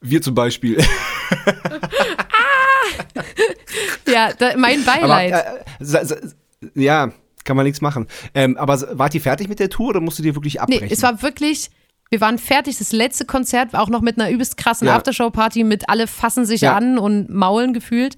wir 0.00 0.22
zum 0.22 0.34
Beispiel. 0.34 0.82
Ja, 4.06 4.32
da, 4.32 4.56
mein 4.56 4.86
Aber, 4.86 5.00
Beileid. 5.08 5.32
äh, 5.32 5.40
sa- 5.80 6.04
sa- 6.04 6.16
ja, 6.74 7.10
kann 7.44 7.56
man 7.56 7.64
nichts 7.64 7.80
machen. 7.80 8.06
Ähm, 8.34 8.56
aber 8.56 8.98
wart 8.98 9.14
ihr 9.14 9.20
fertig 9.20 9.48
mit 9.48 9.58
der 9.58 9.70
Tour 9.70 9.88
oder 9.90 10.00
musstet 10.00 10.24
ihr 10.26 10.34
wirklich 10.34 10.60
abbrechen? 10.60 10.86
Nee, 10.86 10.92
es 10.92 11.02
war 11.02 11.22
wirklich, 11.22 11.70
wir 12.10 12.20
waren 12.20 12.38
fertig. 12.38 12.78
Das 12.78 12.92
letzte 12.92 13.24
Konzert 13.24 13.72
war 13.72 13.82
auch 13.82 13.88
noch 13.88 14.00
mit 14.02 14.18
einer 14.18 14.30
übelst 14.30 14.56
krassen 14.56 14.86
Ja. 14.86 14.96
Aftershow-Party 14.96 15.64
mit 15.64 15.88
alle 15.88 16.06
fassen 16.06 16.44
sich 16.46 16.62
Ja. 16.62 16.76
an 16.76 16.98
und 16.98 17.30
maulen 17.30 17.72
gefühlt. 17.72 18.16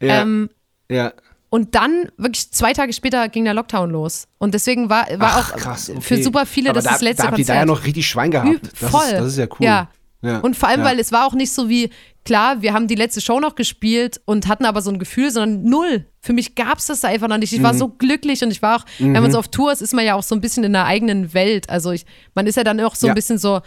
Ja, 0.00 0.22
Ähm, 0.22 0.50
ja. 0.90 1.12
und 1.50 1.74
dann, 1.74 2.10
wirklich 2.16 2.50
zwei 2.52 2.72
Tage 2.72 2.92
später, 2.92 3.28
ging 3.28 3.44
der 3.44 3.54
Lockdown 3.54 3.90
los. 3.90 4.26
Und 4.38 4.54
deswegen 4.54 4.88
war, 4.90 5.06
war 5.18 5.32
Ach, 5.36 5.52
auch 5.52 5.56
krass, 5.56 5.90
okay. 5.90 6.00
für 6.00 6.22
super 6.22 6.46
viele 6.46 6.70
Aber 6.70 6.76
das 6.76 6.84
da, 6.84 6.90
das 6.92 7.02
letzte 7.02 7.22
da 7.22 7.26
habt 7.28 7.36
Konzert. 7.36 7.56
da 7.56 7.60
ja 7.60 7.66
noch 7.66 7.84
richtig 7.84 8.06
Schwein 8.06 8.30
gehabt. 8.30 8.60
Das 8.80 8.90
voll. 8.90 9.02
Ist, 9.04 9.12
das 9.12 9.26
ist 9.28 9.38
ja 9.38 9.46
cool. 9.58 9.66
Ja. 9.66 9.88
Ja. 10.22 10.38
Und 10.38 10.56
vor 10.56 10.68
allem, 10.68 10.80
ja. 10.80 10.86
weil 10.86 10.98
es 10.98 11.12
war 11.12 11.26
auch 11.26 11.34
nicht 11.34 11.52
so 11.52 11.68
wie, 11.68 11.90
klar, 12.24 12.60
wir 12.62 12.72
haben 12.72 12.88
die 12.88 12.94
letzte 12.96 13.20
Show 13.20 13.38
noch 13.38 13.54
gespielt 13.54 14.20
und 14.24 14.48
hatten 14.48 14.64
aber 14.64 14.80
so 14.82 14.90
ein 14.90 14.98
Gefühl, 14.98 15.30
sondern 15.30 15.62
null. 15.62 16.06
Für 16.20 16.32
mich 16.32 16.56
gab 16.56 16.78
es 16.78 16.86
das 16.86 17.00
da 17.02 17.08
einfach 17.08 17.28
noch 17.28 17.36
nicht. 17.38 17.52
Ich 17.52 17.60
Mhm. 17.60 17.64
war 17.64 17.74
so 17.74 17.88
glücklich 17.90 18.42
und 18.42 18.50
ich 18.50 18.60
war 18.62 18.78
auch, 18.80 18.84
wenn 18.98 19.12
man 19.12 19.30
so 19.30 19.38
auf 19.38 19.46
Tour 19.48 19.70
ist, 19.70 19.82
ist 19.82 19.92
man 19.94 20.04
ja 20.04 20.14
auch 20.14 20.24
so 20.24 20.34
ein 20.34 20.40
bisschen 20.40 20.64
in 20.64 20.72
der 20.72 20.86
eigenen 20.86 21.32
Welt. 21.34 21.70
Also 21.70 21.92
ich, 21.92 22.06
man 22.34 22.46
ist 22.48 22.56
ja 22.56 22.64
dann 22.64 22.80
auch 22.80 22.96
so 22.96 23.06
Ja. 23.06 23.12
ein 23.12 23.14
bisschen 23.14 23.38
so, 23.38 23.60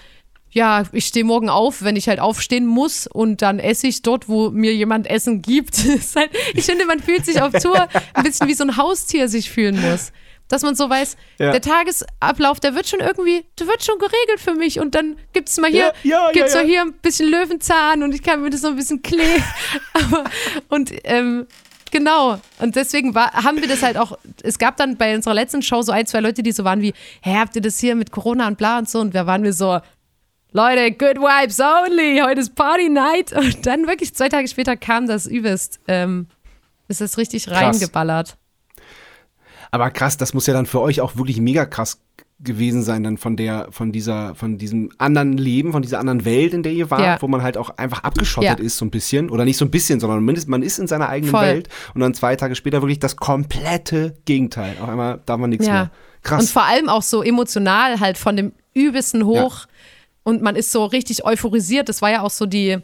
ja, 0.52 0.84
ich 0.92 1.06
stehe 1.06 1.24
morgen 1.26 1.50
auf, 1.50 1.84
wenn 1.84 1.96
ich 1.96 2.08
halt 2.10 2.20
aufstehen 2.20 2.66
muss 2.66 3.06
und 3.08 3.42
dann 3.42 3.60
esse 3.60 3.88
ich 3.88 4.02
dort, 4.02 4.28
wo 4.28 4.50
mir 4.50 4.74
jemand 4.74 5.08
Essen 5.08 5.42
gibt. 5.42 5.78
halt, 6.16 6.32
ich 6.56 6.66
finde, 6.66 6.86
man 6.86 7.00
fühlt 7.00 7.26
sich 7.26 7.42
auf 7.42 7.54
Tour 7.54 7.88
ein 8.14 8.24
bisschen 8.24 8.48
wie 8.48 8.54
so 8.56 8.64
ein 8.64 8.76
Haustier 8.78 9.28
sich 9.30 9.50
fühlen 9.52 9.80
muss. 9.82 10.12
Dass 10.48 10.64
man 10.64 10.74
so 10.74 10.90
weiß, 10.90 11.16
Ja. 11.38 11.52
der 11.52 11.62
Tagesablauf, 11.62 12.60
der 12.60 12.74
wird 12.74 12.88
schon 12.90 13.02
irgendwie, 13.02 13.46
der 13.60 13.68
wird 13.68 13.84
schon 13.84 14.00
geregelt 14.00 14.40
für 14.40 14.56
mich 14.56 14.80
und 14.80 14.96
dann 14.96 15.16
gibt 15.32 15.50
es 15.50 15.58
mal 15.60 15.70
hier, 15.70 15.94
Ja, 16.02 16.26
ja, 16.26 16.32
gibt's 16.32 16.56
ja. 16.56 16.62
hier 16.62 16.82
ein 16.82 16.94
bisschen 16.94 17.30
Löwenzahn 17.30 18.02
und 18.02 18.16
ich 18.16 18.24
kann 18.24 18.42
mir 18.42 18.50
das 18.50 18.62
so 18.62 18.70
ein 18.70 18.76
bisschen 18.76 19.04
kleben. 19.04 19.44
Aber, 19.94 20.24
und 20.70 20.92
ähm, 21.04 21.46
genau. 21.92 22.40
Und 22.58 22.76
deswegen 22.76 23.14
war, 23.14 23.32
haben 23.34 23.62
wir 23.62 23.68
das 23.68 23.84
halt 23.84 23.98
auch, 23.98 24.18
es 24.42 24.58
gab 24.58 24.78
dann 24.78 24.98
bei 24.98 25.14
unserer 25.16 25.36
letzten 25.36 25.62
Show 25.62 25.84
so 25.84 25.92
ein, 25.92 26.08
zwei 26.08 26.20
Leute, 26.22 26.42
die 26.42 26.52
so 26.52 26.64
waren 26.64 26.82
wie, 26.82 26.94
hä, 27.22 27.36
habt 27.38 27.56
ihr 27.56 27.62
das 27.62 27.78
hier 27.80 27.94
mit 27.94 28.10
Corona 28.10 28.48
und 28.48 28.58
bla 28.58 28.80
und 28.80 28.90
so? 28.90 29.00
Und 29.02 29.14
da 29.14 29.28
waren 29.28 29.44
wir 29.44 29.54
so, 29.54 29.80
Leute, 30.52 30.92
good 30.92 31.18
vibes 31.18 31.60
only, 31.60 32.22
heute 32.26 32.42
ist 32.42 32.56
Party 32.56 32.90
Night. 32.90 33.34
Und 33.38 33.66
dann 33.66 33.86
wirklich 33.88 34.16
zwei 34.16 34.30
Tage 34.30 34.48
später 34.48 34.76
kam 34.76 35.08
das 35.08 35.28
übelst. 35.28 35.80
Ähm, 35.88 36.28
ist 36.88 37.02
es 37.02 37.18
richtig 37.18 37.50
reingeballert. 37.52 38.36
Aber 39.72 39.92
krass, 39.92 40.18
das 40.18 40.34
muss 40.34 40.48
ja 40.48 40.54
dann 40.56 40.66
für 40.66 40.82
euch 40.82 41.02
auch 41.02 41.18
wirklich 41.18 41.40
mega 41.40 41.66
krass 41.68 42.02
gewesen 42.42 42.82
sein, 42.84 43.04
dann 43.04 43.18
von 43.18 43.36
der, 43.36 43.68
von 43.70 43.92
dieser, 43.92 44.34
von 44.34 44.58
diesem 44.58 44.90
anderen 44.98 45.38
Leben, 45.38 45.74
von 45.74 45.82
dieser 45.82 46.00
anderen 46.00 46.24
Welt, 46.26 46.54
in 46.54 46.64
der 46.64 46.72
ihr 46.72 46.90
wart, 46.90 47.02
Ja. 47.02 47.22
wo 47.22 47.28
man 47.28 47.44
halt 47.44 47.58
auch 47.58 47.70
einfach 47.78 48.04
abgeschottet 48.04 48.60
Ja. 48.60 48.66
ist, 48.66 48.78
so 48.78 48.86
ein 48.86 48.90
bisschen. 48.92 49.30
Oder 49.30 49.44
nicht 49.46 49.58
so 49.58 49.66
ein 49.66 49.72
bisschen, 49.72 50.00
sondern 50.00 50.24
mindest, 50.24 50.48
man 50.48 50.64
ist 50.64 50.80
in 50.80 50.88
seiner 50.88 51.10
eigenen 51.10 51.32
Voll. 51.32 51.42
Welt 51.46 51.70
und 51.94 52.02
dann 52.02 52.14
zwei 52.16 52.36
Tage 52.38 52.56
später 52.56 52.82
wirklich 52.82 53.00
das 53.00 53.18
komplette 53.18 54.16
Gegenteil. 54.26 54.78
Auf 54.82 54.88
einmal 54.90 55.20
darf 55.26 55.38
man 55.38 55.50
nichts 55.52 55.68
Ja. 55.68 55.74
mehr. 55.74 55.92
Krass. 56.24 56.42
Und 56.44 56.50
vor 56.50 56.64
allem 56.64 56.88
auch 56.90 57.04
so 57.04 57.22
emotional 57.22 58.00
halt 58.00 58.18
von 58.18 58.36
dem 58.38 58.54
übelsten 58.74 59.26
hoch 59.26 59.68
und 60.30 60.42
man 60.42 60.56
ist 60.56 60.72
so 60.72 60.86
richtig 60.86 61.26
euphorisiert. 61.26 61.90
Das 61.90 62.02
war 62.02 62.12
ja 62.12 62.22
auch 62.22 62.30
so 62.30 62.46
die, 62.46 62.78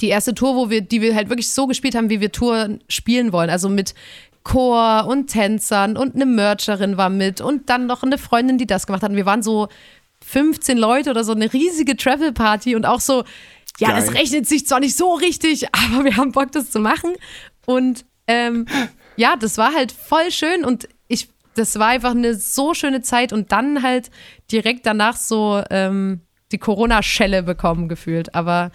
die 0.00 0.08
erste 0.08 0.34
Tour, 0.34 0.56
wo 0.56 0.70
wir, 0.70 0.80
die 0.80 1.02
wir 1.02 1.14
halt 1.14 1.28
wirklich 1.28 1.50
so 1.50 1.66
gespielt 1.66 1.94
haben, 1.94 2.10
wie 2.10 2.20
wir 2.20 2.32
Touren 2.32 2.82
spielen 2.88 3.32
wollen. 3.32 3.50
Also 3.50 3.68
mit 3.68 3.94
Chor 4.42 5.06
und 5.06 5.26
Tänzern 5.26 5.96
und 5.96 6.14
eine 6.14 6.24
Mercherin 6.24 6.96
war 6.96 7.10
mit 7.10 7.40
und 7.40 7.68
dann 7.68 7.86
noch 7.86 8.02
eine 8.02 8.16
Freundin, 8.16 8.58
die 8.58 8.66
das 8.66 8.86
gemacht 8.86 9.02
hat. 9.02 9.10
Und 9.10 9.16
wir 9.16 9.26
waren 9.26 9.42
so 9.42 9.68
15 10.24 10.78
Leute 10.78 11.10
oder 11.10 11.24
so, 11.24 11.32
eine 11.32 11.52
riesige 11.52 11.96
Travel-Party 11.96 12.74
und 12.74 12.86
auch 12.86 13.00
so, 13.00 13.24
ja, 13.78 13.90
Geil. 13.90 13.96
das 13.96 14.14
rechnet 14.14 14.46
sich 14.46 14.66
zwar 14.66 14.80
nicht 14.80 14.96
so 14.96 15.14
richtig, 15.14 15.66
aber 15.72 16.04
wir 16.04 16.16
haben 16.16 16.32
Bock, 16.32 16.52
das 16.52 16.70
zu 16.70 16.80
machen. 16.80 17.12
Und 17.66 18.06
ähm, 18.28 18.66
ja, 19.16 19.36
das 19.36 19.58
war 19.58 19.74
halt 19.74 19.92
voll 19.92 20.30
schön 20.30 20.64
und 20.64 20.88
ich, 21.08 21.28
das 21.54 21.78
war 21.78 21.88
einfach 21.88 22.12
eine 22.12 22.34
so 22.34 22.72
schöne 22.72 23.02
Zeit 23.02 23.32
und 23.32 23.52
dann 23.52 23.82
halt 23.82 24.10
direkt 24.50 24.86
danach 24.86 25.16
so 25.16 25.62
ähm, 25.70 26.20
die 26.52 26.58
Corona-Schelle 26.58 27.42
bekommen 27.42 27.88
gefühlt. 27.88 28.34
Aber 28.34 28.70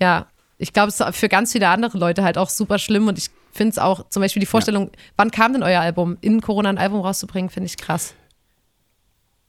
ja, 0.00 0.26
ich 0.58 0.72
glaube, 0.72 0.88
es 0.88 1.00
ist 1.00 1.16
für 1.16 1.28
ganz 1.28 1.52
viele 1.52 1.68
andere 1.68 1.98
Leute 1.98 2.22
halt 2.22 2.38
auch 2.38 2.48
super 2.48 2.78
schlimm 2.78 3.08
und 3.08 3.18
ich 3.18 3.30
finde 3.52 3.70
es 3.70 3.78
auch, 3.78 4.08
zum 4.08 4.20
Beispiel 4.20 4.40
die 4.40 4.46
Vorstellung, 4.46 4.90
wann 5.16 5.30
kam 5.30 5.52
denn 5.52 5.62
euer 5.62 5.80
Album? 5.80 6.16
In 6.20 6.40
Corona 6.40 6.68
ein 6.68 6.78
Album 6.78 7.00
rauszubringen, 7.00 7.50
finde 7.50 7.66
ich 7.66 7.76
krass. 7.76 8.14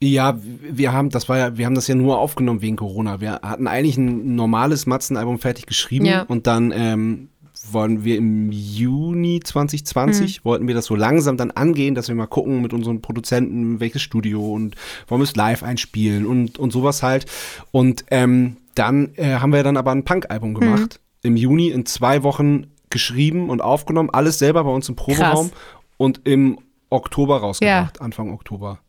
Ja, 0.01 0.37
wir 0.41 0.91
haben, 0.91 1.09
das 1.09 1.29
war 1.29 1.37
ja, 1.37 1.57
wir 1.57 1.65
haben 1.65 1.73
das 1.75 1.87
ja 1.87 1.95
nur 1.95 2.19
aufgenommen 2.19 2.61
wegen 2.61 2.75
Corona. 2.75 3.21
Wir 3.21 3.39
hatten 3.41 3.65
eigentlich 3.67 3.97
ein 3.97 4.35
normales 4.35 4.85
Matzen-Album 4.85 5.39
fertig 5.39 5.65
geschrieben 5.65 6.05
Ja. 6.05 6.23
und 6.23 6.47
dann 6.47 6.71
ähm, 6.75 7.29
wollen 7.71 8.03
wir 8.03 8.17
im 8.17 8.51
Juni 8.51 9.39
2020 9.43 10.39
Mhm. 10.39 10.45
wollten 10.45 10.67
wir 10.67 10.75
das 10.75 10.85
so 10.85 10.95
langsam 10.95 11.37
dann 11.37 11.51
angehen, 11.51 11.95
dass 11.95 12.07
wir 12.07 12.15
mal 12.15 12.27
gucken 12.27 12.61
mit 12.61 12.73
unseren 12.73 13.01
Produzenten, 13.01 13.79
welches 13.79 14.01
Studio 14.01 14.53
und 14.53 14.75
wollen 15.07 15.21
wir 15.21 15.25
es 15.25 15.35
live 15.35 15.63
einspielen 15.63 16.25
und, 16.25 16.57
und 16.59 16.71
sowas 16.71 17.03
halt. 17.03 17.25
Und 17.71 18.05
ähm, 18.11 18.57
dann 18.75 19.11
äh, 19.15 19.35
haben 19.35 19.53
wir 19.53 19.63
dann 19.63 19.77
aber 19.77 19.91
ein 19.91 20.03
Punk-Album 20.03 20.51
Mhm. 20.51 20.55
gemacht. 20.55 20.99
Im 21.23 21.35
Juni 21.37 21.69
in 21.69 21.85
zwei 21.85 22.23
Wochen 22.23 22.67
geschrieben 22.89 23.49
und 23.49 23.61
aufgenommen, 23.61 24.09
alles 24.11 24.37
selber 24.39 24.63
bei 24.63 24.69
uns 24.69 24.87
im 24.89 24.95
Proberaum 24.95 25.51
und 25.97 26.21
im 26.25 26.59
Oktober 26.89 27.37
rausgebracht, 27.39 27.99
Anfang 28.01 28.31
Oktober. 28.31 28.79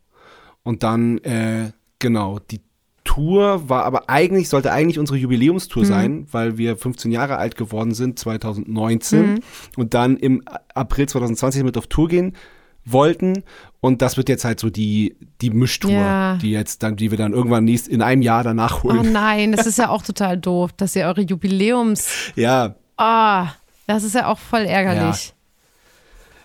Und 0.63 0.83
dann, 0.83 1.17
äh, 1.19 1.71
genau, 1.99 2.39
die 2.51 2.61
Tour 3.17 3.67
war 3.67 3.83
aber 3.85 4.09
eigentlich, 4.09 4.47
sollte 4.47 4.71
eigentlich 4.71 4.99
unsere 4.99 5.17
Jubiläumstour 5.17 5.85
sein, 5.85 6.27
weil 6.31 6.57
wir 6.59 6.77
15 6.77 7.11
Jahre 7.11 7.37
alt 7.37 7.55
geworden 7.57 7.93
sind, 7.95 8.19
2019. 8.19 9.39
Und 9.75 9.93
dann 9.95 10.17
im 10.17 10.43
April 10.75 11.07
2020 11.09 11.63
mit 11.63 11.77
auf 11.77 11.87
Tour 11.87 12.07
gehen 12.09 12.35
wollten. 12.85 13.43
Und 13.81 14.01
das 14.03 14.17
wird 14.17 14.29
jetzt 14.29 14.45
halt 14.45 14.59
so 14.59 14.69
die, 14.69 15.17
die 15.41 15.49
Mischtour, 15.49 15.91
Ja. 15.91 16.35
die 16.37 16.51
jetzt 16.51 16.83
dann, 16.83 16.95
die 16.95 17.09
wir 17.11 17.17
dann 17.17 17.33
irgendwann 17.33 17.63
nächst, 17.65 17.87
in 17.87 18.01
einem 18.03 18.21
Jahr 18.21 18.43
danach 18.43 18.83
Oh 18.83 18.89
holen. 18.93 19.11
nein, 19.11 19.51
das 19.51 19.65
ist 19.65 19.77
ja 19.79 19.89
auch 19.89 20.01
total 20.03 20.37
doof, 20.37 20.71
dass 20.77 20.95
ihr 20.95 21.05
eure 21.05 21.21
Jubiläums. 21.21 22.07
Ja, 22.35 22.75
Ah, 22.97 23.47
das 23.87 24.03
ist 24.03 24.15
ja 24.15 24.27
auch 24.27 24.37
voll 24.39 24.61
ärgerlich. 24.61 25.33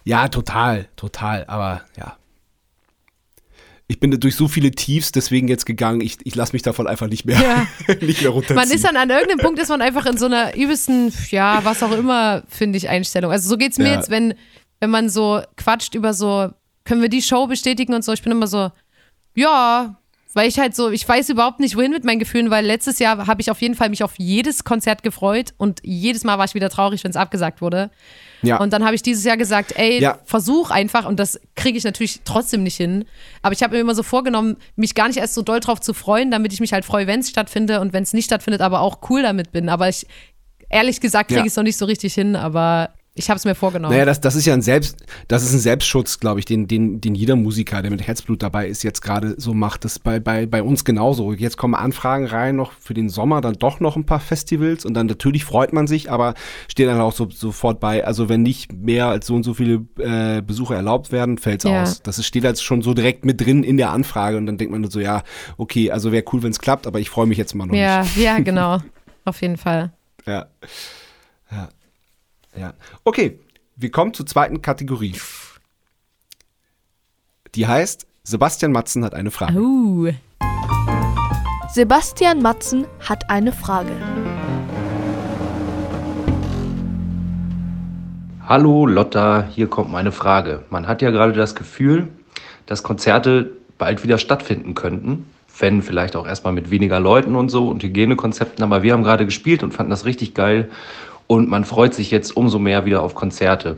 ja, 0.05 0.29
total, 0.29 0.89
total. 0.97 1.45
Aber 1.47 1.83
ja. 1.99 2.17
Ich 3.93 4.01
bin 4.01 4.11
durch 4.19 4.35
so 4.37 4.49
viele 4.49 4.71
Tiefs 4.71 5.13
deswegen 5.13 5.49
jetzt 5.49 5.67
gegangen. 5.67 6.01
Ich, 6.01 6.17
ich 6.25 6.35
lasse 6.35 6.55
mich 6.55 6.63
davon 6.63 6.87
einfach 6.87 7.09
nicht 7.09 7.27
mehr, 7.27 7.39
Ja. 7.41 7.95
nicht 8.01 8.23
mehr 8.23 8.31
runterziehen. 8.31 8.57
Man 8.57 8.71
ist 8.71 8.85
dann 8.85 8.97
an 8.97 9.11
irgendeinem 9.11 9.39
Punkt, 9.41 9.59
ist 9.61 9.69
man 9.69 9.83
einfach 9.83 10.07
in 10.07 10.17
so 10.17 10.25
einer 10.27 10.57
übelsten, 10.57 11.13
ja, 11.31 11.61
was 11.65 11.83
auch 11.83 11.93
immer, 11.93 12.43
finde 12.49 12.79
ich, 12.79 12.89
Einstellung. 12.89 13.31
Also 13.31 13.51
so 13.51 13.57
geht's 13.59 13.77
mir 13.77 13.89
Ja. 13.89 13.95
jetzt, 13.97 14.09
wenn, 14.11 14.33
wenn 14.81 14.89
man 14.89 15.11
so 15.11 15.43
quatscht 15.59 15.95
über 15.95 16.15
so, 16.15 16.49
können 16.85 17.03
wir 17.03 17.11
die 17.11 17.21
Show 17.21 17.47
bestätigen 17.47 17.93
und 17.93 18.03
so. 18.05 18.13
Ich 18.15 18.23
bin 18.23 18.33
immer 18.33 18.47
so, 18.47 18.71
ja, 19.35 19.97
weil 20.35 20.49
ich 20.49 20.59
halt 20.59 20.75
so, 20.75 20.91
ich 20.91 21.07
weiß 21.07 21.29
überhaupt 21.29 21.61
nicht, 21.61 21.77
wohin 21.77 21.91
mit 21.93 22.05
meinen 22.05 22.19
Gefühlen, 22.19 22.49
weil 22.51 22.65
letztes 22.65 22.99
Jahr 22.99 23.27
habe 23.27 23.43
ich 23.43 23.51
auf 23.51 23.61
jeden 23.61 23.75
Fall 23.75 23.91
mich 23.91 24.03
auf 24.03 24.15
jedes 24.17 24.65
Konzert 24.65 25.03
gefreut 25.03 25.53
und 25.59 25.81
jedes 25.85 26.25
Mal 26.25 26.39
war 26.39 26.47
ich 26.47 26.55
wieder 26.55 26.71
traurig, 26.71 27.05
wenn 27.05 27.11
es 27.11 27.17
abgesagt 27.19 27.61
wurde. 27.61 27.91
Ja. 28.43 28.59
Und 28.61 28.73
dann 28.73 28.85
habe 28.85 28.95
ich 28.95 29.03
dieses 29.03 29.25
Jahr 29.25 29.37
gesagt, 29.37 29.73
ey, 29.77 30.01
Ja. 30.01 30.19
versuch 30.25 30.71
einfach, 30.71 31.07
und 31.07 31.19
das 31.19 31.41
kriege 31.55 31.79
ich 31.79 31.85
natürlich 31.85 32.21
trotzdem 32.25 32.63
nicht 32.63 32.77
hin. 32.77 33.05
Aber 33.43 33.53
ich 33.53 33.63
habe 33.63 33.75
mir 33.75 33.81
immer 33.81 33.95
so 33.95 34.03
vorgenommen, 34.03 34.57
mich 34.77 34.95
gar 34.95 35.09
nicht 35.09 35.19
erst 35.19 35.35
so 35.35 35.43
doll 35.43 35.61
drauf 35.61 35.81
zu 35.81 35.95
freuen, 35.95 36.31
damit 36.31 36.53
ich 36.53 36.61
mich 36.61 36.73
halt 36.73 36.85
freue, 36.85 37.07
wenn 37.07 37.21
es 37.21 37.31
stattfindet 37.31 37.81
und 37.81 37.93
wenn 37.93 38.03
es 38.03 38.13
nicht 38.13 38.27
stattfindet, 38.27 38.61
aber 38.61 38.81
auch 38.81 38.99
cool 39.11 39.23
damit 39.23 39.53
bin. 39.53 39.69
Aber 39.69 39.89
ich, 39.89 40.07
ehrlich 40.69 41.01
gesagt, 41.01 41.29
kriege 41.29 41.43
ich 41.43 41.49
es 41.49 41.57
noch 41.57 41.63
nicht 41.65 41.77
so 41.77 41.85
richtig 41.85 42.15
hin, 42.15 42.37
aber 42.37 42.91
ich 43.15 43.29
habe 43.29 43.37
es 43.37 43.45
mir 43.45 43.55
vorgenommen. 43.55 43.93
Naja, 43.93 44.07
das, 44.07 44.21
das 44.21 44.35
ist 44.35 44.47
ja 44.47 44.55
ein 44.55 44.63
Selbst, 44.63 45.05
das 45.29 45.43
ist 45.43 45.53
ein 45.53 45.59
Selbstschutz, 45.59 46.19
glaube 46.19 46.41
ich, 46.41 46.47
den, 46.47 46.67
den, 46.67 47.01
den 47.01 47.15
jeder 47.15 47.37
Musiker, 47.37 47.83
der 47.83 47.91
mit 47.91 48.07
Herzblut 48.07 48.43
dabei 48.43 48.67
ist, 48.69 48.83
jetzt 48.83 49.03
gerade 49.03 49.35
so 49.39 49.53
macht. 49.53 49.85
Das 49.85 49.99
bei, 49.99 50.19
bei, 50.19 50.47
bei 50.47 50.63
uns 50.63 50.85
genauso. 50.85 51.33
Jetzt 51.35 51.59
kommen 51.59 51.75
Anfragen 51.75 52.25
rein, 52.27 52.57
noch 52.57 52.73
für 52.73 52.95
den 52.95 53.11
Sommer, 53.11 53.43
dann 53.43 53.55
doch 53.55 53.81
noch 53.81 53.97
ein 53.97 54.07
paar 54.07 54.21
Festivals 54.21 54.87
und 54.87 54.95
dann 54.95 55.07
natürlich 55.09 55.45
freut 55.45 55.75
man 55.75 55.87
sich, 55.87 56.11
aber 56.11 56.33
steht 56.69 56.89
dann 56.89 57.01
auch 57.01 57.13
so, 57.13 57.29
sofort 57.29 57.81
bei, 57.81 58.07
also 58.07 58.31
wenn 58.31 58.43
nicht 58.43 58.73
mehr 58.73 59.09
als 59.09 59.27
so 59.27 59.35
und 59.35 59.43
so 59.43 59.53
viele 59.53 59.85
äh, 59.99 60.41
Besucher 60.41 60.77
erlaubt 60.77 61.13
werden, 61.13 61.37
fällt's 61.37 61.65
Ja. 61.65 61.83
aus. 61.83 62.03
Das 62.03 62.19
ist, 62.19 62.27
steht 62.27 62.45
jetzt 62.45 62.65
schon 62.65 62.81
so 62.81 62.95
direkt 62.95 63.27
mit 63.27 63.41
drin 63.41 63.63
in 63.63 63.77
der 63.77 63.91
Anfrage 63.91 64.39
und 64.39 64.47
dann 64.47 64.57
denkt 64.57 64.73
man 64.73 64.89
so, 64.91 65.01
ja, 65.01 65.23
okay, 65.59 65.91
also 65.91 66.13
wäre 66.13 66.25
cool, 66.33 66.43
wenn 66.43 66.53
es 66.53 66.61
klappt, 66.61 66.87
aber 66.87 66.99
ich 66.99 67.11
freue 67.11 67.27
mich 67.27 67.37
jetzt 67.37 67.55
mal 67.55 67.67
noch 67.67 67.75
ja, 67.75 68.03
nicht. 68.03 68.17
ja, 68.17 68.39
genau. 68.39 68.79
Auf 69.27 69.43
jeden 69.43 69.59
Fall. 69.59 69.93
Ja. 70.27 70.47
Ja. 71.51 71.69
Ja. 72.57 72.75
Okay, 73.05 73.39
wir 73.77 73.91
kommen 73.91 74.13
zur 74.13 74.27
zweiten 74.27 74.61
Kategorie. 74.61 75.15
Die 77.55 77.67
heißt, 77.67 78.07
Sebastian 78.25 78.73
Matzen 78.73 79.05
hat 79.05 79.15
eine 79.15 79.31
Frage. 79.31 79.59
Uh. 79.59 80.13
Sebastian 81.73 82.43
Matzen 82.43 82.87
hat 83.01 83.31
eine 83.31 83.53
Frage. 83.53 83.93
Hallo 88.47 88.85
Lotta, 88.85 89.47
hier 89.51 89.69
kommt 89.69 89.91
meine 89.91 90.13
Frage. 90.13 90.65
Man 90.69 90.87
hat 90.87 91.01
ja 91.01 91.11
gerade 91.11 91.33
das 91.33 91.55
Gefühl, 91.55 92.09
dass 92.67 92.83
Konzerte 92.83 93.53
bald 93.79 94.05
wieder 94.05 94.19
stattfinden 94.19 94.75
könnten, 94.75 95.31
wenn 95.59 95.81
vielleicht 95.81 96.17
auch 96.17 96.27
erstmal 96.27 96.53
mit 96.53 96.71
weniger 96.71 97.01
Leuten 97.01 97.35
und 97.35 97.49
so 97.49 97.69
und 97.69 97.83
Hygienekonzepten, 97.83 98.63
aber 98.63 98.83
wir 98.83 98.93
haben 98.93 99.05
gerade 99.05 99.25
gespielt 99.25 99.63
und 99.63 99.73
fanden 99.73 99.91
das 99.91 100.05
richtig 100.05 100.35
geil 100.35 100.71
und 101.33 101.49
man 101.49 101.65
freut 101.65 101.95
sich 101.95 102.11
jetzt 102.11 102.37
umso 102.37 102.59
mehr 102.59 102.85
wieder 102.85 103.03
auf 103.03 103.15
Konzerte. 103.15 103.77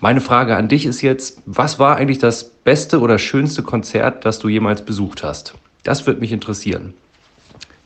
Meine 0.00 0.20
Frage 0.20 0.56
an 0.56 0.66
dich 0.68 0.84
ist 0.84 1.00
jetzt, 1.00 1.40
was 1.46 1.78
war 1.78 1.96
eigentlich 1.96 2.18
das 2.18 2.44
beste 2.44 2.98
oder 3.00 3.18
schönste 3.20 3.62
Konzert, 3.62 4.24
das 4.24 4.40
du 4.40 4.48
jemals 4.48 4.84
besucht 4.84 5.22
hast? 5.22 5.54
Das 5.84 6.06
würde 6.06 6.18
mich 6.20 6.32
interessieren. 6.32 6.94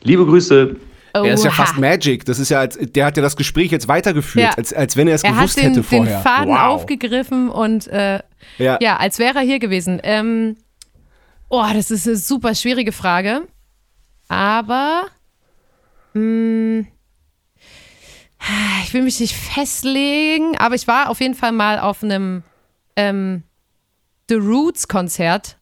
Liebe 0.01 0.25
Grüße, 0.25 0.75
Er 1.13 1.25
ist 1.33 1.43
ja 1.43 1.51
Oha. 1.51 1.57
fast 1.57 1.77
Magic. 1.77 2.25
Das 2.25 2.39
ist 2.39 2.49
ja, 2.49 2.59
als, 2.59 2.75
der 2.79 3.05
hat 3.05 3.17
ja 3.17 3.21
das 3.23 3.35
Gespräch 3.35 3.69
jetzt 3.71 3.87
weitergeführt, 3.87 4.45
Ja. 4.51 4.57
als, 4.57 4.73
als 4.73 4.97
wenn 4.97 5.07
er 5.07 5.13
es 5.15 5.23
Er 5.23 5.31
gewusst 5.33 5.57
hat 5.57 5.63
den, 5.63 5.69
hätte 5.75 5.81
den 5.81 5.99
vorher. 6.05 6.19
Faden 6.21 6.49
wow. 6.49 6.57
aufgegriffen 6.73 7.49
und 7.49 7.85
äh, 7.87 8.19
Ja. 8.57 8.77
Ja, 8.81 8.97
als 8.97 9.19
wäre 9.19 9.35
er 9.37 9.43
hier 9.43 9.59
gewesen. 9.59 9.99
Ähm, 10.03 10.57
oh, 11.49 11.63
das 11.71 11.91
ist 11.91 12.07
eine 12.07 12.17
super 12.17 12.55
schwierige 12.55 12.91
Frage. 12.91 13.41
Aber 14.27 15.03
mh, 16.13 16.85
ich 18.83 18.93
will 18.93 19.03
mich 19.03 19.19
nicht 19.19 19.35
festlegen, 19.35 20.57
aber 20.57 20.75
ich 20.75 20.87
war 20.87 21.09
auf 21.09 21.21
jeden 21.21 21.35
Fall 21.35 21.51
mal 21.51 21.79
auf 21.79 22.03
einem 22.03 22.43
ähm, 22.95 23.43
The 24.29 24.35
Roots 24.35 24.87
Konzert 24.87 25.57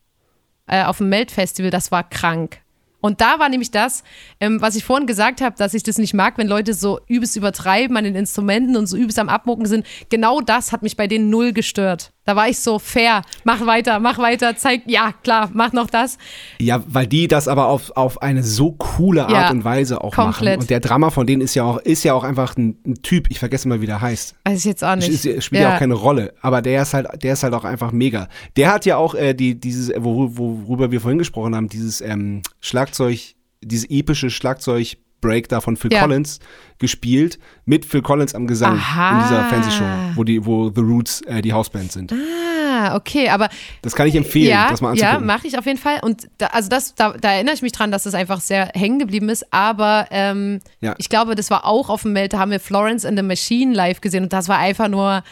äh, 0.67 0.83
auf 0.83 0.97
dem 0.97 1.09
Melt-Festival. 1.09 1.71
Das 1.71 1.91
war 1.91 2.07
krank. 2.07 2.61
Und 3.01 3.19
da 3.19 3.39
war 3.39 3.49
nämlich 3.49 3.71
das, 3.71 4.03
ähm, 4.39 4.61
was 4.61 4.75
ich 4.75 4.83
vorhin 4.83 5.07
gesagt 5.07 5.41
habe, 5.41 5.55
dass 5.57 5.73
ich 5.73 5.83
das 5.83 5.97
nicht 5.97 6.13
mag, 6.13 6.37
wenn 6.37 6.47
Leute 6.47 6.73
so 6.73 6.99
übelst 7.07 7.35
übertreiben 7.35 7.97
an 7.97 8.03
den 8.03 8.15
Instrumenten 8.15 8.77
und 8.77 8.85
so 8.85 8.95
übelst 8.95 9.17
am 9.17 9.29
Abmucken 9.29 9.65
sind. 9.65 9.85
Genau 10.09 10.39
das 10.39 10.71
hat 10.71 10.83
mich 10.83 10.95
bei 10.95 11.07
denen 11.07 11.29
null 11.29 11.51
gestört. 11.51 12.13
Da 12.23 12.35
war 12.35 12.47
ich 12.47 12.59
so 12.59 12.77
fair, 12.77 13.23
mach 13.43 13.65
weiter, 13.65 13.99
mach 13.99 14.19
weiter, 14.19 14.55
zeig, 14.55 14.83
ja 14.85 15.11
klar, 15.23 15.49
mach 15.53 15.73
noch 15.73 15.89
das. 15.89 16.19
Ja, 16.59 16.83
weil 16.85 17.07
die 17.07 17.27
das 17.27 17.47
aber 17.47 17.67
auf, 17.67 17.91
auf 17.95 18.21
eine 18.21 18.43
so 18.43 18.73
coole 18.73 19.23
Art 19.23 19.31
Ja, 19.31 19.49
und 19.49 19.63
Weise 19.63 20.03
auch 20.03 20.13
komplett. 20.13 20.57
machen. 20.57 20.61
Und 20.61 20.69
der 20.69 20.81
Drama 20.81 21.09
von 21.09 21.25
denen 21.25 21.41
ist 21.41 21.55
ja 21.55 21.63
auch, 21.63 21.79
ist 21.79 22.03
ja 22.03 22.13
auch 22.13 22.23
einfach 22.23 22.55
ein, 22.57 22.77
ein 22.85 23.01
Typ, 23.01 23.31
ich 23.31 23.39
vergesse 23.39 23.67
mal, 23.67 23.81
wie 23.81 23.87
der 23.87 24.01
heißt. 24.01 24.35
Weiß 24.45 24.59
ich 24.59 24.65
jetzt 24.65 24.83
auch 24.83 24.95
nicht. 24.95 25.09
Ist, 25.09 25.43
spielt 25.43 25.63
ja. 25.63 25.73
auch 25.73 25.79
keine 25.79 25.95
Rolle, 25.95 26.33
aber 26.41 26.61
der 26.61 26.83
ist 26.83 26.93
halt, 26.93 27.07
der 27.23 27.33
ist 27.33 27.41
halt 27.41 27.55
auch 27.55 27.63
einfach 27.63 27.91
mega. 27.91 28.27
Der 28.55 28.71
hat 28.71 28.85
ja 28.85 28.97
auch 28.97 29.15
äh, 29.15 29.33
die, 29.33 29.59
dieses, 29.59 29.91
wo, 29.97 30.29
worüber 30.37 30.91
wir 30.91 31.01
vorhin 31.01 31.17
gesprochen 31.17 31.55
haben, 31.55 31.69
dieses 31.69 32.01
ähm, 32.01 32.43
Schlagzeug, 32.59 33.33
dieses 33.61 33.89
epische 33.89 34.29
Schlagzeug 34.29 34.97
Break 35.21 35.47
da 35.49 35.61
von 35.61 35.77
Phil 35.77 35.93
Ja. 35.93 36.01
Collins 36.01 36.39
gespielt, 36.79 37.37
mit 37.65 37.85
Phil 37.85 38.01
Collins 38.01 38.33
am 38.33 38.47
Gesang 38.47 38.73
Aha. 38.77 39.11
in 39.17 39.23
dieser 39.23 39.43
Fernsehshow, 39.45 39.85
wo 40.15 40.23
die, 40.23 40.43
wo 40.45 40.71
The 40.73 40.81
Roots 40.81 41.21
äh, 41.27 41.41
die 41.41 41.53
Hausband 41.53 41.91
sind. 41.91 42.11
Ah, 42.11 42.95
okay, 42.95 43.29
aber 43.29 43.49
Das 43.83 43.95
kann 43.95 44.07
ich 44.07 44.15
empfehlen, 44.15 44.49
ja, 44.49 44.69
das 44.69 44.81
mal 44.81 44.95
ja, 44.97 45.09
anzugucken. 45.09 45.27
mache 45.27 45.47
ich 45.47 45.57
auf 45.59 45.65
jeden 45.67 45.77
Fall. 45.77 45.99
Und 46.01 46.27
da, 46.39 46.47
also 46.47 46.69
das, 46.69 46.95
da, 46.95 47.11
da 47.13 47.33
erinnere 47.33 47.53
ich 47.53 47.61
mich 47.61 47.71
dran, 47.71 47.91
dass 47.91 48.03
das 48.03 48.15
einfach 48.15 48.41
sehr 48.41 48.71
hängen 48.73 48.97
geblieben 48.97 49.29
ist. 49.29 49.53
Aber 49.53 50.07
ähm, 50.09 50.59
Ja. 50.79 50.95
ich 50.97 51.07
glaube, 51.09 51.35
das 51.35 51.51
war 51.51 51.65
auch 51.65 51.89
auf 51.89 52.01
dem 52.01 52.13
Meld, 52.13 52.33
da 52.33 52.39
haben 52.39 52.49
wir 52.51 52.59
Florence 52.59 53.05
and 53.05 53.17
the 53.17 53.23
Machine 53.23 53.73
live 53.75 54.01
gesehen 54.01 54.23
und 54.23 54.33
das 54.33 54.47
war 54.49 54.57
einfach 54.57 54.87
nur 54.87 55.23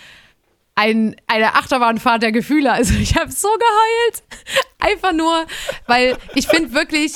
ein, 0.75 1.15
eine 1.27 1.55
Achterbahnfahrt 1.55 2.21
der 2.21 2.31
Gefühle. 2.31 2.71
Also 2.71 2.93
ich 2.93 3.15
habe 3.15 3.31
so 3.31 3.47
geheult. 3.49 4.23
Einfach 4.79 5.11
nur, 5.11 5.45
weil 5.87 6.15
ich 6.35 6.47
finde 6.47 6.71
wirklich, 6.73 7.13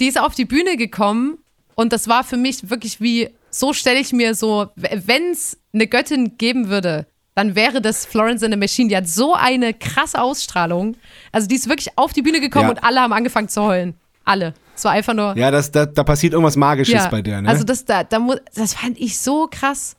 die 0.00 0.06
ist 0.08 0.18
auf 0.20 0.34
die 0.34 0.44
Bühne 0.44 0.76
gekommen 0.76 1.38
und 1.74 1.92
das 1.92 2.08
war 2.08 2.24
für 2.24 2.36
mich 2.36 2.70
wirklich 2.70 3.00
wie, 3.00 3.30
so 3.50 3.72
stelle 3.72 3.98
ich 4.00 4.12
mir 4.12 4.34
so, 4.34 4.68
wenn 4.76 5.30
es 5.30 5.58
eine 5.72 5.86
Göttin 5.86 6.36
geben 6.38 6.68
würde, 6.68 7.06
dann 7.34 7.56
wäre 7.56 7.80
das 7.80 8.06
Florence 8.06 8.42
and 8.44 8.54
the 8.54 8.58
Machine. 8.58 8.88
Die 8.88 8.96
hat 8.96 9.08
so 9.08 9.34
eine 9.34 9.74
krasse 9.74 10.20
Ausstrahlung. 10.22 10.96
Also 11.32 11.48
die 11.48 11.56
ist 11.56 11.68
wirklich 11.68 11.88
auf 11.96 12.12
die 12.12 12.22
Bühne 12.22 12.40
gekommen 12.40 12.66
Ja. 12.66 12.70
und 12.70 12.84
alle 12.84 13.00
haben 13.00 13.12
angefangen 13.12 13.48
zu 13.48 13.62
heulen. 13.62 13.94
Alle. 14.24 14.54
Es 14.76 14.84
war 14.84 14.92
einfach 14.92 15.14
nur. 15.14 15.36
ja, 15.36 15.50
das, 15.50 15.70
da, 15.70 15.84
da 15.86 16.04
passiert 16.04 16.32
irgendwas 16.32 16.56
Magisches 16.56 16.94
Ja, 16.94 17.08
bei 17.08 17.22
der, 17.22 17.42
ne? 17.42 17.48
Also 17.48 17.64
das, 17.64 17.84
da, 17.84 18.04
da, 18.04 18.18
das 18.54 18.74
fand 18.74 18.98
ich 18.98 19.18
so 19.18 19.48
krass. 19.50 19.96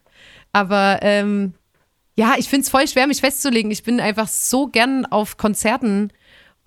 Aber 0.53 0.99
ähm, 1.01 1.53
ja, 2.15 2.35
ich 2.37 2.47
finde 2.47 2.63
es 2.63 2.69
voll 2.69 2.87
schwer, 2.87 3.07
mich 3.07 3.19
festzulegen. 3.19 3.69
Ich 3.71 3.83
bin 3.83 3.99
einfach 3.99 4.27
so 4.29 4.67
gern 4.67 5.05
auf 5.05 5.35
Konzerten 5.37 6.11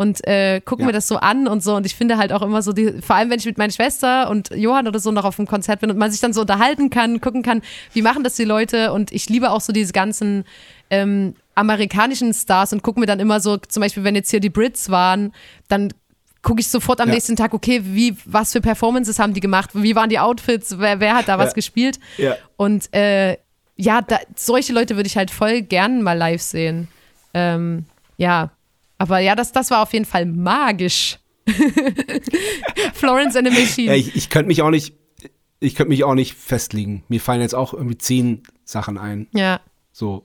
und 0.00 0.24
äh, 0.28 0.60
gucke 0.64 0.82
Ja. 0.82 0.86
mir 0.86 0.92
das 0.92 1.08
so 1.08 1.16
an 1.16 1.48
und 1.48 1.60
so. 1.62 1.74
Und 1.74 1.84
ich 1.84 1.94
finde 1.96 2.16
halt 2.18 2.32
auch 2.32 2.40
immer 2.42 2.62
so, 2.62 2.72
die, 2.72 3.02
vor 3.02 3.16
allem 3.16 3.30
wenn 3.30 3.40
ich 3.40 3.44
mit 3.46 3.58
meiner 3.58 3.72
Schwester 3.72 4.30
und 4.30 4.48
Johann 4.54 4.86
oder 4.86 5.00
so 5.00 5.10
noch 5.10 5.24
auf 5.24 5.38
einem 5.40 5.48
Konzert 5.48 5.80
bin 5.80 5.90
und 5.90 5.98
man 5.98 6.10
sich 6.12 6.20
dann 6.20 6.32
so 6.32 6.40
unterhalten 6.42 6.88
kann, 6.88 7.20
gucken 7.20 7.42
kann, 7.42 7.62
wie 7.92 8.00
machen 8.02 8.22
das 8.22 8.36
die 8.36 8.44
Leute. 8.44 8.92
Und 8.92 9.10
ich 9.10 9.28
liebe 9.28 9.50
auch 9.50 9.60
so 9.60 9.72
diese 9.72 9.92
ganzen 9.92 10.44
ähm, 10.90 11.34
amerikanischen 11.56 12.32
Stars 12.32 12.72
und 12.72 12.82
gucke 12.84 13.00
mir 13.00 13.06
dann 13.06 13.18
immer 13.18 13.40
so, 13.40 13.56
zum 13.56 13.80
Beispiel, 13.80 14.04
wenn 14.04 14.14
jetzt 14.14 14.30
hier 14.30 14.38
die 14.40 14.50
Brits 14.50 14.88
waren, 14.88 15.32
dann 15.66 15.92
gucke 16.42 16.60
ich 16.60 16.68
sofort 16.68 17.00
am 17.00 17.08
Ja. 17.08 17.14
nächsten 17.14 17.34
Tag, 17.34 17.52
okay, 17.52 17.80
wie, 17.84 18.16
was 18.24 18.52
für 18.52 18.60
Performances 18.60 19.18
haben 19.18 19.34
die 19.34 19.40
gemacht, 19.40 19.70
wie 19.74 19.96
waren 19.96 20.08
die 20.08 20.20
Outfits, 20.20 20.78
wer, 20.78 21.00
wer 21.00 21.16
hat 21.16 21.26
da 21.26 21.38
was 21.38 21.50
Ja. 21.50 21.54
gespielt. 21.54 21.98
Ja. 22.18 22.36
Und 22.56 22.94
äh, 22.94 23.36
ja, 23.74 24.00
da, 24.02 24.18
solche 24.36 24.72
Leute 24.72 24.94
würde 24.94 25.08
ich 25.08 25.16
halt 25.16 25.32
voll 25.32 25.62
gern 25.62 26.02
mal 26.02 26.16
live 26.16 26.40
sehen. 26.40 26.86
Ähm, 27.34 27.86
ja, 28.16 28.50
aber 28.98 29.18
ja, 29.20 29.34
das, 29.34 29.52
das 29.52 29.70
war 29.70 29.82
auf 29.82 29.92
jeden 29.92 30.04
Fall 30.04 30.26
magisch. 30.26 31.18
Florence 32.94 33.36
and 33.36 33.48
the 33.48 33.54
Machine. 33.58 33.88
Ja, 33.88 33.94
ich, 33.94 34.14
ich 34.16 34.28
könnte 34.30 34.48
mich 34.48 34.62
auch 34.62 34.70
nicht, 34.70 34.94
ich 35.60 35.74
könnte 35.74 35.90
mich 35.90 36.04
auch 36.04 36.14
nicht 36.14 36.34
festlegen. 36.34 37.02
Mir 37.08 37.20
fallen 37.20 37.40
jetzt 37.40 37.54
auch 37.54 37.72
irgendwie 37.72 37.98
zehn 37.98 38.42
Sachen 38.64 38.98
ein. 38.98 39.28
ja, 39.32 39.60
So, 39.92 40.24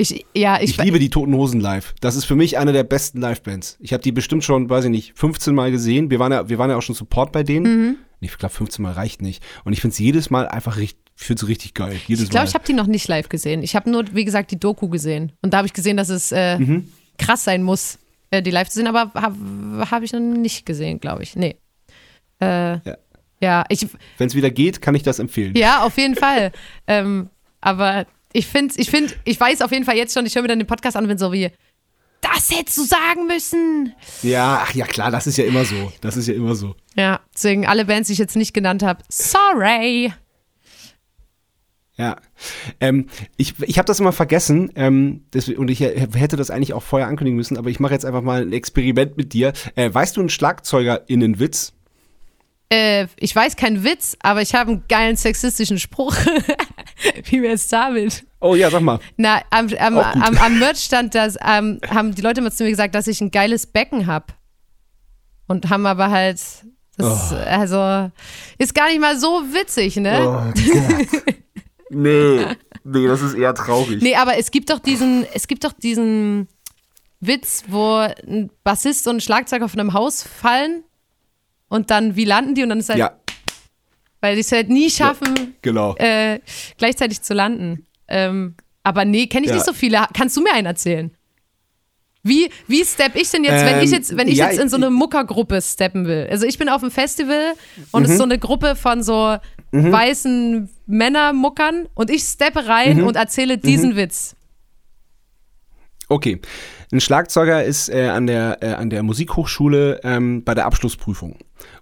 ich, 0.00 0.24
ja, 0.32 0.60
ich, 0.60 0.70
ich 0.70 0.84
liebe 0.84 1.00
die 1.00 1.10
Toten 1.10 1.34
Hosen 1.34 1.60
live. 1.60 1.92
Das 2.00 2.14
ist 2.14 2.24
für 2.24 2.36
mich 2.36 2.56
eine 2.56 2.72
der 2.72 2.84
besten 2.84 3.20
Livebands. 3.20 3.76
Ich 3.80 3.92
habe 3.92 4.02
die 4.02 4.12
bestimmt 4.12 4.44
schon, 4.44 4.70
weiß 4.70 4.84
ich 4.84 4.90
nicht, 4.90 5.18
15 5.18 5.52
Mal 5.54 5.72
gesehen. 5.72 6.08
Wir 6.10 6.20
waren 6.20 6.30
ja, 6.30 6.48
wir 6.48 6.56
waren 6.58 6.70
ja 6.70 6.76
auch 6.76 6.82
schon 6.82 6.94
Support 6.94 7.32
bei 7.32 7.42
denen. 7.42 7.64
Mhm. 7.88 7.96
Ich 8.20 8.36
glaube 8.38 8.54
15 8.54 8.80
Mal 8.82 8.92
reicht 8.92 9.22
nicht. 9.22 9.42
Und 9.64 9.72
ich 9.72 9.80
finde 9.80 9.92
es 9.94 9.98
jedes 9.98 10.30
Mal 10.30 10.46
einfach 10.46 10.76
richtig, 10.76 11.00
ich 11.16 11.24
finde 11.24 11.42
es 11.42 11.48
richtig 11.48 11.74
geil. 11.74 11.96
Jedes 12.06 12.24
ich 12.24 12.30
glaube, 12.30 12.46
ich 12.46 12.54
habe 12.54 12.64
die 12.64 12.74
noch 12.74 12.86
nicht 12.86 13.08
live 13.08 13.28
gesehen. 13.28 13.64
Ich 13.64 13.74
habe 13.74 13.90
nur, 13.90 14.04
wie 14.14 14.24
gesagt, 14.24 14.52
die 14.52 14.60
Doku 14.60 14.88
gesehen. 14.88 15.32
Und 15.42 15.52
da 15.52 15.58
habe 15.58 15.66
ich 15.66 15.72
gesehen, 15.72 15.96
dass 15.96 16.10
es 16.10 16.30
äh, 16.30 16.58
Mhm. 16.60 16.92
Krass 17.18 17.44
sein 17.44 17.62
muss, 17.62 17.98
äh, 18.30 18.42
die 18.42 18.50
live 18.50 18.68
zu 18.68 18.74
sehen, 18.78 18.86
aber 18.86 19.12
habe 19.20 19.36
hab 19.90 20.02
ich 20.02 20.12
noch 20.12 20.20
nicht 20.20 20.64
gesehen, 20.66 21.00
glaube 21.00 21.22
ich. 21.22 21.36
Nee. 21.36 21.56
Äh, 22.40 22.74
Ja. 22.78 22.96
ja, 23.40 23.64
ich, 23.68 23.86
Wenn 24.16 24.28
es 24.28 24.34
wieder 24.34 24.50
geht, 24.50 24.80
kann 24.80 24.94
ich 24.94 25.02
das 25.02 25.18
empfehlen. 25.18 25.54
Ja, 25.56 25.82
auf 25.82 25.96
jeden 25.98 26.14
Fall. 26.14 26.52
ähm, 26.86 27.30
aber 27.60 28.06
ich 28.32 28.46
finde, 28.46 28.74
ich 28.78 28.90
finde, 28.90 29.14
ich 29.24 29.38
weiß 29.40 29.62
auf 29.62 29.72
jeden 29.72 29.84
Fall 29.84 29.96
jetzt 29.96 30.14
schon, 30.14 30.26
ich 30.26 30.34
höre 30.34 30.42
mir 30.42 30.48
dann 30.48 30.58
den 30.58 30.66
Podcast 30.66 30.96
an 30.96 31.04
und 31.04 31.08
bin 31.08 31.18
so 31.18 31.32
wie, 31.32 31.50
das 32.20 32.50
hättest 32.50 32.78
du 32.78 32.82
sagen 32.84 33.26
müssen. 33.26 33.94
Ja, 34.22 34.60
ach 34.64 34.74
ja 34.74 34.86
klar, 34.86 35.10
das 35.10 35.26
ist 35.26 35.38
ja 35.38 35.44
immer 35.44 35.64
so. 35.64 35.92
Das 36.00 36.16
ist 36.16 36.26
ja 36.28 36.34
immer 36.34 36.54
so. 36.54 36.74
Ja, 36.96 37.20
deswegen 37.34 37.66
alle 37.66 37.84
Bands, 37.84 38.08
die 38.08 38.12
ich 38.14 38.18
jetzt 38.18 38.36
nicht 38.36 38.54
genannt 38.54 38.82
habe, 38.82 39.02
sorry. 39.08 40.12
Ja. 41.98 42.16
Ähm, 42.78 43.06
ich 43.36 43.54
ich 43.60 43.76
habe 43.78 43.86
das 43.86 43.98
immer 43.98 44.12
vergessen 44.12 44.70
ähm, 44.76 45.24
deswegen, 45.34 45.58
und 45.58 45.68
ich 45.68 45.80
hätte 45.80 46.36
das 46.36 46.50
eigentlich 46.50 46.72
auch 46.72 46.82
vorher 46.82 47.08
ankündigen 47.08 47.36
müssen, 47.36 47.56
aber 47.58 47.70
ich 47.70 47.80
mache 47.80 47.92
jetzt 47.92 48.04
einfach 48.04 48.22
mal 48.22 48.42
ein 48.42 48.52
Experiment 48.52 49.16
mit 49.16 49.32
dir. 49.32 49.52
Äh, 49.74 49.92
weißt 49.92 50.16
du 50.16 50.20
einen 50.20 50.28
SchlagzeugerInnenwitz? 50.28 51.72
Äh, 52.70 53.06
ich 53.16 53.34
weiß 53.34 53.56
keinen 53.56 53.82
Witz, 53.82 54.16
aber 54.20 54.42
ich 54.42 54.54
habe 54.54 54.70
einen 54.70 54.84
geilen 54.88 55.16
sexistischen 55.16 55.78
Spruch. 55.78 56.14
wie 57.24 57.42
wäre 57.42 57.54
es 57.54 57.66
damit? 57.66 58.24
Oh 58.40 58.54
ja, 58.54 58.70
sag 58.70 58.82
mal. 58.82 59.00
Na, 59.16 59.40
am, 59.50 59.68
am, 59.78 59.94
gut. 59.94 60.04
am, 60.04 60.36
am 60.36 60.58
Merch 60.58 60.84
stand 60.84 61.14
das, 61.14 61.36
ähm, 61.44 61.80
haben 61.88 62.14
die 62.14 62.22
Leute 62.22 62.40
immer 62.40 62.52
zu 62.52 62.62
mir 62.62 62.70
gesagt, 62.70 62.94
dass 62.94 63.08
ich 63.08 63.20
ein 63.20 63.30
geiles 63.30 63.66
Becken 63.66 64.06
habe. 64.06 64.26
Und 65.48 65.70
haben 65.70 65.86
aber 65.86 66.10
halt, 66.10 66.36
das, 66.36 67.32
Oh. 67.32 67.34
also, 67.34 68.10
ist 68.58 68.74
gar 68.74 68.88
nicht 68.88 69.00
mal 69.00 69.18
so 69.18 69.42
witzig, 69.52 69.96
ne? 69.96 70.20
Gott. 70.22 71.34
nee, 71.90 72.44
nee, 72.84 73.06
das 73.06 73.22
ist 73.22 73.34
eher 73.34 73.54
traurig. 73.54 74.02
Nee, 74.02 74.14
aber 74.16 74.36
es 74.38 74.50
gibt 74.50 74.70
doch 74.70 74.78
diesen, 74.78 75.24
es 75.34 75.46
gibt 75.48 75.64
doch 75.64 75.72
diesen 75.72 76.48
Witz, 77.20 77.64
wo 77.68 77.96
ein 77.96 78.50
Bassist 78.64 79.08
und 79.08 79.16
ein 79.16 79.20
Schlagzeuger 79.20 79.68
von 79.68 79.80
einem 79.80 79.92
Haus 79.92 80.22
fallen 80.22 80.84
und 81.68 81.90
dann, 81.90 82.16
wie 82.16 82.24
landen 82.24 82.54
die? 82.54 82.62
Und 82.62 82.68
dann 82.70 82.78
ist 82.80 82.88
halt, 82.88 82.98
Ja, 82.98 83.12
weil 84.20 84.34
die 84.34 84.40
es 84.40 84.52
halt 84.52 84.68
nie 84.68 84.90
schaffen, 84.90 85.54
genau. 85.62 85.94
äh, 85.96 86.40
gleichzeitig 86.76 87.22
zu 87.22 87.34
landen. 87.34 87.86
Ähm, 88.08 88.54
aber 88.82 89.04
nee, 89.04 89.26
kenne 89.26 89.44
ich 89.44 89.50
Ja. 89.50 89.56
nicht 89.56 89.66
so 89.66 89.72
viele. 89.72 90.06
Kannst 90.14 90.36
du 90.36 90.40
mir 90.40 90.52
einen 90.52 90.66
erzählen? 90.66 91.14
Wie, 92.28 92.50
wie 92.66 92.84
stepp 92.84 93.16
ich 93.16 93.30
denn 93.30 93.44
jetzt, 93.44 93.64
wenn 93.64 93.78
ich 93.80 93.90
Ähm, 93.90 93.92
jetzt, 93.98 94.16
wenn 94.16 94.28
ich 94.28 94.36
ja, 94.38 94.48
jetzt 94.50 94.60
in 94.60 94.68
so 94.68 94.76
eine 94.76 94.90
Muckergruppe 94.90 95.60
steppen 95.62 96.06
will? 96.06 96.28
Also 96.30 96.46
ich 96.46 96.58
bin 96.58 96.68
auf 96.68 96.82
einem 96.82 96.90
Festival 96.90 97.54
und 97.92 98.04
es 98.04 98.10
ist 98.10 98.18
so 98.18 98.24
Mhm. 98.26 98.32
eine 98.32 98.38
Gruppe 98.38 98.76
von 98.76 99.02
so 99.02 99.36
weißen 99.72 100.68
Männermuckern 100.86 101.88
und 101.94 102.10
ich 102.10 102.22
steppe 102.22 102.66
rein 102.66 102.98
Mhm. 102.98 103.06
und 103.06 103.16
erzähle 103.16 103.58
diesen 103.58 103.96
Witz. 103.96 104.34
Okay. 106.08 106.40
Ein 106.90 107.00
Schlagzeuger 107.00 107.64
ist 107.64 107.90
äh, 107.90 108.08
an, 108.08 108.26
der, 108.26 108.58
äh, 108.62 108.72
an 108.72 108.88
der 108.88 109.02
Musikhochschule 109.02 110.00
ähm, 110.04 110.42
bei 110.42 110.54
der 110.54 110.64
Abschlussprüfung 110.64 111.36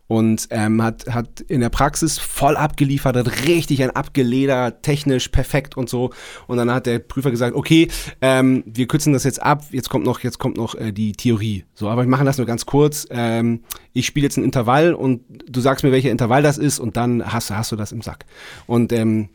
und 0.09 0.47
ähm, 0.51 0.83
hat, 0.83 1.07
hat 1.09 1.41
in 1.41 1.61
der 1.61 1.69
Praxis 1.69 2.19
voll 2.19 2.57
abgeliefert, 2.57 3.17
hat 3.17 3.47
richtig 3.47 3.83
ein 3.83 3.91
Abgeleder, 3.91 4.81
technisch 4.83 5.29
perfekt 5.29 5.77
und 5.77 5.89
so. 5.89 6.11
Und 6.47 6.59
dann 6.59 6.71
hat 6.71 6.87
der 6.87 7.01
Prüfer 7.01 7.31
gesagt, 7.33 7.57
okay, 7.57 7.89
ähm, 8.21 8.63
wir 8.67 8.87
kürzen 8.87 9.13
das 9.13 9.25
jetzt 9.25 9.43
ab, 9.43 9.65
jetzt 9.73 9.89
kommt 9.91 10.05
noch, 10.05 10.21
jetzt 10.21 10.39
kommt 10.39 10.57
noch 10.57 10.75
äh, 10.77 10.93
die 10.93 11.13
Theorie. 11.13 11.65
So, 11.75 11.89
aber 11.89 12.03
wir 12.03 12.09
machen 12.09 12.27
das 12.27 12.39
nur 12.39 12.47
ganz 12.47 12.67
kurz. 12.67 13.07
Ähm, 13.11 13.65
ich 13.93 14.07
spiele 14.07 14.25
jetzt 14.25 14.37
ein 14.37 14.45
Intervall 14.45 14.95
und 14.95 15.23
du 15.51 15.61
sagst 15.61 15.83
mir, 15.83 15.91
welcher 15.91 16.11
Intervall 16.13 16.43
das 16.43 16.57
ist 16.59 16.79
und 16.79 16.97
dann 16.97 17.33
hast, 17.33 17.51
du- 17.51 17.57
hast 17.57 17.73
du 17.73 17.77
das 17.77 17.91
im 17.91 18.03
Sack. 18.03 18.27
Und 18.67 18.93
ähm, 18.93 19.29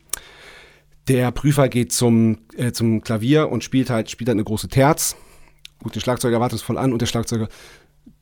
der 1.07 1.31
Prüfer 1.31 1.67
geht 1.67 1.91
zum, 1.91 2.37
äh, 2.55 2.71
zum 2.71 3.01
Klavier 3.01 3.49
und 3.49 3.63
spielt 3.63 3.89
halt, 3.89 4.09
spielt 4.09 4.29
halt 4.29 4.35
eine 4.35 4.43
große 4.45 4.69
Terz. 4.69 5.15
Gut, 5.83 5.95
der 5.95 5.99
Schlagzeuger 5.99 6.39
wartet 6.39 6.61
voll 6.61 6.77
an 6.77 6.93
und 6.93 7.01
der 7.01 7.07
Schlagzeuger 7.07 7.49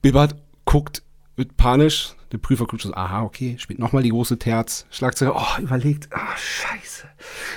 bibbert, 0.01 0.35
guckt, 0.65 1.03
wird 1.35 1.57
panisch. 1.57 2.15
Der 2.31 2.37
Prüfer 2.37 2.65
guckt 2.65 2.83
so, 2.83 2.93
aha, 2.93 3.23
okay, 3.23 3.55
spielt 3.57 3.79
nochmal 3.79 4.03
die 4.03 4.11
große 4.11 4.37
Terz. 4.37 4.85
Schlagzeuger, 4.91 5.35
oh, 5.35 5.61
überlegt, 5.61 6.09
ah, 6.11 6.35
scheiße. 6.37 7.07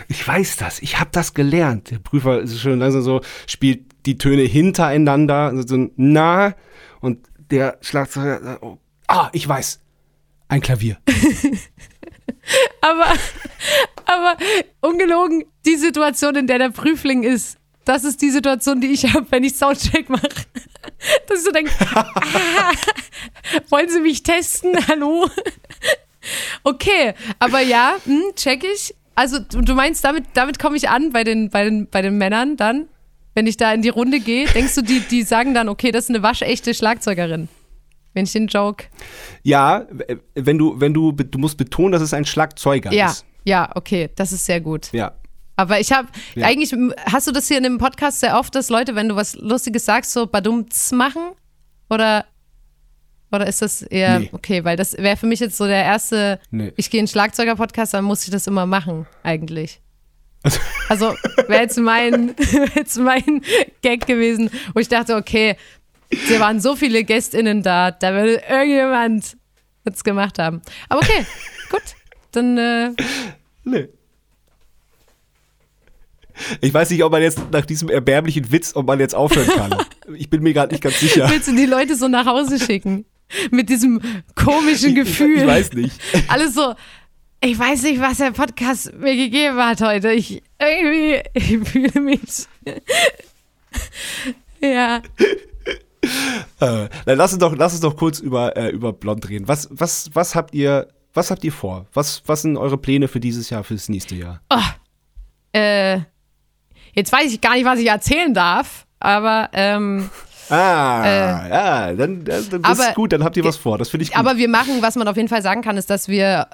Ich 0.09 0.27
weiß 0.27 0.57
das, 0.57 0.81
ich 0.81 0.99
habe 0.99 1.11
das 1.13 1.35
gelernt. 1.35 1.91
Der 1.91 1.99
Prüfer 1.99 2.41
ist 2.41 2.59
schön 2.59 2.79
langsam 2.79 3.03
so, 3.03 3.21
spielt 3.47 3.85
die 4.07 4.17
Töne 4.17 4.43
hintereinander, 4.43 5.53
so 5.67 5.91
nah. 5.97 6.55
Und 7.01 7.27
der 7.51 7.79
Schlagzeuger, 7.83 8.43
sagt, 8.43 8.63
oh, 8.63 8.79
ah, 9.09 9.29
ich 9.33 9.47
weiß, 9.47 9.81
ein 10.49 10.61
Klavier. 10.61 10.99
Aber, 12.81 13.07
aber 14.05 14.37
ungelogen, 14.81 15.45
die 15.65 15.77
Situation, 15.77 16.35
in 16.35 16.47
der 16.49 16.59
der 16.59 16.71
Prüfling 16.71 17.23
ist, 17.23 17.57
das 17.85 18.05
ist 18.05 18.23
die 18.23 18.31
Situation, 18.31 18.81
die 18.81 18.89
ich 18.89 19.13
habe, 19.13 19.27
wenn 19.31 19.45
ich 19.45 19.57
Soundcheck 19.57 20.09
mache. 20.09 20.29
Dass 21.27 21.39
ich 21.39 21.45
so 21.45 21.51
denke, 21.51 21.71
ah, 21.95 22.05
wollen 23.69 23.89
Sie 23.89 24.01
mich 24.01 24.23
testen? 24.23 24.77
Hallo? 24.89 25.29
Okay, 26.65 27.15
aber 27.39 27.61
ja, 27.61 27.95
hm, 28.05 28.23
check 28.37 28.65
ich. 28.65 28.95
Also 29.15 29.39
du, 29.41 29.75
meinst, 29.75 30.05
damit, 30.05 30.25
damit 30.35 30.59
komme 30.59 30.77
ich 30.77 30.89
an 30.89 31.13
bei 31.13 31.25
den, 31.25 31.51
bei, 31.51 31.65
den, 31.65 31.89
bei 31.89 32.03
den 32.03 32.17
Männern 32.19 32.57
dann, 32.57 32.89
wenn 33.35 33.47
ich 33.47 33.57
da 33.57 33.73
in 33.73 33.83
die 33.83 33.91
Runde 33.91 34.21
gehe. 34.21 34.47
Denkst 34.47 34.75
du, 34.75 34.83
die, 34.83 35.01
die 35.01 35.23
sagen 35.23 35.53
dann, 35.55 35.69
okay, 35.69 35.91
das 35.93 36.05
ist 36.05 36.11
eine 36.11 36.23
waschechte 36.23 36.73
Schlagzeugerin? 36.75 37.49
Wenn 38.15 38.25
ich 38.25 38.33
den 38.33 38.47
Joke. 38.47 38.85
Ja, 39.43 39.87
wenn 40.35 40.59
du, 40.59 40.79
wenn 40.81 40.95
du, 40.95 41.13
du 41.13 41.39
musst 41.39 41.57
betonen, 41.59 41.93
dass 41.93 42.03
es 42.03 42.15
ein 42.15 42.25
Schlagzeuger 42.25 42.93
Ja, 42.93 43.07
ist. 43.09 43.25
ja, 43.45 43.71
okay, 43.75 44.11
das 44.17 44.33
ist 44.33 44.47
sehr 44.47 44.61
gut. 44.61 44.93
Ja. 44.93 45.13
Aber 45.63 45.81
ich 45.81 45.93
habe 45.93 46.09
Ja. 46.35 46.47
eigentlich, 46.47 46.73
hast 47.11 47.27
du 47.27 47.33
das 47.33 47.49
hier 47.49 47.57
in 47.57 47.63
dem 47.63 47.79
Podcast 47.79 48.21
sehr 48.21 48.39
oft, 48.39 48.55
dass 48.55 48.69
Leute, 48.69 48.95
wenn 48.95 49.09
du 49.09 49.17
was 49.17 49.35
Lustiges 49.37 49.85
sagst, 49.85 50.13
so 50.13 50.27
Badumts 50.27 50.93
machen? 50.93 51.23
Oder 51.91 52.27
Oder 53.35 53.47
ist 53.47 53.63
das 53.63 53.81
eher 53.81 54.19
Nee. 54.21 54.29
okay? 54.33 54.63
Weil 54.65 54.77
das 54.77 54.93
wäre 54.99 55.17
für 55.17 55.27
mich 55.27 55.41
jetzt 55.41 55.57
so 55.57 55.67
der 55.67 55.83
erste. 55.85 56.39
Nee. 56.51 56.73
Ich 56.77 56.91
gehe 56.91 57.01
in 57.01 57.09
Schlagzeuger-Podcast, 57.09 57.95
dann 57.95 58.05
muss 58.05 58.25
ich 58.25 58.31
das 58.31 58.47
immer 58.47 58.67
machen, 58.67 59.07
eigentlich. 59.23 59.81
Also 60.91 61.15
wäre 61.49 61.63
jetzt 61.63 61.79
mein, 61.79 62.37
wär 62.37 62.69
jetzt 62.75 62.99
mein 62.99 63.41
Gag 63.81 64.07
gewesen, 64.07 64.51
wo 64.75 64.81
ich 64.81 64.89
dachte, 64.89 65.17
okay, 65.17 65.57
da 66.29 66.41
waren 66.41 66.61
so 66.61 66.77
viele 66.77 67.05
GästInnen 67.05 67.63
da, 67.63 67.91
da 67.93 68.13
würde 68.13 68.43
irgendjemand 68.51 69.37
es 69.85 70.05
gemacht 70.05 70.39
haben. 70.39 70.61
Aber 70.91 71.01
okay, 71.01 71.25
gut. 71.71 71.81
Dann 72.33 72.59
äh, 72.59 72.91
Nee. 73.65 73.89
Ich 76.61 76.73
weiß 76.73 76.91
nicht, 76.91 77.03
ob 77.05 77.13
man 77.13 77.23
jetzt 77.23 77.41
nach 77.53 77.67
diesem 77.67 77.89
erbärmlichen 77.89 78.51
Witz, 78.51 78.75
ob 78.75 78.87
man 78.87 79.01
jetzt 79.01 79.15
aufhören 79.15 79.49
kann. 79.49 79.75
Ich 80.17 80.29
bin 80.29 80.43
mir 80.43 80.53
gerade 80.53 80.73
nicht 80.73 80.83
ganz 80.83 80.99
sicher. 81.01 81.29
willst 81.31 81.49
du 81.49 81.55
die 81.55 81.67
Leute 81.67 81.95
so 81.97 82.09
nach 82.09 82.27
Hause 82.27 82.59
schicken. 82.59 83.05
Mit 83.51 83.69
diesem 83.69 84.01
komischen 84.35 84.95
Gefühl. 84.95 85.37
Ich, 85.37 85.43
ich 85.43 85.47
weiß 85.47 85.73
nicht. 85.73 86.01
Alles 86.29 86.55
so, 86.55 86.75
ich 87.41 87.59
weiß 87.59 87.83
nicht, 87.85 88.01
was 88.01 88.19
der 88.19 88.31
Podcast 88.31 88.93
mir 88.95 89.17
gegeben 89.17 89.57
hat 89.59 89.81
heute. 89.81 90.13
Ich 90.13 90.43
irgendwie, 90.61 91.21
ich 91.35 91.69
fühle 91.69 92.01
mich. 92.01 92.47
ja. 94.61 95.03
Äh, 96.61 96.89
dann 97.05 97.19
lass 97.19 97.33
uns 97.33 97.41
doch, 97.41 97.57
lass 97.57 97.73
uns 97.73 97.81
doch 97.81 97.97
kurz 97.97 98.19
über, 98.19 98.57
äh, 98.57 98.71
über 98.71 98.93
Blond 98.93 99.29
reden. 99.29 99.49
Was, 99.49 99.69
was, 99.71 100.11
was 100.15 100.35
habt 100.35 100.55
ihr, 100.55 100.89
was 101.15 101.31
habt 101.31 101.45
ihr 101.45 101.53
vor? 101.53 101.87
Was, 101.93 102.23
was 102.27 102.43
sind 102.43 102.57
eure 102.57 102.79
Pläne 102.79 103.09
für 103.09 103.21
dieses 103.21 103.51
Jahr, 103.51 103.65
fürs 103.65 103.89
nächste 103.89 104.15
Jahr? 104.15 104.41
Äh, 105.53 106.01
jetzt 106.93 107.13
weiß 107.13 107.33
ich 107.33 107.41
gar 107.41 107.55
nicht, 107.55 107.65
was 107.65 107.79
ich 107.79 107.89
erzählen 107.89 108.33
darf, 108.35 108.87
aber, 109.01 109.49
ähm, 109.53 110.11
Ah, 110.49 111.47
ja, 111.49 111.93
dann, 111.95 112.25
dann, 112.25 112.45
das 112.51 112.63
aber- 112.63 112.89
ist 112.89 112.95
gut, 112.95 113.13
dann 113.13 113.25
habt 113.25 113.37
ihr 113.39 113.45
was 113.45 113.57
vor. 113.57 113.79
Das 113.79 113.89
finde 113.89 114.03
ich 114.05 114.11
gut. 114.11 114.19
aber 114.19 114.37
wir 114.37 114.49
machen, 114.49 114.83
was 114.83 114.97
man 114.97 115.09
auf 115.09 115.17
jeden 115.17 115.29
Fall 115.29 115.41
sagen 115.41 115.63
kann, 115.63 115.77
ist, 115.79 115.89
dass 115.89 116.09
wir 116.09 116.47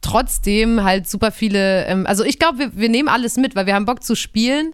trotzdem 0.00 0.82
halt 0.82 1.08
super 1.08 1.30
viele, 1.30 1.84
ähm, 1.86 2.06
also 2.06 2.24
ich 2.24 2.38
glaube, 2.38 2.58
wir, 2.58 2.76
wir 2.76 2.88
nehmen 2.88 3.08
alles 3.08 3.36
mit, 3.36 3.54
weil 3.54 3.66
wir 3.66 3.74
haben 3.74 3.84
Bock 3.84 4.02
zu 4.02 4.16
spielen 4.16 4.72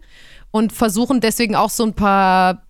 und 0.50 0.72
versuchen 0.72 1.20
deswegen 1.20 1.56
auch 1.56 1.70
so 1.70 1.84
ein 1.84 1.94
paar 1.94 2.62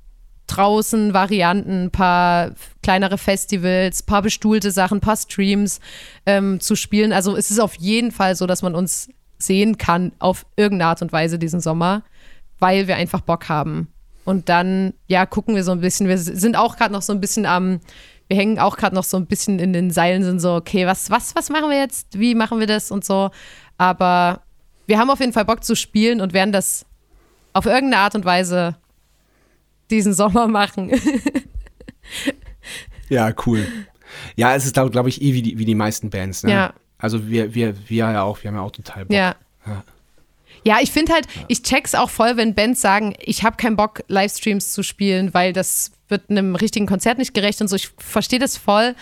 draußen 0.48 1.14
Varianten, 1.14 1.84
ein 1.84 1.90
paar 1.90 2.51
kleinere 2.82 3.16
Festivals, 3.16 4.03
ein 4.03 4.07
paar 4.07 4.22
bestuhlte 4.22 4.72
Sachen, 4.72 4.98
ein 4.98 5.01
paar 5.01 5.16
Streams 5.16 5.78
ähm, 6.26 6.59
zu 6.61 6.74
spielen. 6.74 7.12
Also 7.12 7.36
es 7.36 7.51
ist 7.53 7.61
auf 7.61 7.76
jeden 7.76 8.11
Fall 8.11 8.34
so, 8.34 8.46
dass 8.46 8.62
man 8.62 8.74
uns 8.74 9.09
sehen 9.38 9.78
kann 9.78 10.12
auf 10.18 10.44
irgendeine 10.57 10.88
Art 10.90 11.03
und 11.03 11.12
Weise 11.12 11.38
diesen 11.38 11.61
Sommer, 11.61 12.03
weil 12.61 12.86
wir 12.86 12.96
einfach 12.96 13.20
Bock 13.20 13.48
haben. 13.48 13.88
Und 14.24 14.48
dann, 14.48 14.94
ja, 15.08 15.26
gucken 15.26 15.56
wir 15.56 15.64
so 15.64 15.72
ein 15.72 15.80
bisschen. 15.80 16.06
Wir 16.06 16.18
sind 16.18 16.56
auch 16.56 16.76
gerade 16.76 16.92
noch 16.92 17.02
so 17.02 17.12
ein 17.12 17.20
bisschen 17.20 17.46
am, 17.46 17.80
wir 18.28 18.36
hängen 18.36 18.58
auch 18.58 18.76
gerade 18.76 18.94
noch 18.94 19.04
so 19.04 19.16
ein 19.16 19.26
bisschen 19.26 19.58
in 19.58 19.72
den 19.72 19.90
Seilen, 19.90 20.22
sind 20.22 20.40
so, 20.40 20.54
okay, 20.54 20.86
was, 20.86 21.11
was, 21.11 21.34
was 21.34 21.48
machen 21.50 21.70
wir 21.70 21.78
jetzt? 21.78 22.18
Wie 22.18 22.34
machen 22.34 22.61
wir 22.61 22.66
das 22.66 22.90
und 22.90 23.04
so. 23.04 23.30
Aber 23.78 24.42
wir 24.86 24.98
haben 24.98 25.11
auf 25.11 25.20
jeden 25.20 25.32
Fall 25.32 25.44
Bock 25.44 25.64
zu 25.64 25.74
spielen 25.74 26.20
und 26.20 26.32
werden 26.32 26.52
das 26.52 26.86
auf 27.52 27.66
irgendeine 27.66 28.02
Art 28.02 28.14
und 28.14 28.24
Weise 28.24 28.76
diesen 29.90 30.14
Sommer 30.14 30.46
machen. 30.46 30.92
Ja, 33.11 33.32
cool. 33.44 33.66
Ja, 34.36 34.54
es 34.54 34.64
ist, 34.64 34.72
glaube 34.72 34.90
glaub 34.90 35.06
ich, 35.06 35.20
eh 35.20 35.34
wie 35.34 35.42
die, 35.42 35.58
wie 35.58 35.64
die 35.64 35.74
meisten 35.74 36.08
Bands. 36.08 36.44
Ne? 36.44 36.52
Ja. 36.52 36.74
Also 36.96 37.28
wir, 37.28 37.54
wir, 37.54 37.74
wir 37.88 37.96
ja 38.12 38.22
auch, 38.22 38.42
wir 38.42 38.48
haben 38.48 38.56
ja 38.56 38.62
auch 38.62 38.70
total 38.70 39.04
Bock. 39.04 39.14
Ja. 39.14 39.34
Ja. 39.66 39.84
Ja, 40.64 40.78
ich 40.80 40.90
finde 40.90 41.12
halt, 41.12 41.26
ich 41.48 41.62
check's 41.62 41.94
auch 41.94 42.11
voll, 42.11 42.36
wenn 42.36 42.54
Bands 42.54 42.80
sagen, 42.80 43.14
ich 43.18 43.42
habe 43.42 43.56
keinen 43.56 43.76
Bock, 43.76 44.02
Livestreams 44.08 44.72
zu 44.72 44.82
spielen, 44.82 45.32
weil 45.32 45.52
das 45.52 45.92
wird 46.08 46.28
einem 46.28 46.54
richtigen 46.54 46.86
Konzert 46.86 47.18
nicht 47.18 47.34
gerecht 47.34 47.61
und 47.61 47.68
so. 47.68 47.76
Ich 47.76 47.90
verstehe 47.98 48.38
das 48.38 48.56
voll. 48.56 48.94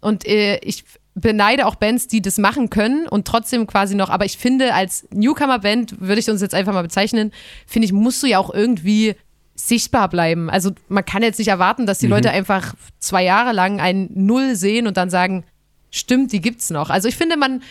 Und 0.00 0.26
äh, 0.26 0.58
ich 0.58 0.84
beneide 1.14 1.66
auch 1.66 1.76
Bands, 1.76 2.08
die 2.08 2.20
das 2.20 2.36
machen 2.36 2.68
können 2.68 3.08
und 3.08 3.26
trotzdem 3.26 3.66
quasi 3.66 3.94
noch, 3.94 4.10
aber 4.10 4.26
ich 4.26 4.36
finde, 4.36 4.74
als 4.74 5.08
Newcomer-Band, 5.12 6.00
würde 6.00 6.20
ich 6.20 6.28
uns 6.28 6.42
jetzt 6.42 6.54
einfach 6.54 6.74
mal 6.74 6.82
bezeichnen, 6.82 7.32
finde 7.66 7.86
ich, 7.86 7.92
musst 7.92 8.22
du 8.22 8.26
ja 8.26 8.38
auch 8.38 8.52
irgendwie 8.52 9.14
sichtbar 9.54 10.10
bleiben. 10.10 10.50
Also 10.50 10.72
man 10.88 11.06
kann 11.06 11.22
jetzt 11.22 11.38
nicht 11.38 11.48
erwarten, 11.48 11.86
dass 11.86 11.98
die 11.98 12.06
Leute 12.06 12.30
einfach 12.30 12.74
zwei 12.98 13.24
Jahre 13.24 13.52
lang 13.52 13.80
ein 13.80 14.10
Null 14.12 14.54
sehen 14.54 14.86
und 14.86 14.98
dann 14.98 15.08
sagen, 15.08 15.44
stimmt, 15.90 16.32
die 16.32 16.42
gibt's 16.42 16.68
noch. 16.68 16.90
Also 16.90 17.08
ich 17.08 17.16
finde, 17.16 17.38
man, 17.38 17.62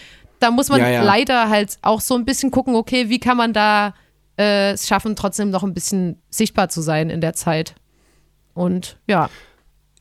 da 0.46 0.52
muss 0.52 0.70
man 0.70 0.80
Ja, 0.80 0.90
ja. 0.90 1.04
leider 1.04 1.50
halt 1.50 1.78
auch 1.82 2.02
so 2.02 2.16
ein 2.16 2.24
bisschen 2.26 2.52
gucken, 2.52 2.76
okay, 2.76 3.10
wie 3.10 3.20
kann 3.20 3.36
man 3.38 3.52
da 3.54 3.94
äh, 4.38 4.72
es 4.72 4.88
schaffen, 4.88 5.16
trotzdem 5.16 5.50
noch 5.50 5.64
ein 5.64 5.74
bisschen 5.74 6.22
sichtbar 6.30 6.70
zu 6.70 6.82
sein 6.82 7.10
in 7.10 7.22
der 7.22 7.34
Zeit. 7.34 7.76
Und 8.54 8.98
ja, 9.08 9.30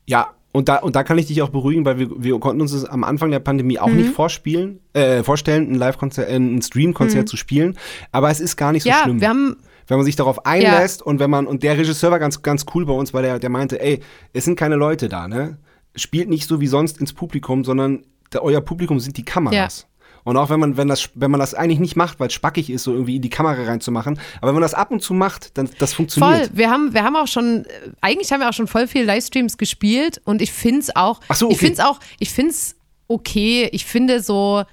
Ja, 0.07 0.29
und 0.53 0.69
da, 0.69 0.77
und 0.77 0.95
da 0.95 1.03
kann 1.03 1.19
ich 1.19 1.27
dich 1.27 1.41
auch 1.43 1.49
beruhigen, 1.49 1.85
weil 1.85 1.99
wir, 1.99 2.09
wir 2.23 2.39
konnten 2.39 2.61
uns 2.61 2.73
das 2.73 2.85
am 2.85 3.03
Anfang 3.05 3.31
der 3.31 3.41
Pandemie 3.41 3.79
auch 3.79 3.89
Mhm. 3.89 3.97
nicht 3.97 4.11
vorspielen, 4.11 4.81
äh, 4.93 5.23
vorstellen, 5.23 5.71
ein 5.73 5.75
Live-Konzert, 5.77 6.29
äh, 6.29 6.37
ein 6.37 6.63
Stream-Konzert 6.63 7.29
zu 7.29 7.37
spielen. 7.37 7.77
Aber 8.13 8.31
es 8.31 8.39
ist 8.41 8.57
gar 8.57 8.71
nicht 8.73 8.85
so 8.85 8.91
Mhm. 8.91 8.95
ja, 8.95 9.03
schlimm. 9.03 9.21
wir 9.21 9.29
haben 9.29 9.57
wenn 9.87 9.99
man 9.99 10.07
sich 10.07 10.17
darauf 10.17 10.47
einlässt 10.47 11.03
und 11.03 11.21
wenn 11.21 11.29
man, 11.29 11.47
und 11.47 11.63
der 11.63 11.77
Regisseur 11.77 12.11
war 12.11 12.19
ganz, 12.19 12.41
ganz 12.41 12.65
cool 12.75 12.87
bei 12.87 12.95
uns, 12.95 13.13
weil 13.13 13.23
der, 13.23 13.39
der 13.39 13.51
meinte, 13.51 13.79
ey, 13.83 14.01
es 14.33 14.47
sind 14.47 14.57
keine 14.59 14.77
Leute 14.77 15.11
da, 15.11 15.29
ne? 15.29 15.59
Spielt 15.95 16.31
nicht 16.31 16.49
so 16.49 16.59
wie 16.59 16.67
sonst 16.69 16.97
ins 16.99 17.13
Publikum, 17.13 17.65
sondern 17.65 18.03
der, 18.33 18.43
euer 18.43 18.63
Publikum 18.63 18.99
sind 18.99 19.19
die 19.19 19.27
Kameras. 19.27 19.87
Und 20.25 20.37
auch 20.39 20.49
wenn 20.51 20.59
man, 20.59 20.77
wenn 20.77 20.89
das, 20.89 21.11
wenn 21.15 21.31
man 21.31 21.39
das 21.41 21.55
eigentlich 21.55 21.79
nicht 21.81 21.97
macht, 21.97 22.19
weil 22.19 22.29
es 22.29 22.33
spackig 22.33 22.71
ist, 22.71 22.85
so 22.85 22.93
irgendwie 22.93 23.17
in 23.17 23.23
die 23.23 23.31
Kamera 23.31 23.63
reinzumachen, 23.63 24.19
aber 24.39 24.49
wenn 24.49 24.55
man 24.55 24.63
das 24.63 24.75
ab 24.75 24.91
und 24.91 25.01
zu 25.03 25.13
macht, 25.15 25.57
dann 25.59 25.69
das 25.79 25.93
funktioniert. 25.93 26.47
Voll. 26.47 26.51
Wir 26.55 26.71
haben, 26.71 26.95
wir 26.95 27.05
haben 27.05 27.17
auch 27.17 27.27
schon, 27.29 27.65
äh, 27.67 27.91
eigentlich 28.01 28.33
haben 28.33 28.41
wir 28.41 28.49
auch 28.49 28.55
schon 28.55 28.67
voll 28.67 28.87
viel 28.87 29.05
Livestreams 29.05 29.59
gespielt 29.59 30.21
und 30.25 30.41
ich 30.41 30.53
finde 30.53 30.81
es 30.81 30.97
auch, 30.97 31.21
Ach 31.29 31.37
so, 31.37 31.49
ich 31.51 31.57
okay. 31.57 31.67
finde 31.67 31.81
es 31.83 31.87
auch, 31.87 32.01
ich 32.19 32.31
finde 32.31 32.51
es 32.53 32.77
okay. 33.07 33.69
Ich 33.73 33.85
finde 33.85 34.21
so, 34.23 34.65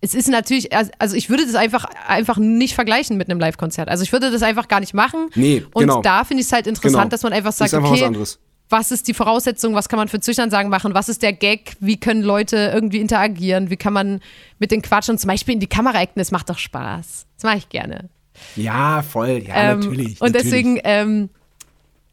es 0.00 0.14
ist 0.14 0.28
natürlich, 0.28 0.70
also 0.72 1.16
ich 1.16 1.28
würde 1.28 1.44
das 1.44 1.54
einfach, 1.54 1.84
einfach 2.06 2.38
nicht 2.38 2.74
vergleichen 2.74 3.16
mit 3.16 3.28
einem 3.28 3.38
Live-Konzert. 3.40 3.88
Also 3.88 4.02
ich 4.02 4.12
würde 4.12 4.30
das 4.30 4.42
einfach 4.42 4.68
gar 4.68 4.80
nicht 4.80 4.94
machen. 4.94 5.28
Nee, 5.34 5.64
und 5.74 5.82
genau. 5.82 6.00
da 6.00 6.24
finde 6.24 6.40
ich 6.40 6.46
es 6.46 6.52
halt 6.52 6.66
interessant, 6.66 7.02
Genau. 7.02 7.10
dass 7.10 7.22
man 7.22 7.32
einfach 7.32 7.52
sagt, 7.52 7.68
ist 7.68 7.74
einfach 7.74 7.90
was 7.90 7.98
okay, 7.98 8.06
anderes. 8.06 8.38
Was 8.70 8.90
ist 8.92 9.08
die 9.08 9.14
Voraussetzung, 9.14 9.74
was 9.74 9.88
kann 9.88 9.98
man 9.98 10.08
für 10.08 10.20
Zwischensagen 10.20 10.70
machen, 10.70 10.94
was 10.94 11.08
ist 11.08 11.22
der 11.22 11.32
Gag, 11.32 11.76
wie 11.80 11.98
können 11.98 12.22
Leute 12.22 12.70
irgendwie 12.72 13.00
interagieren, 13.00 13.68
wie 13.68 13.76
kann 13.76 13.92
man 13.92 14.20
mit 14.58 14.70
den 14.70 14.80
Quatschen 14.80 15.18
zum 15.18 15.28
Beispiel 15.28 15.54
in 15.54 15.60
die 15.60 15.66
Kamera 15.66 15.98
acten, 16.00 16.20
das 16.20 16.30
macht 16.30 16.48
doch 16.48 16.58
Spaß. 16.58 17.26
Das 17.36 17.42
mache 17.42 17.56
ich 17.58 17.68
gerne. 17.68 18.08
Ja, 18.56 19.02
voll, 19.02 19.42
ja, 19.46 19.72
Ähm, 19.72 19.80
natürlich. 19.80 20.20
Und 20.20 20.32
natürlich. 20.32 20.42
deswegen, 20.44 20.80
ähm, 20.84 21.28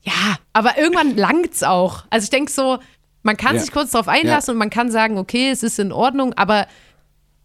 ja, 0.01 0.37
aber 0.53 0.77
irgendwann 0.77 1.15
langt's 1.15 1.63
auch. 1.63 2.05
Also 2.09 2.25
ich 2.25 2.29
denke 2.31 2.51
so, 2.51 2.79
man 3.23 3.37
kann 3.37 3.55
Ja. 3.55 3.61
sich 3.61 3.71
kurz 3.71 3.91
darauf 3.91 4.07
einlassen 4.07 4.53
und 4.53 4.57
man 4.57 4.69
kann 4.69 4.89
sagen, 4.91 5.17
okay, 5.17 5.49
es 5.51 5.63
ist 5.63 5.79
in 5.79 5.91
Ordnung, 5.91 6.33
aber 6.33 6.67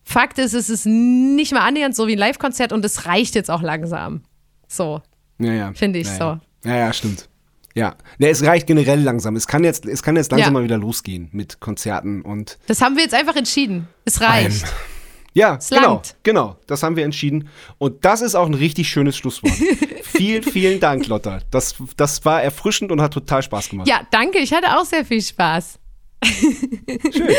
Fakt 0.04 0.38
ist, 0.38 0.52
es 0.54 0.68
ist 0.70 0.86
nicht 0.86 1.52
mal 1.52 1.60
annähernd 1.60 1.94
so 1.94 2.06
wie 2.08 2.12
ein 2.12 2.18
Live-Konzert 2.18 2.72
und 2.72 2.84
es 2.84 3.06
reicht 3.06 3.34
jetzt 3.34 3.50
auch 3.50 3.62
langsam. 3.62 4.22
So. 4.68 5.00
Ja, 5.38 5.52
ja. 5.52 5.72
Finde 5.74 5.98
ich 6.00 6.06
ja, 6.08 6.14
so. 6.14 6.24
Ja. 6.24 6.40
ja, 6.64 6.76
ja, 6.76 6.92
stimmt. 6.92 7.28
Ja. 7.74 7.96
Ne, 8.18 8.28
es 8.28 8.44
reicht 8.44 8.66
generell 8.66 9.00
langsam. 9.00 9.34
Es 9.36 9.46
kann 9.46 9.64
jetzt, 9.64 9.86
es 9.86 10.02
kann 10.02 10.16
jetzt 10.16 10.30
langsam 10.32 10.48
Ja. 10.48 10.58
mal 10.58 10.64
wieder 10.64 10.78
losgehen 10.78 11.28
mit 11.32 11.60
Konzerten 11.60 12.22
und 12.22 12.58
Das 12.66 12.80
haben 12.82 12.96
wir 12.96 13.02
jetzt 13.02 13.14
einfach 13.14 13.36
entschieden. 13.36 13.88
Es 14.04 14.20
reicht. 14.20 14.64
ja, 15.32 15.56
Es 15.56 15.70
genau, 15.70 15.94
langt. 15.94 16.16
genau. 16.22 16.56
Das 16.66 16.82
haben 16.82 16.96
wir 16.96 17.04
entschieden. 17.04 17.48
Und 17.78 18.04
das 18.04 18.20
ist 18.20 18.34
auch 18.34 18.46
ein 18.46 18.54
richtig 18.54 18.88
schönes 18.90 19.16
Schlusswort. 19.16 19.52
vielen, 20.02 20.42
vielen 20.42 20.80
Dank, 20.80 21.06
Lotta. 21.06 21.40
Das, 21.50 21.74
das 21.96 22.24
war 22.26 22.42
erfrischend 22.42 22.92
und 22.92 23.00
hat 23.00 23.14
total 23.14 23.42
Spaß 23.42 23.70
gemacht. 23.70 23.88
Ja, 23.88 24.02
danke. 24.10 24.38
Ich 24.38 24.52
hatte 24.52 24.76
auch 24.78 24.84
sehr 24.84 25.04
viel 25.04 25.22
Spaß. 25.22 25.78
Schön. 26.24 27.34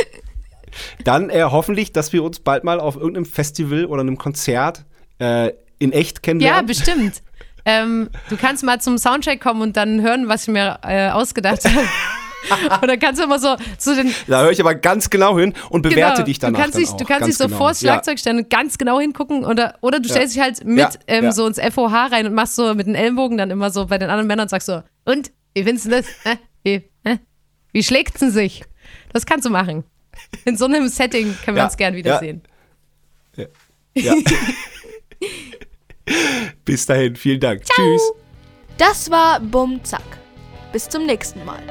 Dann 1.03 1.29
äh, 1.29 1.43
hoffentlich, 1.43 1.91
dass 1.91 2.13
wir 2.13 2.23
uns 2.23 2.39
bald 2.39 2.63
mal 2.63 2.79
auf 2.79 2.95
irgendeinem 2.95 3.25
Festival 3.25 3.85
oder 3.85 4.01
einem 4.01 4.17
Konzert 4.17 4.85
äh, 5.19 5.51
in 5.79 5.91
echt 5.91 6.17
Ja, 6.17 6.21
kennenlernen. 6.21 6.65
bestimmt. 6.65 7.21
Ähm, 7.65 8.09
du 8.29 8.37
kannst 8.37 8.63
mal 8.63 8.79
zum 8.81 8.97
Soundcheck 8.97 9.39
kommen 9.41 9.61
und 9.61 9.77
dann 9.77 10.01
hören, 10.01 10.27
was 10.27 10.43
ich 10.43 10.47
mir 10.49 10.79
äh, 10.83 11.09
ausgedacht 11.09 11.63
habe. 11.65 11.79
und 12.81 12.87
dann 12.89 12.99
kannst 12.99 13.21
du 13.21 13.23
immer 13.25 13.39
so 13.39 13.55
zu 13.77 13.95
den 13.95 14.13
da 14.27 14.41
höre 14.41 14.51
ich 14.51 14.59
aber 14.59 14.75
ganz 14.75 15.09
genau 15.09 15.39
hin 15.39 15.53
und 15.69 15.81
bewerte 15.81 16.15
Genau. 16.15 16.25
dich 16.25 16.39
danach 16.39 16.57
Du 16.59 16.61
kannst, 16.63 16.75
dann 16.75 16.81
dich, 16.83 16.89
auch. 16.91 16.97
du 16.97 17.05
kannst 17.05 17.27
dich 17.29 17.37
so 17.37 17.45
genau. 17.45 17.57
vor 17.57 17.69
das 17.69 17.79
Schlagzeug 17.79 18.19
stellen 18.19 18.39
und 18.39 18.49
ganz 18.49 18.77
genau 18.77 18.99
hingucken 18.99 19.45
oder, 19.45 19.75
oder 19.79 20.01
du 20.01 20.09
stellst 20.09 20.35
dich 20.35 20.41
halt 20.41 20.65
mit 20.65 20.77
Ja, 20.79 20.89
ähm, 21.07 21.23
ja. 21.25 21.31
so 21.31 21.47
ins 21.47 21.57
FOH 21.57 22.07
rein 22.11 22.27
und 22.27 22.33
machst 22.33 22.55
so 22.57 22.73
mit 22.75 22.85
den 22.85 22.95
Ellenbogen 22.95 23.37
dann 23.37 23.49
immer 23.49 23.69
so 23.69 23.85
bei 23.85 23.97
den 23.97 24.09
anderen 24.09 24.27
Männern 24.27 24.43
und 24.43 24.49
sagst 24.49 24.67
so, 24.67 24.83
und, 25.05 25.31
wie 25.53 25.63
findest 25.63 25.85
du 25.85 25.89
das? 25.91 26.05
Hä? 26.23 26.37
Wie, 26.63 26.83
hä? 27.05 27.19
wie 27.71 27.83
schlägt's 27.83 28.19
denn 28.19 28.31
sich? 28.31 28.63
Das 29.13 29.25
kannst 29.25 29.45
du 29.45 29.49
machen. 29.49 29.85
In 30.43 30.57
so 30.57 30.65
einem 30.65 30.89
Setting 30.89 31.37
können 31.45 31.55
wir 31.55 31.61
Ja, 31.61 31.65
uns 31.67 31.77
gern 31.77 31.95
wiedersehen. 31.95 32.41
Ja. 33.37 33.45
Ja. 33.95 34.15
Bis 36.65 36.85
dahin, 36.85 37.15
vielen 37.15 37.39
Dank. 37.39 37.63
Tschüss. 37.63 38.11
Das 38.77 39.09
war 39.11 39.39
Bum 39.39 39.83
Zack. 39.83 40.01
Bis 40.71 40.89
zum 40.89 41.05
nächsten 41.05 41.45
Mal. 41.45 41.61